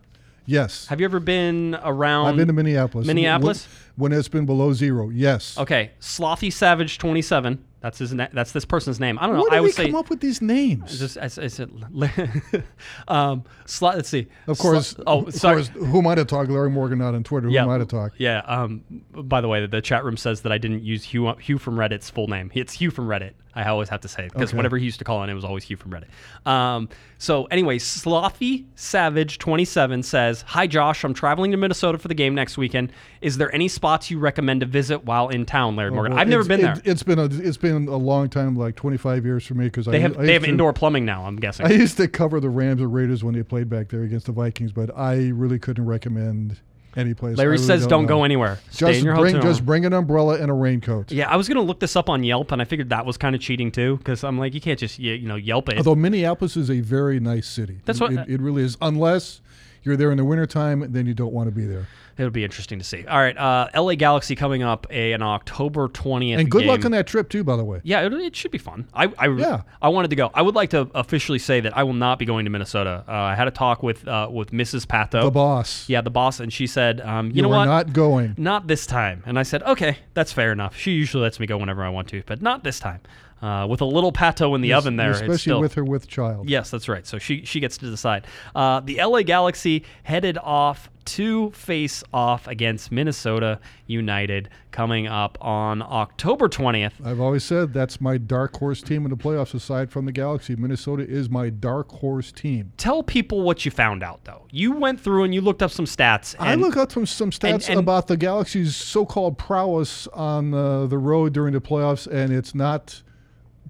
Yes, 0.47 0.87
Have 0.87 0.99
you 0.99 1.05
ever 1.05 1.19
been 1.19 1.77
around? 1.83 2.25
I've 2.27 2.35
been 2.35 2.47
to 2.47 2.53
Minneapolis. 2.53 3.05
Minneapolis? 3.05 3.67
when, 3.95 4.11
when 4.11 4.19
it's 4.19 4.27
been 4.27 4.47
below 4.47 4.73
zero. 4.73 5.09
Yes. 5.09 5.57
Okay, 5.57 5.91
Slothy 6.01 6.51
Savage 6.51 6.97
27. 6.97 7.63
That's 7.81 7.97
his. 7.97 8.13
Na- 8.13 8.27
that's 8.31 8.51
this 8.51 8.63
person's 8.63 8.99
name. 8.99 9.17
I 9.19 9.25
don't 9.27 9.35
know. 9.35 9.41
Where 9.43 9.53
I 9.53 9.59
would 9.59 9.65
we 9.67 9.71
say. 9.71 9.85
come 9.87 9.95
up 9.95 10.09
with 10.09 10.19
these 10.19 10.41
names? 10.41 10.99
Just, 10.99 11.17
I, 11.17 11.23
I 11.23 11.47
said, 11.47 11.71
um, 13.07 13.43
slot. 13.65 13.95
Let's 13.95 14.09
see. 14.09 14.27
of 14.47 14.57
course. 14.59 14.95
Oh, 15.07 15.23
of 15.25 15.33
sorry. 15.33 15.63
course. 15.63 15.67
Who 15.69 16.01
might 16.01 16.17
have 16.17 16.27
talked? 16.27 16.49
Larry 16.51 16.69
Morgan 16.69 16.99
not 16.99 17.15
on 17.15 17.23
Twitter. 17.23 17.47
Who 17.47 17.53
Yeah, 17.53 17.65
might 17.65 17.79
have 17.79 17.87
talked? 17.89 18.15
Yeah. 18.19 18.39
Um. 18.45 18.83
By 19.11 19.41
the 19.41 19.47
way, 19.47 19.65
the 19.65 19.81
chat 19.81 20.03
room 20.05 20.17
says 20.17 20.41
that 20.41 20.51
I 20.51 20.57
didn't 20.57 20.83
use 20.83 21.03
Hugh, 21.03 21.33
Hugh 21.35 21.57
from 21.57 21.75
Reddit's 21.75 22.09
full 22.09 22.27
name. 22.27 22.51
It's 22.53 22.73
Hugh 22.73 22.91
from 22.91 23.07
Reddit. 23.07 23.33
I 23.55 23.65
always 23.65 23.89
have 23.89 24.01
to 24.01 24.07
say 24.07 24.29
because 24.31 24.49
Okay. 24.51 24.57
whatever 24.57 24.77
he 24.77 24.85
used 24.85 24.99
to 24.99 25.05
call 25.05 25.23
in, 25.23 25.29
it 25.29 25.33
was 25.33 25.43
always 25.45 25.63
Hugh 25.65 25.77
from 25.77 25.91
Reddit. 25.91 26.49
Um. 26.49 26.89
So 27.17 27.45
anyway, 27.45 27.77
Slothy 27.77 28.65
Savage 28.75 29.37
twenty 29.37 29.65
seven 29.65 30.01
says, 30.03 30.41
"Hi 30.47 30.67
Josh, 30.67 31.03
I'm 31.03 31.13
traveling 31.13 31.51
to 31.51 31.57
Minnesota 31.57 31.97
for 31.97 32.07
the 32.07 32.13
game 32.13 32.33
next 32.33 32.57
weekend. 32.57 32.91
Is 33.21 33.37
there 33.37 33.53
any 33.53 33.67
spots 33.67 34.09
you 34.09 34.17
recommend 34.19 34.61
to 34.61 34.65
visit 34.65 35.05
while 35.05 35.29
in 35.29 35.45
town, 35.45 35.75
Larry 35.75 35.91
Morgan? 35.91 36.13
Well, 36.13 36.21
I've 36.21 36.27
never 36.27 36.43
been 36.43 36.59
it- 36.61 36.63
there. 36.63 36.81
It's 36.85 37.03
been 37.03 37.19
a 37.19 37.25
it's 37.25 37.57
been 37.57 37.87
a 37.87 37.97
long 37.97 38.29
time, 38.29 38.55
like 38.55 38.75
25 38.75 39.25
years 39.25 39.45
for 39.45 39.53
me, 39.53 39.65
because 39.65 39.85
They 39.85 39.97
I, 39.97 40.01
have 40.01 40.17
I 40.17 40.25
they 40.25 40.33
have 40.33 40.43
to- 40.43 40.49
indoor 40.49 40.73
plumbing 40.73 41.05
now. 41.05 41.25
I'm 41.25 41.35
guessing. 41.35 41.65
I 41.65 41.69
used 41.71 41.97
to 41.97 42.07
cover 42.07 42.39
the 42.39 42.49
Rams 42.49 42.81
or 42.81 42.87
Raiders 42.89 43.23
when 43.23 43.35
they 43.35 43.43
played 43.43 43.69
back 43.69 43.89
there 43.89 44.03
against 44.03 44.25
the 44.25 44.31
Vikings, 44.31 44.71
but 44.71 44.89
I 44.97 45.27
really 45.29 45.59
couldn't 45.59 45.85
recommend 45.85 46.57
any 46.95 47.13
place. 47.13 47.37
Larry 47.37 47.51
really 47.53 47.63
says 47.63 47.87
don't, 47.87 48.03
know. 48.03 48.07
go 48.09 48.23
anywhere. 48.23 48.59
Stay 48.69 48.87
Just 48.87 48.99
in 48.99 49.05
your 49.05 49.15
bring 49.15 49.35
hotel. 49.35 49.49
just 49.49 49.65
bring 49.65 49.85
an 49.85 49.93
umbrella 49.93 50.39
and 50.39 50.49
a 50.49 50.53
raincoat. 50.53 51.11
yeah, 51.11 51.29
I 51.29 51.35
was 51.37 51.47
gonna 51.47 51.61
look 51.61 51.79
this 51.79 51.95
up 51.95 52.09
on 52.09 52.23
Yelp, 52.23 52.51
and 52.51 52.61
I 52.61 52.65
figured 52.65 52.89
that 52.89 53.05
was 53.05 53.17
kind 53.17 53.35
of 53.35 53.41
cheating 53.41 53.71
too, 53.71 53.97
because 53.97 54.23
I'm 54.23 54.37
like, 54.37 54.53
you 54.53 54.61
can't 54.61 54.79
just 54.79 54.99
you, 54.99 55.13
you 55.13 55.27
know 55.27 55.35
Yelp 55.35 55.69
it. 55.69 55.77
Although 55.77 55.95
Minneapolis 55.95 56.57
is 56.57 56.69
a 56.69 56.79
very 56.81 57.19
nice 57.19 57.47
city. 57.47 57.79
That's 57.85 57.99
it, 57.99 58.03
what- 58.03 58.13
it, 58.13 58.29
it 58.29 58.41
really 58.41 58.63
is, 58.63 58.77
unless 58.81 59.41
you're 59.83 59.97
there 59.97 60.11
in 60.11 60.17
the 60.17 60.25
wintertime, 60.25 60.91
then 60.91 61.05
you 61.05 61.13
don't 61.13 61.33
want 61.33 61.47
to 61.47 61.55
be 61.55 61.65
there. 61.65 61.87
It'll 62.17 62.29
be 62.29 62.43
interesting 62.43 62.77
to 62.77 62.85
see. 62.85 63.05
All 63.07 63.17
right, 63.17 63.35
uh, 63.35 63.69
LA 63.73 63.95
Galaxy 63.95 64.35
coming 64.35 64.61
up 64.61 64.85
a, 64.91 65.13
an 65.13 65.21
October 65.23 65.87
20th. 65.87 66.37
And 66.37 66.51
good 66.51 66.59
game. 66.59 66.67
luck 66.67 66.85
on 66.85 66.91
that 66.91 67.07
trip 67.07 67.29
too, 67.29 67.43
by 67.43 67.55
the 67.55 67.63
way. 67.63 67.81
Yeah, 67.83 68.01
it, 68.05 68.13
it 68.13 68.35
should 68.35 68.51
be 68.51 68.57
fun. 68.57 68.87
I 68.93 69.11
I, 69.17 69.27
Yeah. 69.29 69.61
I 69.81 69.89
wanted 69.89 70.09
to 70.09 70.15
go. 70.15 70.29
I 70.33 70.41
would 70.41 70.53
like 70.53 70.69
to 70.71 70.89
officially 70.93 71.39
say 71.39 71.61
that 71.61 71.75
I 71.75 71.83
will 71.83 71.93
not 71.93 72.19
be 72.19 72.25
going 72.25 72.45
to 72.45 72.51
Minnesota. 72.51 73.03
Uh, 73.07 73.11
I 73.11 73.35
had 73.35 73.47
a 73.47 73.51
talk 73.51 73.81
with 73.81 74.07
uh, 74.07 74.27
with 74.31 74.51
Mrs. 74.51 74.85
Pato. 74.85 75.23
The 75.23 75.31
boss. 75.31 75.87
Yeah, 75.89 76.01
the 76.01 76.11
boss, 76.11 76.39
and 76.39 76.51
she 76.53 76.67
said, 76.67 77.01
um, 77.01 77.27
you, 77.27 77.37
You, 77.37 77.41
know 77.43 77.49
what? 77.49 77.65
not 77.65 77.93
going. 77.93 78.35
Not 78.37 78.67
this 78.67 78.85
time. 78.85 79.23
And 79.25 79.39
I 79.39 79.43
said, 79.43 79.63
okay, 79.63 79.97
that's 80.13 80.31
fair 80.31 80.51
enough. 80.51 80.75
She 80.77 80.91
usually 80.91 81.23
lets 81.23 81.39
me 81.39 81.47
go 81.47 81.57
whenever 81.57 81.83
I 81.83 81.89
want 81.89 82.09
to, 82.09 82.21
but 82.25 82.41
not 82.41 82.63
this 82.63 82.79
time. 82.79 83.01
Uh, 83.41 83.65
with 83.67 83.81
a 83.81 83.85
little 83.85 84.11
pato 84.11 84.53
in 84.53 84.61
the 84.61 84.73
oven 84.73 84.97
there, 84.97 85.11
especially 85.11 85.37
still, 85.37 85.59
with 85.59 85.73
her 85.73 85.83
with 85.83 86.07
child. 86.07 86.47
Yes, 86.47 86.69
that's 86.69 86.87
right. 86.87 87.07
So 87.07 87.17
she 87.17 87.43
she 87.43 87.59
gets 87.59 87.77
to 87.79 87.89
decide. 87.89 88.27
Uh, 88.53 88.81
the 88.81 88.97
LA 89.03 89.23
Galaxy 89.23 89.83
headed 90.03 90.37
off 90.37 90.89
to 91.03 91.49
face 91.51 92.03
off 92.13 92.47
against 92.47 92.91
Minnesota 92.91 93.59
United 93.87 94.49
coming 94.69 95.07
up 95.07 95.37
on 95.41 95.81
October 95.81 96.47
20th. 96.47 96.93
I've 97.03 97.19
always 97.19 97.43
said 97.43 97.73
that's 97.73 97.99
my 97.99 98.17
dark 98.17 98.55
horse 98.57 98.81
team 98.81 99.05
in 99.05 99.09
the 99.09 99.17
playoffs. 99.17 99.53
Aside 99.53 99.91
from 99.91 100.05
the 100.05 100.11
Galaxy, 100.11 100.55
Minnesota 100.55 101.03
is 101.03 101.29
my 101.29 101.49
dark 101.49 101.89
horse 101.91 102.31
team. 102.31 102.71
Tell 102.77 103.01
people 103.01 103.41
what 103.41 103.65
you 103.65 103.71
found 103.71 104.03
out 104.03 104.23
though. 104.25 104.45
You 104.51 104.73
went 104.73 104.99
through 105.01 105.23
and 105.23 105.33
you 105.33 105.41
looked 105.41 105.63
up 105.63 105.71
some 105.71 105.85
stats. 105.85 106.35
I 106.39 106.55
looked 106.55 106.77
up 106.77 106.91
some 106.91 107.05
some 107.05 107.31
stats 107.31 107.69
and- 107.69 107.79
about 107.79 108.07
the 108.07 108.17
Galaxy's 108.17 108.75
so-called 108.75 109.37
prowess 109.37 110.07
on 110.09 110.53
uh, 110.53 110.85
the 110.85 110.97
road 110.99 111.33
during 111.33 111.53
the 111.53 111.61
playoffs, 111.61 112.05
and 112.05 112.31
it's 112.31 112.53
not 112.53 113.01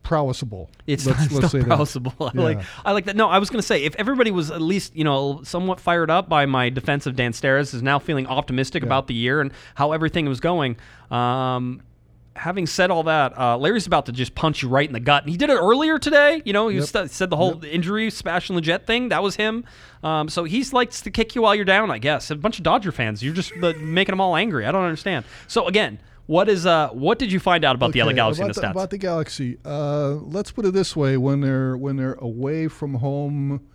prowessable. 0.03 0.67
It's 0.87 1.05
let's, 1.05 1.19
not, 1.19 1.31
let's 1.31 1.43
it's 1.45 1.51
say 1.51 1.59
not 1.59 1.69
that. 1.69 1.77
possible. 1.77 2.13
I 2.19 2.37
like 2.37 2.59
I 2.85 2.91
like 2.91 3.05
that. 3.05 3.15
No, 3.15 3.29
I 3.29 3.39
was 3.39 3.49
going 3.49 3.61
to 3.61 3.67
say 3.67 3.83
if 3.83 3.95
everybody 3.95 4.31
was 4.31 4.51
at 4.51 4.61
least 4.61 4.95
you 4.95 5.03
know 5.03 5.41
somewhat 5.43 5.79
fired 5.79 6.09
up 6.09 6.29
by 6.29 6.45
my 6.45 6.69
defense 6.69 7.05
of 7.05 7.15
Dan 7.15 7.31
Steres 7.31 7.73
is 7.73 7.81
now 7.81 7.99
feeling 7.99 8.27
optimistic 8.27 8.83
about 8.83 9.07
the 9.07 9.13
year 9.13 9.41
and 9.41 9.51
how 9.75 9.91
everything 9.91 10.27
was 10.27 10.39
going. 10.39 10.77
Um, 11.09 11.81
having 12.35 12.65
said 12.65 12.91
all 12.91 13.03
that, 13.03 13.37
uh, 13.37 13.57
Larry's 13.57 13.87
about 13.87 14.05
to 14.05 14.11
just 14.11 14.35
punch 14.35 14.63
you 14.63 14.69
right 14.69 14.87
in 14.87 14.93
the 14.93 14.99
gut. 14.99 15.23
And 15.23 15.29
he 15.31 15.37
did 15.37 15.49
it 15.49 15.57
earlier 15.57 15.99
today. 15.99 16.41
You 16.45 16.53
know, 16.53 16.69
he 16.69 16.77
was 16.77 16.89
st- 16.89 17.11
said 17.11 17.29
the 17.29 17.35
whole 17.35 17.63
injury, 17.63 18.09
Sebastian 18.09 18.55
Lletget 18.55 18.85
thing. 18.85 19.09
That 19.09 19.21
was 19.21 19.35
him. 19.35 19.65
Um, 20.03 20.29
so 20.29 20.43
he's 20.45 20.73
likes 20.73 21.01
to 21.01 21.11
kick 21.11 21.35
you 21.35 21.41
while 21.41 21.53
you're 21.53 21.65
down, 21.65 21.91
I 21.91 21.97
guess. 21.97 22.31
A 22.31 22.35
bunch 22.35 22.57
of 22.57 22.63
Dodger 22.63 22.91
fans. 22.91 23.21
You're 23.21 23.33
just 23.33 23.51
uh, 23.61 23.73
making 23.79 24.13
them 24.13 24.21
all 24.21 24.35
angry. 24.35 24.65
I 24.65 24.71
don't 24.71 24.83
understand. 24.83 25.25
So 25.47 25.67
again, 25.67 25.99
what 26.28 26.47
is 26.49 26.65
uh, 26.65 26.89
what 26.89 27.19
did 27.19 27.32
you 27.32 27.39
find 27.39 27.65
out 27.65 27.76
about 27.76 27.93
the 27.93 28.01
LA 28.03 28.13
Galaxy 28.13 28.41
about 28.41 28.49
in 28.49 28.53
the 28.55 28.61
the, 28.61 28.72
about 28.72 28.89
the 28.89 28.97
Galaxy. 28.97 29.57
Uh, 29.65 30.11
let's 30.11 30.51
put 30.51 30.65
it 30.65 30.74
this 30.74 30.95
way: 30.95 31.17
when 31.17 31.41
they're 31.41 31.76
when 31.78 31.97
they're 31.97 32.13
away 32.15 32.67
from 32.67 32.95
home, 32.95 33.67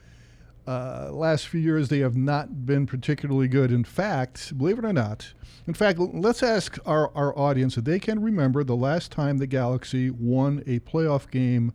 uh, 0.67 1.11
last 1.13 1.49
few 1.49 1.61
years 1.61 1.89
they 1.89 1.99
have 2.01 2.17
not 2.17 2.65
been 2.67 2.87
particularly 2.87 3.49
good. 3.49 3.71
In 3.71 3.85
fact, 3.85 4.57
believe 4.57 4.79
it 4.79 4.85
or 4.85 4.93
not, 4.93 5.33
in 5.67 5.75
fact, 5.75 5.99
let's 5.99 6.43
ask 6.43 6.79
our, 6.87 7.11
our 7.17 7.37
audience 7.39 7.77
if 7.77 7.85
they 7.85 7.99
can 7.99 8.23
remember 8.23 8.63
the 8.65 8.77
last 8.77 9.11
time 9.13 9.39
the 9.39 9.47
Galaxy 9.47 10.11
won 10.11 10.63
a 10.67 10.79
playoff 10.81 11.31
game 11.31 11.73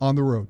on 0.00 0.16
the 0.16 0.22
road. 0.22 0.48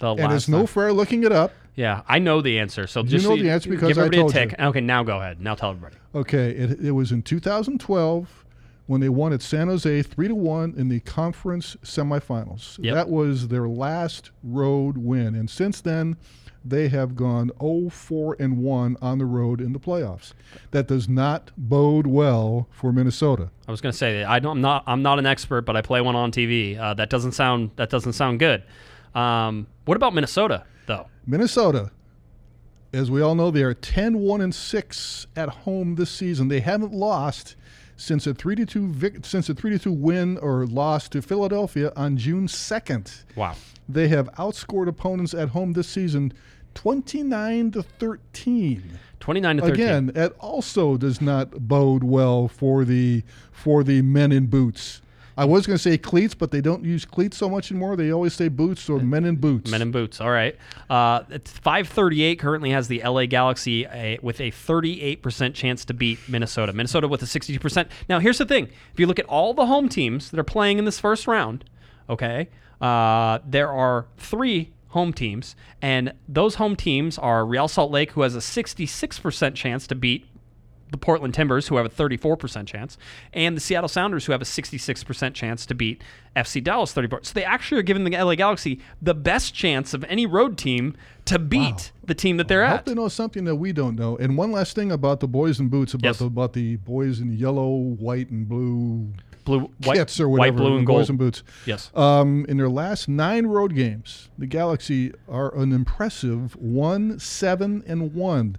the 0.00 0.10
And 0.10 0.20
last 0.20 0.34
it's 0.34 0.48
no 0.48 0.66
fair 0.66 0.92
looking 0.92 1.24
it 1.24 1.32
up. 1.32 1.52
Yeah, 1.74 2.02
I 2.08 2.18
know 2.18 2.40
the 2.40 2.58
answer. 2.58 2.86
So 2.86 3.00
You 3.02 3.08
just 3.08 3.26
know 3.28 3.36
the 3.36 3.50
answer 3.50 3.68
because 3.68 3.88
give 3.88 3.98
I 3.98 4.06
everybody 4.06 4.18
told 4.22 4.34
a 4.36 4.40
you. 4.40 4.48
tick. 4.50 4.58
Okay, 4.60 4.80
now 4.80 5.02
go 5.02 5.18
ahead. 5.18 5.40
Now 5.40 5.54
tell 5.54 5.70
everybody. 5.70 5.96
Okay, 6.14 6.50
it, 6.50 6.80
it 6.80 6.90
was 6.92 7.12
in 7.12 7.22
2012 7.22 8.45
when 8.86 9.00
they 9.00 9.08
won 9.08 9.32
at 9.32 9.42
San 9.42 9.68
Jose 9.68 10.02
three 10.02 10.28
to 10.28 10.34
one 10.34 10.74
in 10.76 10.88
the 10.88 11.00
conference 11.00 11.76
semifinals. 11.82 12.78
Yep. 12.82 12.94
That 12.94 13.08
was 13.08 13.48
their 13.48 13.68
last 13.68 14.30
road 14.42 14.96
win, 14.98 15.34
and 15.34 15.50
since 15.50 15.80
then 15.80 16.16
they 16.68 16.88
have 16.88 17.14
gone 17.14 17.50
0-4 17.60 18.40
and 18.40 18.58
one 18.58 18.96
on 19.00 19.18
the 19.18 19.24
road 19.24 19.60
in 19.60 19.72
the 19.72 19.78
playoffs. 19.78 20.32
That 20.72 20.88
does 20.88 21.08
not 21.08 21.52
bode 21.56 22.08
well 22.08 22.66
for 22.72 22.92
Minnesota. 22.92 23.50
I 23.68 23.70
was 23.70 23.80
going 23.80 23.92
to 23.92 23.96
say 23.96 24.18
that 24.18 24.28
I 24.28 24.40
don't, 24.40 24.56
I'm 24.56 24.60
not 24.62 24.84
I'm 24.86 25.02
not 25.02 25.18
an 25.18 25.26
expert, 25.26 25.62
but 25.62 25.76
I 25.76 25.82
play 25.82 26.00
one 26.00 26.16
on 26.16 26.32
TV. 26.32 26.78
Uh, 26.78 26.94
that 26.94 27.08
doesn't 27.08 27.32
sound 27.32 27.70
that 27.76 27.90
doesn't 27.90 28.14
sound 28.14 28.40
good. 28.40 28.64
Um, 29.14 29.66
what 29.84 29.96
about 29.96 30.14
Minnesota 30.14 30.64
though? 30.86 31.06
Minnesota, 31.26 31.90
as 32.92 33.10
we 33.10 33.22
all 33.22 33.34
know, 33.34 33.50
they 33.50 33.62
are 33.62 33.74
10 33.74 34.18
1 34.18 34.40
and 34.40 34.54
6 34.54 35.26
at 35.36 35.48
home 35.48 35.94
this 35.94 36.10
season. 36.10 36.48
They 36.48 36.60
haven't 36.60 36.92
lost 36.92 37.54
since 37.96 38.26
a 38.26 38.34
3 38.34 38.54
to 38.56 38.66
2 38.66 38.88
vic- 38.88 39.24
since 39.26 39.48
a 39.48 39.54
3 39.54 39.70
to 39.72 39.78
2 39.78 39.92
win 39.92 40.38
or 40.38 40.66
loss 40.66 41.08
to 41.08 41.22
Philadelphia 41.22 41.92
on 41.96 42.16
June 42.16 42.46
2nd. 42.46 43.24
Wow. 43.34 43.54
They 43.88 44.08
have 44.08 44.28
outscored 44.34 44.88
opponents 44.88 45.32
at 45.34 45.50
home 45.50 45.72
this 45.72 45.88
season 45.88 46.32
29 46.74 47.70
to 47.72 47.82
13. 47.82 48.98
29 49.20 49.56
to 49.56 49.62
13. 49.62 49.74
Again, 49.74 50.06
that 50.08 50.32
also 50.38 50.96
does 50.96 51.20
not 51.20 51.66
bode 51.68 52.04
well 52.04 52.48
for 52.48 52.84
the 52.84 53.22
for 53.50 53.82
the 53.82 54.02
men 54.02 54.30
in 54.30 54.46
boots. 54.46 55.00
I 55.38 55.44
was 55.44 55.66
going 55.66 55.76
to 55.76 55.82
say 55.82 55.98
cleats, 55.98 56.34
but 56.34 56.50
they 56.50 56.62
don't 56.62 56.82
use 56.82 57.04
cleats 57.04 57.36
so 57.36 57.48
much 57.48 57.70
anymore. 57.70 57.94
They 57.94 58.10
always 58.10 58.32
say 58.32 58.48
boots 58.48 58.88
or 58.88 59.00
men 59.00 59.26
in 59.26 59.36
boots. 59.36 59.70
Men 59.70 59.82
in 59.82 59.90
boots. 59.90 60.20
All 60.20 60.30
right. 60.30 60.56
Uh, 60.88 61.24
it's 61.28 61.50
538 61.50 62.38
currently 62.38 62.70
has 62.70 62.88
the 62.88 63.02
LA 63.04 63.26
Galaxy 63.26 63.84
a, 63.86 64.18
with 64.22 64.40
a 64.40 64.50
38% 64.50 65.52
chance 65.52 65.84
to 65.84 65.94
beat 65.94 66.18
Minnesota. 66.26 66.72
Minnesota 66.72 67.06
with 67.06 67.22
a 67.22 67.26
62%. 67.26 67.88
Now, 68.08 68.18
here's 68.18 68.38
the 68.38 68.46
thing 68.46 68.68
if 68.92 68.98
you 68.98 69.06
look 69.06 69.18
at 69.18 69.26
all 69.26 69.52
the 69.52 69.66
home 69.66 69.88
teams 69.90 70.30
that 70.30 70.40
are 70.40 70.44
playing 70.44 70.78
in 70.78 70.86
this 70.86 70.98
first 70.98 71.26
round, 71.26 71.68
okay, 72.08 72.48
uh, 72.80 73.40
there 73.46 73.70
are 73.70 74.06
three 74.16 74.72
home 74.88 75.12
teams, 75.12 75.54
and 75.82 76.14
those 76.26 76.54
home 76.54 76.74
teams 76.76 77.18
are 77.18 77.44
Real 77.44 77.68
Salt 77.68 77.90
Lake, 77.90 78.12
who 78.12 78.22
has 78.22 78.34
a 78.34 78.38
66% 78.38 79.54
chance 79.54 79.86
to 79.86 79.94
beat 79.94 80.26
the 80.90 80.96
Portland 80.98 81.34
Timbers, 81.34 81.68
who 81.68 81.76
have 81.76 81.86
a 81.86 81.88
34% 81.88 82.66
chance, 82.66 82.96
and 83.32 83.56
the 83.56 83.60
Seattle 83.60 83.88
Sounders, 83.88 84.26
who 84.26 84.32
have 84.32 84.40
a 84.40 84.44
66% 84.44 85.34
chance 85.34 85.66
to 85.66 85.74
beat 85.74 86.02
FC 86.36 86.62
Dallas 86.62 86.92
34. 86.92 87.20
So 87.24 87.32
they 87.34 87.44
actually 87.44 87.78
are 87.80 87.82
giving 87.82 88.04
the 88.04 88.16
LA 88.16 88.34
Galaxy 88.36 88.80
the 89.02 89.14
best 89.14 89.52
chance 89.54 89.92
of 89.94 90.04
any 90.04 90.26
road 90.26 90.56
team 90.56 90.96
to 91.24 91.38
beat 91.38 91.90
the 92.04 92.14
team 92.14 92.36
that 92.36 92.46
they're 92.48 92.64
I 92.64 92.68
hope 92.70 92.78
at. 92.80 92.84
they 92.86 92.94
know 92.94 93.08
something 93.08 93.44
that 93.46 93.56
we 93.56 93.72
don't 93.72 93.96
know. 93.96 94.16
And 94.18 94.36
one 94.36 94.52
last 94.52 94.74
thing 94.76 94.92
about 94.92 95.18
the 95.20 95.26
boys 95.28 95.58
in 95.58 95.68
boots, 95.68 95.92
about 95.94 96.06
Yes. 96.08 96.18
the 96.18 96.26
about 96.26 96.52
the 96.52 96.76
boys 96.76 97.20
in 97.20 97.32
yellow, 97.32 97.68
white, 97.76 98.30
and 98.30 98.48
blue 98.48 99.12
Blue, 99.44 99.70
white, 99.84 100.18
or 100.20 100.28
whatever. 100.28 100.28
white, 100.28 100.56
blue, 100.56 100.76
and 100.76 100.84
boys 100.86 101.06
gold. 101.06 101.10
in 101.10 101.16
boots. 101.18 101.42
Yes. 101.66 101.92
Um, 101.94 102.44
in 102.48 102.56
their 102.56 102.68
last 102.68 103.08
nine 103.08 103.46
road 103.46 103.76
games, 103.76 104.28
the 104.36 104.46
Galaxy 104.46 105.12
are 105.28 105.56
an 105.56 105.72
impressive 105.72 106.56
one, 106.56 107.20
seven, 107.20 107.84
and 107.86 108.12
one. 108.12 108.56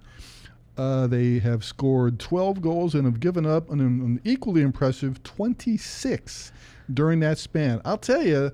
Uh, 0.78 1.08
they 1.08 1.40
have 1.40 1.64
scored 1.64 2.20
12 2.20 2.60
goals 2.62 2.94
and 2.94 3.04
have 3.04 3.18
given 3.18 3.44
up 3.44 3.68
an, 3.68 3.80
an 3.80 4.20
equally 4.24 4.62
impressive 4.62 5.20
26 5.24 6.52
during 6.94 7.18
that 7.20 7.36
span. 7.36 7.80
I'll 7.84 7.98
tell 7.98 8.22
you, 8.22 8.52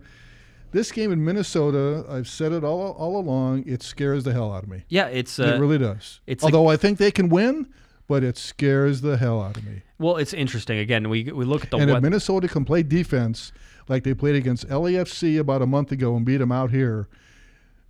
this 0.73 0.91
game 0.91 1.13
in 1.13 1.23
Minnesota, 1.23 2.05
I've 2.09 2.27
said 2.27 2.53
it 2.53 2.65
all, 2.65 2.93
all 2.93 3.19
along, 3.19 3.65
it 3.67 3.83
scares 3.83 4.25
the 4.25 4.33
hell 4.33 4.53
out 4.53 4.65
of 4.65 4.71
me. 4.71 4.85
Yeah, 4.89 5.07
it's 5.09 5.39
uh, 5.39 5.55
it 5.55 5.61
really 5.61 5.79
does. 5.79 6.21
it's 6.27 6.43
Although 6.43 6.69
I 6.69 6.77
think 6.77 6.99
they 6.99 7.11
can 7.11 7.29
win, 7.29 7.69
but 8.09 8.25
it 8.25 8.37
scares 8.37 9.03
the 9.03 9.17
hell 9.17 9.43
out 9.43 9.57
of 9.57 9.65
me. 9.65 9.83
well, 9.99 10.17
it's 10.17 10.33
interesting. 10.33 10.79
Again, 10.79 11.09
we 11.11 11.25
we 11.25 11.45
look 11.45 11.63
at 11.65 11.71
the 11.71 11.77
And 11.77 11.91
if 11.91 12.03
Minnesota 12.03 12.49
can 12.49 12.65
play 12.65 12.83
defense 12.83 13.53
like 13.87 14.03
they 14.03 14.15
played 14.15 14.35
against 14.35 14.67
LAFC 14.69 15.39
about 15.39 15.63
a 15.63 15.67
month 15.67 15.93
ago 15.93 16.17
and 16.17 16.25
beat 16.25 16.39
them 16.39 16.51
out 16.51 16.71
here, 16.71 17.07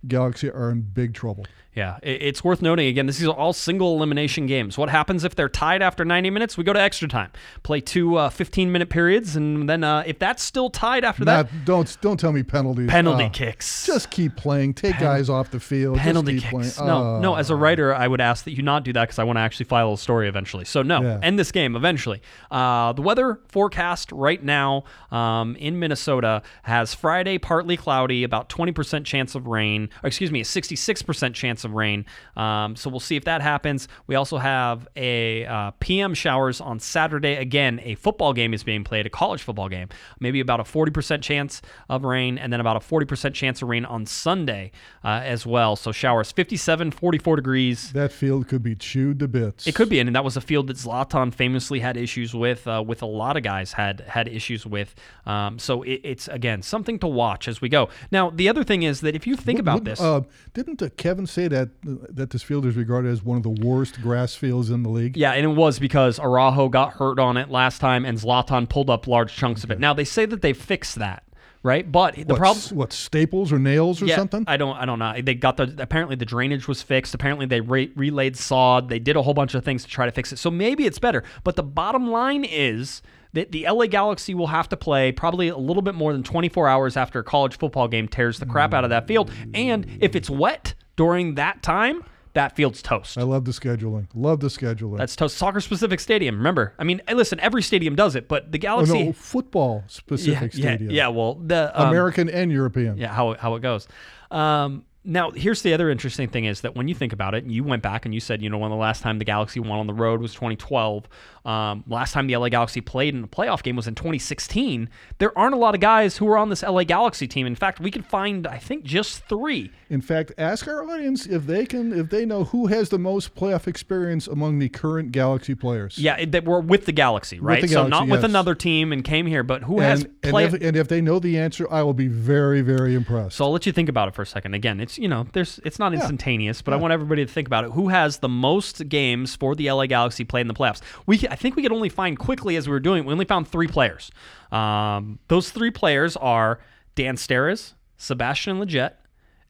Galaxy 0.07 0.51
are 0.51 0.69
in 0.69 0.81
big 0.81 1.13
trouble. 1.13 1.45
Yeah, 1.75 1.97
it's 2.01 2.41
worth 2.41 2.61
noting 2.61 2.87
again. 2.87 3.05
This 3.05 3.19
is 3.19 3.27
all 3.27 3.51
single 3.51 3.97
elimination 3.97 4.47
games. 4.47 4.77
What 4.77 4.89
happens 4.89 5.25
if 5.25 5.35
they're 5.35 5.49
tied 5.49 5.81
after 5.81 6.05
90 6.05 6.29
minutes? 6.29 6.57
We 6.57 6.63
go 6.63 6.71
to 6.71 6.79
extra 6.79 7.09
time, 7.09 7.31
play 7.63 7.81
two 7.81 8.15
uh, 8.15 8.29
15 8.29 8.71
minute 8.71 8.89
periods, 8.89 9.35
and 9.35 9.67
then 9.67 9.83
uh, 9.83 10.03
if 10.07 10.17
that's 10.17 10.41
still 10.41 10.69
tied 10.69 11.03
after 11.03 11.25
Not, 11.25 11.49
that, 11.49 11.65
don't 11.65 11.97
don't 11.99 12.17
tell 12.17 12.31
me 12.31 12.43
penalties. 12.43 12.89
penalty 12.89 13.25
Oh, 13.25 13.29
kicks. 13.29 13.85
Just 13.85 14.09
keep 14.09 14.37
playing. 14.37 14.73
Take 14.73 14.97
guys 14.99 15.29
off 15.29 15.51
the 15.51 15.59
field. 15.59 15.97
Penalty 15.97 16.39
kicks. 16.39 16.79
No, 16.79 17.19
no. 17.19 17.35
As 17.35 17.49
a 17.49 17.55
writer, 17.57 17.93
I 17.93 18.07
would 18.07 18.21
ask 18.21 18.45
that 18.45 18.51
you 18.55 18.63
not 18.63 18.85
do 18.85 18.93
that 18.93 19.03
because 19.03 19.19
I 19.19 19.25
want 19.25 19.35
to 19.35 19.41
actually 19.41 19.65
file 19.65 19.91
a 19.91 19.97
story 19.97 20.29
eventually. 20.29 20.63
So 20.63 20.81
no, 20.81 21.01
Yeah. 21.01 21.19
end 21.21 21.37
this 21.37 21.51
game 21.51 21.75
eventually. 21.75 22.21
Uh, 22.49 22.93
the 22.93 23.01
weather 23.01 23.41
forecast 23.49 24.13
right 24.13 24.41
now 24.41 24.85
um, 25.11 25.57
in 25.57 25.77
Minnesota 25.79 26.41
has 26.63 26.93
Friday 26.93 27.37
partly 27.37 27.75
cloudy, 27.75 28.23
about 28.23 28.47
20% 28.47 29.03
chance 29.03 29.35
of 29.35 29.45
rain. 29.47 29.89
Or 30.03 30.07
excuse 30.07 30.31
me, 30.31 30.39
a 30.39 30.45
66% 30.45 31.33
chance 31.33 31.64
of 31.65 31.73
rain. 31.73 32.05
Um, 32.37 32.75
so 32.75 32.89
we'll 32.89 32.99
see 32.99 33.15
if 33.15 33.25
that 33.25 33.41
happens. 33.41 33.87
We 34.07 34.15
also 34.15 34.37
have 34.37 34.87
a 34.95 35.45
uh, 35.45 35.71
PM 35.79 36.13
showers 36.13 36.61
on 36.61 36.79
Saturday. 36.79 37.35
Again, 37.35 37.79
a 37.83 37.95
football 37.95 38.33
game 38.33 38.53
is 38.53 38.63
being 38.63 38.83
played, 38.83 39.05
a 39.05 39.09
college 39.09 39.41
football 39.43 39.69
game. 39.69 39.89
Maybe 40.19 40.39
about 40.39 40.59
a 40.59 40.63
40% 40.63 41.21
chance 41.21 41.61
of 41.89 42.03
rain, 42.03 42.37
and 42.37 42.53
then 42.53 42.59
about 42.59 42.77
a 42.77 42.79
40% 42.79 43.33
chance 43.33 43.61
of 43.61 43.69
rain 43.69 43.85
on 43.85 44.05
Sunday 44.05 44.71
uh, 45.03 45.21
as 45.23 45.45
well. 45.45 45.75
So 45.75 45.91
showers 45.91 46.31
57, 46.31 46.91
44 46.91 47.35
degrees. 47.35 47.91
That 47.93 48.11
field 48.11 48.47
could 48.47 48.63
be 48.63 48.75
chewed 48.75 49.19
to 49.19 49.27
bits. 49.27 49.67
It 49.67 49.75
could 49.75 49.89
be, 49.89 49.99
and 49.99 50.15
that 50.15 50.23
was 50.23 50.37
a 50.37 50.41
field 50.41 50.67
that 50.67 50.77
Zlatan 50.77 51.33
famously 51.33 51.79
had 51.79 51.97
issues 51.97 52.33
with. 52.33 52.67
Uh, 52.67 52.83
with 52.85 53.01
a 53.01 53.05
lot 53.05 53.37
of 53.37 53.43
guys 53.43 53.73
had 53.73 54.01
had 54.01 54.27
issues 54.27 54.65
with. 54.65 54.93
Um, 55.25 55.57
so 55.57 55.81
it, 55.83 56.01
it's 56.03 56.27
again 56.27 56.61
something 56.61 56.99
to 56.99 57.07
watch 57.07 57.47
as 57.47 57.61
we 57.61 57.69
go. 57.69 57.89
Now 58.11 58.29
the 58.29 58.49
other 58.49 58.63
thing 58.63 58.83
is 58.83 59.01
that 59.01 59.15
if 59.15 59.25
you 59.25 59.35
think 59.35 59.59
about 59.59 59.83
this, 59.85 59.99
Uh, 60.01 60.21
didn't 60.53 60.81
uh, 60.81 60.89
Kevin 60.97 61.25
say 61.25 61.47
that 61.47 61.54
that 61.55 61.69
that 62.15 62.29
this 62.29 62.43
field 62.43 62.65
is 62.65 62.75
regarded 62.75 63.11
as 63.11 63.23
one 63.23 63.37
of 63.37 63.43
the 63.43 63.49
worst 63.49 64.01
grass 64.01 64.35
fields 64.35 64.69
in 64.69 64.83
the 64.83 64.89
league? 64.89 65.15
Yeah, 65.15 65.31
and 65.31 65.45
it 65.45 65.55
was 65.55 65.79
because 65.79 66.19
Araujo 66.19 66.69
got 66.69 66.93
hurt 66.93 67.19
on 67.19 67.37
it 67.37 67.49
last 67.49 67.79
time, 67.79 68.05
and 68.05 68.17
Zlatan 68.17 68.67
pulled 68.67 68.89
up 68.89 69.07
large 69.07 69.35
chunks 69.35 69.63
of 69.63 69.71
it. 69.71 69.79
Now 69.79 69.93
they 69.93 70.03
say 70.03 70.25
that 70.25 70.41
they 70.41 70.53
fixed 70.53 70.95
that, 70.95 71.23
right? 71.63 71.89
But 71.89 72.15
the 72.15 72.35
problem, 72.35 72.77
what 72.77 72.91
staples 72.91 73.51
or 73.51 73.59
nails 73.59 74.01
or 74.01 74.05
yeah, 74.05 74.17
something? 74.17 74.43
I 74.47 74.57
don't, 74.57 74.75
I 74.75 74.85
don't 74.85 74.99
know. 74.99 75.13
They 75.21 75.33
got 75.33 75.57
the 75.57 75.73
apparently 75.79 76.15
the 76.15 76.25
drainage 76.25 76.67
was 76.67 76.81
fixed. 76.81 77.13
Apparently 77.13 77.45
they 77.45 77.61
re- 77.61 77.91
relayed 77.95 78.35
sod. 78.35 78.89
They 78.89 78.99
did 78.99 79.15
a 79.15 79.21
whole 79.21 79.33
bunch 79.33 79.55
of 79.55 79.63
things 79.63 79.83
to 79.83 79.89
try 79.89 80.05
to 80.05 80.11
fix 80.11 80.31
it. 80.33 80.37
So 80.37 80.51
maybe 80.51 80.85
it's 80.85 80.99
better. 80.99 81.23
But 81.43 81.55
the 81.55 81.63
bottom 81.63 82.11
line 82.11 82.43
is 82.43 83.01
that 83.35 83.51
the 83.51 83.67
LA 83.69 83.85
Galaxy 83.85 84.33
will 84.33 84.47
have 84.47 84.69
to 84.69 84.77
play 84.77 85.11
probably 85.11 85.49
a 85.49 85.57
little 85.57 85.81
bit 85.81 85.93
more 85.93 86.13
than 86.13 86.23
24 86.23 86.67
hours 86.67 86.97
after 86.97 87.19
a 87.19 87.23
college 87.23 87.57
football 87.57 87.87
game 87.87 88.07
tears 88.07 88.39
the 88.39 88.45
crap 88.45 88.73
out 88.73 88.83
of 88.83 88.89
that 88.89 89.07
field. 89.07 89.29
And 89.53 89.85
if 89.99 90.15
it's 90.15 90.29
wet 90.29 90.73
during 90.95 91.35
that 91.35 91.61
time, 91.61 92.03
that 92.33 92.55
field's 92.55 92.81
toast. 92.81 93.17
I 93.17 93.23
love 93.23 93.45
the 93.45 93.51
scheduling. 93.51 94.07
Love 94.13 94.41
the 94.41 94.47
scheduling. 94.47 94.97
That's 94.97 95.15
toast. 95.15 95.37
Soccer 95.37 95.61
specific 95.61 95.99
stadium. 95.99 96.37
Remember, 96.37 96.73
I 96.77 96.83
mean, 96.83 97.01
listen, 97.11 97.39
every 97.39 97.61
stadium 97.61 97.95
does 97.95 98.15
it, 98.15 98.27
but 98.27 98.51
the 98.51 98.59
oh, 98.59 98.61
Galaxy. 98.61 99.03
no, 99.05 99.13
football 99.13 99.83
specific 99.87 100.53
yeah, 100.53 100.59
stadium. 100.59 100.91
yeah. 100.91 101.07
Well, 101.07 101.35
the 101.35 101.71
um, 101.79 101.89
American 101.89 102.29
and 102.29 102.51
European. 102.51 102.97
yeah, 102.97 103.13
how 103.13 103.35
how 103.35 103.55
it 103.55 103.61
goes. 103.61 103.87
Um, 104.31 104.85
now, 105.05 105.29
here's 105.31 105.61
the 105.61 105.73
other 105.73 105.89
interesting 105.89 106.27
thing 106.27 106.45
is 106.45 106.61
that 106.61 106.75
when 106.75 106.87
you 106.87 106.95
think 106.95 107.13
about 107.13 107.35
it, 107.35 107.43
and 107.43 107.51
you 107.51 107.63
went 107.63 107.83
back 107.83 108.05
and 108.05 108.13
you 108.13 108.19
said, 108.19 108.41
you 108.41 108.49
know, 108.49 108.57
when 108.57 108.71
the 108.71 108.75
last 108.75 109.03
time 109.03 109.19
the 109.19 109.25
Galaxy 109.25 109.59
won 109.59 109.79
on 109.79 109.87
the 109.87 109.93
road 109.93 110.19
was 110.19 110.33
2012. 110.33 111.07
Um, 111.45 111.83
last 111.87 112.11
time 112.13 112.27
the 112.27 112.35
LA 112.35 112.49
Galaxy 112.49 112.81
played 112.81 113.13
in 113.13 113.23
a 113.23 113.27
playoff 113.27 113.61
game 113.61 113.75
was 113.75 113.87
in 113.87 113.95
2016. 113.95 114.89
There 115.19 115.37
aren't 115.37 115.53
a 115.53 115.57
lot 115.57 115.75
of 115.75 115.81
guys 115.81 116.17
who 116.17 116.27
are 116.27 116.37
on 116.37 116.49
this 116.49 116.63
LA 116.63 116.83
Galaxy 116.83 117.27
team. 117.27 117.45
In 117.45 117.55
fact, 117.55 117.79
we 117.79 117.91
could 117.91 118.05
find, 118.05 118.47
I 118.47 118.57
think, 118.57 118.83
just 118.83 119.23
three. 119.29 119.71
In 119.89 120.01
fact, 120.01 120.31
ask 120.37 120.67
our 120.67 120.83
audience 120.83 121.27
if 121.27 121.45
they 121.45 121.65
can, 121.65 121.93
if 121.93 122.09
they 122.09 122.25
know 122.25 122.45
who 122.45 122.67
has 122.67 122.89
the 122.89 122.97
most 122.97 123.35
playoff 123.35 123.67
experience 123.67 124.25
among 124.27 124.57
the 124.57 124.69
current 124.69 125.11
Galaxy 125.11 125.53
players. 125.53 125.99
Yeah, 125.99 126.15
it- 126.17 126.31
that 126.31 126.43
were 126.45 126.59
with 126.59 126.85
the 126.85 126.91
Galaxy, 126.91 127.39
right? 127.39 127.61
the 127.61 127.67
so 127.67 127.83
not 127.83 127.89
Galaxy, 128.07 128.11
with 128.11 128.23
another 128.25 128.55
team 128.55 128.91
and 128.91 129.03
came 129.03 129.27
here, 129.27 129.43
but 129.43 129.63
who 129.63 129.79
has 129.79 130.03
And, 130.03 130.13
and, 130.23 130.39
if, 130.41 130.53
and 130.61 130.75
if 130.75 130.87
they 130.87 131.01
know 131.01 131.19
the 131.19 131.37
answer, 131.37 131.67
I 131.71 131.83
will 131.83 131.93
be 131.93 132.07
very, 132.07 132.61
very 132.61 132.95
impressed. 132.95 133.37
So 133.37 133.45
I'll 133.45 133.51
let 133.51 133.65
you 133.65 133.71
think 133.71 133.87
about 133.89 134.07
it 134.07 134.15
for 134.15 134.23
a 134.23 134.25
second. 134.25 134.55
Again, 134.55 134.79
it's 134.79 134.97
you 134.97 135.07
know, 135.07 135.27
there's 135.33 135.59
it's 135.63 135.77
not 135.77 135.93
instantaneous, 135.93 136.61
but 136.63 136.73
I 136.73 136.77
want 136.77 136.91
everybody 136.93 137.25
to 137.25 137.31
think 137.31 137.47
about 137.47 137.63
it. 137.65 137.71
Who 137.71 137.89
has 137.89 138.17
the 138.17 138.29
most 138.29 138.89
games 138.89 139.35
for 139.35 139.55
the 139.55 139.69
LA 139.69 139.85
Galaxy 139.85 140.23
played 140.23 140.41
in 140.41 140.47
the 140.47 140.53
playoffs? 140.53 140.81
We 141.05 141.19
I 141.29 141.34
think 141.35 141.55
we 141.55 141.63
could 141.63 141.71
only 141.71 141.89
find 141.89 142.17
quickly 142.17 142.55
as 142.55 142.67
we 142.67 142.71
were 142.71 142.79
doing. 142.79 143.05
We 143.05 143.11
only 143.11 143.25
found 143.25 143.47
three 143.47 143.67
players. 143.67 144.11
Um, 144.51 145.19
those 145.27 145.49
three 145.51 145.71
players 145.71 146.15
are 146.17 146.59
Dan 146.95 147.15
Steres, 147.15 147.73
Sebastian 147.97 148.59
Lletget, 148.59 148.93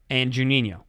and 0.09 0.31
Juninho. 0.31 0.81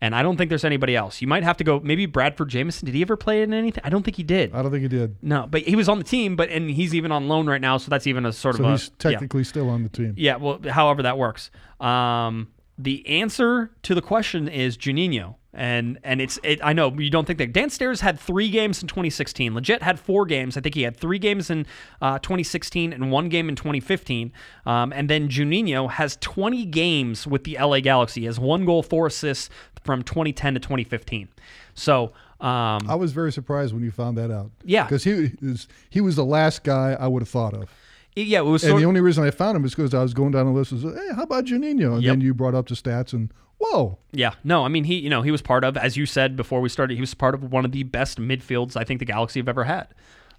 And 0.00 0.14
I 0.14 0.22
don't 0.22 0.36
think 0.36 0.48
there's 0.48 0.64
anybody 0.64 0.94
else. 0.94 1.20
You 1.20 1.26
might 1.26 1.42
have 1.42 1.56
to 1.56 1.64
go. 1.64 1.80
Maybe 1.80 2.06
Bradford 2.06 2.50
Jamieson. 2.50 2.86
Did 2.86 2.94
he 2.94 3.02
ever 3.02 3.16
play 3.16 3.42
in 3.42 3.52
anything? 3.52 3.82
I 3.84 3.90
don't 3.90 4.04
think 4.04 4.16
he 4.16 4.22
did. 4.22 4.54
I 4.54 4.62
don't 4.62 4.70
think 4.70 4.82
he 4.82 4.88
did. 4.88 5.16
No, 5.22 5.48
but 5.50 5.62
he 5.62 5.74
was 5.74 5.88
on 5.88 5.98
the 5.98 6.04
team. 6.04 6.36
But 6.36 6.50
and 6.50 6.70
he's 6.70 6.94
even 6.94 7.10
on 7.10 7.26
loan 7.26 7.48
right 7.48 7.60
now, 7.60 7.78
so 7.78 7.90
that's 7.90 8.06
even 8.06 8.24
a 8.24 8.32
sort 8.32 8.56
So 8.56 8.62
of 8.62 8.68
a 8.68 8.72
he's 8.72 8.90
yeah. 8.90 9.10
technically 9.10 9.42
still 9.42 9.68
on 9.68 9.82
the 9.82 9.88
team. 9.88 10.14
Yeah, 10.16 10.36
well, 10.36 10.60
however 10.68 11.02
that 11.02 11.18
works. 11.18 11.50
Um, 11.80 12.48
the 12.78 13.06
answer 13.08 13.70
to 13.82 13.94
the 13.94 14.02
question 14.02 14.48
is 14.48 14.76
Juninho. 14.78 15.34
And 15.54 15.98
and 16.04 16.20
it's 16.20 16.38
it, 16.44 16.60
I 16.62 16.72
know 16.72 16.92
you 16.92 17.10
don't 17.10 17.26
think 17.26 17.38
that 17.40 17.52
Dan 17.52 17.68
Steres 17.68 18.00
had 18.00 18.20
three 18.20 18.48
games 18.48 18.80
in 18.80 18.86
2016. 18.86 19.52
Lletget 19.54 19.82
had 19.82 19.98
four 19.98 20.24
games. 20.24 20.56
I 20.56 20.60
think 20.60 20.76
he 20.76 20.82
had 20.82 20.96
three 20.96 21.18
games 21.18 21.50
in 21.50 21.66
uh, 22.00 22.18
2016 22.20 22.92
and 22.92 23.10
one 23.10 23.28
game 23.28 23.48
in 23.48 23.56
2015. 23.56 24.30
Um, 24.66 24.92
and 24.92 25.10
then 25.10 25.28
Juninho 25.28 25.90
has 25.90 26.16
20 26.20 26.64
games 26.66 27.26
with 27.26 27.42
the 27.42 27.56
LA 27.58 27.80
Galaxy. 27.80 28.20
He 28.20 28.26
has 28.26 28.38
one 28.38 28.66
goal, 28.66 28.84
four 28.84 29.08
assists 29.08 29.50
from 29.82 30.02
2010 30.02 30.54
to 30.54 30.60
2015. 30.60 31.28
So 31.74 32.12
um, 32.40 32.82
I 32.88 32.94
was 32.94 33.12
very 33.12 33.32
surprised 33.32 33.74
when 33.74 33.82
you 33.82 33.90
found 33.90 34.16
that 34.18 34.30
out. 34.30 34.50
Yeah. 34.62 34.84
because 34.84 35.02
he 35.02 35.32
he 35.90 36.00
was 36.00 36.14
the 36.14 36.24
last 36.24 36.62
guy 36.62 36.96
I 36.98 37.08
would 37.08 37.22
have 37.22 37.28
thought 37.28 37.54
of. 37.54 37.68
Yeah, 38.24 38.40
it 38.40 38.44
was 38.44 38.64
And 38.64 38.78
the 38.78 38.84
only 38.84 39.00
reason 39.00 39.24
I 39.24 39.30
found 39.30 39.56
him 39.56 39.64
is 39.64 39.74
because 39.74 39.94
I 39.94 40.02
was 40.02 40.14
going 40.14 40.32
down 40.32 40.46
the 40.46 40.52
list. 40.52 40.72
and 40.72 40.80
said, 40.80 40.94
hey, 40.94 41.14
how 41.14 41.22
about 41.22 41.44
Juninho? 41.46 41.94
And 41.94 42.02
Yep. 42.02 42.12
then 42.12 42.20
you 42.20 42.34
brought 42.34 42.54
up 42.54 42.68
the 42.68 42.74
stats, 42.74 43.12
and 43.12 43.32
whoa, 43.58 43.98
Yeah, 44.12 44.32
no, 44.44 44.64
I 44.64 44.68
mean 44.68 44.84
he, 44.84 44.96
you 44.98 45.10
know, 45.10 45.22
he 45.22 45.30
was 45.30 45.42
part 45.42 45.64
of, 45.64 45.76
as 45.76 45.96
you 45.96 46.06
said 46.06 46.36
before 46.36 46.60
we 46.60 46.68
started, 46.68 46.94
he 46.94 47.00
was 47.00 47.14
part 47.14 47.34
of 47.34 47.50
one 47.52 47.64
of 47.64 47.72
the 47.72 47.82
best 47.82 48.18
midfields 48.18 48.76
I 48.76 48.84
think 48.84 48.98
the 49.00 49.04
Galaxy 49.06 49.40
have 49.40 49.48
ever 49.48 49.64
had. 49.64 49.88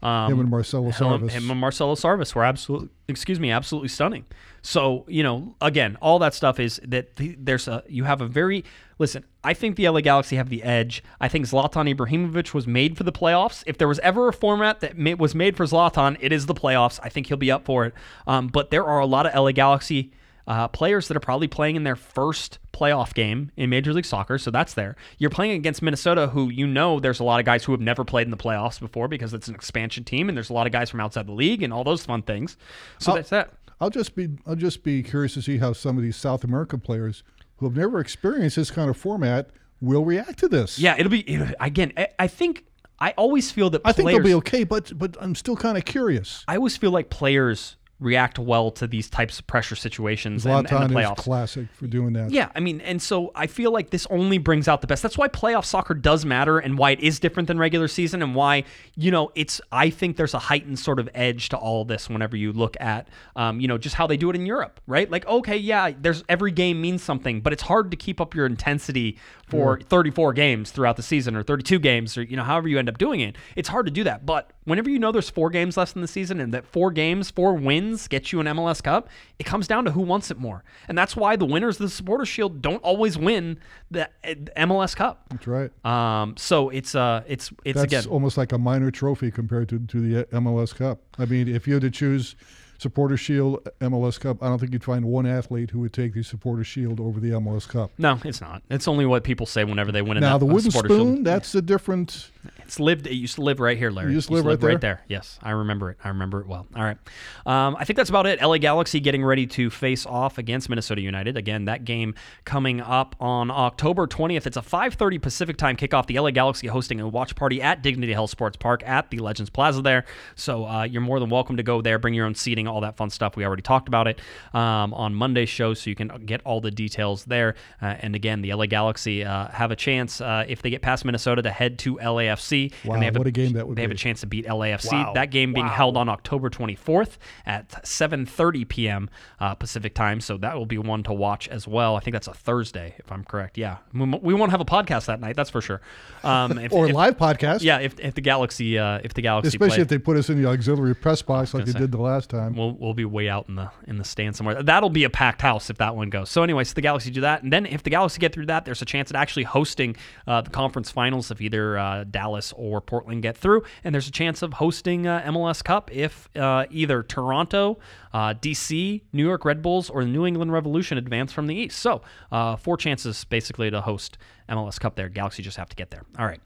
Um, 0.02 0.32
him 0.32 0.40
and 0.40 0.50
Marcelo 0.50 0.92
Sarvas. 0.92 1.32
him 1.32 1.52
and 1.52 1.60
Marcelo 1.60 1.96
Sarvas 1.96 2.34
were 2.34 2.46
absolutely, 2.46 2.90
excuse 3.08 3.40
me, 3.40 3.52
absolutely 3.52 3.90
stunning. 3.90 4.26
So 4.62 5.06
you 5.08 5.24
know, 5.24 5.56
again, 5.62 5.98
all 6.02 6.20
that 6.20 6.34
stuff 6.34 6.60
is 6.60 6.80
that 6.86 7.18
the, 7.18 7.36
there's 7.38 7.68
a 7.68 7.84
you 7.88 8.06
have 8.06 8.22
a 8.22 8.28
very 8.28 8.64
listen. 8.98 9.26
I 9.44 9.54
think 9.54 9.76
the 9.76 9.88
LA 9.90 10.02
Galaxy 10.02 10.36
have 10.38 10.50
the 10.50 10.64
edge. 10.64 11.04
I 11.20 11.28
think 11.28 11.46
Zlatan 11.46 11.94
Ibrahimovic 11.94 12.54
was 12.54 12.68
made 12.68 12.98
for 12.98 13.04
the 13.04 13.12
playoffs. 13.12 13.64
If 13.68 13.78
there 13.78 13.88
was 13.88 14.00
ever 14.00 14.30
a 14.30 14.34
format 14.34 14.80
that 14.82 14.98
was 15.18 15.36
made 15.36 15.58
for 15.58 15.66
Zlatan, 15.66 16.18
it 16.20 16.32
is 16.32 16.46
the 16.46 16.56
playoffs. 16.56 17.00
I 17.04 17.10
think 17.10 17.28
he'll 17.28 17.38
be 17.38 17.52
up 17.52 17.66
for 17.66 17.86
it. 17.86 17.94
Um, 18.28 18.48
but 18.48 18.70
there 18.72 18.86
are 18.86 19.00
a 19.00 19.06
lot 19.06 19.26
of 19.26 19.34
LA 19.34 19.52
Galaxy 19.52 20.12
uh, 20.50 20.68
players 20.68 21.08
that 21.08 21.16
are 21.16 21.22
probably 21.22 21.48
playing 21.48 21.76
in 21.78 21.84
their 21.84 21.96
first 21.96 22.60
playoff 22.74 23.14
game 23.14 23.52
in 23.56 23.70
Major 23.70 23.94
League 23.94 24.04
Soccer, 24.06 24.38
so 24.38 24.52
that's 24.52 24.74
there. 24.74 24.96
You're 25.20 25.30
playing 25.30 25.52
against 25.52 25.82
Minnesota, 25.82 26.28
who 26.28 26.50
you 26.50 26.68
know 26.68 27.00
there's 27.00 27.20
a 27.20 27.24
lot 27.24 27.40
of 27.40 27.46
guys 27.46 27.64
who 27.64 27.72
have 27.72 27.80
never 27.82 28.04
played 28.04 28.26
in 28.28 28.32
the 28.32 28.38
playoffs 28.38 28.80
before 28.80 29.08
because 29.08 29.34
it's 29.34 29.48
an 29.48 29.56
expansion 29.56 30.04
team, 30.04 30.28
and 30.28 30.36
there's 30.38 30.50
a 30.50 30.54
lot 30.54 30.66
of 30.68 30.74
guys 30.74 30.90
from 30.90 31.00
outside 31.00 31.28
the 31.28 31.32
league 31.34 31.62
and 31.64 31.72
all 31.72 31.84
those 31.84 32.04
fun 32.04 32.22
things. 32.24 32.58
So 32.98 33.12
I'll- 33.12 33.16
that's 33.18 33.30
that. 33.30 33.54
I'll 33.82 33.90
just 33.90 34.14
be 34.16 34.28
I'll 34.46 34.56
just 34.56 34.84
be 34.84 35.02
curious 35.04 35.36
to 35.36 35.42
see 35.42 35.58
how 35.60 35.72
some 35.72 35.96
of 35.96 36.04
these 36.04 36.18
South 36.18 36.44
American 36.44 36.82
players 36.82 37.24
who 37.58 37.66
have 37.68 37.78
never 37.78 38.00
experienced 38.02 38.58
this 38.58 38.72
kind 38.72 38.90
of 38.90 38.98
format 38.98 39.52
will 39.80 40.04
react 40.04 40.40
to 40.40 40.50
this. 40.50 40.78
Yeah, 40.78 40.96
it'll 40.98 41.10
be 41.12 41.22
it- 41.22 41.56
again. 41.62 41.94
I, 41.96 42.08
I 42.20 42.28
think 42.28 42.66
I 43.00 43.12
always 43.12 43.52
feel 43.52 43.70
that 43.70 43.80
I 43.86 43.94
think 43.94 44.08
players, 44.08 44.18
they'll 44.18 44.26
be 44.32 44.34
okay, 44.40 44.64
but 44.66 44.92
but 44.98 45.16
I'm 45.22 45.34
still 45.36 45.56
kind 45.56 45.78
of 45.78 45.86
curious. 45.86 46.44
I 46.48 46.58
always 46.58 46.76
feel 46.76 46.92
like 46.92 47.10
players 47.10 47.78
react 48.00 48.40
well 48.40 48.72
to 48.72 48.88
these 48.88 49.10
types 49.10 49.40
of 49.40 49.48
pressure 49.48 49.76
situations 49.76 50.46
and, 50.46 50.72
and 50.72 50.90
the 50.90 51.00
is 51.00 51.06
playoffs. 51.06 51.18
classic 51.18 51.68
for 51.74 51.86
doing 51.86 52.14
that. 52.14 52.32
Yeah, 52.32 52.50
I 52.56 52.62
mean, 52.62 52.80
and 52.82 53.02
so 53.02 53.32
I 53.36 53.48
feel 53.48 53.72
like 53.72 53.90
this 53.90 54.08
only 54.10 54.38
brings 54.38 54.68
out 54.68 54.82
the 54.82 54.88
best. 54.88 55.04
That's 55.04 55.18
why 55.18 55.28
playoff 55.28 55.66
soccer 55.66 55.94
does 55.94 56.24
matter 56.26 56.60
and 56.60 56.78
why 56.78 56.92
it 56.92 57.02
is 57.02 57.20
different 57.20 57.48
than 57.48 57.60
regular 57.60 57.90
season 57.90 58.22
and 58.22 58.36
why, 58.36 58.64
you 58.96 59.12
know, 59.12 59.32
it's, 59.36 59.60
I 59.72 59.90
think 59.90 60.16
there's 60.16 60.34
a 60.34 60.40
heightened 60.40 60.80
sort 60.80 61.00
of 61.00 61.10
edge 61.14 61.50
to 61.50 61.58
all 61.58 61.84
this 61.84 62.10
whenever 62.10 62.38
you 62.38 62.54
look 62.54 62.78
at, 62.80 63.10
um, 63.36 63.60
you 63.60 63.68
know, 63.68 63.78
just 63.78 63.96
how 63.96 64.08
they 64.08 64.18
do 64.18 64.30
it 64.30 64.36
in 64.36 64.46
Europe, 64.46 64.80
right? 64.88 65.10
Like, 65.10 65.28
okay, 65.28 65.58
yeah, 65.58 65.92
there's 66.00 66.24
every 66.30 66.52
game 66.52 66.80
means 66.80 67.04
something, 67.04 67.42
but 67.42 67.52
it's 67.52 67.64
hard 67.64 67.92
to 67.92 67.98
keep 67.98 68.22
up 68.22 68.34
your 68.34 68.46
intensity 68.46 69.18
for 69.48 69.80
34 69.82 70.34
games 70.34 70.72
throughout 70.72 70.96
the 70.96 71.04
season 71.04 71.36
or 71.36 71.44
32 71.44 71.80
games 71.80 72.18
or, 72.18 72.24
you 72.24 72.38
know, 72.38 72.44
however 72.44 72.68
you 72.68 72.78
end 72.78 72.88
up 72.88 72.98
doing 72.98 73.20
it. 73.20 73.36
It's 73.56 73.68
hard 73.68 73.88
to 73.88 73.92
do 73.92 74.04
that. 74.04 74.26
But 74.26 74.52
whenever 74.64 74.90
you 74.90 75.00
know 75.00 75.12
there's 75.12 75.30
four 75.30 75.50
games 75.50 75.76
left 75.76 75.96
in 75.96 76.02
the 76.02 76.08
season 76.08 76.40
and 76.40 76.54
that 76.54 76.66
four 76.66 76.92
games, 76.92 77.32
four 77.32 77.56
wins 77.56 77.89
get 78.10 78.32
you 78.32 78.40
an 78.40 78.46
MLS 78.48 78.82
Cup, 78.84 79.10
it 79.40 79.46
comes 79.46 79.68
down 79.68 79.86
to 79.86 79.92
who 79.92 80.02
wants 80.02 80.32
it 80.32 80.38
more. 80.38 80.64
And 80.88 80.98
that's 80.98 81.16
why 81.16 81.36
the 81.36 81.46
winners 81.46 81.76
of 81.78 81.84
the 81.84 81.90
Supporter 81.90 82.26
Shield 82.26 82.62
don't 82.62 82.82
always 82.84 83.18
win 83.18 83.60
the 83.92 84.10
MLS 84.58 84.96
Cup. 84.96 85.26
That's 85.30 85.48
right. 85.48 85.72
Um, 85.86 86.36
so 86.38 86.70
it's 86.70 86.96
uh, 86.96 87.24
it's 87.28 87.52
it's 87.66 87.76
That's 87.80 87.84
again. 87.94 88.06
almost 88.12 88.38
like 88.38 88.52
a 88.52 88.58
minor 88.58 88.92
trophy 88.92 89.32
compared 89.32 89.70
to, 89.70 89.80
to 89.80 90.02
the 90.02 90.24
MLS 90.38 90.76
Cup. 90.76 91.00
I 91.18 91.26
mean, 91.26 91.48
if 91.48 91.68
you 91.68 91.74
had 91.76 91.82
to 91.84 91.92
choose 91.92 92.36
Supporter 92.78 93.18
Shield, 93.18 93.68
MLS 93.82 94.18
Cup, 94.18 94.42
I 94.42 94.48
don't 94.48 94.58
think 94.58 94.72
you'd 94.72 94.86
find 94.86 95.04
one 95.04 95.26
athlete 95.26 95.70
who 95.72 95.80
would 95.82 95.92
take 95.92 96.14
the 96.14 96.24
Supporter 96.24 96.64
Shield 96.64 97.02
over 97.02 97.20
the 97.20 97.32
MLS 97.32 97.68
Cup. 97.68 97.92
No, 97.98 98.18
it's 98.24 98.40
not. 98.40 98.64
It's 98.70 98.88
only 98.88 99.06
what 99.06 99.26
people 99.26 99.46
say 99.46 99.66
whenever 99.66 99.92
they 99.92 100.02
win. 100.02 100.16
in 100.16 100.22
Now, 100.22 100.38
the 100.38 100.46
wooden 100.46 100.72
spoon, 100.72 100.88
Shield. 101.16 101.26
that's 101.26 101.54
a 101.56 101.62
different. 101.62 102.32
It's 102.60 102.80
lived. 102.80 103.08
It 103.08 103.16
used 103.16 103.36
to 103.36 103.42
live 103.42 103.60
right 103.60 103.78
here, 103.78 103.92
Larry. 103.92 104.12
You 104.12 104.16
used 104.16 104.28
to 104.28 104.34
live 104.34 104.46
right 104.46 104.62
right 104.62 104.82
there. 104.82 105.02
Yes, 105.08 105.40
I 105.42 105.52
remember 105.52 105.92
it. 105.92 105.98
I 106.04 106.10
remember 106.10 106.40
it 106.40 106.48
well. 106.48 106.68
All 106.76 106.84
right. 106.84 106.98
Um, 107.46 107.76
I 107.78 107.84
think 107.84 107.98
that's 107.98 108.10
about 108.10 108.28
it. 108.28 108.42
LA 108.42 108.58
Galaxy 108.58 109.00
getting 109.00 109.24
ready 109.24 109.46
to 109.48 109.70
face 109.70 110.06
off 110.06 110.38
against 110.38 110.70
Minnesota 110.70 111.02
United. 111.02 111.36
Again, 111.36 111.66
that 111.66 111.84
game 111.84 112.16
coming 112.46 112.80
up 112.80 113.16
on 113.20 113.52
October 113.52 114.08
20th. 114.08 114.46
It's 114.46 114.58
a 114.58 114.62
5:30 114.62 115.22
Pacific 115.22 115.58
time 115.58 115.76
kickoff. 115.76 116.06
The 116.06 116.20
LA 116.20 116.32
Galaxy 116.32 116.68
hosting 116.68 117.02
a 117.02 117.08
watch 117.08 117.36
party 117.36 117.62
at 117.62 117.82
Dignity 117.82 118.14
Health 118.14 118.30
Sports 118.30 118.58
Park 118.58 118.88
at 118.88 119.10
the 119.10 119.20
Legends 119.20 119.50
Plaza 119.50 119.82
there. 119.82 120.06
So 120.36 120.66
uh, 120.66 120.84
you're 120.84 121.02
more 121.02 121.20
than 121.20 121.30
welcome 121.30 121.58
to 121.58 121.64
go 121.64 121.82
there. 121.82 122.00
Bring 122.00 122.14
your 122.14 122.26
own 122.26 122.36
seating, 122.36 122.68
all 122.68 122.82
that 122.82 122.96
fun 122.96 123.10
stuff. 123.10 123.36
We 123.36 123.46
already 123.46 123.64
talked 123.64 123.88
about 123.88 124.08
it 124.08 124.22
um, 124.54 124.94
on 124.94 125.14
Monday's 125.14 125.50
show, 125.50 125.74
so 125.74 125.90
you 125.90 125.96
can 125.96 126.08
get 126.26 126.42
all 126.46 126.62
the 126.62 126.72
details 126.72 127.26
there. 127.26 127.56
Uh, 127.82 127.96
and 128.00 128.16
again, 128.16 128.42
the 128.42 128.54
LA 128.54 128.68
Galaxy 128.68 129.26
uh, 129.26 129.48
have 129.50 129.72
a 129.72 129.76
chance 129.76 130.22
uh, 130.22 130.46
if 130.48 130.62
they 130.62 130.70
get 130.70 130.82
past 130.82 131.04
Minnesota 131.04 131.42
to 131.42 131.52
head 131.52 131.80
to 131.80 132.00
LAFC 132.40 132.72
Wow, 132.86 132.94
and 132.94 133.02
they 133.02 133.06
have 133.06 133.18
what 133.18 133.28
a 133.28 133.32
game 133.32 133.54
that 133.54 133.68
would 133.68 133.78
They 133.78 133.82
have 133.82 133.92
a 133.92 133.96
chance 133.96 134.22
to 134.22 134.28
beat 134.28 134.46
LAFC. 134.46 134.92
Wow, 134.92 135.14
That 135.14 135.32
game 135.32 135.54
being 135.54 135.66
wow. 135.66 135.74
held 135.74 135.98
on 135.98 136.10
October 136.10 136.50
24th 136.50 137.18
at 137.46 137.70
7:30 137.84 138.68
p.m. 138.68 139.10
Uh, 139.40 139.56
Pacific 139.56 139.94
time, 139.94 140.22
so 140.22 140.38
that 140.38 140.56
will 140.56 140.66
be 140.66 140.78
one 140.78 141.04
to 141.04 141.14
watch 141.14 141.48
as 141.48 141.68
well. 141.68 141.96
I 141.96 142.00
think 142.00 142.14
that's 142.14 142.28
a 142.28 142.34
Thursday, 142.34 142.96
if 142.98 143.12
I'm 143.12 143.24
correct. 143.24 143.58
Yeah, 143.58 143.78
we, 143.94 144.06
we 144.06 144.34
won't 144.34 144.52
have 144.52 144.62
a 144.62 144.66
podcast 144.66 145.06
that 145.06 145.20
night, 145.20 145.36
that's 145.36 145.50
for 145.50 145.62
sure. 145.62 145.82
Um, 146.24 146.58
if, 146.58 146.72
or 146.74 146.88
if- 146.88 146.94
live 146.94 147.18
podcast. 147.18 147.62
Yeah, 147.62 147.80
if, 147.80 148.00
if 148.00 148.16
the 148.16 148.22
Galaxy, 148.22 148.78
uh, 148.78 149.00
if 149.04 149.14
the 149.14 149.22
Galaxy, 149.22 149.50
Especially 149.50 149.76
play, 149.76 149.82
if 149.82 149.88
they 149.88 149.98
put 149.98 150.18
us 150.18 150.30
in 150.30 150.42
the 150.42 150.50
auxiliary 150.50 150.96
press 150.96 151.22
box 151.22 151.54
like 151.54 151.66
they 151.66 151.72
say. 151.72 151.80
did 151.80 151.92
the 151.92 152.02
last 152.02 152.30
time. 152.30 152.56
We'll, 152.56 152.72
we'll 152.74 152.94
be 152.94 153.06
way 153.06 153.30
out 153.30 153.48
in 153.50 153.56
the 153.56 153.72
in 153.88 153.98
the 153.98 154.04
stand 154.04 154.36
somewhere. 154.36 154.62
That'll 154.62 154.90
be 154.90 155.04
a 155.04 155.10
packed 155.10 155.42
house 155.42 155.70
if 155.70 155.78
that 155.78 155.96
one 155.96 156.10
goes. 156.10 156.30
So 156.30 156.44
anyway, 156.44 156.64
so 156.64 156.74
the 156.74 156.82
Galaxy 156.82 157.12
do 157.12 157.22
that, 157.22 157.44
and 157.44 157.52
then 157.52 157.66
if 157.66 157.84
the 157.84 157.90
Galaxy 157.90 158.20
get 158.20 158.34
through 158.34 158.48
that, 158.48 158.66
there's 158.66 158.82
a 158.82 158.86
chance 158.86 159.12
at 159.12 159.16
actually 159.16 159.44
hosting 159.44 159.96
uh, 160.28 160.42
the 160.42 160.50
conference 160.50 160.92
finals 160.92 161.32
of 161.32 161.42
either 161.42 161.78
uh, 161.78 162.04
Dallas 162.20 162.54
or 162.58 162.82
Portland 162.82 163.22
get 163.22 163.38
through, 163.38 163.64
and 163.82 163.96
there's 163.96 164.10
a 164.10 164.12
chance 164.12 164.42
of 164.42 164.52
hosting 164.54 165.08
uh, 165.08 165.22
MLS 165.28 165.64
Cup 165.64 165.90
if 165.94 166.28
uh, 166.36 166.66
either 166.70 167.02
Toronto, 167.02 167.80
uh, 168.14 168.34
DC, 168.34 169.02
New 169.14 169.24
York 169.26 169.46
Red 169.46 169.62
Bulls, 169.62 169.90
or 169.90 170.04
the 170.04 170.10
New 170.10 170.26
England 170.26 170.52
Revolution 170.52 170.98
advance 170.98 171.32
from 171.32 171.48
the 171.48 171.56
East. 171.56 171.80
So 171.80 172.02
uh, 172.30 172.58
four 172.58 172.76
chances 172.76 173.24
basically 173.24 173.72
to 173.72 173.80
host 173.80 174.18
MLS 174.50 174.78
Cup 174.80 174.96
there. 174.96 175.08
Galaxy 175.08 175.42
just 175.44 175.56
have 175.56 175.70
to 175.70 175.78
get 175.78 175.92
there. 175.92 176.04
All 176.18 176.26
right. 176.26 176.42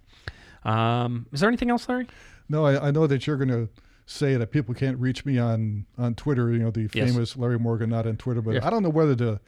Um, 0.63 1.25
is 1.31 1.39
there 1.39 1.49
anything 1.49 1.71
else, 1.71 1.89
Larry? 1.89 2.07
No, 2.49 2.65
I, 2.65 2.87
I 2.87 2.91
know 2.91 3.07
that 3.07 3.25
you're 3.25 3.37
going 3.37 3.49
to 3.49 3.67
say 4.05 4.35
that 4.35 4.51
people 4.51 4.75
can't 4.75 4.99
reach 4.99 5.25
me 5.25 5.39
on 5.39 5.85
on 5.97 6.13
Twitter. 6.13 6.51
You 6.51 6.59
know, 6.59 6.71
the 6.71 6.87
Yes. 6.93 7.09
famous 7.09 7.35
Larry 7.35 7.57
Morgan, 7.57 7.89
not 7.89 8.05
on 8.05 8.17
Twitter. 8.17 8.41
But 8.41 8.55
Yes. 8.55 8.63
I 8.63 8.69
don't 8.69 8.83
know 8.83 8.89
whether 8.89 9.15
to 9.15 9.39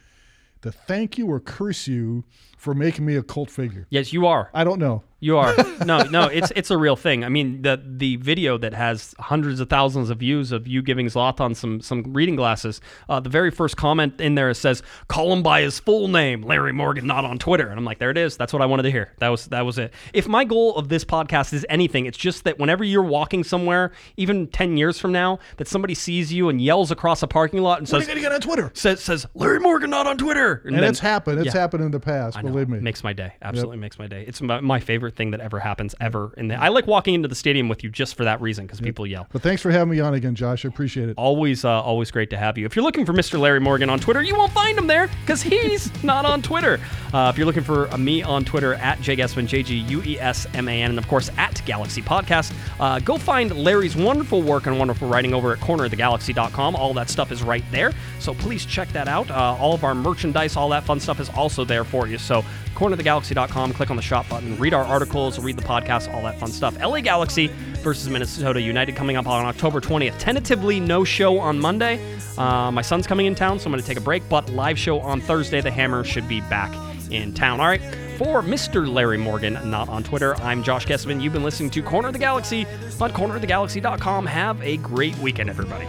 to 0.62 0.72
thank 0.72 1.18
you 1.20 1.28
or 1.28 1.40
curse 1.40 1.88
you 1.88 2.24
for 2.58 2.74
making 2.74 3.06
me 3.06 3.16
a 3.16 3.22
cult 3.22 3.52
figure. 3.52 3.86
Yes, 3.92 4.12
you 4.14 4.26
are. 4.26 4.50
I 4.54 4.64
don't 4.64 4.80
know. 4.80 5.04
You 5.26 5.40
are 5.40 5.56
no, 5.86 6.04
no. 6.04 6.26
It's 6.26 6.52
it's 6.56 6.70
a 6.70 6.78
real 6.78 6.96
thing. 6.96 7.24
I 7.24 7.30
mean, 7.30 7.64
the 7.64 7.82
the 7.84 8.18
video 8.18 8.60
that 8.60 8.76
has 8.76 9.16
hundreds 9.20 9.60
of 9.60 9.70
thousands 9.70 10.12
of 10.12 10.20
views 10.20 10.52
of 10.52 10.68
you 10.68 10.84
giving 10.84 11.08
Zlatan 11.08 11.56
some 11.56 11.82
some 11.82 12.14
reading 12.14 12.36
glasses. 12.36 12.80
Uh, 13.10 13.20
the 13.20 13.30
very 13.30 13.50
first 13.50 13.76
comment 13.76 14.22
in 14.22 14.36
there 14.36 14.54
says, 14.54 14.84
"Call 15.08 15.34
him 15.34 15.42
by 15.42 15.62
his 15.62 15.80
full 15.80 16.08
name, 16.10 16.44
Larry 16.44 16.74
Morgan, 16.74 17.08
not 17.08 17.26
on 17.26 17.40
Twitter." 17.40 17.68
And 17.70 17.80
I'm 17.80 17.86
like, 17.86 17.98
there 17.98 18.12
it 18.12 18.20
is. 18.20 18.38
That's 18.38 18.54
what 18.54 18.62
I 18.62 18.68
wanted 18.68 18.84
to 18.84 18.92
hear. 18.92 19.14
That 19.18 19.30
was 19.30 19.48
that 19.48 19.66
was 19.66 19.80
it. 19.80 19.94
If 20.14 20.28
my 20.28 20.44
goal 20.44 20.76
of 20.76 20.90
this 20.90 21.04
podcast 21.04 21.54
is 21.54 21.66
anything, 21.70 22.06
it's 22.06 22.20
just 22.20 22.44
that 22.44 22.60
whenever 22.60 22.84
you're 22.84 23.02
walking 23.02 23.44
somewhere, 23.44 23.94
even 24.18 24.46
ten 24.48 24.78
years 24.78 25.00
from 25.00 25.12
now, 25.12 25.40
that 25.58 25.68
somebody 25.68 25.96
sees 25.96 26.32
you 26.32 26.50
and 26.50 26.62
yells 26.62 26.92
across 26.92 27.24
a 27.24 27.28
parking 27.28 27.62
lot 27.62 27.80
and 27.80 27.88
When 27.90 28.00
are 28.00 28.04
says 28.04 28.08
you 28.08 28.14
going 28.14 28.24
to 28.24 28.30
get 28.30 28.36
on 28.36 28.42
Twitter? 28.42 28.70
says 28.76 29.02
says 29.02 29.26
Larry 29.34 29.60
Morgan 29.60 29.90
not 29.90 30.06
on 30.06 30.20
Twitter. 30.20 30.62
And 30.66 30.76
then- 30.76 30.84
it's 30.84 31.00
happened. 31.00 31.40
It's 31.40 31.48
Yeah. 31.56 31.62
happened 31.62 31.84
in 31.84 31.90
the 31.90 32.00
past. 32.00 32.38
I 32.38 32.42
know. 32.44 32.52
Believe 32.52 32.70
me. 32.70 32.80
Makes 32.80 33.04
my 33.04 33.14
day. 33.14 33.34
Absolutely 33.42 33.78
makes 33.78 33.98
my 33.98 34.06
day. 34.06 34.24
It's 34.28 34.40
my, 34.40 34.60
my 34.62 34.80
favorite 34.80 35.15
thing 35.16 35.32
that 35.32 35.40
ever 35.40 35.60
happens 35.60 35.96
ever. 36.00 36.34
And 36.38 36.52
I 36.54 36.70
like 36.70 36.88
walking 36.88 37.14
into 37.14 37.28
the 37.28 37.36
stadium 37.36 37.70
with 37.70 37.84
you 37.84 37.90
just 37.90 38.16
for 38.16 38.24
that 38.24 38.42
reason 38.42 38.66
because 38.66 38.82
people 38.82 39.06
yell. 39.08 39.28
but 39.32 39.42
thanks 39.42 39.62
for 39.62 39.72
having 39.72 39.90
me 39.92 40.00
on 40.00 40.14
again, 40.14 40.36
Josh. 40.36 40.66
I 40.66 40.68
appreciate 40.68 41.10
it. 41.10 41.16
Always, 41.18 41.66
uh, 41.66 41.82
always 41.82 42.12
great 42.12 42.30
to 42.32 42.38
have 42.38 42.58
you. 42.58 42.66
If 42.66 42.76
you're 42.76 42.86
looking 42.86 43.06
for 43.06 43.14
Mr. 43.14 43.40
Larry 43.40 43.60
Morgan 43.60 43.90
on 43.90 44.00
Twitter, 44.00 44.22
you 44.22 44.36
won't 44.36 44.52
find 44.52 44.78
him 44.78 44.88
there 44.88 45.10
because 45.22 45.42
he's 45.42 45.92
not 46.04 46.26
on 46.26 46.42
Twitter. 46.42 46.80
Uh, 47.14 47.30
if 47.34 47.38
you're 47.38 47.46
looking 47.46 47.64
for 47.64 47.88
uh, 47.94 47.98
me 47.98 48.22
on 48.24 48.44
Twitter 48.44 48.74
at 48.76 48.98
jguesman, 49.00 49.48
J 49.48 49.64
G 49.64 49.76
U 49.76 50.02
E 50.04 50.20
S 50.20 50.46
M 50.54 50.68
A 50.68 50.82
N, 50.82 50.92
and 50.92 51.00
of 51.00 51.08
course 51.08 51.30
at 51.38 51.62
Galaxy 51.66 52.02
Podcast, 52.02 52.54
uh, 52.80 53.00
go 53.00 53.18
find 53.18 53.56
Larry's 53.56 53.96
wonderful 53.96 54.42
work 54.42 54.68
and 54.68 54.78
wonderful 54.78 55.08
writing 55.08 55.34
over 55.34 55.54
at 55.54 55.60
cornerofthegalaxy.com. 55.60 56.76
All 56.76 56.94
that 56.94 57.10
stuff 57.10 57.32
is 57.32 57.44
right 57.44 57.64
there, 57.72 57.94
so 58.20 58.34
please 58.34 58.66
check 58.66 58.90
that 58.90 59.08
out. 59.08 59.30
Uh, 59.32 59.56
all 59.60 59.74
of 59.74 59.84
our 59.84 59.96
merchandise, 59.96 60.56
all 60.56 60.70
that 60.70 60.84
fun 60.84 61.00
stuff 61.00 61.20
is 61.20 61.30
also 61.30 61.64
there 61.64 61.84
for 61.84 62.08
you. 62.08 62.18
So 62.18 62.44
cornerofthegalaxy.com, 62.76 63.74
click 63.74 63.90
on 63.90 63.96
the 63.96 64.02
shop 64.02 64.28
button, 64.30 64.58
read 64.58 64.74
our 64.74 64.86
articles, 64.96 65.38
read 65.40 65.58
the 65.58 65.64
podcast, 65.64 66.14
all 66.14 66.22
that 66.22 66.40
fun 66.40 66.50
stuff. 66.50 66.80
LA 66.80 67.02
Galaxy 67.02 67.48
versus 67.84 68.10
Minnesota 68.10 68.62
United 68.62 68.96
coming 68.96 69.18
up 69.18 69.28
on 69.28 69.46
October 69.46 69.82
20th. 69.82 70.18
Tentatively, 70.20 70.80
no 70.80 71.04
show 71.04 71.38
on 71.38 71.60
Monday. 71.60 72.00
Uh, 72.38 72.72
my 72.72 72.82
son's 72.82 73.06
coming 73.06 73.26
in 73.26 73.36
town, 73.36 73.60
so 73.60 73.66
I'm 73.66 73.74
going 73.74 73.82
to 73.82 73.88
take 73.88 73.98
a 73.98 74.02
break, 74.02 74.24
but 74.30 74.50
live 74.52 74.80
show 74.80 75.02
on 75.02 75.20
Thursday. 75.20 75.60
The 75.60 75.70
Hammer 75.70 76.06
should 76.06 76.30
be 76.30 76.40
back 76.40 76.74
in 77.12 77.34
town. 77.34 77.60
All 77.60 77.68
right. 77.68 77.82
For 78.18 78.42
Mr. 78.42 78.88
Larry 78.88 79.18
Morgan, 79.18 79.60
not 79.70 79.90
on 79.90 80.02
Twitter, 80.02 80.36
I'm 80.38 80.64
Josh 80.64 80.86
Guesman. 80.86 81.22
You've 81.22 81.34
been 81.34 81.44
listening 81.44 81.70
to 81.72 81.84
Corner 81.84 82.08
of 82.08 82.14
the 82.14 82.20
Galaxy 82.20 82.66
on 83.02 83.12
cornerofthegalaxy.com. 83.12 84.26
Have 84.28 84.62
a 84.62 84.78
great 84.78 85.18
weekend, 85.18 85.50
everybody. 85.50 85.88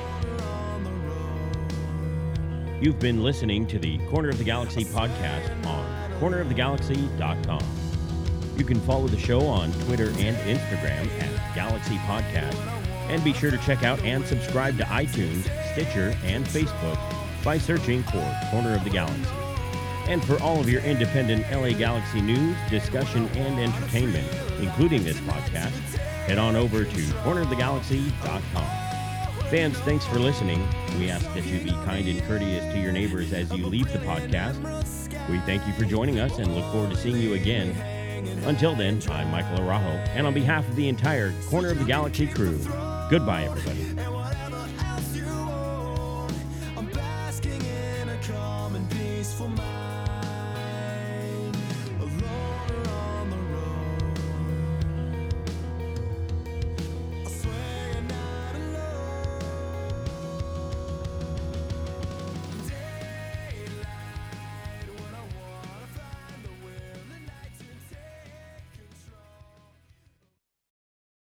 You've 2.80 2.98
been 2.98 3.22
listening 3.22 3.68
to 3.68 3.78
the 3.78 3.98
Corner 4.08 4.30
of 4.30 4.38
the 4.38 4.44
Galaxy 4.44 4.84
podcast 4.84 5.64
on 5.64 6.20
cornerofthegalaxy.com. 6.20 7.85
You 8.56 8.64
can 8.64 8.80
follow 8.80 9.06
the 9.06 9.18
show 9.18 9.40
on 9.46 9.70
Twitter 9.84 10.08
and 10.08 10.36
Instagram 10.36 11.08
at 11.20 11.54
Galaxy 11.54 11.96
Podcast. 11.98 12.56
And 13.08 13.22
be 13.22 13.32
sure 13.32 13.50
to 13.50 13.58
check 13.58 13.82
out 13.82 14.00
and 14.02 14.24
subscribe 14.26 14.78
to 14.78 14.84
iTunes, 14.84 15.42
Stitcher, 15.72 16.16
and 16.24 16.44
Facebook 16.44 16.98
by 17.44 17.58
searching 17.58 18.02
for 18.04 18.38
Corner 18.50 18.74
of 18.74 18.82
the 18.82 18.90
Galaxy. 18.90 19.30
And 20.08 20.24
for 20.24 20.40
all 20.42 20.58
of 20.58 20.70
your 20.70 20.80
independent 20.82 21.44
LA 21.52 21.76
Galaxy 21.76 22.20
news, 22.20 22.56
discussion, 22.70 23.28
and 23.34 23.58
entertainment, 23.58 24.26
including 24.60 25.04
this 25.04 25.18
podcast, 25.20 25.96
head 26.26 26.38
on 26.38 26.56
over 26.56 26.84
to 26.84 27.00
cornerofthegalaxy.com. 27.24 28.86
Fans, 29.50 29.78
thanks 29.80 30.04
for 30.06 30.18
listening. 30.18 30.66
We 30.98 31.10
ask 31.10 31.24
that 31.34 31.44
you 31.44 31.60
be 31.60 31.70
kind 31.84 32.08
and 32.08 32.22
courteous 32.22 32.64
to 32.72 32.80
your 32.80 32.92
neighbors 32.92 33.32
as 33.32 33.52
you 33.52 33.66
leave 33.66 33.92
the 33.92 33.98
podcast. 34.00 34.58
We 35.28 35.38
thank 35.40 35.66
you 35.66 35.72
for 35.74 35.84
joining 35.84 36.18
us 36.18 36.38
and 36.38 36.54
look 36.54 36.64
forward 36.72 36.90
to 36.90 36.96
seeing 36.96 37.18
you 37.18 37.34
again. 37.34 37.76
Until 38.46 38.74
then, 38.74 39.00
I'm 39.10 39.30
Michael 39.30 39.58
Arajo, 39.58 40.06
and 40.08 40.26
on 40.26 40.34
behalf 40.34 40.68
of 40.68 40.76
the 40.76 40.88
entire 40.88 41.32
Corner 41.48 41.70
of 41.70 41.78
the 41.78 41.84
Galaxy 41.84 42.26
crew, 42.26 42.58
goodbye, 43.10 43.44
everybody. 43.44 44.15